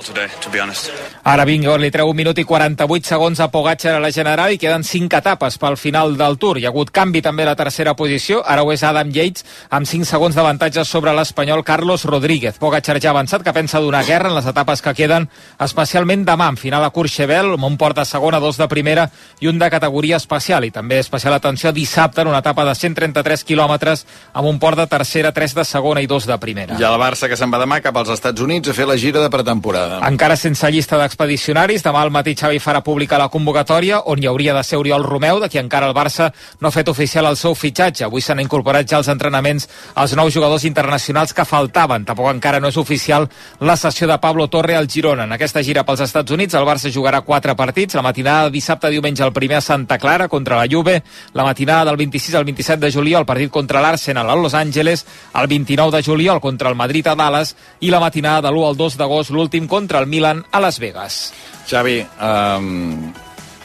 Ara 1.27 1.45
Vingegaard 1.45 1.83
li 1.83 1.91
treu 1.91 2.07
1 2.07 2.15
minut 2.15 2.39
i 2.39 2.45
48 2.47 3.11
segons 3.11 3.43
a 3.43 3.49
Pogacar 3.51 3.97
a 3.97 3.99
la 3.99 4.11
General 4.11 4.51
i 4.51 4.57
queden 4.57 4.87
5 4.87 5.19
etapes 5.19 5.59
pel 5.59 5.75
final 5.75 6.15
del 6.15 6.39
Tour. 6.39 6.57
Hi 6.59 6.67
ha 6.67 6.71
hagut 6.71 6.91
canvi 6.95 7.21
també 7.21 7.43
a 7.43 7.51
la 7.51 7.57
tercera 7.59 7.95
posició. 7.99 8.41
Ara 8.47 8.63
ho 8.63 8.71
és 8.71 8.83
Adam 8.83 9.11
Yates 9.11 9.43
amb 9.69 9.87
5 9.87 10.07
segons 10.07 10.39
d'avantatge 10.39 10.85
sobre 10.87 11.11
l'espanyol 11.15 11.65
Carlos 11.67 12.07
Rodríguez. 12.07 12.59
Pogacar 12.63 12.99
ja 12.99 13.11
ha 13.11 13.15
avançat 13.15 13.43
que 13.43 13.53
pensa 13.53 13.83
donar 13.83 14.05
guerra 14.07 14.31
en 14.31 14.39
les 14.39 14.47
etapes 14.47 14.81
que 14.81 14.95
queden, 14.95 15.29
especialment 15.59 15.96
demà 16.05 16.49
en 16.49 16.57
final 16.57 16.83
a 16.83 16.91
Courchevel, 16.91 17.53
amb 17.55 17.65
un 17.65 17.77
port 17.77 17.95
de 17.97 18.05
segona, 18.05 18.39
dos 18.39 18.57
de 18.57 18.67
primera 18.67 19.09
i 19.39 19.47
un 19.47 19.57
de 19.57 19.69
categoria 19.69 20.17
especial. 20.17 20.63
I 20.65 20.71
també 20.71 20.99
especial 20.99 21.33
atenció 21.33 21.71
dissabte 21.71 22.21
en 22.21 22.27
una 22.27 22.39
etapa 22.39 22.65
de 22.65 22.75
133 22.75 23.43
quilòmetres 23.43 24.05
amb 24.33 24.47
un 24.47 24.59
port 24.59 24.77
de 24.77 24.87
tercera, 24.87 25.31
tres 25.31 25.55
de 25.55 25.63
segona 25.65 26.01
i 26.01 26.07
dos 26.07 26.27
de 26.27 26.37
primera. 26.37 26.77
I 26.79 26.83
el 26.83 26.99
Barça 26.99 27.27
que 27.27 27.37
se'n 27.37 27.51
va 27.51 27.59
demà 27.59 27.81
cap 27.81 27.97
als 27.97 28.09
Estats 28.09 28.41
Units 28.41 28.69
a 28.69 28.73
fer 28.73 28.85
la 28.87 28.97
gira 28.97 29.21
de 29.21 29.29
pretemporada. 29.29 30.01
Encara 30.07 30.35
sense 30.35 30.69
llista 30.71 30.97
d'expedicionaris, 30.97 31.83
demà 31.83 32.01
al 32.01 32.11
matí 32.11 32.35
Xavi 32.35 32.59
farà 32.59 32.83
pública 32.83 33.17
la 33.17 33.29
convocatòria 33.29 34.03
on 34.05 34.21
hi 34.21 34.27
hauria 34.27 34.53
de 34.53 34.63
ser 34.63 34.77
Oriol 34.77 35.03
Romeu, 35.03 35.39
de 35.39 35.49
qui 35.49 35.57
encara 35.57 35.87
el 35.87 35.95
Barça 35.95 36.31
no 36.61 36.67
ha 36.69 36.75
fet 36.75 36.89
oficial 36.89 37.25
el 37.25 37.37
seu 37.37 37.55
fitxatge. 37.55 38.05
Avui 38.05 38.21
s'han 38.21 38.39
incorporat 38.43 38.87
ja 38.87 38.97
als 38.97 39.09
entrenaments 39.09 39.67
els 39.95 40.15
nous 40.15 40.33
jugadors 40.33 40.65
internacionals 40.65 41.33
que 41.33 41.45
faltaven. 41.45 42.05
Tampoc 42.05 42.29
encara 42.31 42.59
no 42.59 42.69
és 42.69 42.77
oficial 42.77 43.29
la 43.59 43.77
sessió 43.77 44.07
de 44.07 44.17
Pablo 44.19 44.47
Torre 44.47 44.75
al 44.75 44.87
Girona. 44.87 45.23
En 45.23 45.33
aquesta 45.33 45.63
gira 45.63 45.85
pels 45.87 46.03
Estats 46.03 46.33
Units 46.35 46.55
el 46.59 46.65
Barça 46.67 46.91
jugarà 46.91 47.21
quatre 47.23 47.55
partits. 47.55 47.95
La 47.95 48.03
matinada 48.03 48.47
de 48.47 48.55
dissabte, 48.57 48.91
diumenge, 48.91 49.23
el 49.23 49.33
primer 49.33 49.61
a 49.61 49.63
Santa 49.63 49.97
Clara 49.97 50.27
contra 50.27 50.59
la 50.59 50.67
Juve. 50.69 51.01
La 51.33 51.45
matinada 51.47 51.85
del 51.87 51.97
26 52.03 52.35
al 52.35 52.45
27 52.45 52.85
de 52.85 52.91
juliol, 52.91 53.23
el 53.23 53.29
partit 53.29 53.51
contra 53.51 53.81
l'Arsenal 53.81 54.29
a 54.29 54.35
Los 54.35 54.53
Angeles. 54.53 55.05
El 55.33 55.47
29 55.47 55.97
de 55.97 56.03
juliol 56.03 56.41
contra 56.41 56.69
el 56.69 56.75
Madrid 56.75 57.07
a 57.07 57.15
Dallas. 57.15 57.55
I 57.79 57.91
la 57.91 58.01
matinada 58.03 58.49
de 58.49 58.53
l'1 58.53 58.67
al 58.67 58.77
2 58.77 58.97
d'agost, 58.99 59.31
l'últim 59.31 59.67
contra 59.67 59.99
el 59.99 60.07
Milan 60.07 60.43
a 60.51 60.59
Las 60.59 60.79
Vegas. 60.79 61.31
Xavi, 61.69 62.01
um, 62.21 63.13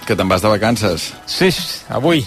que 0.07 0.17
te'n 0.17 0.29
vas 0.29 0.43
de 0.43 0.49
vacances. 0.49 1.13
Sí, 1.27 1.51
avui. 1.89 2.25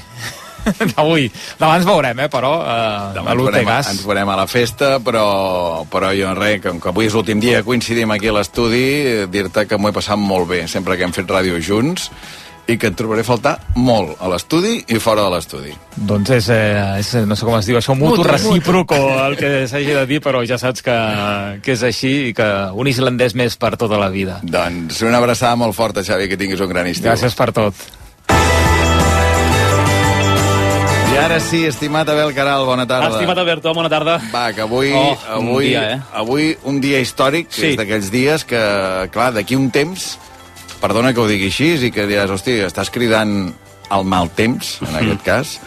avui. 1.01 1.27
Demà 1.59 1.75
ens 1.79 1.87
veurem, 1.87 2.19
eh, 2.25 2.29
però, 2.31 2.53
eh, 2.61 3.11
Demà 3.17 3.31
a 3.31 3.37
l'Utegas. 3.37 3.91
ens 3.93 4.05
veurem 4.05 4.29
a 4.29 4.37
la 4.39 4.47
festa, 4.47 4.95
però, 4.99 5.85
però 5.91 6.13
jo 6.17 6.33
res, 6.37 6.61
com 6.63 6.79
que 6.81 6.89
avui 6.93 7.09
és 7.09 7.13
l'últim 7.17 7.39
dia 7.43 7.59
que 7.61 7.69
coincidim 7.69 8.11
aquí 8.15 8.31
a 8.31 8.37
l'estudi, 8.39 9.27
dir-te 9.31 9.67
que 9.67 9.77
m'ho 9.77 9.91
he 9.91 9.95
passat 9.95 10.17
molt 10.17 10.49
bé, 10.49 10.65
sempre 10.67 10.97
que 10.97 11.07
hem 11.07 11.13
fet 11.15 11.29
ràdio 11.29 11.61
junts, 11.61 12.09
i 12.65 12.79
que 12.81 12.89
et 12.89 12.95
trobaré 12.97 13.21
a 13.21 13.27
faltar 13.27 13.51
molt 13.77 14.15
a 14.17 14.29
l'estudi 14.31 14.79
i 14.89 14.97
fora 15.01 15.21
de 15.27 15.33
l'estudi. 15.35 15.73
Doncs 15.95 16.31
és, 16.33 16.47
eh, 16.49 16.99
és, 16.99 17.11
no 17.29 17.37
sé 17.37 17.45
com 17.45 17.57
es 17.59 17.67
diu, 17.69 17.77
això, 17.77 17.93
mutu, 17.93 18.17
Mutu, 18.17 18.23
recíproco, 18.25 18.97
el 19.27 19.37
que 19.37 19.51
s'hagi 19.69 19.93
de 19.93 20.05
dir, 20.09 20.19
però 20.21 20.41
ja 20.47 20.57
saps 20.57 20.81
que, 20.81 20.95
que 21.61 21.75
és 21.75 21.83
així 21.85 22.13
i 22.31 22.33
que 22.33 22.47
un 22.73 22.89
islandès 22.89 23.37
més 23.37 23.57
per 23.61 23.75
tota 23.77 23.99
la 24.01 24.09
vida. 24.09 24.39
Doncs 24.41 25.03
una 25.05 25.21
abraçada 25.21 25.55
molt 25.55 25.77
forta, 25.77 26.03
Xavi, 26.03 26.27
que 26.31 26.37
tinguis 26.41 26.59
un 26.65 26.73
gran 26.73 26.89
estiu. 26.89 27.11
Gràcies 27.11 27.37
per 27.37 27.51
tot. 27.53 27.85
I 31.15 31.17
ara 31.17 31.37
sí, 31.39 31.61
estimat 31.63 32.09
Abel 32.11 32.33
Caral, 32.35 32.65
bona 32.67 32.83
tarda. 32.85 33.07
Estimat 33.15 33.37
Alberto, 33.39 33.71
bona 33.73 33.87
tarda. 33.89 34.17
Va, 34.33 34.49
que 34.53 34.61
avui, 34.65 34.91
Oh, 34.91 35.13
un 35.39 35.47
avui, 35.47 35.69
dia, 35.69 35.83
eh? 35.93 35.99
avui 36.13 36.57
un 36.67 36.81
dia 36.83 36.99
històric, 36.99 37.47
Sí. 37.55 37.67
és 37.71 37.77
d'aquells 37.77 38.11
dies 38.11 38.43
que, 38.43 38.59
clar, 39.13 39.31
d'aquí 39.33 39.55
un 39.55 39.69
temps, 39.71 40.17
perdona 40.81 41.13
que 41.13 41.21
ho 41.21 41.27
digui 41.27 41.47
així, 41.47 41.87
i 41.87 41.91
que 41.91 42.05
diràs, 42.05 42.29
hosti, 42.29 42.59
estàs 42.67 42.91
cridant 42.91 43.53
el 43.91 44.03
mal 44.03 44.29
temps, 44.29 44.81
en 44.81 44.95
aquest 44.95 45.23
cas, 45.23 45.59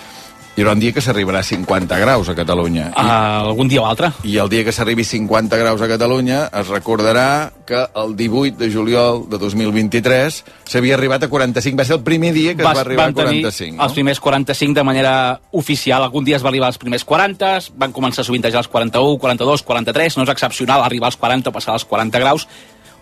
hi 0.59 0.63
haurà 0.65 0.73
un 0.75 0.81
dia 0.83 0.91
que 0.91 0.99
s'arribarà 0.99 1.39
a 1.39 1.47
50 1.47 1.99
graus 2.03 2.29
a 2.29 2.35
Catalunya. 2.35 2.89
I, 2.91 3.05
Uh, 3.09 3.51
algun 3.53 3.69
dia 3.71 3.79
o 3.79 3.87
altre. 3.87 4.09
I 4.27 4.41
el 4.43 4.49
dia 4.51 4.65
que 4.67 4.73
s'arribi 4.75 5.05
50 5.07 5.55
graus 5.57 5.81
a 5.81 5.87
Catalunya 5.87 6.49
es 6.51 6.67
recordarà 6.67 7.53
que 7.65 7.79
el 7.95 8.17
18 8.17 8.59
de 8.59 8.67
juliol 8.73 9.29
de 9.31 9.39
2023 9.39 10.41
s'havia 10.67 10.97
arribat 10.97 11.23
a 11.23 11.29
45. 11.31 11.79
Va 11.79 11.87
ser 11.87 11.95
el 12.01 12.03
primer 12.03 12.33
dia 12.35 12.57
que 12.57 12.67
es 12.67 12.67
va 12.67 12.83
arribar 12.83 13.05
a 13.05 13.13
van 13.13 13.15
tenir 13.15 13.45
45. 13.47 13.85
els 13.85 13.95
primers 13.95 14.21
45 14.21 14.75
de 14.75 14.85
manera 14.91 15.15
oficial. 15.53 16.03
Algun 16.03 16.27
dia 16.27 16.37
es 16.37 16.43
va 16.43 16.51
arribar 16.51 16.73
als 16.73 16.83
primers 16.83 17.07
40, 17.07 17.55
van 17.79 17.95
començar 17.95 18.27
a 18.27 18.27
sovintejar 18.27 18.65
els 18.65 18.69
41, 18.69 19.15
42, 19.17 19.63
43, 19.63 20.19
no 20.19 20.27
és 20.27 20.35
excepcional 20.35 20.83
arribar 20.83 21.13
als 21.13 21.17
40 21.23 21.51
o 21.51 21.55
passar 21.55 21.79
als 21.79 21.87
40 21.87 22.19
graus, 22.19 22.49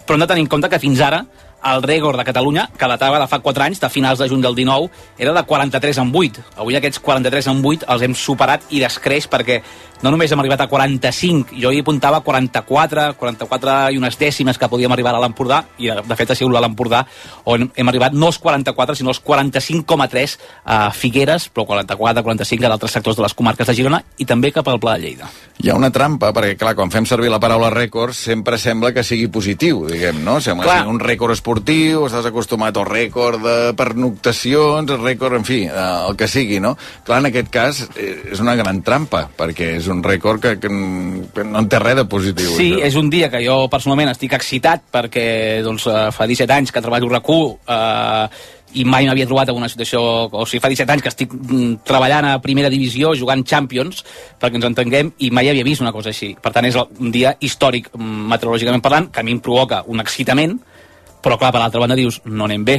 però 0.05 0.21
hem 0.21 0.27
de 0.27 0.29
tenir 0.29 0.45
en 0.45 0.53
compte 0.53 0.69
que 0.69 0.79
fins 0.79 1.01
ara 1.01 1.25
el 1.67 1.83
rècord 1.83 2.19
de 2.19 2.25
Catalunya, 2.25 2.69
que 2.79 2.89
datava 2.89 3.19
de 3.19 3.27
fa 3.31 3.41
4 3.43 3.65
anys, 3.67 3.81
de 3.83 3.91
finals 3.91 4.21
de 4.23 4.29
juny 4.31 4.43
del 4.45 4.55
19, 4.55 4.91
era 5.19 5.33
de 5.35 5.43
43 5.43 5.99
en 6.05 6.13
8. 6.15 6.45
Avui 6.63 6.79
aquests 6.79 7.03
43 7.03 7.51
en 7.53 7.65
8 7.65 7.91
els 7.95 8.07
hem 8.07 8.15
superat 8.15 8.71
i 8.71 8.83
descreix 8.83 9.27
perquè 9.31 9.63
no 10.03 10.11
només 10.13 10.33
hem 10.33 10.41
arribat 10.43 10.61
a 10.61 10.69
45, 10.69 11.57
jo 11.57 11.71
hi 11.73 11.81
apuntava 11.81 12.21
44, 12.21 13.07
44 13.17 13.77
i 13.95 13.97
unes 13.97 14.19
dècimes 14.21 14.59
que 14.61 14.69
podíem 14.69 14.93
arribar 14.93 15.15
a 15.17 15.23
l'Empordà, 15.23 15.63
i 15.81 15.89
de 15.89 16.19
fet 16.19 16.33
ha 16.33 16.37
sigut 16.37 16.57
a 16.57 16.61
l'Empordà 16.61 17.03
on 17.49 17.71
hem 17.75 17.89
arribat 17.89 18.13
no 18.13 18.29
als 18.29 18.39
44, 18.43 18.97
sinó 18.99 19.15
als 19.15 19.23
45,3 19.25 20.37
a 20.65 20.91
Figueres, 20.93 21.49
però 21.49 21.65
44, 21.73 22.25
45 22.27 22.67
a 22.67 22.73
d'altres 22.75 22.97
sectors 22.99 23.17
de 23.17 23.25
les 23.25 23.35
comarques 23.35 23.69
de 23.69 23.77
Girona 23.79 24.03
i 24.19 24.29
també 24.29 24.53
cap 24.53 24.69
al 24.69 24.81
Pla 24.83 24.99
de 24.99 25.07
Lleida. 25.07 25.31
Hi 25.65 25.71
ha 25.73 25.79
una 25.79 25.91
trampa, 25.91 26.35
perquè, 26.37 26.59
clar, 26.61 26.75
quan 26.77 26.93
fem 26.93 27.09
servir 27.09 27.33
la 27.33 27.41
paraula 27.41 27.71
rècord, 27.73 28.13
sempre 28.13 28.61
sembla 28.61 28.93
que 28.93 29.05
sigui 29.07 29.31
positiu, 29.33 29.87
diguem, 29.89 30.21
no? 30.25 30.37
Sembla 30.45 30.67
Clar. 30.67 30.77
que 30.77 30.85
sigui 30.85 30.97
un 30.99 31.01
rècord 31.01 31.33
esportiu, 31.33 31.56
estàs 31.61 32.27
acostumat 32.29 32.77
al 32.77 32.87
rècord 32.89 33.43
de 33.43 33.73
pernoctacions, 33.77 34.91
el 34.91 35.03
rècord, 35.03 35.37
en 35.37 35.45
fi, 35.45 35.65
eh, 35.65 36.09
el 36.09 36.17
que 36.17 36.29
sigui, 36.29 36.61
no? 36.61 36.77
Clar, 37.05 37.21
en 37.21 37.27
aquest 37.31 37.49
cas, 37.51 37.89
eh, 37.97 38.33
és 38.33 38.41
una 38.41 38.55
gran 38.57 38.83
trampa, 38.83 39.29
perquè 39.37 39.77
és 39.77 39.89
un 39.89 40.03
rècord 40.03 40.41
que, 40.41 40.59
que, 40.59 40.69
no 40.69 41.59
en 41.59 41.69
té 41.69 41.79
res 41.79 41.97
de 41.97 42.05
positiu. 42.05 42.51
Sí, 42.57 42.73
això. 42.75 42.85
és 42.87 42.97
un 42.97 43.11
dia 43.11 43.31
que 43.31 43.45
jo 43.45 43.69
personalment 43.69 44.09
estic 44.11 44.33
excitat 44.33 44.83
perquè 44.93 45.63
doncs, 45.63 45.87
eh, 45.87 46.11
fa 46.13 46.27
17 46.27 46.53
anys 46.53 46.73
que 46.73 46.83
treballo 46.83 47.07
a 47.07 47.21
RAC1 47.21 47.57
eh, 47.69 48.29
i 48.77 48.85
mai 48.85 49.07
m'havia 49.07 49.27
trobat 49.27 49.49
en 49.49 49.57
una 49.57 49.69
situació... 49.69 50.01
O 50.33 50.45
sigui, 50.47 50.61
fa 50.61 50.69
17 50.69 50.93
anys 50.93 51.05
que 51.05 51.13
estic 51.13 51.33
mm, 51.33 51.83
treballant 51.87 52.27
a 52.29 52.39
primera 52.43 52.71
divisió, 52.73 53.15
jugant 53.17 53.45
Champions, 53.47 54.03
perquè 54.41 54.59
ens 54.59 54.69
entenguem, 54.69 55.13
i 55.19 55.31
mai 55.31 55.49
havia 55.49 55.65
vist 55.65 55.85
una 55.85 55.95
cosa 55.95 56.11
així. 56.13 56.35
Per 56.43 56.53
tant, 56.53 56.67
és 56.69 56.77
un 56.77 57.13
dia 57.15 57.37
històric, 57.41 57.93
meteorològicament 57.97 58.85
parlant, 58.85 59.11
que 59.13 59.23
a 59.23 59.27
mi 59.27 59.37
em 59.37 59.41
provoca 59.41 59.83
un 59.87 60.03
excitament, 60.05 60.59
però 61.23 61.39
clar, 61.39 61.53
per 61.53 61.63
l'altra 61.63 61.81
banda 61.83 61.99
dius, 61.99 62.21
no 62.25 62.45
anem 62.47 62.65
bé, 62.65 62.79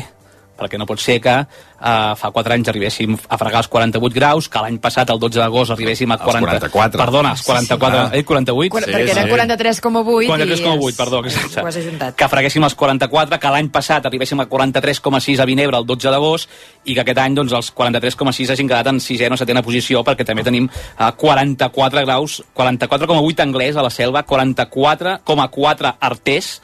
perquè 0.58 0.80
no 0.82 0.88
pot 0.90 1.00
ser 1.00 1.20
que 1.22 1.34
uh, 1.38 2.14
fa 2.18 2.32
4 2.34 2.56
anys 2.56 2.72
arribéssim 2.72 3.14
a 3.14 3.38
fregar 3.40 3.62
els 3.62 3.70
48 3.72 4.16
graus, 4.18 4.50
que 4.50 4.62
l'any 4.64 4.80
passat, 4.82 5.12
el 5.14 5.20
12 5.22 5.40
d'agost, 5.40 5.74
arribéssim 5.76 6.12
a 6.12 6.18
Als 6.18 6.26
40... 6.26 6.48
44. 6.74 7.02
Perdona, 7.04 7.34
als 7.36 7.44
44... 7.46 8.00
Sí, 8.02 8.10
sí, 8.10 8.20
eh, 8.20 8.26
48? 8.26 8.74
Quan, 8.74 8.88
perquè 8.88 9.14
eren 9.14 9.30
43,8 9.30 10.24
i 10.26 10.32
43,8, 10.32 10.88
has- 10.88 10.98
perdó. 10.98 11.22
exacte. 11.24 11.62
ho 11.62 11.70
has 11.70 11.80
ajuntat. 11.84 12.18
Que 12.18 12.30
freguéssim 12.32 12.66
els 12.66 12.78
44, 12.80 13.40
que 13.44 13.54
l'any 13.54 13.70
passat 13.74 14.10
arribéssim 14.10 14.42
a 14.42 14.48
43,6 14.50 15.44
a 15.44 15.48
Vinebre 15.50 15.82
el 15.82 15.86
12 15.90 16.14
d'agost 16.16 16.58
i 16.86 16.96
que 16.96 17.06
aquest 17.06 17.22
any 17.22 17.38
doncs, 17.38 17.54
els 17.54 17.70
43,6 17.78 18.56
hagin 18.56 18.72
quedat 18.72 18.90
en 18.92 19.02
sisena 19.04 19.38
o 19.38 19.40
setena 19.40 19.64
posició 19.66 20.02
perquè 20.08 20.26
també 20.26 20.46
tenim 20.48 20.66
uh, 20.72 21.12
44 21.14 22.06
graus, 22.08 22.42
44,8 22.58 23.46
anglès 23.46 23.78
a 23.78 23.86
la 23.86 23.94
selva, 23.94 24.26
44,4 24.26 25.94
arters 26.00 26.58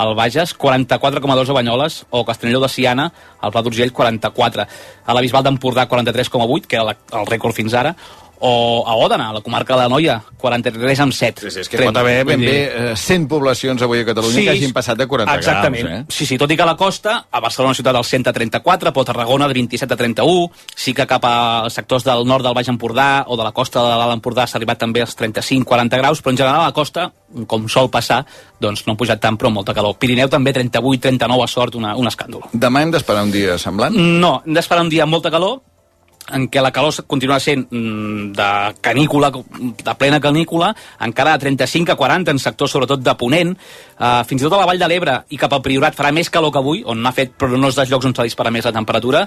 al 0.00 0.14
Bages, 0.16 0.56
44,2 0.56 1.50
a 1.50 1.52
Banyoles 1.52 2.06
o 2.08 2.24
Castelló 2.24 2.60
de 2.60 2.68
Siana, 2.72 3.10
al 3.40 3.52
Pla 3.52 3.60
d'Urgell, 3.62 3.92
44. 3.92 4.64
A 5.04 5.14
la 5.14 5.20
Bisbal 5.20 5.44
d'Empordà, 5.44 5.84
43,8, 5.90 6.66
que 6.66 6.78
era 6.80 6.96
el 7.20 7.28
rècord 7.28 7.56
fins 7.56 7.76
ara, 7.76 7.92
o 8.40 8.84
a 8.88 8.94
Òdena, 8.96 9.28
a 9.30 9.34
la 9.36 9.40
comarca 9.44 9.74
de 9.76 9.82
la 9.82 9.88
Noia, 9.92 10.16
43 10.40 11.00
amb 11.04 11.12
7. 11.12 11.44
Sí, 11.44 11.50
sí, 11.52 11.60
és 11.60 11.68
que 11.68 11.80
pot 11.84 11.96
haver 12.00 12.24
ben 12.24 12.40
bé 12.40 12.56
eh, 12.66 12.96
100 12.96 13.26
poblacions 13.28 13.82
avui 13.84 14.00
a 14.00 14.06
Catalunya 14.08 14.38
sí, 14.38 14.44
que 14.46 14.54
hagin 14.54 14.72
passat 14.72 14.96
de 14.96 15.06
40 15.06 15.34
exactament. 15.36 15.86
graus. 15.86 16.00
Eh? 16.00 16.16
Sí, 16.16 16.26
sí, 16.26 16.38
tot 16.40 16.50
i 16.50 16.56
que 16.56 16.64
a 16.64 16.68
la 16.70 16.76
costa, 16.80 17.18
a 17.30 17.42
Barcelona 17.44 17.76
ciutat 17.76 17.98
del 17.98 18.08
134, 18.08 18.94
però 18.96 19.04
a 19.04 19.10
Tarragona 19.12 19.48
de 19.48 19.58
27 19.60 19.94
a 19.94 20.00
31, 20.00 20.48
sí 20.74 20.94
que 20.96 21.06
cap 21.06 21.24
als 21.28 21.76
sectors 21.76 22.06
del 22.08 22.24
nord 22.26 22.46
del 22.46 22.56
Baix 22.56 22.72
Empordà 22.72 23.26
o 23.28 23.36
de 23.36 23.44
la 23.44 23.52
costa 23.52 23.84
de 23.84 23.92
l'Alt 24.00 24.16
Empordà 24.16 24.48
s'ha 24.48 24.56
arribat 24.58 24.80
també 24.80 25.04
als 25.04 25.16
35-40 25.20 26.00
graus, 26.00 26.24
però 26.24 26.32
en 26.32 26.40
general 26.40 26.64
a 26.64 26.70
la 26.70 26.76
costa, 26.76 27.10
com 27.46 27.68
sol 27.68 27.90
passar, 27.92 28.24
doncs 28.60 28.86
no 28.86 28.94
han 28.94 29.00
pujat 29.00 29.20
tant, 29.20 29.36
però 29.36 29.52
molta 29.52 29.76
calor. 29.76 29.98
Pirineu 30.00 30.32
també 30.32 30.54
38-39 30.56 31.44
a 31.44 31.50
sort, 31.50 31.76
una, 31.76 31.92
un 31.96 32.08
escàndol. 32.08 32.48
Demà 32.52 32.82
hem 32.82 32.96
d'esperar 32.96 33.26
un 33.28 33.34
dia 33.34 33.58
semblant? 33.60 33.94
No, 33.94 34.40
hem 34.46 34.56
d'esperar 34.56 34.86
un 34.86 34.92
dia 34.92 35.04
amb 35.04 35.12
molta 35.12 35.30
calor, 35.30 35.60
en 36.28 36.46
què 36.50 36.62
la 36.62 36.70
calor 36.74 36.94
continuarà 37.10 37.40
sent 37.42 37.64
mm, 37.70 38.32
de 38.36 38.48
canícula, 38.84 39.30
de 39.30 39.94
plena 39.98 40.20
canícula, 40.20 40.70
encara 41.02 41.34
de 41.34 41.46
35 41.46 41.92
a 41.92 41.96
40 41.98 42.34
en 42.34 42.38
sectors 42.38 42.70
sobretot 42.70 43.02
de 43.02 43.14
Ponent, 43.18 43.54
uh, 43.98 44.22
fins 44.28 44.42
i 44.42 44.46
tot 44.46 44.54
a 44.54 44.60
la 44.60 44.68
Vall 44.68 44.80
de 44.80 44.88
l'Ebre 44.90 45.16
i 45.34 45.38
cap 45.40 45.52
al 45.56 45.62
Priorat 45.64 45.96
farà 45.96 46.12
més 46.14 46.30
calor 46.30 46.52
que 46.52 46.60
avui, 46.60 46.82
on 46.86 47.02
n'ha 47.02 47.12
fet 47.16 47.34
però 47.38 47.58
no 47.58 47.70
és 47.70 47.78
dels 47.78 47.90
llocs 47.90 48.06
on 48.06 48.14
s'ha 48.14 48.26
disparat 48.28 48.54
més 48.54 48.68
la 48.68 48.74
temperatura. 48.76 49.24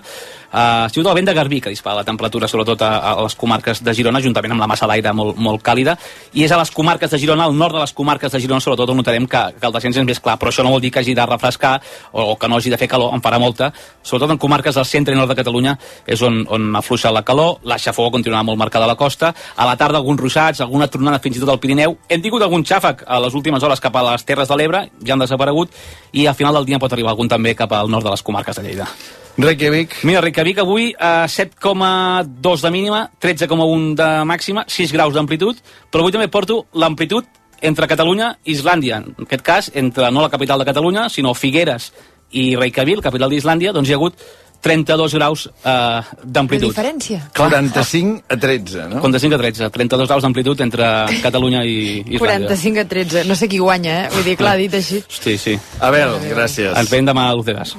Uh, 0.54 0.88
si 0.94 1.02
el 1.02 1.10
vent 1.18 1.28
de 1.28 1.36
Garbí, 1.36 1.60
que 1.62 1.74
dispara 1.74 2.02
la 2.02 2.08
temperatura 2.08 2.48
sobretot 2.48 2.82
a, 2.86 2.92
a 3.12 3.14
les 3.24 3.36
comarques 3.36 3.84
de 3.84 3.94
Girona, 3.94 4.22
juntament 4.24 4.56
amb 4.56 4.64
la 4.64 4.70
massa 4.70 4.88
d'aire 4.88 5.14
molt, 5.14 5.38
molt 5.38 5.64
càlida, 5.66 5.98
i 6.34 6.46
és 6.46 6.52
a 6.52 6.60
les 6.62 6.72
comarques 6.72 7.12
de 7.12 7.20
Girona, 7.20 7.50
al 7.50 7.58
nord 7.58 7.76
de 7.76 7.84
les 7.84 7.94
comarques 7.94 8.32
de 8.32 8.40
Girona, 8.40 8.64
sobretot 8.64 8.94
on 8.94 9.02
notarem 9.02 9.28
que, 9.28 9.44
que 9.60 9.68
el 9.68 9.76
descens 9.76 10.00
és 10.00 10.08
més 10.08 10.22
clar, 10.24 10.38
però 10.40 10.54
això 10.54 10.64
no 10.66 10.74
vol 10.74 10.84
dir 10.84 10.94
que 10.94 11.02
hagi 11.04 11.16
de 11.18 11.26
refrescar 11.26 11.76
o, 12.12 12.34
o 12.34 12.38
que 12.40 12.48
no 12.48 12.58
hagi 12.58 12.74
de 12.74 12.80
fer 12.80 12.90
calor, 12.92 13.14
en 13.16 13.24
farà 13.24 13.42
molta, 13.42 13.72
sobretot 14.02 14.36
en 14.36 14.42
comarques 14.42 14.78
del 14.78 14.88
centre 14.88 15.16
i 15.16 15.20
nord 15.20 15.34
de 15.34 15.40
Catalunya 15.42 15.76
és 16.08 16.22
on, 16.26 16.44
on 16.54 16.70
afluixa 16.84 17.12
la 17.16 17.24
calor, 17.24 17.58
la 17.64 17.80
xafogó 17.80 18.12
continuarà 18.14 18.44
molt 18.44 18.60
marcada 18.60 18.86
a 18.86 18.92
la 18.92 19.00
costa, 19.00 19.34
a 19.34 19.66
la 19.66 19.78
tarda 19.80 19.98
alguns 19.98 20.22
ruixats, 20.22 20.62
alguna 20.62 20.90
tronada 20.92 21.22
fins 21.24 21.40
i 21.40 21.44
tot 21.44 21.54
al 21.56 21.62
Pirineu, 21.64 21.98
hem 22.10 22.22
tingut 22.22 22.44
algun 22.44 22.66
xàfec 22.68 23.06
a 23.08 23.20
les 23.24 23.34
últimes 23.34 23.64
hores 23.64 23.82
cap 23.82 23.96
a 23.96 24.06
les 24.12 24.28
Terres 24.28 24.52
de 24.52 24.60
l'Ebre, 24.60 24.86
ja 25.02 25.16
han 25.16 25.24
desaparegut, 25.24 25.74
i 26.12 26.28
al 26.28 26.38
final 26.38 26.60
del 26.60 26.68
dia 26.70 26.82
pot 26.84 26.94
arribar 26.94 27.16
algun 27.16 27.32
també 27.32 27.56
cap 27.56 27.72
al 27.74 27.90
nord 27.90 28.06
de 28.06 28.14
les 28.14 28.24
comarques 28.24 28.60
de 28.60 28.68
Lleida. 28.68 28.90
Reykjavik. 29.34 29.96
Mira, 30.06 30.22
Reykjavik 30.22 30.60
avui 30.62 30.92
a 31.00 31.26
7,2 31.26 32.62
de 32.62 32.72
mínima, 32.72 33.08
13,1 33.20 33.96
de 33.98 34.10
màxima, 34.30 34.66
6 34.68 34.94
graus 34.94 35.16
d'amplitud, 35.16 35.58
però 35.90 36.04
avui 36.04 36.14
també 36.14 36.28
porto 36.30 36.68
l'amplitud 36.74 37.26
entre 37.64 37.88
Catalunya 37.88 38.36
i 38.44 38.54
Islàndia. 38.54 39.00
En 39.02 39.26
aquest 39.26 39.42
cas, 39.42 39.72
entre 39.74 40.12
no 40.12 40.22
la 40.22 40.30
capital 40.30 40.60
de 40.60 40.68
Catalunya, 40.70 41.08
sinó 41.10 41.34
Figueres 41.34 41.94
i 42.34 42.54
Reykjavik, 42.60 43.02
capital 43.02 43.32
d'Islàndia, 43.34 43.74
doncs 43.74 43.90
hi 43.90 43.96
ha 43.96 43.98
hagut 43.98 44.22
32 44.64 45.18
graus 45.20 45.46
eh, 45.52 46.02
d'amplitud. 46.24 46.72
De 46.72 46.76
diferència. 46.76 47.20
45 47.36 48.24
a 48.32 48.38
13, 48.40 48.88
no? 48.94 49.02
45 49.04 49.36
a 49.36 49.42
13, 49.44 49.70
32 49.76 50.08
graus 50.08 50.24
d'amplitud 50.24 50.64
entre 50.64 50.92
Catalunya 51.24 51.66
i 51.68 51.78
Islàndia. 52.16 52.48
45 52.56 52.86
a 52.86 52.88
13, 52.96 53.26
no 53.28 53.36
sé 53.36 53.52
qui 53.52 53.60
guanya, 53.60 54.06
eh? 54.06 54.14
Vull 54.16 54.32
dir, 54.32 54.38
clar, 54.40 54.56
dit 54.62 54.80
així. 54.80 55.04
Sí, 55.12 55.38
sí. 55.38 55.58
Abel, 55.84 56.16
gràcies. 56.32 56.72
Ens 56.80 56.94
veiem 56.94 57.12
demà 57.12 57.28
a 57.30 57.36
l'Ucegas. 57.36 57.76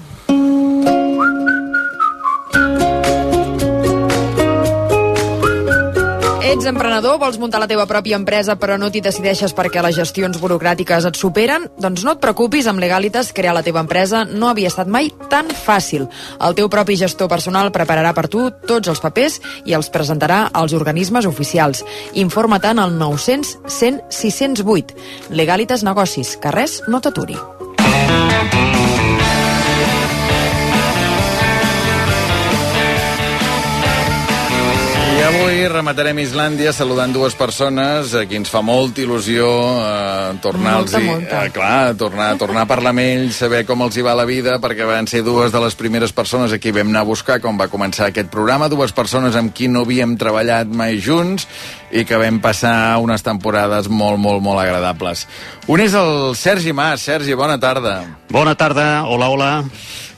Ets 6.55 6.69
emprenedor, 6.71 7.17
vols 7.19 7.35
muntar 7.43 7.59
la 7.59 7.67
teva 7.67 7.83
pròpia 7.91 8.15
empresa 8.15 8.55
però 8.55 8.77
no 8.79 8.87
t'hi 8.95 9.01
decideixes 9.03 9.51
perquè 9.59 9.81
les 9.83 9.97
gestions 9.97 10.39
burocràtiques 10.39 11.09
et 11.09 11.17
superen? 11.19 11.65
Doncs 11.83 12.05
no 12.07 12.13
et 12.15 12.21
preocupis, 12.23 12.69
amb 12.71 12.79
Legalitas 12.79 13.33
crear 13.35 13.57
la 13.57 13.65
teva 13.67 13.83
empresa 13.83 14.21
no 14.29 14.47
havia 14.53 14.71
estat 14.71 14.87
mai 14.87 15.11
tan 15.33 15.51
fàcil. 15.51 16.07
El 16.39 16.55
teu 16.55 16.71
propi 16.71 16.95
gestor 17.01 17.27
personal 17.33 17.73
prepararà 17.75 18.15
per 18.15 18.29
tu 18.31 18.45
tots 18.71 18.93
els 18.93 19.03
papers 19.03 19.41
i 19.67 19.75
els 19.75 19.91
presentarà 19.91 20.45
als 20.55 20.77
organismes 20.79 21.27
oficials. 21.27 21.83
Informa-te'n 22.23 22.79
al 22.79 22.95
900 23.03 23.57
100 23.67 24.15
608. 24.15 24.95
Legalitas 25.35 25.83
Negocis, 25.83 26.37
que 26.39 26.55
res 26.55 26.85
no 26.87 27.03
t'aturi. 27.03 27.35
Avui 35.25 35.63
rematarem 35.71 36.19
Islàndia 36.21 36.73
saludant 36.75 37.13
dues 37.15 37.35
persones 37.39 38.13
a 38.19 38.25
qui 38.29 38.37
ens 38.37 38.51
fa 38.53 38.61
molta 38.65 39.01
il·lusió 39.01 39.47
eh, 39.81 40.33
tornar-los... 40.45 40.93
Molta, 40.93 41.01
molta. 41.05 41.43
Eh, 41.47 41.53
clar, 41.55 41.95
tornar, 42.01 42.27
tornar 42.41 42.65
a 42.65 42.69
parlar 42.69 42.93
amb 42.93 43.03
ells, 43.03 43.39
saber 43.41 43.63
com 43.69 43.85
els 43.87 43.97
hi 43.97 44.05
va 44.05 44.17
la 44.19 44.27
vida, 44.29 44.57
perquè 44.63 44.87
van 44.89 45.09
ser 45.09 45.23
dues 45.25 45.55
de 45.55 45.63
les 45.65 45.77
primeres 45.79 46.13
persones 46.17 46.53
a 46.53 46.59
qui 46.61 46.73
vam 46.75 46.91
anar 46.93 47.05
a 47.05 47.09
buscar 47.09 47.39
quan 47.41 47.61
va 47.61 47.71
començar 47.73 48.09
aquest 48.11 48.29
programa, 48.33 48.69
dues 48.73 48.93
persones 48.97 49.39
amb 49.39 49.55
qui 49.55 49.69
no 49.71 49.85
havíem 49.87 50.17
treballat 50.21 50.69
mai 50.69 50.99
junts 51.01 51.47
i 51.95 52.05
que 52.05 52.21
vam 52.21 52.43
passar 52.45 52.99
unes 53.05 53.25
temporades 53.25 53.89
molt, 53.89 54.21
molt, 54.21 54.43
molt 54.45 54.61
agradables. 54.65 55.29
Un 55.71 55.85
és 55.85 55.95
el 55.97 56.35
Sergi 56.37 56.75
Mas. 56.77 57.07
Sergi, 57.07 57.39
bona 57.39 57.57
tarda. 57.61 58.01
Bona 58.35 58.57
tarda, 58.59 59.07
hola, 59.07 59.31
hola. 59.33 59.55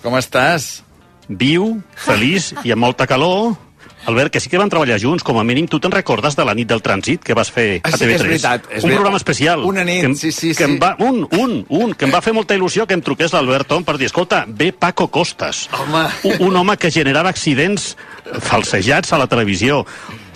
Com 0.03 0.19
estàs? 0.19 0.81
Viu, 1.29 1.77
feliç 2.07 2.55
i 2.65 2.75
amb 2.75 2.87
molta 2.87 3.07
calor. 3.11 3.66
Albert, 4.07 4.33
que 4.33 4.41
sí 4.41 4.49
que 4.49 4.59
van 4.59 4.71
treballar 4.71 5.01
junts, 5.03 5.25
com 5.27 5.39
a 5.39 5.45
mínim 5.45 5.67
tu 5.69 5.81
te'n 5.83 5.91
recordes 5.93 6.37
de 6.39 6.45
la 6.47 6.55
nit 6.55 6.69
del 6.71 6.83
trànsit 6.83 7.25
que 7.27 7.35
vas 7.35 7.51
fer 7.51 7.81
Ah, 7.83 7.91
a 7.93 7.97
sí, 7.97 8.05
TV3? 8.05 8.15
és 8.15 8.23
veritat, 8.23 8.69
és 8.71 8.85
un 8.87 8.93
programa 8.95 9.17
especial. 9.19 9.65
Una 9.67 9.85
nit, 9.85 10.05
que 10.07 10.15
sí, 10.15 10.31
sí, 10.33 10.49
que 10.55 10.63
sí. 10.65 10.71
Em 10.71 10.79
va, 10.83 10.95
un, 11.01 11.27
un, 11.33 11.57
un, 11.69 11.95
que 11.95 12.07
em 12.07 12.15
va 12.15 12.21
fer 12.23 12.33
molta 12.37 12.55
il·lusió 12.55 12.87
que 12.87 12.95
em 12.95 13.03
truqués 13.03 13.33
l'Albert 13.35 13.67
Tom 13.69 13.85
per 13.85 13.97
dir, 13.99 14.07
escolta, 14.07 14.45
ve 14.49 14.73
Paco 14.73 15.09
Costas. 15.09 15.67
Home. 15.75 16.07
Un, 16.25 16.47
un 16.51 16.57
home 16.63 16.77
que 16.79 16.91
generava 16.91 17.29
accidents 17.35 17.97
falsejats 18.41 19.13
a 19.13 19.19
la 19.19 19.27
televisió. 19.27 19.85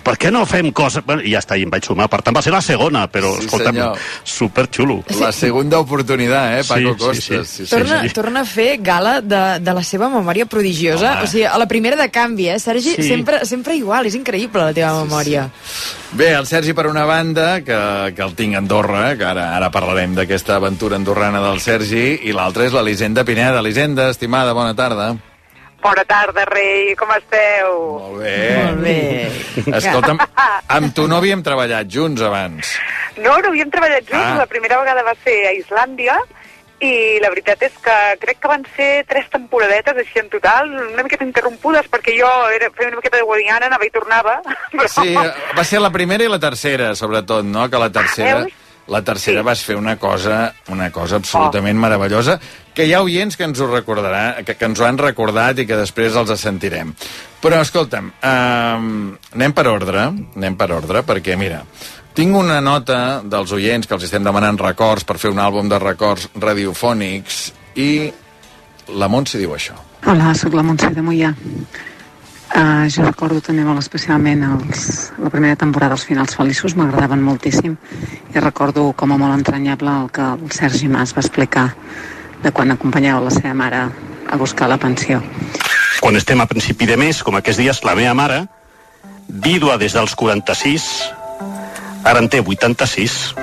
Per 0.03 0.15
què 0.17 0.31
no 0.33 0.45
fem 0.49 0.71
coses... 0.71 1.03
Bueno, 1.05 1.21
i 1.21 1.31
ja 1.35 1.39
està, 1.43 1.57
i 1.59 1.63
em 1.63 1.69
vaig 1.69 1.85
sumar. 1.85 2.07
Per 2.09 2.21
tant, 2.25 2.35
va 2.35 2.41
ser 2.41 2.51
la 2.53 2.61
segona, 2.61 3.03
però, 3.11 3.35
Sí, 3.37 3.45
escolta'm, 3.45 3.75
senyor. 3.75 3.97
superxulo. 4.23 5.03
La 5.19 5.31
segunda 5.31 5.79
oportunitat, 5.79 6.59
eh, 6.59 6.63
Paco 6.67 7.13
Sí, 7.13 7.21
sí, 7.21 7.35
Costas. 7.35 7.47
sí. 7.47 7.65
Torna, 7.69 8.01
torna 8.13 8.41
a 8.41 8.45
fer 8.45 8.77
gala 8.81 9.21
de, 9.21 9.59
de 9.59 9.73
la 9.77 9.83
seva 9.83 10.09
memòria 10.09 10.45
prodigiosa. 10.45 11.13
Home. 11.19 11.23
O 11.23 11.27
sigui, 11.27 11.43
a 11.45 11.57
la 11.61 11.67
primera 11.67 11.95
de 11.95 12.09
canvi, 12.09 12.49
eh, 12.49 12.59
Sergi? 12.59 12.95
Sí. 12.95 13.07
Sempre, 13.07 13.43
sempre 13.45 13.75
igual, 13.75 14.05
és 14.09 14.15
increïble 14.17 14.63
la 14.65 14.73
teva 14.73 14.93
memòria. 15.03 15.49
Bé, 16.13 16.33
el 16.35 16.45
Sergi 16.47 16.73
per 16.73 16.87
una 16.87 17.05
banda, 17.05 17.61
que, 17.63 17.77
que 18.15 18.21
el 18.25 18.33
tinc 18.35 18.55
a 18.55 18.57
Andorra, 18.59 19.15
que 19.17 19.23
ara, 19.23 19.55
ara 19.55 19.69
parlarem 19.71 20.15
d'aquesta 20.17 20.57
aventura 20.57 20.97
andorrana 20.97 21.39
del 21.45 21.61
Sergi, 21.63 22.19
i 22.27 22.33
l'altra 22.35 22.65
és 22.67 22.73
l'Elisenda 22.75 23.23
Pineda. 23.23 23.59
Elisenda, 23.59 24.09
estimada, 24.11 24.51
bona 24.57 24.73
tarda. 24.75 25.13
Bona 25.81 26.03
tarda, 26.05 26.43
rei, 26.45 26.93
com 26.95 27.09
esteu? 27.15 27.77
Molt 27.99 28.19
bé. 28.21 28.35
Molt 28.61 28.83
bé. 28.85 28.97
Escolta'm, 29.79 30.19
amb 30.77 30.93
tu 30.93 31.07
no 31.09 31.17
havíem 31.17 31.41
treballat 31.45 31.89
junts 31.89 32.21
abans. 32.21 32.75
No, 33.17 33.33
no 33.41 33.49
havíem 33.49 33.71
treballat 33.73 34.05
junts, 34.05 34.27
Ah. 34.35 34.37
la 34.43 34.45
primera 34.45 34.77
vegada 34.79 35.01
va 35.03 35.15
ser 35.23 35.35
a 35.49 35.55
Islàndia, 35.57 36.19
i 36.81 37.19
la 37.21 37.29
veritat 37.29 37.61
és 37.65 37.73
que 37.81 37.97
crec 38.21 38.39
que 38.41 38.47
van 38.49 38.63
ser 38.75 39.03
tres 39.09 39.27
temporadetes 39.29 39.97
així 40.01 40.17
en 40.21 40.29
total, 40.29 40.69
una 40.93 41.03
miqueta 41.05 41.25
interrompudes, 41.25 41.85
perquè 41.91 42.15
jo 42.17 42.29
era, 42.49 42.71
feia 42.73 42.87
una 42.89 42.97
miqueta 43.01 43.17
de 43.17 43.23
guadiana, 43.27 43.67
anava 43.69 43.85
i 43.85 43.91
tornava, 43.93 44.39
però... 44.71 44.87
Sí, 44.89 45.13
va 45.57 45.63
ser 45.63 45.81
la 45.81 45.91
primera 45.93 46.25
i 46.25 46.29
la 46.31 46.39
tercera, 46.41 46.95
sobretot, 46.95 47.45
no? 47.45 47.69
Que 47.69 47.77
la 47.81 47.89
tercera... 47.91 48.43
Veus? 48.45 48.57
La 48.91 49.03
tercera 49.05 49.43
vas 49.45 49.61
fer 49.63 49.75
una 49.77 49.93
cosa, 49.95 50.53
una 50.73 50.89
cosa 50.91 51.15
absolutament 51.21 51.77
meravellosa, 51.79 52.39
que 52.73 52.85
hi 52.87 52.93
ha 52.95 53.01
oients 53.03 53.37
que 53.37 53.45
ens 53.47 53.59
ho 53.59 53.67
recordarà, 53.69 54.41
que, 54.45 54.55
que 54.55 54.69
ens 54.69 54.79
ho 54.79 54.87
han 54.87 54.99
recordat 55.01 55.59
i 55.59 55.67
que 55.67 55.79
després 55.79 56.15
els 56.19 56.31
sentirem. 56.39 56.93
Però, 57.41 57.59
escolta'm, 57.61 58.11
um, 58.21 58.91
anem 59.35 59.55
per 59.57 59.67
ordre, 59.71 60.07
anem 60.37 60.57
per 60.59 60.69
ordre, 60.75 61.03
perquè, 61.07 61.37
mira, 61.39 61.63
tinc 62.15 62.35
una 62.35 62.59
nota 62.61 63.21
dels 63.23 63.51
oients 63.55 63.87
que 63.87 63.95
els 63.95 64.07
estem 64.07 64.23
demanant 64.23 64.59
records 64.59 65.07
per 65.07 65.17
fer 65.19 65.31
un 65.31 65.39
àlbum 65.39 65.71
de 65.71 65.79
records 65.79 66.27
radiofònics 66.35 67.45
i 67.79 67.91
la 68.99 69.07
Montse 69.07 69.39
diu 69.39 69.55
això. 69.55 69.77
Hola, 70.11 70.33
sóc 70.35 70.55
la 70.57 70.65
Montse 70.65 70.91
de 70.95 71.03
Mollà. 71.05 71.31
Uh, 72.51 72.83
jo 72.91 73.05
recordo 73.05 73.39
també 73.39 73.63
molt 73.63 73.79
especialment 73.79 74.41
els, 74.43 75.11
la 75.23 75.29
primera 75.31 75.55
temporada, 75.55 75.95
els 75.95 76.03
finals 76.03 76.35
feliços, 76.35 76.75
m'agradaven 76.75 77.23
moltíssim. 77.23 77.77
I 78.35 78.43
recordo 78.43 78.89
com 78.97 79.13
a 79.15 79.19
molt 79.21 79.37
entranyable 79.37 79.93
el 80.03 80.09
que 80.11 80.25
el 80.35 80.51
Sergi 80.51 80.91
Mas 80.91 81.15
va 81.15 81.23
explicar 81.23 81.69
de 82.43 82.51
quan 82.51 82.71
acompanyava 82.71 83.21
la 83.27 83.33
seva 83.33 83.53
mare 83.53 83.83
a 84.31 84.37
buscar 84.37 84.69
la 84.69 84.77
pensió. 84.77 85.21
Quan 86.01 86.17
estem 86.17 86.41
a 86.41 86.47
principi 86.49 86.87
de 86.89 86.97
mes, 86.97 87.21
com 87.23 87.35
aquests 87.37 87.61
dies, 87.61 87.83
la 87.85 87.95
meva 87.95 88.13
mare, 88.17 88.45
vídua 89.27 89.77
des 89.77 89.93
dels 89.93 90.15
46, 90.17 90.87
ara 92.03 92.19
en 92.19 92.29
té 92.29 92.41
86, 92.41 93.35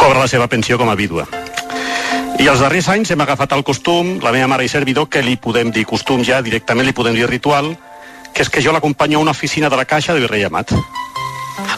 cobra 0.00 0.22
la 0.24 0.28
seva 0.28 0.48
pensió 0.48 0.78
com 0.80 0.88
a 0.88 0.96
vídua. 0.96 1.26
I 2.40 2.48
els 2.48 2.62
darrers 2.64 2.88
anys 2.88 3.10
hem 3.12 3.20
agafat 3.20 3.52
el 3.52 3.64
costum, 3.68 4.16
la 4.24 4.32
meva 4.32 4.48
mare 4.48 4.64
i 4.64 4.72
servidor, 4.72 5.10
que 5.12 5.20
li 5.20 5.36
podem 5.36 5.68
dir 5.74 5.84
costum 5.84 6.24
ja, 6.24 6.40
directament 6.40 6.88
li 6.88 6.96
podem 6.96 7.18
dir 7.18 7.28
ritual, 7.28 7.74
que 8.32 8.40
és 8.40 8.48
que 8.48 8.62
jo 8.64 8.72
l'acompanyo 8.72 9.18
a 9.18 9.26
una 9.26 9.36
oficina 9.36 9.68
de 9.68 9.76
la 9.76 9.84
Caixa 9.84 10.14
de 10.14 10.24
Virrei 10.24 10.46
Amat. 10.48 10.72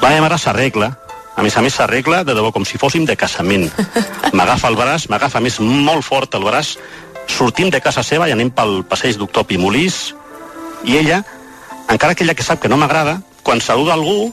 La 0.01 0.12
meva 0.12 0.28
mare 0.28 0.39
s'arregla, 0.39 0.93
a 1.36 1.42
més 1.44 1.56
a 1.56 1.62
més 1.64 1.74
s'arregla 1.74 2.22
de 2.24 2.34
debò 2.36 2.52
com 2.52 2.64
si 2.68 2.78
fóssim 2.78 3.06
de 3.09 3.16
casament. 3.16 3.68
M'agafa 4.36 4.70
el 4.72 4.78
braç, 4.78 5.09
m'agafa 5.09 5.40
més 5.40 5.59
molt 5.60 6.04
fort 6.04 6.34
el 6.38 6.44
braç, 6.48 6.76
sortim 7.30 7.70
de 7.70 7.80
casa 7.80 8.04
seva 8.04 8.28
i 8.28 8.34
anem 8.34 8.50
pel 8.52 8.82
passeig 8.88 9.18
doctor 9.20 9.46
Pimolís, 9.48 10.14
i 10.84 10.98
ella, 10.98 11.22
encara 11.88 12.14
que 12.14 12.24
ella 12.24 12.34
que 12.34 12.44
sap 12.46 12.60
que 12.60 12.68
no 12.68 12.76
m'agrada, 12.80 13.20
quan 13.42 13.60
saluda 13.60 13.94
algú, 13.94 14.32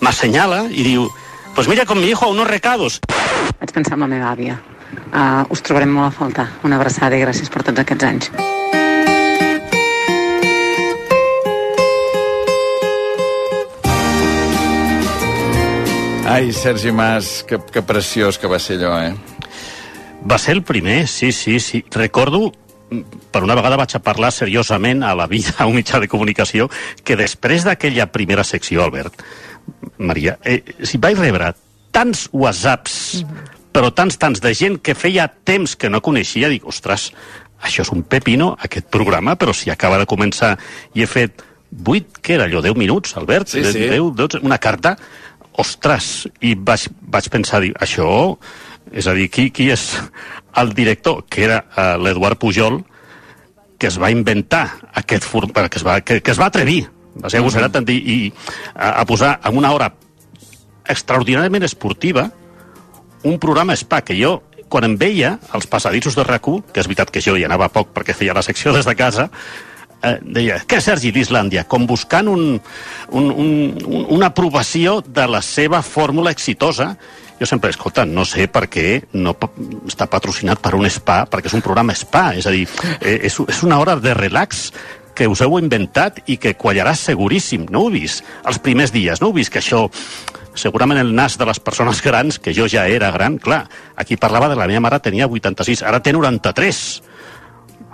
m'assenyala 0.00 0.64
i 0.70 0.84
diu 0.84 1.08
pues 1.54 1.68
mira 1.68 1.86
con 1.86 2.00
mi 2.00 2.08
hijo 2.10 2.28
unos 2.28 2.48
recados. 2.48 3.00
Vaig 3.60 3.72
pensar 3.72 3.94
en 3.94 4.00
la 4.00 4.10
meva 4.10 4.32
àvia. 4.32 4.58
Uh, 5.14 5.46
us 5.54 5.62
trobarem 5.62 5.92
molt 5.94 6.10
a 6.10 6.16
faltar. 6.16 6.48
Una 6.66 6.76
abraçada 6.80 7.16
i 7.16 7.22
gràcies 7.22 7.50
per 7.50 7.62
tots 7.62 7.84
aquests 7.84 8.10
anys. 8.10 8.30
Ai, 16.26 16.52
Sergi 16.52 16.90
Mas, 16.90 17.44
que, 17.46 17.58
que 17.58 17.82
preciós 17.82 18.38
que 18.40 18.48
va 18.48 18.58
ser 18.58 18.78
allò, 18.78 18.96
eh? 18.96 19.12
Va 20.24 20.38
ser 20.40 20.54
el 20.56 20.62
primer, 20.64 21.06
sí, 21.06 21.32
sí, 21.36 21.58
sí. 21.60 21.82
Recordo, 21.92 22.48
per 23.30 23.42
una 23.44 23.56
vegada 23.58 23.76
vaig 23.76 23.92
a 23.92 24.00
parlar 24.00 24.30
seriosament 24.32 25.04
a 25.04 25.12
la 25.14 25.26
vida, 25.28 25.52
a 25.58 25.66
un 25.68 25.76
mitjà 25.76 26.00
de 26.00 26.08
comunicació, 26.08 26.70
que 27.04 27.18
després 27.20 27.66
d'aquella 27.68 28.08
primera 28.12 28.44
secció, 28.44 28.82
Albert, 28.86 29.20
Maria, 29.98 30.38
eh, 30.44 30.62
si 30.80 30.96
vaig 30.96 31.20
rebre 31.20 31.52
tants 31.92 32.30
whatsapps, 32.32 33.20
mm 33.20 33.28
-hmm. 33.28 33.68
però 33.72 33.92
tants, 33.92 34.16
tants 34.16 34.40
de 34.40 34.54
gent 34.54 34.80
que 34.80 34.94
feia 34.94 35.28
temps 35.28 35.76
que 35.76 35.90
no 35.90 36.00
coneixia, 36.00 36.48
dic, 36.48 36.64
ostres, 36.66 37.12
això 37.60 37.82
és 37.82 37.92
un 37.92 38.02
pepino, 38.02 38.56
aquest 38.60 38.86
programa, 38.88 39.36
però 39.36 39.52
si 39.52 39.70
acaba 39.70 39.98
de 39.98 40.06
començar 40.06 40.58
i 40.94 41.02
he 41.02 41.06
fet 41.06 41.42
8, 41.84 42.20
què 42.22 42.34
era 42.34 42.44
allò, 42.44 42.62
10 42.62 42.76
minuts, 42.76 43.16
Albert? 43.16 43.48
Sí, 43.48 43.64
sí. 43.64 43.88
10, 43.88 44.14
12, 44.14 44.38
una 44.42 44.58
carta, 44.58 44.96
ostres, 45.60 46.26
i 46.42 46.54
vaig, 46.54 46.88
vaig 47.14 47.28
pensar, 47.30 47.60
dic, 47.64 47.76
això, 47.82 48.08
és 48.92 49.06
a 49.06 49.14
dir, 49.16 49.28
qui, 49.30 49.48
qui 49.54 49.70
és 49.70 49.86
el 50.60 50.74
director, 50.74 51.24
que 51.30 51.44
era 51.46 51.62
uh, 51.64 51.94
l'Eduard 52.00 52.38
Pujol, 52.38 52.80
que 53.78 53.90
es 53.90 53.98
va 54.00 54.10
inventar 54.14 54.64
aquest 54.94 55.26
format, 55.26 55.68
que 55.70 55.80
es 55.80 55.86
va, 55.86 56.00
que, 56.00 56.20
que 56.22 56.34
es 56.34 56.40
va 56.40 56.50
atrevir, 56.50 56.84
va 57.20 57.30
ser 57.30 57.40
agosarat 57.40 57.74
mm 57.80 57.84
-hmm. 57.84 57.90
i 57.90 58.32
a, 58.74 59.00
a 59.00 59.04
posar 59.04 59.40
en 59.44 59.56
una 59.56 59.72
hora 59.72 59.92
extraordinàriament 60.86 61.64
esportiva 61.64 62.30
un 63.22 63.38
programa 63.38 63.76
spa 63.76 64.02
que 64.02 64.16
jo 64.20 64.42
quan 64.68 64.84
em 64.84 64.96
veia 64.98 65.38
als 65.52 65.66
passadissos 65.66 66.16
de 66.16 66.24
rac 66.24 66.42
que 66.72 66.80
és 66.80 66.86
veritat 66.86 67.10
que 67.10 67.20
jo 67.20 67.36
hi 67.36 67.44
anava 67.44 67.68
poc 67.68 67.92
perquè 67.94 68.14
feia 68.14 68.34
la 68.34 68.42
secció 68.42 68.72
des 68.72 68.84
de 68.84 68.94
casa, 68.94 69.30
eh, 70.04 70.16
deia, 70.36 70.60
què 70.68 70.80
Sergi 70.84 71.12
d'Islàndia? 71.14 71.64
Com 71.70 71.86
buscant 71.88 72.28
un, 72.30 72.58
un, 73.10 73.30
un, 73.30 73.52
una 74.16 74.30
aprovació 74.32 75.00
de 75.06 75.26
la 75.30 75.42
seva 75.42 75.82
fórmula 75.82 76.34
exitosa. 76.34 76.94
Jo 77.40 77.48
sempre, 77.50 77.72
escolta, 77.74 78.04
no 78.06 78.22
sé 78.28 78.46
per 78.52 78.68
què 78.70 78.88
no 79.18 79.34
està 79.88 80.06
patrocinat 80.10 80.60
per 80.62 80.76
un 80.78 80.86
spa, 80.92 81.24
perquè 81.30 81.50
és 81.50 81.56
un 81.56 81.64
programa 81.64 81.96
spa, 81.98 82.28
és 82.38 82.46
a 82.46 82.52
dir, 82.54 82.68
eh, 83.00 83.18
és, 83.26 83.40
és 83.48 83.64
una 83.66 83.80
hora 83.82 83.96
de 83.98 84.14
relax 84.14 84.68
que 85.14 85.26
us 85.30 85.40
heu 85.44 85.58
inventat 85.60 86.20
i 86.30 86.36
que 86.42 86.56
quallarà 86.58 86.94
seguríssim. 86.98 87.68
No 87.70 87.84
ho 87.84 87.90
he 87.90 88.00
vist 88.00 88.24
els 88.44 88.58
primers 88.62 88.92
dies, 88.94 89.22
no 89.22 89.30
heu 89.30 89.36
vist 89.36 89.52
que 89.54 89.62
això 89.62 89.86
segurament 90.54 91.00
el 91.00 91.14
nas 91.14 91.38
de 91.38 91.46
les 91.48 91.60
persones 91.60 92.00
grans, 92.02 92.38
que 92.38 92.54
jo 92.54 92.68
ja 92.70 92.86
era 92.86 93.10
gran, 93.14 93.38
clar, 93.42 93.64
aquí 93.96 94.16
parlava 94.16 94.48
de 94.48 94.58
la 94.58 94.68
meva 94.70 94.84
mare 94.86 95.00
tenia 95.02 95.26
86, 95.26 95.82
ara 95.82 96.02
té 96.02 96.14
93. 96.14 96.84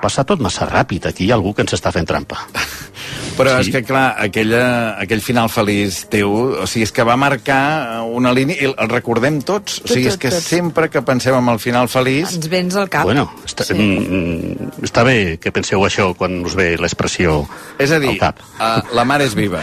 Passa 0.01 0.25
tot 0.25 0.41
massa 0.41 0.65
ràpid, 0.69 1.11
aquí 1.11 1.27
hi 1.27 1.33
ha 1.33 1.37
algú 1.37 1.53
que 1.55 1.65
ens 1.67 1.75
està 1.77 1.93
fent 1.93 2.09
trampa. 2.09 2.39
Però 3.39 3.55
sí. 3.57 3.69
és 3.69 3.75
que, 3.75 3.83
clar, 3.89 4.15
aquella, 4.21 4.63
aquell 5.01 5.23
final 5.25 5.49
feliç 5.53 6.03
teu, 6.13 6.33
o 6.61 6.67
sigui, 6.69 6.85
és 6.89 6.93
que 6.93 7.05
va 7.07 7.17
marcar 7.21 8.03
una 8.05 8.33
línia, 8.37 8.57
i 8.61 8.71
el 8.71 8.91
recordem 8.91 9.41
tots, 9.47 9.81
o 9.85 9.89
sigui, 9.89 10.11
és 10.11 10.19
que 10.21 10.33
sempre 10.35 10.91
que 10.93 11.05
pensem 11.07 11.37
en 11.37 11.53
el 11.53 11.61
final 11.63 11.89
feliç... 11.93 12.35
Ens 12.37 12.51
vens 12.53 12.77
al 12.81 12.91
cap. 12.93 13.09
Bueno, 13.09 13.29
està, 13.49 13.65
sí. 13.69 13.77
mm, 13.77 14.73
està 14.89 15.05
bé 15.09 15.39
que 15.41 15.53
penseu 15.57 15.85
això 15.87 16.11
quan 16.19 16.41
us 16.45 16.57
ve 16.59 16.75
l'expressió 16.81 17.43
És 17.81 17.95
a 17.95 18.01
dir. 18.03 18.17
Uh, 18.21 18.81
la 18.97 19.07
mare 19.09 19.29
és 19.29 19.37
viva. 19.39 19.63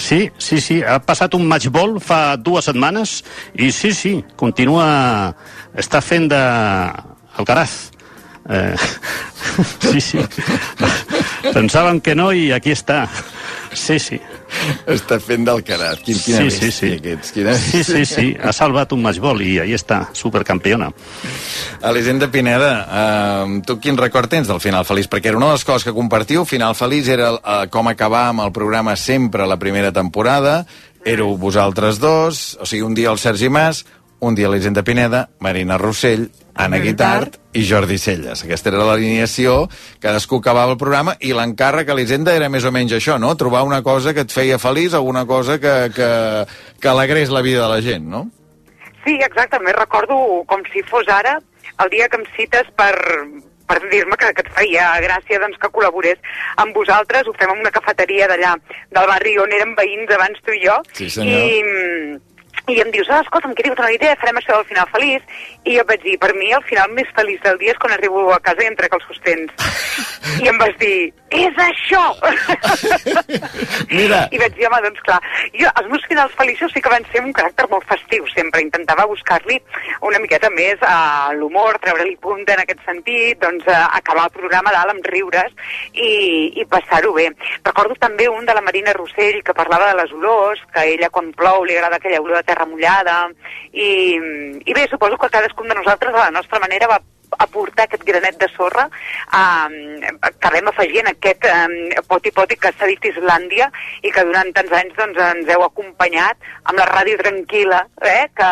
Sí, 0.00 0.30
sí, 0.38 0.60
sí. 0.64 0.80
Ha 0.80 0.98
passat 1.04 1.34
un 1.36 1.44
matchball 1.48 1.98
fa 2.00 2.36
dues 2.40 2.70
setmanes 2.70 3.20
i 3.54 3.70
sí, 3.74 3.92
sí, 3.96 4.16
continua... 4.40 4.86
Està 5.78 6.00
fent 6.02 6.26
de... 6.32 6.40
Alcaraz. 7.38 7.90
Eh, 8.48 8.76
sí, 9.90 10.00
sí. 10.00 10.24
Pensàvem 11.52 12.00
que 12.00 12.14
no 12.14 12.30
i 12.32 12.50
aquí 12.56 12.72
està. 12.74 13.06
Sí, 13.70 14.00
sí. 14.02 14.18
Està 14.90 15.20
fent 15.22 15.44
d'Alcaraz. 15.46 16.00
Quin, 16.02 16.18
quina 16.18 16.42
sí, 16.42 16.50
sí, 16.50 16.70
sí. 16.74 16.90
Aquests, 16.98 17.32
quina... 17.36 17.54
sí, 17.54 17.82
sí, 17.86 18.02
sí. 18.08 18.26
Ha 18.34 18.52
salvat 18.56 18.92
un 18.96 19.04
matchball 19.04 19.42
i 19.46 19.52
ahí 19.62 19.74
està, 19.76 20.02
supercampiona. 20.16 20.90
Elisenda 21.86 22.30
Pineda, 22.32 22.72
uh, 22.82 23.60
tu 23.66 23.78
quin 23.82 23.98
record 24.00 24.30
tens 24.32 24.50
del 24.50 24.60
final 24.62 24.86
feliç? 24.88 25.06
Perquè 25.10 25.30
era 25.30 25.38
una 25.38 25.52
de 25.52 25.58
les 25.58 25.66
coses 25.68 25.86
que 25.86 25.94
compartiu, 25.96 26.44
final 26.48 26.74
feliç 26.78 27.12
era 27.14 27.32
uh, 27.36 27.62
com 27.70 27.88
acabar 27.88 28.26
amb 28.32 28.44
el 28.46 28.52
programa 28.56 28.96
sempre 28.98 29.46
la 29.46 29.58
primera 29.62 29.94
temporada, 29.94 30.64
éreu 31.06 31.36
vosaltres 31.40 32.02
dos, 32.02 32.58
o 32.60 32.66
sigui, 32.66 32.82
un 32.84 32.98
dia 32.98 33.14
el 33.14 33.22
Sergi 33.22 33.48
Mas, 33.48 33.84
un 34.20 34.34
dia 34.36 34.48
l'Elisenda 34.48 34.82
Pineda, 34.84 35.28
Marina 35.40 35.78
Rossell, 35.78 36.28
Anna 36.54 36.78
Guitart 36.78 37.38
i 37.56 37.62
Jordi 37.64 37.96
Celles. 37.98 38.44
Aquesta 38.44 38.70
era 38.70 38.84
l'alineació, 38.84 39.64
cadascú 40.02 40.40
acabava 40.40 40.74
el 40.74 40.80
programa 40.80 41.16
i 41.24 41.32
l'encàrrec 41.36 41.88
a 41.88 41.96
l'Elisenda 41.96 42.34
era 42.36 42.50
més 42.52 42.66
o 42.68 42.72
menys 42.74 42.98
això, 42.98 43.16
no? 43.18 43.32
Trobar 43.40 43.64
una 43.64 43.80
cosa 43.82 44.14
que 44.14 44.26
et 44.26 44.34
feia 44.34 44.60
feliç, 44.60 44.94
alguna 44.94 45.24
cosa 45.26 45.58
que, 45.60 45.74
que, 45.96 46.10
que 46.80 46.92
alegrés 46.92 47.32
la 47.32 47.42
vida 47.46 47.64
de 47.64 47.70
la 47.72 47.80
gent, 47.84 48.08
no? 48.12 48.26
Sí, 49.04 49.16
exactament. 49.24 49.76
Recordo 49.78 50.44
com 50.46 50.64
si 50.72 50.84
fos 50.88 51.08
ara 51.08 51.38
el 51.80 51.88
dia 51.92 52.08
que 52.12 52.20
em 52.20 52.26
cites 52.36 52.68
per, 52.76 52.92
per 53.70 53.78
dir-me 53.88 54.18
que, 54.20 54.32
que 54.36 54.44
et 54.44 54.50
feia 54.56 54.90
gràcia 55.04 55.40
doncs, 55.42 55.58
que 55.62 55.70
col·laborés 55.72 56.20
amb 56.60 56.76
vosaltres. 56.76 57.28
Ho 57.28 57.34
fem 57.38 57.54
en 57.54 57.62
una 57.64 57.72
cafeteria 57.74 58.28
d'allà, 58.30 58.56
del 58.92 59.08
barri 59.12 59.36
on 59.40 59.54
érem 59.56 59.76
veïns 59.78 60.12
abans 60.16 60.42
tu 60.44 60.56
i 60.56 60.60
jo. 60.66 60.76
Sí, 60.92 61.08
senyor. 61.14 61.46
I, 61.46 62.18
i 62.70 62.80
em 62.82 62.90
dius, 62.94 63.08
ah, 63.10 63.20
escolta, 63.24 63.48
em 63.48 63.54
queria 63.58 63.74
una 63.76 63.92
idea, 63.92 64.16
farem 64.20 64.38
això 64.40 64.56
del 64.56 64.68
final 64.70 64.88
feliç. 64.94 65.22
I 65.64 65.76
jo 65.78 65.86
vaig 65.88 66.02
dir, 66.04 66.16
per 66.22 66.32
mi 66.36 66.52
el 66.54 66.62
final 66.68 66.92
més 66.96 67.08
feliç 67.16 67.40
del 67.44 67.58
dia 67.60 67.74
és 67.74 67.80
quan 67.82 67.94
arribo 67.94 68.28
a 68.34 68.40
casa 68.44 68.64
i 68.64 68.70
em 68.70 68.76
trec 68.78 68.94
els 68.96 69.06
sostens. 69.08 69.52
I 70.40 70.48
em 70.48 70.58
vas 70.60 70.76
dir, 70.80 71.10
és 71.30 71.58
això! 71.62 72.02
Mira. 73.96 74.22
I 74.30 74.40
vaig 74.40 74.54
dir, 74.56 74.66
home, 74.68 74.80
doncs 74.86 75.02
clar, 75.06 75.18
jo, 75.54 75.68
els 75.68 75.90
meus 75.90 76.06
finals 76.10 76.34
feliços 76.38 76.72
sí 76.74 76.82
que 76.82 76.92
van 76.92 77.06
ser 77.12 77.22
un 77.24 77.34
caràcter 77.36 77.66
molt 77.70 77.86
festiu, 77.90 78.26
sempre. 78.34 78.62
Intentava 78.64 79.08
buscar-li 79.10 79.58
una 80.06 80.20
miqueta 80.22 80.50
més 80.54 80.82
a 80.86 81.30
l'humor, 81.36 81.78
treure-li 81.82 82.16
punta 82.22 82.56
en 82.56 82.64
aquest 82.64 82.82
sentit, 82.86 83.38
doncs 83.42 83.66
a 83.70 83.84
acabar 83.98 84.28
el 84.28 84.36
programa 84.36 84.74
dalt 84.74 84.94
amb 84.94 85.06
riures 85.12 85.54
i, 85.92 86.10
i 86.60 86.66
passar-ho 86.70 87.12
bé. 87.16 87.28
Recordo 87.66 87.98
també 88.00 88.28
un 88.30 88.46
de 88.46 88.56
la 88.56 88.64
Marina 88.64 88.94
Rossell 88.96 89.42
que 89.46 89.56
parlava 89.56 89.90
de 89.92 90.00
les 90.02 90.14
olors, 90.16 90.62
que 90.74 90.86
ella 90.94 91.10
quan 91.14 91.30
plou 91.36 91.64
li 91.64 91.76
agrada 91.76 92.00
aquella 92.00 92.22
olor 92.22 92.40
de 92.40 92.48
terra 92.50 92.59
mullada, 92.66 93.22
i, 93.72 94.18
i 94.64 94.74
bé, 94.76 94.86
suposo 94.90 95.18
que 95.18 95.32
cadascun 95.32 95.68
de 95.68 95.78
nosaltres 95.78 96.14
a 96.14 96.26
la 96.26 96.36
nostra 96.36 96.60
manera 96.60 96.90
va 96.90 97.00
aportar 97.38 97.84
aquest 97.86 98.02
granet 98.04 98.38
de 98.40 98.48
sorra 98.56 98.88
eh, 98.90 100.10
que 100.40 100.52
vam 100.56 100.70
afegir 100.72 101.04
en 101.04 101.12
aquest 101.12 101.46
eh, 101.46 102.02
poti-poti 102.08 102.58
que 102.58 102.72
s'ha 102.74 102.88
dit 102.90 103.10
Islàndia 103.12 103.70
i 104.02 104.10
que 104.10 104.24
durant 104.26 104.50
tants 104.56 104.74
anys 104.80 104.98
doncs, 104.98 105.22
ens 105.30 105.54
heu 105.54 105.64
acompanyat 105.66 106.50
amb 106.64 106.78
la 106.80 106.88
ràdio 106.90 107.20
tranquil·la 107.22 107.84
eh, 108.02 108.26
que, 108.34 108.50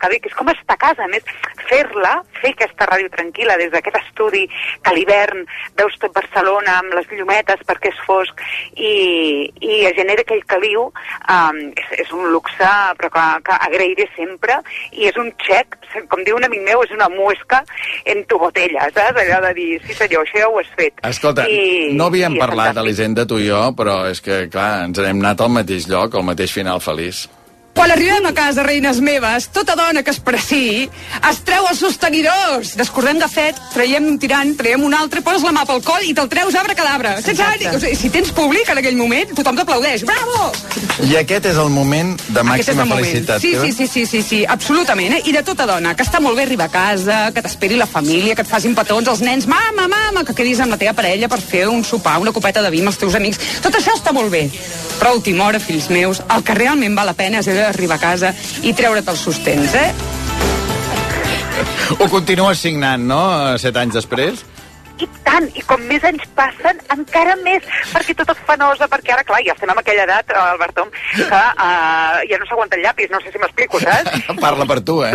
que 0.00 0.10
dic, 0.12 0.28
és 0.30 0.36
com 0.38 0.50
estar 0.52 0.76
a 0.76 0.80
casa, 0.80 1.04
a 1.04 1.10
més, 1.10 1.26
fer-la, 1.68 2.14
fer 2.40 2.52
aquesta 2.54 2.88
ràdio 2.90 3.10
tranquil·la 3.14 3.58
des 3.60 3.72
d'aquest 3.72 3.98
estudi 4.00 4.44
que 4.48 4.92
a 4.92 4.94
l'hivern 4.96 5.44
veus 5.78 5.96
tot 6.02 6.14
Barcelona 6.16 6.78
amb 6.82 6.94
les 6.98 7.10
llumetes 7.12 7.64
perquè 7.68 7.92
és 7.92 8.02
fosc 8.06 8.42
i, 8.74 8.92
i 9.60 9.80
es 9.88 9.96
genera 9.98 10.24
aquell 10.24 10.44
caliu, 10.50 10.88
um, 10.88 11.60
és, 11.72 11.94
és 12.04 12.12
un 12.14 12.30
luxe 12.32 12.72
però 12.98 13.10
que, 13.14 13.26
que 13.48 13.58
agrairé 13.68 14.08
sempre 14.16 14.60
i 14.92 15.08
és 15.10 15.18
un 15.20 15.30
xec, 15.44 15.78
com 16.10 16.22
diu 16.26 16.38
un 16.38 16.46
amic 16.46 16.64
meu, 16.66 16.82
és 16.86 16.94
una 16.94 17.08
muesca 17.12 17.62
en 18.08 18.24
tu 18.30 18.40
botella, 18.40 18.88
saps? 18.94 19.22
Allò 19.24 19.40
de 19.48 19.54
dir, 19.56 19.70
sí 19.86 19.96
senyor, 19.96 20.26
això 20.26 20.44
ja 20.44 20.50
ho 20.50 20.60
has 20.60 20.70
fet. 20.78 21.02
Escolta, 21.08 21.48
I, 21.48 21.90
no 21.96 22.08
havíem 22.10 22.38
i 22.38 22.42
parlat. 22.42 22.76
Elisenda, 22.78 23.26
tu 23.28 23.40
i 23.42 23.48
jo, 23.48 23.62
però 23.78 24.00
és 24.10 24.22
que, 24.24 24.44
clar, 24.52 24.86
ens 24.88 25.00
n'hem 25.02 25.24
anat 25.24 25.42
al 25.44 25.52
mateix 25.54 25.88
lloc, 25.90 26.14
al 26.14 26.26
mateix 26.28 26.54
final 26.54 26.82
feliç. 26.84 27.26
Quan 27.78 27.92
arribem 27.94 28.24
a 28.26 28.32
casa, 28.34 28.64
reines 28.66 28.98
meves, 28.98 29.44
tota 29.54 29.76
dona 29.78 30.02
que 30.02 30.10
es 30.10 30.18
preci 30.18 30.88
es 31.28 31.36
treu 31.46 31.62
els 31.70 31.78
sostenidors. 31.78 32.72
Descordem 32.74 33.20
de 33.22 33.28
fet, 33.30 33.60
traiem 33.70 34.08
un 34.10 34.16
tirant, 34.18 34.50
traiem 34.58 34.82
un 34.82 34.96
altre, 34.98 35.22
poses 35.22 35.44
la 35.46 35.52
mà 35.54 35.62
pel 35.68 35.78
coll 35.86 36.08
i 36.08 36.10
te'l 36.10 36.26
treus 36.32 36.56
arbre 36.58 36.74
cadabra. 36.74 37.12
Sense 37.22 37.44
ànim. 37.46 37.76
O 37.76 37.78
sigui, 37.78 37.94
si 38.00 38.10
tens 38.10 38.32
públic 38.34 38.66
en 38.74 38.80
aquell 38.82 38.98
moment, 38.98 39.30
tothom 39.38 39.60
t'aplaudeix. 39.60 40.02
Bravo! 40.08 40.48
I 41.06 41.14
aquest 41.20 41.46
és 41.52 41.60
el 41.62 41.70
moment 41.70 42.10
de 42.26 42.44
màxima 42.48 42.88
felicitat. 42.90 43.46
Sí, 43.46 43.54
teva? 43.54 43.68
sí, 43.68 43.72
sí, 43.76 43.86
sí, 43.86 44.04
sí, 44.10 44.24
sí, 44.26 44.40
absolutament. 44.56 45.14
Eh? 45.20 45.22
I 45.30 45.36
de 45.38 45.44
tota 45.46 45.68
dona, 45.70 45.94
que 45.94 46.02
està 46.02 46.18
molt 46.18 46.34
bé 46.34 46.48
arribar 46.48 46.66
a 46.66 46.74
casa, 46.74 47.20
que 47.30 47.46
t'esperi 47.46 47.78
la 47.78 47.86
família, 47.86 48.34
que 48.34 48.42
et 48.42 48.50
facin 48.50 48.74
petons 48.74 49.06
els 49.14 49.22
nens, 49.22 49.46
mama, 49.46 49.86
mama, 49.86 50.26
que 50.26 50.34
quedis 50.34 50.58
amb 50.66 50.74
la 50.74 50.80
teva 50.82 50.96
parella 50.98 51.30
per 51.30 51.38
fer 51.38 51.68
un 51.70 51.86
sopar, 51.86 52.18
una 52.18 52.34
copeta 52.34 52.66
de 52.66 52.74
vi 52.74 52.82
amb 52.82 52.90
els 52.90 52.98
teus 52.98 53.14
amics. 53.14 53.38
Tot 53.62 53.78
això 53.78 53.94
està 53.94 54.10
molt 54.10 54.34
bé. 54.34 54.48
Però 54.98 55.12
a 55.12 55.14
última 55.14 55.46
hora, 55.46 55.62
fills 55.62 55.86
meus, 55.94 56.18
el 56.26 56.42
que 56.42 56.58
realment 56.58 56.98
val 56.98 57.06
la 57.06 57.14
pena 57.14 57.38
és 57.38 57.46
allò 57.46 57.67
d'arribar 57.68 58.00
a 58.00 58.04
casa 58.08 58.34
i 58.64 58.74
treure't 58.76 59.08
els 59.08 59.24
sostens, 59.28 59.76
eh? 59.78 59.92
Ho 61.98 62.06
continues 62.10 62.60
signant, 62.62 63.04
no?, 63.08 63.22
set 63.60 63.76
anys 63.80 63.96
després? 64.00 64.44
I 64.98 65.06
tant, 65.22 65.46
i 65.54 65.62
com 65.68 65.82
més 65.86 66.02
anys 66.08 66.24
passen, 66.34 66.80
encara 66.94 67.36
més, 67.44 67.66
perquè 67.92 68.16
tot 68.18 68.32
es 68.32 68.40
fa 68.46 68.56
nosa, 68.58 68.88
perquè 68.90 69.14
ara, 69.14 69.24
clar, 69.26 69.40
ja 69.46 69.54
estem 69.54 69.70
en 69.70 69.78
aquella 69.78 70.06
edat, 70.08 70.32
eh, 70.32 70.38
Albertom, 70.42 70.90
que 71.14 71.26
uh, 71.28 72.18
ja 72.30 72.38
no 72.40 72.48
s'aguanta 72.48 72.78
el 72.78 72.82
llapis, 72.82 73.10
no 73.12 73.20
sé 73.22 73.30
si 73.30 73.38
m'explico, 73.38 73.80
saps? 73.84 74.26
Parla 74.42 74.66
per 74.66 74.80
tu, 74.82 74.98
eh? 75.06 75.14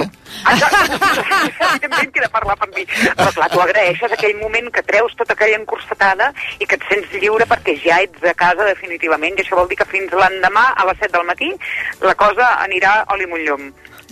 Evidentment 0.53 2.13
que 2.15 2.23
de 2.23 2.29
parlar 2.31 2.55
per 2.61 2.69
mi. 2.71 2.85
Però 2.87 3.29
clar, 3.35 3.49
tu 3.51 3.63
agraeixes 3.63 4.15
aquell 4.15 4.37
moment 4.39 4.69
que 4.73 4.85
treus 4.87 5.15
tota 5.19 5.35
aquella 5.35 5.59
encursetada 5.59 6.31
i 6.59 6.67
que 6.67 6.79
et 6.79 6.87
sents 6.89 7.17
lliure 7.19 7.47
perquè 7.49 7.75
ja 7.83 7.99
ets 8.05 8.23
a 8.23 8.35
casa 8.39 8.69
definitivament, 8.69 9.35
i 9.35 9.45
això 9.45 9.59
vol 9.59 9.67
dir 9.71 9.79
que 9.81 9.89
fins 9.91 10.15
l'endemà 10.15 10.69
a 10.77 10.87
les 10.89 11.01
7 11.03 11.17
del 11.17 11.27
matí 11.27 11.51
la 12.03 12.15
cosa 12.19 12.53
anirà 12.63 13.01
oli 13.15 13.27
munt 13.27 13.43
llum. 13.47 13.67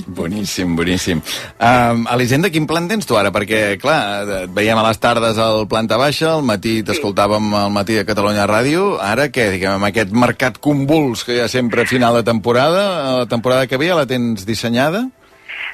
Boníssim, 0.07 0.75
boníssim. 0.75 1.21
Um, 1.59 2.05
Elisenda, 2.13 2.49
quin 2.53 2.67
plan 2.69 2.87
tens 2.89 3.07
tu 3.07 3.17
ara? 3.19 3.31
Perquè, 3.33 3.77
clar, 3.81 4.01
et 4.45 4.53
veiem 4.55 4.79
a 4.79 4.85
les 4.87 4.99
tardes 5.01 5.39
al 5.41 5.65
planta 5.71 5.99
baixa, 6.01 6.33
al 6.35 6.45
matí 6.47 6.79
t'escoltàvem 6.87 7.53
al 7.61 7.71
matí 7.73 7.99
a 7.99 8.07
Catalunya 8.07 8.49
Ràdio, 8.49 8.95
ara 9.01 9.29
què, 9.33 9.51
diguem, 9.55 9.77
amb 9.77 9.89
aquest 9.91 10.13
mercat 10.13 10.59
convuls 10.63 11.25
que 11.27 11.37
hi 11.37 11.41
ha 11.45 11.49
sempre 11.51 11.85
a 11.85 11.89
final 11.89 12.19
de 12.19 12.27
temporada, 12.27 12.85
la 13.23 13.31
temporada 13.31 13.67
que 13.67 13.81
ve 13.81 13.91
ja 13.91 13.99
la 13.99 14.09
tens 14.09 14.45
dissenyada? 14.47 15.07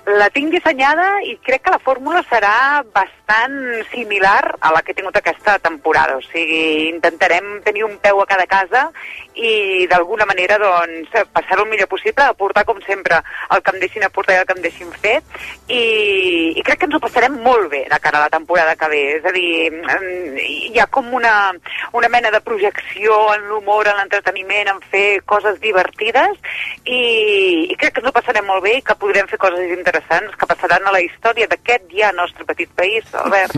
La 0.07 0.29
tinc 0.31 0.53
dissenyada 0.55 1.05
i 1.27 1.33
crec 1.43 1.65
que 1.65 1.71
la 1.73 1.81
fórmula 1.83 2.21
serà 2.29 2.81
bastant 2.95 3.57
similar 3.91 4.55
a 4.63 4.71
la 4.71 4.79
que 4.79 4.93
he 4.93 4.95
tingut 4.95 5.17
aquesta 5.19 5.57
temporada. 5.59 6.15
O 6.15 6.23
sigui, 6.23 6.93
intentarem 6.93 7.57
tenir 7.65 7.83
un 7.83 7.97
peu 7.99 8.21
a 8.23 8.27
cada 8.29 8.45
casa 8.47 8.85
i 9.37 9.87
d'alguna 9.89 10.25
manera 10.25 10.57
doncs, 10.61 11.13
passar-ho 11.33 11.63
el 11.63 11.69
millor 11.69 11.89
possible, 11.91 12.25
aportar 12.25 12.65
com 12.65 12.79
sempre 12.85 13.21
el 13.53 13.61
que 13.61 13.73
em 13.75 13.79
deixin 13.83 14.05
aportar 14.07 14.35
i 14.35 14.41
el 14.41 14.47
que 14.49 14.55
em 14.57 14.63
deixin 14.63 14.91
fer 14.97 15.17
i, 15.67 15.81
i 16.57 16.63
crec 16.65 16.81
que 16.81 16.89
ens 16.89 16.97
ho 16.97 17.01
passarem 17.03 17.37
molt 17.45 17.69
bé 17.71 17.83
de 17.89 17.99
cara 18.01 18.21
a 18.21 18.25
la 18.25 18.33
temporada 18.33 18.75
que 18.75 18.89
ve. 18.91 19.01
És 19.17 19.25
a 19.27 19.33
dir, 19.35 19.71
mm, 19.71 20.39
hi 20.73 20.79
ha 20.81 20.87
com 20.91 21.13
una, 21.13 21.53
una 21.93 22.09
mena 22.09 22.31
de 22.33 22.41
projecció 22.41 23.17
en 23.35 23.47
l'humor, 23.51 23.87
en 23.87 24.01
l'entreteniment, 24.01 24.73
en 24.73 24.81
fer 24.91 25.21
coses 25.29 25.59
divertides 25.61 26.37
i, 26.85 27.01
i 27.71 27.75
crec 27.77 27.95
que 27.95 28.03
ens 28.03 28.09
ho 28.09 28.15
passarem 28.15 28.47
molt 28.47 28.63
bé 28.65 28.77
i 28.79 28.83
que 28.85 28.97
podrem 28.99 29.29
fer 29.29 29.39
coses 29.41 29.73
interessants 29.75 30.35
que 30.39 30.49
passaran 30.49 30.87
a 30.87 30.95
la 30.95 31.03
història 31.03 31.49
d'aquest 31.51 31.89
ja 31.93 32.11
nostre 32.15 32.45
petit 32.47 32.71
país, 32.77 33.05
Albert. 33.13 33.53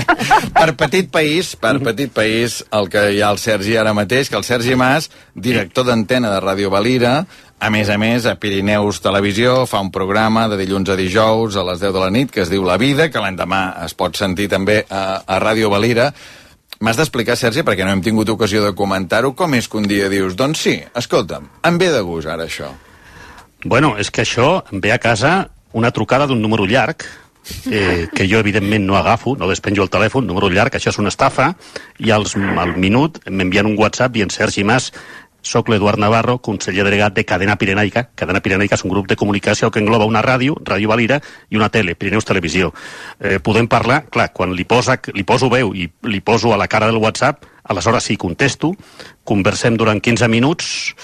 per 0.58 0.68
petit 0.84 1.10
país, 1.12 1.54
per 1.60 1.76
petit 1.84 2.12
país, 2.14 2.60
el 2.76 2.90
que 2.92 3.06
hi 3.14 3.22
ha 3.22 3.30
al 3.30 3.40
Sergi 3.42 3.76
ara 3.80 3.94
mateix, 3.96 4.30
que 4.30 4.38
el 4.40 4.46
Sergi 4.46 4.76
Mas, 4.78 5.10
director 5.34 5.86
d'antena 5.86 6.30
de 6.32 6.40
Ràdio 6.42 6.70
Valira, 6.72 7.24
a 7.60 7.68
més 7.68 7.90
a 7.92 7.98
més, 8.00 8.24
a 8.24 8.38
Pirineus 8.40 9.02
Televisió 9.04 9.66
fa 9.68 9.82
un 9.84 9.90
programa 9.92 10.46
de 10.48 10.56
dilluns 10.56 10.88
a 10.88 10.96
dijous 10.96 11.58
a 11.60 11.64
les 11.68 11.82
10 11.82 11.92
de 11.92 12.00
la 12.00 12.08
nit 12.08 12.30
que 12.32 12.40
es 12.40 12.48
diu 12.48 12.64
La 12.64 12.78
Vida, 12.80 13.10
que 13.12 13.20
l'endemà 13.20 13.84
es 13.84 13.92
pot 13.92 14.16
sentir 14.16 14.48
també 14.48 14.78
a, 14.88 15.20
a 15.28 15.40
Ràdio 15.44 15.68
Valira. 15.68 16.08
M'has 16.80 16.96
d'explicar, 16.96 17.36
Sergi, 17.36 17.60
perquè 17.60 17.84
no 17.84 17.92
hem 17.92 18.00
tingut 18.00 18.32
ocasió 18.32 18.64
de 18.64 18.72
comentar-ho, 18.72 19.34
com 19.36 19.58
és 19.58 19.68
que 19.68 19.76
un 19.76 19.88
dia 19.90 20.08
dius, 20.08 20.38
doncs 20.40 20.64
sí, 20.64 20.78
escolta'm, 20.96 21.50
em 21.68 21.76
ve 21.76 21.90
de 21.92 22.00
gust 22.00 22.32
ara 22.32 22.48
això. 22.48 22.72
Bueno, 23.64 23.92
és 24.00 24.08
que 24.08 24.24
això 24.24 24.62
em 24.72 24.80
ve 24.80 24.94
a 24.94 24.98
casa 25.02 25.50
una 25.76 25.92
trucada 25.92 26.26
d'un 26.26 26.40
número 26.40 26.64
llarg, 26.64 27.04
eh, 27.70 28.08
que 28.14 28.28
jo 28.28 28.38
evidentment 28.38 28.86
no 28.86 28.96
agafo, 28.96 29.36
no 29.36 29.48
despenjo 29.48 29.82
el 29.86 29.90
telèfon, 29.90 30.26
número 30.26 30.50
llarg, 30.50 30.74
això 30.76 30.92
és 30.92 31.00
una 31.02 31.12
estafa, 31.12 31.54
i 31.98 32.12
als, 32.14 32.36
al 32.36 32.76
minut 32.76 33.20
m'envien 33.28 33.68
un 33.68 33.78
WhatsApp 33.78 34.14
dient 34.14 34.32
Sergi 34.34 34.64
Mas, 34.64 34.90
soc 35.42 35.70
l'Eduard 35.72 35.98
Navarro, 35.98 36.38
conseller 36.44 36.84
delegat 36.84 37.14
de 37.16 37.24
Cadena 37.24 37.56
Pirenaica. 37.56 38.10
Cadena 38.14 38.42
Pirenaica 38.44 38.76
és 38.76 38.84
un 38.84 38.92
grup 38.92 39.08
de 39.08 39.16
comunicació 39.16 39.70
que 39.72 39.80
engloba 39.80 40.08
una 40.08 40.22
ràdio, 40.22 40.56
Ràdio 40.60 40.90
Valira, 40.92 41.20
i 41.48 41.56
una 41.56 41.70
tele, 41.72 41.94
Pirineus 41.96 42.28
Televisió. 42.28 42.74
Eh, 43.18 43.38
podem 43.40 43.68
parlar, 43.68 44.04
clar, 44.12 44.30
quan 44.36 44.52
li, 44.56 44.66
posa, 44.68 44.98
li 45.14 45.24
poso 45.24 45.48
veu 45.48 45.72
i 45.74 45.88
li 46.12 46.20
poso 46.20 46.52
a 46.52 46.60
la 46.60 46.68
cara 46.68 46.90
del 46.90 47.00
WhatsApp, 47.00 47.46
aleshores 47.64 48.04
sí 48.04 48.16
contesto, 48.20 48.74
conversem 49.24 49.80
durant 49.80 50.00
15 50.00 50.28
minuts, 50.28 50.94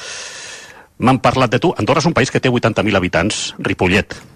m'han 0.98 1.20
parlat 1.24 1.56
de 1.56 1.60
tu. 1.62 1.72
Andorra 1.76 2.04
és 2.04 2.08
un 2.08 2.16
país 2.16 2.30
que 2.30 2.40
té 2.40 2.52
80.000 2.52 2.96
habitants, 2.96 3.54
Ripollet. 3.58 4.35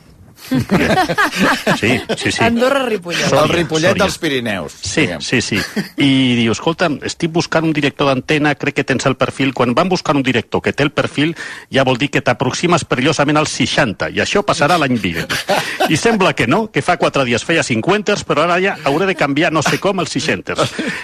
Sí, 1.80 2.00
sí, 2.16 2.32
sí. 2.32 2.42
Andorra 2.44 2.82
Ripollet. 2.86 3.32
el 3.32 3.48
Ripollet 3.48 3.98
dels 3.98 4.18
Pirineus. 4.18 4.74
Sí, 4.82 5.08
sí, 5.20 5.40
sí. 5.40 5.58
I 5.96 6.10
diu, 6.38 6.52
escolta, 6.52 6.88
estic 7.06 7.32
buscant 7.32 7.68
un 7.68 7.74
director 7.76 8.10
d'antena, 8.10 8.54
crec 8.58 8.80
que 8.80 8.84
tens 8.84 9.06
el 9.06 9.16
perfil. 9.20 9.54
Quan 9.54 9.74
van 9.74 9.88
buscar 9.88 10.16
un 10.16 10.24
director 10.26 10.62
que 10.62 10.72
té 10.72 10.84
el 10.86 10.92
perfil, 10.92 11.36
ja 11.72 11.84
vol 11.86 11.98
dir 12.00 12.10
que 12.10 12.22
t'aproximes 12.24 12.84
perillosament 12.84 13.40
als 13.40 13.54
60, 13.60 14.10
i 14.10 14.22
això 14.22 14.42
passarà 14.46 14.78
l'any 14.80 14.98
vinent. 15.00 15.34
I 15.88 15.96
sembla 16.00 16.34
que 16.34 16.46
no, 16.50 16.66
que 16.72 16.82
fa 16.82 16.98
quatre 17.00 17.24
dies 17.28 17.44
feia 17.46 17.64
50, 17.66 18.20
però 18.28 18.44
ara 18.46 18.58
ja 18.62 18.76
hauré 18.84 19.06
de 19.10 19.16
canviar 19.18 19.52
no 19.52 19.62
sé 19.66 19.78
com 19.82 20.02
els 20.02 20.12
60. 20.16 20.56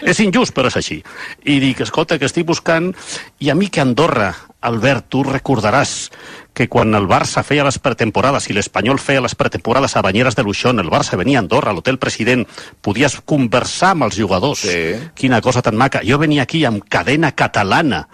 És 0.06 0.20
injust, 0.24 0.55
però 0.56 0.70
és 0.73 0.81
així. 0.81 1.01
I 1.44 1.60
dic, 1.62 1.85
escolta, 1.86 2.18
que 2.18 2.28
estic 2.28 2.47
buscant... 2.47 2.93
I 3.40 3.51
a 3.51 3.55
mi 3.55 3.68
que 3.68 3.82
Andorra, 3.82 4.31
Albert, 4.64 5.10
tu 5.12 5.23
recordaràs 5.27 6.10
que 6.56 6.70
quan 6.72 6.96
el 6.96 7.04
Barça 7.04 7.42
feia 7.44 7.66
les 7.66 7.76
pretemporades 7.84 8.48
i 8.48 8.54
l'Espanyol 8.56 8.96
feia 8.96 9.20
les 9.20 9.36
pretemporades 9.36 9.92
a 9.92 10.02
Banyeres 10.02 10.38
de 10.38 10.44
Luixón, 10.46 10.80
el 10.80 10.88
Barça 10.88 11.18
venia 11.20 11.36
a 11.36 11.44
Andorra, 11.44 11.74
a 11.74 11.76
l'Hotel 11.76 11.98
President, 12.00 12.46
podies 12.80 13.18
conversar 13.28 13.92
amb 13.92 14.06
els 14.08 14.16
jugadors. 14.16 14.64
Sí. 14.64 14.96
Quina 15.14 15.42
cosa 15.44 15.60
tan 15.60 15.76
maca. 15.76 16.00
Jo 16.00 16.16
venia 16.22 16.46
aquí 16.46 16.64
amb 16.64 16.86
cadena 16.88 17.34
catalana 17.36 18.06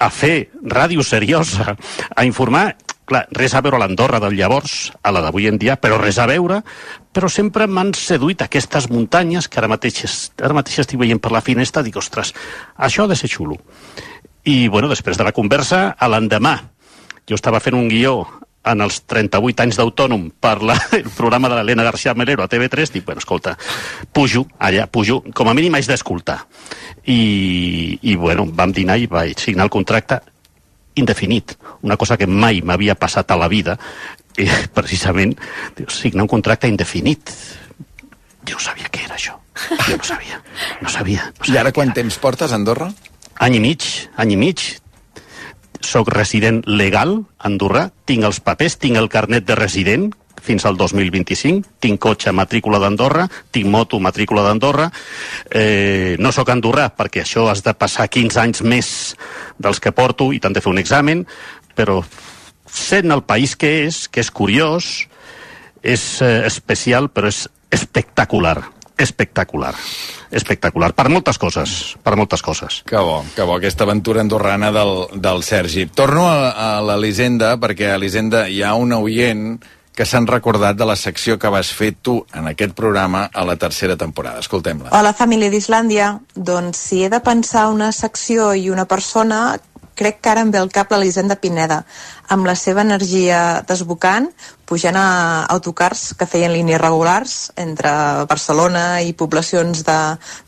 a 0.00 0.08
fer 0.08 0.48
ràdio 0.64 1.04
seriosa, 1.04 1.76
a 2.16 2.24
informar 2.24 2.70
clar, 3.04 3.26
res 3.36 3.52
a 3.52 3.60
veure 3.60 3.76
a 3.76 3.82
l'Andorra 3.84 4.22
del 4.24 4.38
llavors, 4.40 4.90
a 5.04 5.12
la 5.12 5.20
d'avui 5.20 5.50
en 5.50 5.60
dia, 5.60 5.76
però 5.76 6.00
res 6.00 6.16
a 6.16 6.26
veure, 6.30 6.62
però 7.12 7.28
sempre 7.28 7.68
m'han 7.68 7.92
seduït 7.98 8.40
aquestes 8.40 8.88
muntanyes 8.88 9.52
que 9.52 9.60
ara 9.60 9.68
mateix, 9.68 10.30
ara 10.40 10.56
mateix 10.56 10.80
estic 10.86 11.00
veient 11.02 11.20
per 11.20 11.34
la 11.34 11.44
finestra, 11.44 11.84
dic, 11.84 12.00
ostres, 12.00 12.32
això 12.78 13.04
ha 13.04 13.12
de 13.12 13.20
ser 13.20 13.28
xulo. 13.28 13.60
I, 14.48 14.68
bueno, 14.68 14.88
després 14.88 15.20
de 15.20 15.28
la 15.28 15.36
conversa, 15.36 15.90
a 15.92 16.08
l'endemà, 16.08 16.56
jo 17.28 17.38
estava 17.38 17.60
fent 17.60 17.76
un 17.78 17.88
guió 17.88 18.22
en 18.64 18.82
els 18.84 19.00
38 19.10 19.64
anys 19.64 19.78
d'autònom 19.78 20.28
per 20.40 20.56
la, 20.62 20.76
el 20.98 21.08
programa 21.16 21.50
de 21.50 21.58
l'Helena 21.58 21.86
García 21.86 22.14
Melero 22.14 22.44
a 22.44 22.48
TV3, 22.50 22.92
dic, 22.94 23.04
bueno, 23.06 23.22
escolta, 23.22 23.56
pujo 24.12 24.46
allà, 24.58 24.86
pujo, 24.86 25.22
com 25.34 25.50
a 25.50 25.54
mínim 25.54 25.74
haig 25.74 25.88
d'escoltar. 25.90 26.38
I, 27.02 27.98
I, 28.02 28.14
bueno, 28.16 28.46
vam 28.46 28.74
dinar 28.74 28.98
i 29.00 29.08
vaig 29.10 29.40
signar 29.42 29.66
el 29.66 29.74
contracte 29.74 30.20
indefinit, 30.94 31.56
una 31.82 31.96
cosa 31.96 32.18
que 32.20 32.28
mai 32.28 32.60
m'havia 32.62 32.94
passat 33.00 33.32
a 33.32 33.38
la 33.40 33.48
vida, 33.48 33.78
i 34.38 34.46
precisament 34.76 35.34
signar 35.88 36.26
un 36.26 36.30
contracte 36.30 36.70
indefinit. 36.70 37.32
Jo 38.46 38.58
no 38.58 38.62
sabia 38.62 38.90
què 38.92 39.06
era 39.06 39.16
això. 39.18 39.38
Jo 39.88 39.96
no 39.96 40.04
sabia. 40.04 40.38
No 40.80 40.88
sabia. 40.90 41.26
No 41.28 41.44
sabia 41.44 41.54
I 41.54 41.58
ara 41.60 41.72
quant 41.74 41.92
temps 41.94 42.16
portes 42.18 42.52
a 42.52 42.58
Andorra? 42.58 42.90
Any 43.42 43.58
i 43.58 43.60
mig, 43.62 43.86
any 44.16 44.34
i 44.34 44.38
mig. 44.38 44.64
Soc 45.82 46.08
resident 46.14 46.62
legal 46.66 47.18
Andorra, 47.38 47.88
tinc 48.06 48.24
els 48.24 48.40
papers, 48.40 48.78
tinc 48.78 48.98
el 49.00 49.10
carnet 49.12 49.46
de 49.48 49.56
resident 49.58 50.10
fins 50.42 50.64
al 50.66 50.76
2025, 50.76 51.78
tinc 51.82 52.00
cotxe 52.02 52.32
matrícula 52.34 52.80
d'Andorra, 52.82 53.28
tinc 53.54 53.68
moto 53.70 54.00
matrícula 54.02 54.42
d'Andorra, 54.42 54.88
eh, 55.50 56.16
no 56.18 56.32
sóc 56.34 56.50
andorrà 56.50 56.88
perquè 56.96 57.22
això 57.22 57.46
has 57.50 57.62
de 57.62 57.74
passar 57.78 58.08
15 58.10 58.40
anys 58.42 58.62
més 58.66 58.90
dels 59.58 59.78
que 59.78 59.94
porto 59.94 60.32
i 60.32 60.40
t'han 60.40 60.56
de 60.56 60.64
fer 60.64 60.72
un 60.72 60.82
examen, 60.82 61.24
però 61.78 62.00
sent 62.66 63.12
el 63.12 63.22
país 63.22 63.54
que 63.56 63.84
és, 63.86 64.08
que 64.08 64.20
és 64.24 64.30
curiós, 64.30 64.92
és 65.82 66.04
eh, 66.22 66.42
especial, 66.48 67.10
però 67.12 67.30
és 67.30 67.46
espectacular, 67.72 68.58
espectacular 68.98 69.74
espectacular, 70.32 70.94
per 70.96 71.10
moltes 71.12 71.36
coses, 71.38 71.94
per 72.02 72.16
moltes 72.16 72.42
coses. 72.42 72.80
Que 72.88 72.96
bo, 72.96 73.20
que 73.36 73.44
bo, 73.44 73.58
aquesta 73.58 73.84
aventura 73.84 74.22
andorrana 74.24 74.72
del, 74.72 75.20
del 75.20 75.44
Sergi. 75.44 75.86
Torno 75.92 76.24
a, 76.30 76.50
a 76.56 76.68
l'Elisenda, 76.80 77.54
perquè 77.60 77.92
a 77.92 77.98
l'Elisenda 77.98 78.46
hi 78.48 78.62
ha 78.64 78.72
un 78.74 78.96
oient 78.96 79.60
que 79.92 80.06
s'han 80.08 80.26
recordat 80.26 80.78
de 80.78 80.86
la 80.88 80.96
secció 80.96 81.36
que 81.38 81.50
vas 81.52 81.68
fer 81.76 81.92
tu 82.00 82.22
en 82.32 82.48
aquest 82.48 82.72
programa 82.72 83.26
a 83.28 83.44
la 83.44 83.58
tercera 83.60 83.96
temporada. 84.00 84.40
Escoltem-la. 84.40 84.88
Hola, 84.96 85.12
família 85.12 85.52
d'Islàndia. 85.52 86.14
Doncs 86.34 86.80
si 86.80 87.02
he 87.04 87.12
de 87.12 87.20
pensar 87.20 87.68
una 87.68 87.92
secció 87.92 88.54
i 88.56 88.70
una 88.72 88.86
persona, 88.88 89.58
crec 89.94 90.22
que 90.24 90.32
ara 90.32 90.46
em 90.46 90.50
ve 90.50 90.62
al 90.62 90.72
cap 90.72 90.92
l'Elisenda 90.92 91.36
Pineda, 91.36 91.82
amb 92.28 92.46
la 92.46 92.54
seva 92.56 92.82
energia 92.82 93.62
desbocant, 93.68 94.28
pujant 94.64 94.96
a 94.96 95.44
autocars 95.52 96.14
que 96.16 96.26
feien 96.26 96.52
línies 96.54 96.80
regulars 96.80 97.52
entre 97.60 97.90
Barcelona 98.30 99.02
i 99.04 99.12
poblacions 99.12 99.82
de, 99.84 99.98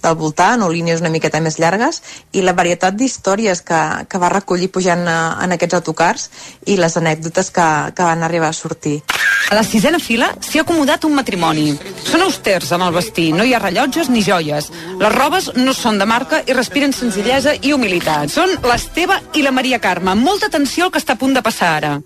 del 0.00 0.16
voltant 0.16 0.62
o 0.64 0.70
línies 0.72 1.02
una 1.02 1.12
miqueta 1.12 1.42
més 1.44 1.58
llargues 1.60 2.00
i 2.32 2.44
la 2.44 2.54
varietat 2.56 2.96
d'històries 2.96 3.60
que, 3.66 3.80
que 4.08 4.20
va 4.22 4.32
recollir 4.32 4.70
pujant 4.72 5.04
a, 5.10 5.18
en 5.44 5.56
aquests 5.56 5.76
autocars 5.80 6.30
i 6.64 6.78
les 6.80 6.96
anècdotes 6.96 7.50
que, 7.52 7.68
que 7.92 8.06
van 8.06 8.24
arribar 8.24 8.48
a 8.52 8.56
sortir. 8.56 9.02
A 9.50 9.58
la 9.58 9.64
sisena 9.66 9.98
fila 10.00 10.30
s'hi 10.40 10.60
ha 10.60 10.64
acomodat 10.64 11.04
un 11.04 11.18
matrimoni. 11.18 11.74
Són 12.06 12.22
austers 12.24 12.70
en 12.72 12.84
el 12.86 12.94
vestir, 12.96 13.26
no 13.36 13.44
hi 13.44 13.52
ha 13.52 13.60
rellotges 13.60 14.08
ni 14.08 14.22
joies. 14.24 14.70
Les 15.02 15.12
robes 15.12 15.50
no 15.58 15.74
són 15.76 16.00
de 16.00 16.08
marca 16.08 16.40
i 16.48 16.56
respiren 16.56 16.96
senzillesa 16.96 17.58
i 17.60 17.74
humilitat. 17.76 18.32
Són 18.32 18.56
l'Esteve 18.64 19.20
i 19.36 19.44
la 19.44 19.52
Maria 19.52 19.82
Carme. 19.84 20.16
Molta 20.16 20.48
atenció 20.48 20.86
al 20.86 20.94
que 20.94 21.02
està 21.02 21.18
a 21.18 21.20
punt 21.20 21.36
de 21.36 21.44
passar 21.44 21.63
ara. 21.64 21.96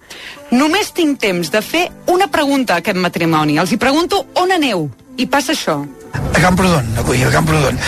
Només 0.50 0.92
tinc 0.96 1.20
temps 1.20 1.50
de 1.50 1.62
fer 1.62 1.88
una 2.06 2.30
pregunta 2.32 2.74
a 2.74 2.82
aquest 2.82 2.98
matrimoni. 2.98 3.58
Els 3.58 3.72
hi 3.72 3.80
pregunto 3.80 4.24
on 4.34 4.54
aneu. 4.54 4.88
I 5.18 5.26
passa 5.26 5.52
això. 5.52 5.80
A 6.14 6.40
Camprodon, 6.40 6.86
avui, 6.96 7.22
a 7.24 7.30
Camprodon. 7.32 7.78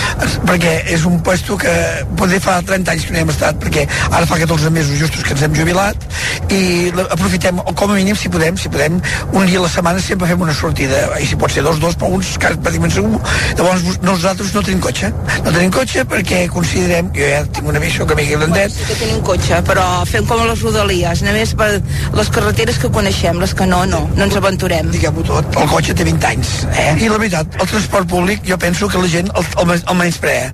Perquè 0.49 0.73
és 0.91 1.05
un 1.07 1.21
puesto 1.23 1.57
que 1.61 1.71
potser 2.19 2.41
fa 2.43 2.57
30 2.67 2.93
anys 2.93 3.05
que 3.07 3.15
no 3.15 3.21
hi 3.21 3.23
hem 3.23 3.31
estat, 3.33 3.59
perquè 3.63 3.85
ara 4.11 4.27
fa 4.27 4.39
14 4.41 4.73
mesos 4.75 4.99
justos 4.99 5.23
que 5.25 5.37
ens 5.37 5.45
hem 5.47 5.55
jubilat 5.55 6.07
i 6.51 6.91
aprofitem, 7.07 7.61
o 7.63 7.75
com 7.79 7.93
a 7.93 7.95
mínim, 7.95 8.17
si 8.19 8.29
podem, 8.33 8.59
si 8.59 8.69
podem, 8.73 8.99
un 9.33 9.47
dia 9.47 9.61
a 9.61 9.65
la 9.65 9.71
setmana 9.71 10.03
sempre 10.03 10.27
fem 10.27 10.43
una 10.43 10.55
sortida, 10.57 11.05
i 11.23 11.29
si 11.31 11.39
pot 11.39 11.55
ser 11.55 11.63
dos, 11.63 11.79
dos, 11.83 11.95
però 12.01 12.11
uns 12.17 12.33
quasi 12.43 12.59
pràcticament 12.59 12.97
segur. 12.97 13.21
Llavors 13.61 13.87
nosaltres 14.03 14.53
no 14.57 14.65
tenim 14.67 14.83
cotxe. 14.83 15.13
No 15.45 15.55
tenim 15.55 15.73
cotxe 15.77 16.05
perquè 16.11 16.43
considerem, 16.51 17.13
jo 17.15 17.31
ja 17.31 17.45
tinc 17.55 17.71
una 17.71 17.83
bici 17.83 18.03
que 18.03 18.19
m'he 18.19 18.27
grandet, 18.33 18.75
Sí 18.75 18.89
que 18.89 18.99
tenim 19.05 19.23
cotxe, 19.27 19.63
però 19.69 19.87
fem 20.11 20.27
com 20.27 20.43
a 20.43 20.51
les 20.51 20.67
rodalies, 20.67 21.23
només 21.27 21.55
per 21.55 21.71
les 22.19 22.35
carreteres 22.35 22.83
que 22.83 22.91
coneixem, 22.99 23.39
les 23.41 23.55
que 23.55 23.71
no, 23.71 23.85
no, 23.87 24.03
no 24.17 24.27
ens 24.27 24.37
aventurem. 24.43 24.91
Diguem-ho 24.91 25.27
tot, 25.31 25.61
el 25.61 25.71
cotxe 25.71 25.95
té 25.95 26.07
20 26.09 26.31
anys, 26.35 26.55
eh? 26.75 26.91
I 26.99 27.13
la 27.13 27.21
veritat, 27.23 27.61
el 27.61 27.71
transport 27.71 28.10
públic, 28.11 28.43
jo 28.47 28.59
penso 28.59 28.89
que 28.89 28.99
la 28.99 29.09
gent 29.09 29.31
el, 29.31 29.47
el, 29.63 29.77
el 29.79 29.97
menysprea. 29.97 30.51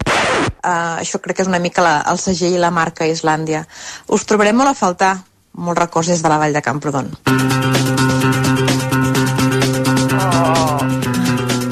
Uh, 0.67 1.01
això 1.01 1.21
crec 1.23 1.39
que 1.39 1.47
és 1.47 1.51
una 1.51 1.63
mica 1.63 1.83
la, 1.85 1.97
el 2.11 2.21
segell 2.21 2.59
i 2.59 2.63
la 2.63 2.73
marca 2.75 3.09
Islàndia. 3.09 3.65
Us 4.13 4.29
trobarem 4.29 4.59
molt 4.61 4.75
a 4.75 4.79
faltar, 4.79 5.15
molts 5.57 5.81
records 5.81 6.13
des 6.13 6.23
de 6.23 6.33
la 6.33 6.41
vall 6.43 6.57
de 6.57 6.63
Camprodon. 6.63 7.15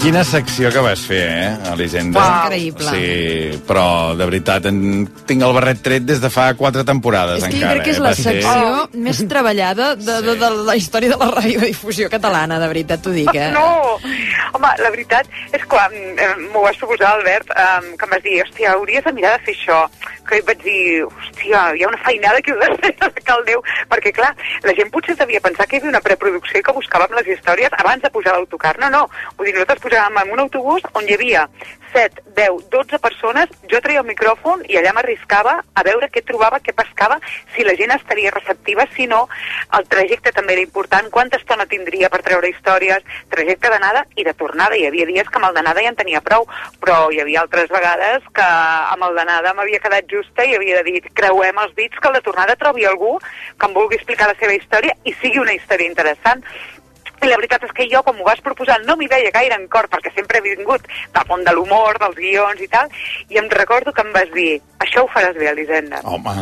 Quina 0.04 0.20
secció 0.28 0.68
que 0.68 0.82
vas 0.84 1.00
fer, 1.00 1.22
eh, 1.32 1.70
Elisenda? 1.72 2.20
Uau. 2.20 2.42
Increïble. 2.44 2.90
Sí, 2.92 3.62
però 3.64 4.12
de 4.18 4.26
veritat 4.28 4.66
en... 4.68 5.06
tinc 5.24 5.40
el 5.46 5.54
barret 5.56 5.80
tret 5.80 6.04
des 6.04 6.20
de 6.20 6.28
fa 6.28 6.50
quatre 6.58 6.84
temporades 6.84 7.40
És 7.40 7.46
que 7.48 7.56
encara. 7.56 7.72
crec 7.78 7.86
que 7.86 7.94
és 7.94 7.96
eh? 7.96 8.02
la 8.04 8.10
Va 8.12 8.18
ser- 8.18 8.34
secció 8.42 9.00
més 9.06 9.22
treballada 9.32 9.86
de, 9.96 10.18
de, 10.26 10.34
de 10.42 10.50
la 10.68 10.76
història 10.76 11.14
de 11.14 11.16
la 11.22 11.30
radiodifusió 11.32 12.10
catalana, 12.12 12.58
de 12.60 12.68
veritat 12.74 13.00
t'ho 13.00 13.14
dic, 13.16 13.32
eh? 13.32 13.48
No, 13.56 13.64
home, 14.52 14.74
la 14.84 14.90
veritat 14.92 15.24
és 15.56 15.64
quan 15.72 15.96
eh, 15.96 16.28
m'ho 16.52 16.66
vas 16.66 16.76
proposar, 16.82 17.14
Albert, 17.16 17.48
eh, 17.56 17.96
que 17.96 18.04
em 18.04 18.12
vas 18.18 18.22
dir, 18.28 18.36
hòstia, 18.44 18.74
hauries 18.76 19.08
de 19.08 19.14
mirar 19.16 19.38
de 19.38 19.44
fer 19.48 19.56
això. 19.56 19.80
Que 20.28 20.40
vaig 20.48 20.62
dir, 20.64 21.04
hòstia, 21.04 21.62
hi 21.76 21.84
ha 21.84 21.90
una 21.90 22.00
feinada 22.04 22.40
que 22.42 22.54
heu 22.56 23.12
de 23.18 23.24
cal 23.24 23.44
Déu, 23.44 23.62
perquè 23.90 24.12
clar, 24.16 24.32
la 24.64 24.74
gent 24.78 24.90
potser 24.94 25.16
devia 25.20 25.42
pensar 25.44 25.66
que 25.68 25.76
hi 25.76 25.82
havia 25.82 25.94
una 25.94 26.04
preproducció 26.04 26.60
i 26.60 26.64
que 26.64 26.76
buscàvem 26.76 27.16
les 27.18 27.32
històries 27.36 27.76
abans 27.78 28.02
de 28.02 28.12
pujar 28.14 28.34
a 28.34 28.38
l'autocar. 28.38 28.76
No, 28.80 28.90
no, 28.90 29.06
vull 29.36 29.50
dir, 29.50 29.56
nosaltres 29.58 29.84
pujàvem 29.84 30.22
en 30.22 30.36
un 30.36 30.44
autobús 30.46 30.86
on 30.94 31.08
hi 31.08 31.18
havia 31.18 31.48
7, 31.94 32.22
10, 32.34 32.68
12 32.70 32.98
persones, 32.98 33.48
jo 33.70 33.78
treia 33.80 34.02
el 34.02 34.08
micròfon 34.08 34.64
i 34.66 34.76
allà 34.80 34.92
m'arriscava 34.96 35.54
a 35.62 35.84
veure 35.86 36.08
què 36.10 36.24
trobava, 36.26 36.58
què 36.58 36.74
pescava, 36.74 37.20
si 37.54 37.62
la 37.62 37.76
gent 37.78 37.94
estaria 37.94 38.32
receptiva, 38.34 38.86
si 38.96 39.06
no, 39.06 39.22
el 39.78 39.86
trajecte 39.92 40.32
també 40.34 40.56
era 40.56 40.64
important, 40.66 41.10
quanta 41.14 41.38
estona 41.38 41.68
tindria 41.70 42.10
per 42.10 42.24
treure 42.26 42.50
històries, 42.50 43.06
trajecte 43.30 43.70
d'anada 43.70 44.04
i 44.18 44.26
de 44.26 44.34
tornada. 44.34 44.76
Hi 44.76 44.88
havia 44.88 45.06
dies 45.06 45.30
que 45.30 45.38
amb 45.38 45.48
el 45.50 45.54
d'anada 45.60 45.84
ja 45.86 45.92
en 45.94 46.00
tenia 46.00 46.22
prou, 46.24 46.48
però 46.82 46.98
hi 47.14 47.22
havia 47.22 47.44
altres 47.44 47.70
vegades 47.70 48.26
que 48.34 48.48
amb 48.96 49.06
el 49.06 49.14
d'anada 49.20 49.54
m'havia 49.54 49.82
quedat 49.84 50.10
justa 50.24 50.44
i 50.44 50.54
havia 50.56 50.82
dir, 50.82 51.02
creuem 51.14 51.58
els 51.58 51.74
dits 51.76 51.98
que 52.00 52.08
el 52.08 52.14
de 52.14 52.22
tornada 52.24 52.56
trobi 52.56 52.84
algú 52.84 53.18
que 53.20 53.66
em 53.66 53.74
vulgui 53.74 53.96
explicar 53.96 54.28
la 54.28 54.38
seva 54.40 54.54
història 54.54 54.94
i 55.04 55.12
sigui 55.20 55.38
una 55.38 55.52
història 55.54 55.88
interessant. 55.88 56.42
I 57.22 57.28
la 57.30 57.36
veritat 57.38 57.62
és 57.64 57.72
que 57.72 57.86
jo, 57.88 58.02
quan 58.02 58.16
m'ho 58.18 58.24
vas 58.26 58.40
proposar, 58.44 58.80
no 58.84 58.96
m'hi 58.96 59.06
veia 59.08 59.30
gaire 59.32 59.54
en 59.56 59.68
cor, 59.68 59.86
perquè 59.88 60.10
sempre 60.14 60.38
he 60.38 60.44
vingut 60.44 60.82
del 61.14 61.28
món 61.28 61.44
de 61.44 61.52
l'humor, 61.54 61.96
dels 62.02 62.16
guions 62.18 62.60
i 62.60 62.68
tal, 62.68 62.90
i 63.30 63.38
em 63.40 63.48
recordo 63.48 63.92
que 63.92 64.02
em 64.02 64.12
vas 64.12 64.28
dir, 64.34 64.60
això 64.80 65.04
ho 65.04 65.08
faràs 65.08 65.36
bé, 65.38 65.48
Elisenda. 65.52 66.02
Home, 66.04 66.34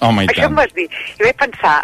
home, 0.00 0.24
i 0.24 0.32
Això 0.32 0.46
tant. 0.48 0.50
em 0.50 0.56
vas 0.62 0.74
dir. 0.74 0.88
I 1.20 1.22
vaig 1.28 1.36
pensar, 1.44 1.76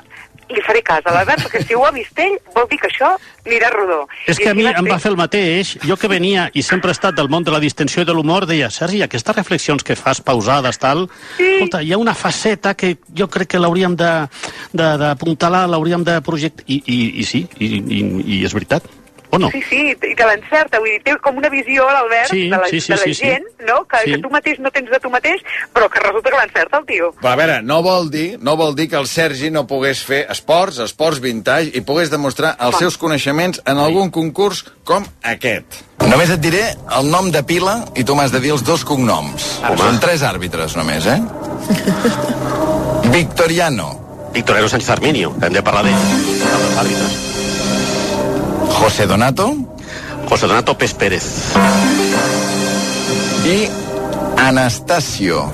li 0.49 0.63
faré 0.63 0.81
cas 0.87 1.03
a 1.07 1.13
l'Albert, 1.15 1.43
perquè 1.47 1.61
si 1.67 1.75
ho 1.75 1.85
ha 1.85 1.91
vist 1.91 2.19
ell, 2.23 2.37
vol 2.55 2.67
dir 2.71 2.79
que 2.79 2.87
això 2.91 3.09
anirà 3.47 3.71
rodó. 3.73 4.07
És 4.27 4.39
que 4.39 4.51
a 4.51 4.55
mi 4.55 4.67
em 4.67 4.87
va 4.89 4.99
fer 5.03 5.11
el 5.11 5.17
mateix. 5.19 5.77
Jo 5.87 5.97
que 5.97 6.09
venia 6.09 6.49
i 6.55 6.63
sempre 6.63 6.91
he 6.91 6.97
estat 6.97 7.15
del 7.19 7.29
món 7.29 7.43
de 7.47 7.51
la 7.55 7.61
distensió 7.63 8.03
i 8.03 8.07
de 8.09 8.15
l'humor, 8.15 8.47
deia, 8.47 8.71
Sergi, 8.71 9.03
aquestes 9.03 9.37
reflexions 9.37 9.83
que 9.83 9.97
fas 9.97 10.21
pausades, 10.21 10.79
tal, 10.79 11.09
sí. 11.37 11.47
escolta, 11.57 11.83
hi 11.83 11.93
ha 11.93 11.99
una 11.99 12.15
faceta 12.15 12.75
que 12.75 12.97
jo 13.17 13.27
crec 13.29 13.49
que 13.55 13.59
l'hauríem 13.59 13.97
de- 13.97 14.29
de- 14.73 14.93
d'apuntalar, 15.03 15.67
l'hauríem 15.69 16.05
de 16.05 16.21
projectar... 16.23 16.65
I, 16.69 16.83
i, 16.87 17.01
I 17.21 17.25
sí, 17.25 17.47
i, 17.59 17.67
i, 17.83 18.01
i 18.39 18.45
és 18.47 18.55
veritat. 18.55 18.85
O 19.31 19.39
no? 19.39 19.51
Sí, 19.51 19.61
sí, 19.69 19.81
i 19.91 20.15
te 20.15 20.27
l'encerta, 20.29 20.79
vull 20.79 20.91
dir, 20.95 21.01
té 21.03 21.17
com 21.23 21.37
una 21.37 21.49
visió, 21.51 21.85
l'Albert, 21.91 22.31
Sí, 22.31 22.45
de 22.49 22.57
la, 22.57 22.69
sí, 22.71 22.81
sí, 22.81 22.93
de 22.93 22.99
la 22.99 23.03
sí, 23.05 23.15
sí. 23.15 23.25
gent, 23.27 23.45
no? 23.67 23.85
Que, 23.89 23.99
Sí. 24.05 24.13
que 24.13 24.19
tu 24.23 24.31
mateix 24.31 24.59
no 24.61 24.71
tens 24.71 24.91
de 24.91 25.01
tu 25.01 25.11
mateix, 25.11 25.43
però 25.75 25.89
que 25.91 26.01
resulta 26.01 26.31
que 26.31 26.37
l'encerta 26.37 26.79
el 26.79 26.87
tio. 26.87 27.13
Però 27.21 27.33
a 27.33 27.37
veure, 27.37 27.61
no 27.63 27.83
vol 27.83 28.11
dir 28.11 28.39
no 28.41 28.57
vol 28.57 28.75
dir 28.77 28.89
que 28.89 28.97
el 28.97 29.07
Sergi 29.07 29.51
no 29.51 29.67
pogués 29.67 30.05
fer 30.05 30.27
esports, 30.31 30.79
esports 30.79 31.21
vintage, 31.21 31.73
i 31.75 31.81
pogués 31.81 32.11
demostrar 32.11 32.57
els 32.61 32.79
seus 32.79 32.97
coneixements 32.99 33.61
en 33.67 33.79
algun 33.79 34.11
concurs 34.11 34.65
com 34.85 35.05
aquest. 35.23 35.83
Només 36.07 36.31
et 36.31 36.41
diré 36.41 36.63
el 36.99 37.11
nom 37.11 37.31
de 37.33 37.43
pila 37.43 37.85
i 37.97 38.05
tu 38.05 38.15
m'has 38.15 38.31
de 38.31 38.39
dir 38.41 38.53
els 38.53 38.63
dos 38.63 38.85
cognoms. 38.85 39.61
Home. 39.67 39.79
Són 39.79 39.99
tres 40.01 40.23
àrbitres 40.23 40.77
només, 40.77 41.07
eh? 41.07 41.21
Victoriano. 43.11 44.31
Victoriano 44.33 44.69
Sánchez 44.69 44.91
Arminio, 44.91 45.35
hem 45.43 45.53
de 45.53 45.63
parlar 45.63 45.83
d'ell. 45.87 45.95
Els 45.97 46.77
àrbitres. 46.79 47.26
José 48.79 49.07
Donato. 49.07 49.55
José 50.29 50.47
Donato 50.47 50.77
Pes 50.77 50.93
Pérez. 50.95 51.25
I 53.45 53.69
Anastasio. 54.39 55.53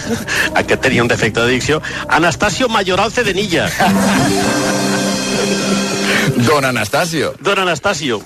Aquest 0.54 0.82
tenia 0.82 1.02
un 1.02 1.08
defecte 1.08 1.40
de 1.40 1.52
dicció. 1.52 1.80
Anastasio 2.08 2.68
Mayoral 2.68 3.10
Cedenilla. 3.12 3.70
Don 6.36 6.64
Anastasio. 6.64 7.34
Don 7.40 7.58
Anastasio. 7.58 8.20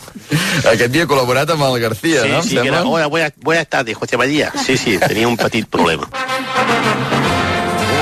Aquest 0.70 0.90
dia 0.94 1.05
ha 1.05 1.09
col·laborat 1.11 1.51
amb 1.55 1.62
el 1.66 1.81
García, 1.82 2.23
sí, 2.23 2.28
no? 2.31 2.36
em 2.39 2.43
Sí, 2.43 2.48
que 2.51 2.62
sembla? 2.62 2.78
era, 2.81 2.89
hola, 2.89 3.06
buenas, 3.06 3.32
buenas 3.43 3.66
tardes, 3.69 3.97
José 3.97 4.16
María. 4.16 4.52
Sí, 4.65 4.77
sí, 4.77 4.98
tenia 4.98 5.28
un 5.28 5.36
petit 5.36 5.66
problema. 5.66 6.09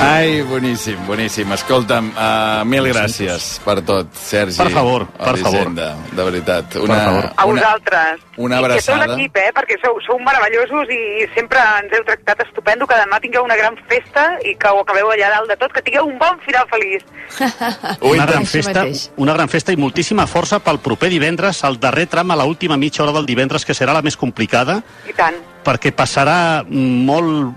Ai, 0.03 0.41
boníssim, 0.43 0.97
boníssim. 1.07 1.51
Escolta'm, 1.55 2.09
uh, 2.11 2.65
mil 2.67 2.87
gràcies 2.91 3.45
per 3.63 3.77
tot, 3.87 4.09
Sergi. 4.19 4.57
Per 4.59 4.69
favor, 4.73 5.05
per 5.15 5.33
Elisenda, 5.37 5.93
De 6.11 6.23
veritat. 6.27 6.75
Una, 6.81 6.97
favor. 7.05 7.29
A 7.37 7.45
vosaltres. 7.45 8.19
una 8.35 8.55
I 8.55 8.57
a 8.57 8.61
tot 8.61 8.71
abraçada. 8.71 9.05
l'equip, 9.07 9.37
eh? 9.37 9.51
Perquè 9.55 9.77
sou, 9.83 9.99
sou 10.05 10.19
meravellosos 10.19 10.91
i 10.91 11.27
sempre 11.35 11.61
ens 11.79 11.93
heu 11.95 12.03
tractat 12.03 12.41
estupendo, 12.47 12.87
que 12.89 12.97
demà 12.99 13.19
tingueu 13.23 13.45
una 13.45 13.55
gran 13.55 13.77
festa 13.87 14.25
i 14.43 14.55
que 14.59 14.67
ho 14.73 14.81
acabeu 14.83 15.11
allà 15.13 15.29
dalt 15.37 15.49
de 15.53 15.57
tot, 15.61 15.71
que 15.71 15.81
tingueu 15.85 16.09
un 16.09 16.17
bon 16.19 16.39
final 16.45 16.67
feliç. 16.73 17.05
Una 18.13 18.25
gran, 18.25 18.45
festa, 18.45 18.83
una 19.17 19.33
gran 19.33 19.49
festa 19.49 19.71
i 19.71 19.77
moltíssima 19.79 20.27
força 20.27 20.59
pel 20.59 20.79
proper 20.83 21.09
divendres, 21.09 21.63
el 21.63 21.79
darrer 21.79 22.05
tram 22.11 22.31
a 22.31 22.35
l'última 22.35 22.77
mitja 22.77 23.03
hora 23.03 23.13
del 23.15 23.25
divendres, 23.25 23.65
que 23.65 23.73
serà 23.73 23.93
la 23.95 24.01
més 24.01 24.17
complicada, 24.17 24.81
I 25.07 25.13
tant. 25.17 25.39
perquè 25.63 25.93
passarà 25.95 26.63
molt 26.67 27.53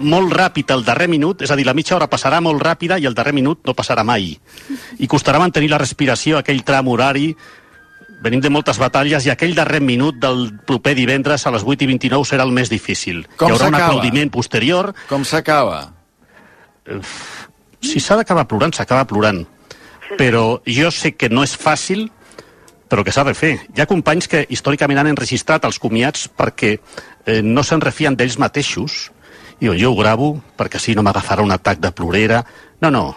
molt 0.00 0.32
ràpid 0.32 0.70
el 0.74 0.84
darrer 0.84 1.08
minut, 1.08 1.42
és 1.42 1.50
a 1.50 1.56
dir, 1.56 1.66
la 1.66 1.74
mitja 1.76 1.96
hora 1.96 2.08
passarà 2.10 2.40
molt 2.44 2.62
ràpida 2.62 2.98
i 3.00 3.06
el 3.08 3.14
darrer 3.14 3.34
minut 3.36 3.62
no 3.66 3.74
passarà 3.76 4.04
mai. 4.04 4.32
I 4.98 5.06
costarà 5.08 5.40
mantenir 5.42 5.70
la 5.72 5.80
respiració, 5.82 6.38
aquell 6.38 6.64
tram 6.64 6.88
horari, 6.92 7.30
venim 8.22 8.40
de 8.40 8.50
moltes 8.50 8.78
batalles 8.80 9.26
i 9.26 9.32
aquell 9.32 9.54
darrer 9.56 9.82
minut 9.84 10.18
del 10.20 10.48
proper 10.66 10.94
divendres 10.96 11.46
a 11.46 11.52
les 11.54 11.64
8 11.64 11.84
i 11.84 11.90
29 11.92 12.28
serà 12.28 12.46
el 12.46 12.54
més 12.54 12.72
difícil. 12.72 13.24
Com 13.36 13.50
Hi 13.50 13.56
haurà 13.56 13.68
un 13.70 13.78
aplaudiment 13.78 14.32
posterior. 14.32 14.92
Com 15.10 15.24
s'acaba? 15.24 15.92
Si 17.82 18.00
s'ha 18.00 18.16
d'acabar 18.16 18.46
plorant, 18.48 18.74
s'acaba 18.74 19.06
plorant. 19.08 19.44
Però 20.16 20.60
jo 20.64 20.90
sé 20.94 21.16
que 21.18 21.28
no 21.28 21.42
és 21.44 21.56
fàcil, 21.58 22.06
però 22.88 23.02
que 23.04 23.12
s'ha 23.12 23.24
de 23.26 23.34
fer. 23.34 23.56
Hi 23.74 23.82
ha 23.82 23.90
companys 23.90 24.28
que 24.30 24.44
històricament 24.48 25.02
han 25.02 25.10
enregistrat 25.10 25.66
els 25.66 25.80
comiats 25.82 26.28
perquè 26.28 26.76
eh, 26.76 27.42
no 27.42 27.64
se'n 27.66 27.82
refien 27.82 28.16
d'ells 28.16 28.38
mateixos. 28.38 29.10
I 29.60 29.70
jo 29.80 29.92
ho 29.92 29.96
gravo 29.96 30.34
perquè 30.58 30.76
així 30.80 30.94
no 30.96 31.04
m'agafarà 31.06 31.44
un 31.44 31.54
atac 31.54 31.80
de 31.80 31.92
plorera. 31.92 32.42
No, 32.84 32.90
no, 32.90 33.14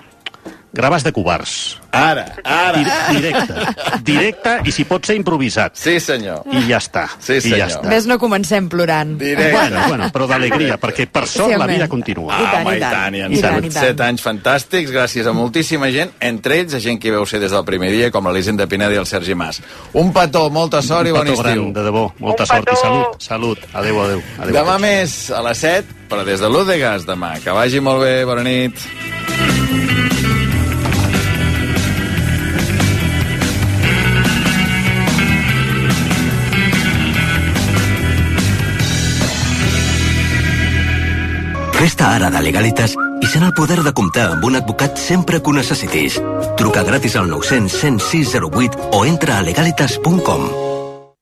graves 0.72 1.04
de 1.04 1.12
covards. 1.12 1.78
Ara, 1.92 2.36
ara. 2.44 2.78
Di 2.78 3.16
directe, 3.18 3.54
directe 4.06 4.52
i 4.70 4.72
si 4.72 4.84
pot 4.86 5.04
ser 5.06 5.16
improvisat. 5.18 5.74
Sí, 5.74 5.96
senyor. 6.00 6.44
I 6.54 6.62
ja 6.70 6.78
està. 6.78 7.08
Sí, 7.18 7.40
I 7.40 7.42
senyor. 7.42 7.58
ja 7.58 7.68
està. 7.72 7.90
Ves, 7.90 8.06
no 8.06 8.20
comencem 8.22 8.68
plorant. 8.70 9.16
Bueno, 9.18 9.82
bueno, 9.88 10.10
però 10.14 10.28
d'alegria, 10.30 10.78
perquè 10.80 11.08
per 11.10 11.26
sort 11.28 11.54
Sí, 11.54 11.58
la 11.58 11.66
vida 11.66 11.88
continua. 11.90 12.38
I 12.38 12.46
tant, 12.52 12.68
home, 12.68 12.76
i 12.78 12.80
tant. 12.80 12.92
i 12.92 12.94
tant, 12.94 13.16
i 13.16 13.40
I 13.40 13.42
tant, 13.42 13.58
i 13.66 13.70
tant. 13.72 13.86
set 13.88 14.04
anys 14.06 14.22
fantàstics, 14.22 14.92
gràcies 14.94 15.26
a 15.26 15.34
moltíssima 15.34 15.90
gent, 15.92 16.12
entre 16.20 16.60
ells 16.62 16.76
a 16.78 16.80
gent 16.84 17.00
que 17.02 17.10
hi 17.10 17.16
veu 17.18 17.26
ser 17.26 17.40
des 17.42 17.52
del 17.52 17.66
primer 17.66 17.90
dia, 17.92 18.12
com 18.12 18.28
l'Elisenda 18.30 18.68
Pineda 18.68 18.94
i 18.94 19.02
el 19.02 19.08
Sergi 19.10 19.34
Mas. 19.34 19.62
Un 19.94 20.14
petó, 20.14 20.50
molta 20.54 20.84
sort 20.86 21.08
i 21.08 21.12
Un 21.12 21.18
bon 21.18 21.26
petó 21.28 21.42
estiu. 21.42 21.64
gran, 21.64 21.74
de 21.74 21.84
debò. 21.90 22.06
Molta 22.20 22.44
Un 22.44 22.48
sort 22.54 22.62
i 22.62 22.66
petó. 22.70 22.82
salut. 22.82 23.22
Salut. 23.22 23.60
Adéu, 23.74 24.00
adéu. 24.04 24.22
adéu 24.38 24.54
Demà 24.62 24.78
més 24.80 25.32
a 25.32 25.42
les 25.50 25.58
7, 25.58 25.86
però 26.10 26.24
des 26.24 26.40
de 26.40 26.48
l'U 26.50 26.64
de 26.66 26.78
Gas 26.78 27.06
demà. 27.10 27.40
Que 27.44 27.50
vagi 27.50 27.80
molt 27.82 28.02
bé, 28.06 28.24
bona 28.26 28.44
nit. 28.44 29.59
Resta 41.80 42.10
ara 42.14 42.28
de 42.30 42.42
Legalitas 42.44 42.92
i 43.24 43.28
sent 43.32 43.46
el 43.48 43.54
poder 43.56 43.80
de 43.86 43.94
comptar 43.96 44.26
amb 44.34 44.44
un 44.44 44.58
advocat 44.60 45.00
sempre 45.00 45.40
que 45.40 45.48
ho 45.48 45.54
necessitis. 45.56 46.18
Truca 46.60 46.84
gratis 46.84 47.16
al 47.16 47.30
900 47.32 47.72
106 47.72 48.34
08 48.36 48.90
o 48.98 49.06
entra 49.06 49.38
a 49.38 49.46
legalitas.com. 49.48 50.50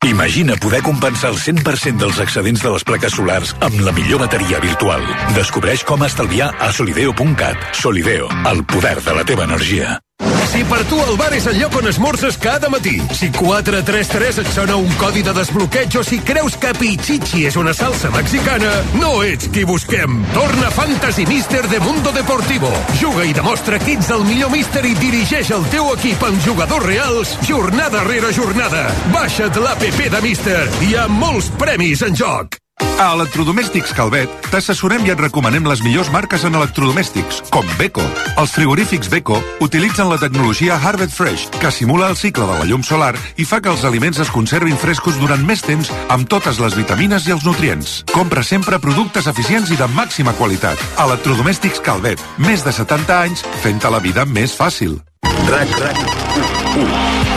Imagina 0.07 0.55
poder 0.55 0.81
compensar 0.81 1.31
el 1.35 1.37
100% 1.37 2.01
dels 2.01 2.19
excedents 2.25 2.63
de 2.63 2.73
les 2.73 2.85
plaques 2.89 3.13
solars 3.13 3.53
amb 3.61 3.81
la 3.85 3.93
millor 3.93 4.25
bateria 4.25 4.57
virtual. 4.63 5.05
Descobreix 5.37 5.85
com 5.85 6.01
estalviar 6.05 6.49
a 6.57 6.71
solideo.cat. 6.73 7.69
Solideo, 7.77 8.29
el 8.49 8.65
poder 8.65 8.97
de 9.03 9.13
la 9.13 9.25
teva 9.25 9.45
energia. 9.45 9.99
Si 10.47 10.63
per 10.63 10.79
tu 10.87 10.97
el 11.03 11.17
bar 11.19 11.29
és 11.35 11.45
el 11.49 11.57
lloc 11.59 11.75
on 11.79 11.89
esmorzes 11.89 12.37
cada 12.41 12.69
matí, 12.71 12.95
si 13.13 13.29
433 13.35 14.39
et 14.43 14.51
sona 14.55 14.77
un 14.79 14.89
codi 15.01 15.23
de 15.25 15.33
desbloqueig 15.35 15.97
o 15.99 16.03
si 16.07 16.19
creus 16.23 16.55
que 16.57 16.73
Pichichi 16.77 17.45
és 17.49 17.57
una 17.59 17.73
salsa 17.77 18.11
mexicana, 18.15 18.71
no 19.01 19.21
ets 19.27 19.49
qui 19.53 19.65
busquem. 19.67 20.21
Torna 20.33 20.71
Fantasy 20.73 21.27
Mister 21.29 21.67
de 21.67 21.79
Mundo 21.83 22.13
Deportivo. 22.15 22.71
Juga 23.01 23.25
i 23.27 23.35
demostra 23.37 23.79
que 23.83 23.97
ets 23.97 24.11
el 24.15 24.23
millor 24.27 24.53
míster 24.53 24.85
i 24.87 24.95
dirigeix 24.99 25.51
el 25.55 25.67
teu 25.73 25.91
equip 25.95 26.23
amb 26.29 26.39
jugadors 26.45 26.87
reals 26.87 27.35
jornada 27.47 28.05
rere 28.07 28.31
jornada. 28.35 28.87
Baixa't 29.13 29.59
l'APP 29.61 30.07
de 30.15 30.23
Mister. 30.23 30.63
Hi 30.87 30.95
ha 30.95 31.09
molts 31.11 31.51
premis 31.59 32.05
en 32.07 32.15
joc. 32.15 32.59
A 32.97 33.11
Electrodomèstics 33.13 33.91
Calvet 33.93 34.31
t'assessorem 34.49 35.03
i 35.05 35.11
et 35.13 35.19
recomanem 35.21 35.67
les 35.69 35.83
millors 35.85 36.07
marques 36.09 36.41
en 36.47 36.57
electrodomèstics, 36.57 37.43
com 37.53 37.65
Beko. 37.77 38.01
Els 38.41 38.55
frigorífics 38.55 39.11
Beko 39.13 39.37
utilitzen 39.61 40.09
la 40.09 40.17
tecnologia 40.17 40.79
Harvest 40.81 41.13
Fresh, 41.13 41.45
que 41.61 41.69
simula 41.69 42.09
el 42.09 42.17
cicle 42.17 42.47
de 42.49 42.57
la 42.57 42.65
llum 42.65 42.81
solar 42.81 43.13
i 43.37 43.45
fa 43.45 43.61
que 43.61 43.69
els 43.69 43.85
aliments 43.85 44.17
es 44.25 44.33
conservin 44.33 44.81
frescos 44.81 45.21
durant 45.21 45.45
més 45.45 45.61
temps 45.61 45.93
amb 46.09 46.25
totes 46.25 46.57
les 46.63 46.73
vitamines 46.73 47.29
i 47.29 47.37
els 47.37 47.45
nutrients. 47.45 47.99
Compra 48.09 48.41
sempre 48.41 48.81
productes 48.81 49.29
eficients 49.29 49.69
i 49.69 49.77
de 49.77 49.89
màxima 49.93 50.33
qualitat. 50.33 50.81
Electrodomèstics 50.97 51.85
Calvet, 51.85 52.23
més 52.41 52.65
de 52.65 52.73
70 52.73 53.19
anys 53.21 53.45
fent-te 53.61 53.93
la 53.93 54.01
vida 54.01 54.25
més 54.25 54.57
fàcil. 54.57 54.97
RAC, 55.45 55.69
RAC, 55.85 57.36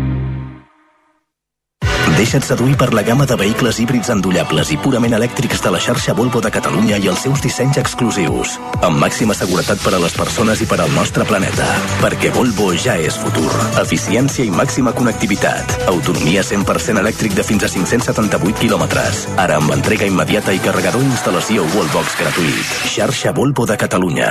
Deixa't 2.17 2.43
seduir 2.45 2.75
per 2.77 2.91
la 2.93 3.03
gamma 3.03 3.25
de 3.25 3.35
vehicles 3.39 3.79
híbrids 3.79 4.09
endollables 4.13 4.71
i 4.73 4.77
purament 4.81 5.13
elèctrics 5.17 5.61
de 5.63 5.71
la 5.73 5.79
xarxa 5.81 6.13
Volvo 6.17 6.41
de 6.43 6.51
Catalunya 6.53 6.99
i 7.01 7.07
els 7.11 7.23
seus 7.25 7.41
dissenys 7.43 7.79
exclusius. 7.81 8.57
Amb 8.81 8.99
màxima 9.01 9.35
seguretat 9.37 9.81
per 9.83 9.93
a 9.95 10.01
les 10.01 10.15
persones 10.17 10.61
i 10.61 10.67
per 10.69 10.79
al 10.83 10.91
nostre 10.95 11.25
planeta. 11.25 11.67
Perquè 12.01 12.31
Volvo 12.35 12.71
ja 12.75 12.97
és 12.99 13.17
futur. 13.21 13.49
Eficiència 13.81 14.45
i 14.45 14.51
màxima 14.51 14.93
connectivitat. 14.97 15.77
Autonomia 15.91 16.43
100% 16.43 17.01
elèctric 17.01 17.35
de 17.37 17.47
fins 17.47 17.63
a 17.65 17.71
578 17.71 18.59
quilòmetres. 18.59 19.25
Ara 19.41 19.57
amb 19.61 19.71
entrega 19.77 20.09
immediata 20.09 20.53
i 20.53 20.61
carregador 20.63 21.03
instal·lació 21.05 21.65
Wallbox 21.75 22.19
gratuït. 22.19 22.75
Xarxa 22.91 23.31
Volvo 23.37 23.65
de 23.65 23.79
Catalunya. 23.79 24.29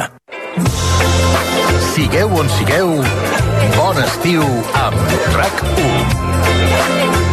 Sigueu 1.94 2.30
on 2.38 2.48
sigueu, 2.58 2.92
bon 3.76 4.04
estiu 4.04 4.44
amb 4.84 5.18
RAC1. 5.34 7.29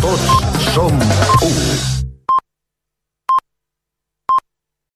Tots 0.00 0.28
som 0.74 0.92
un. 1.42 2.03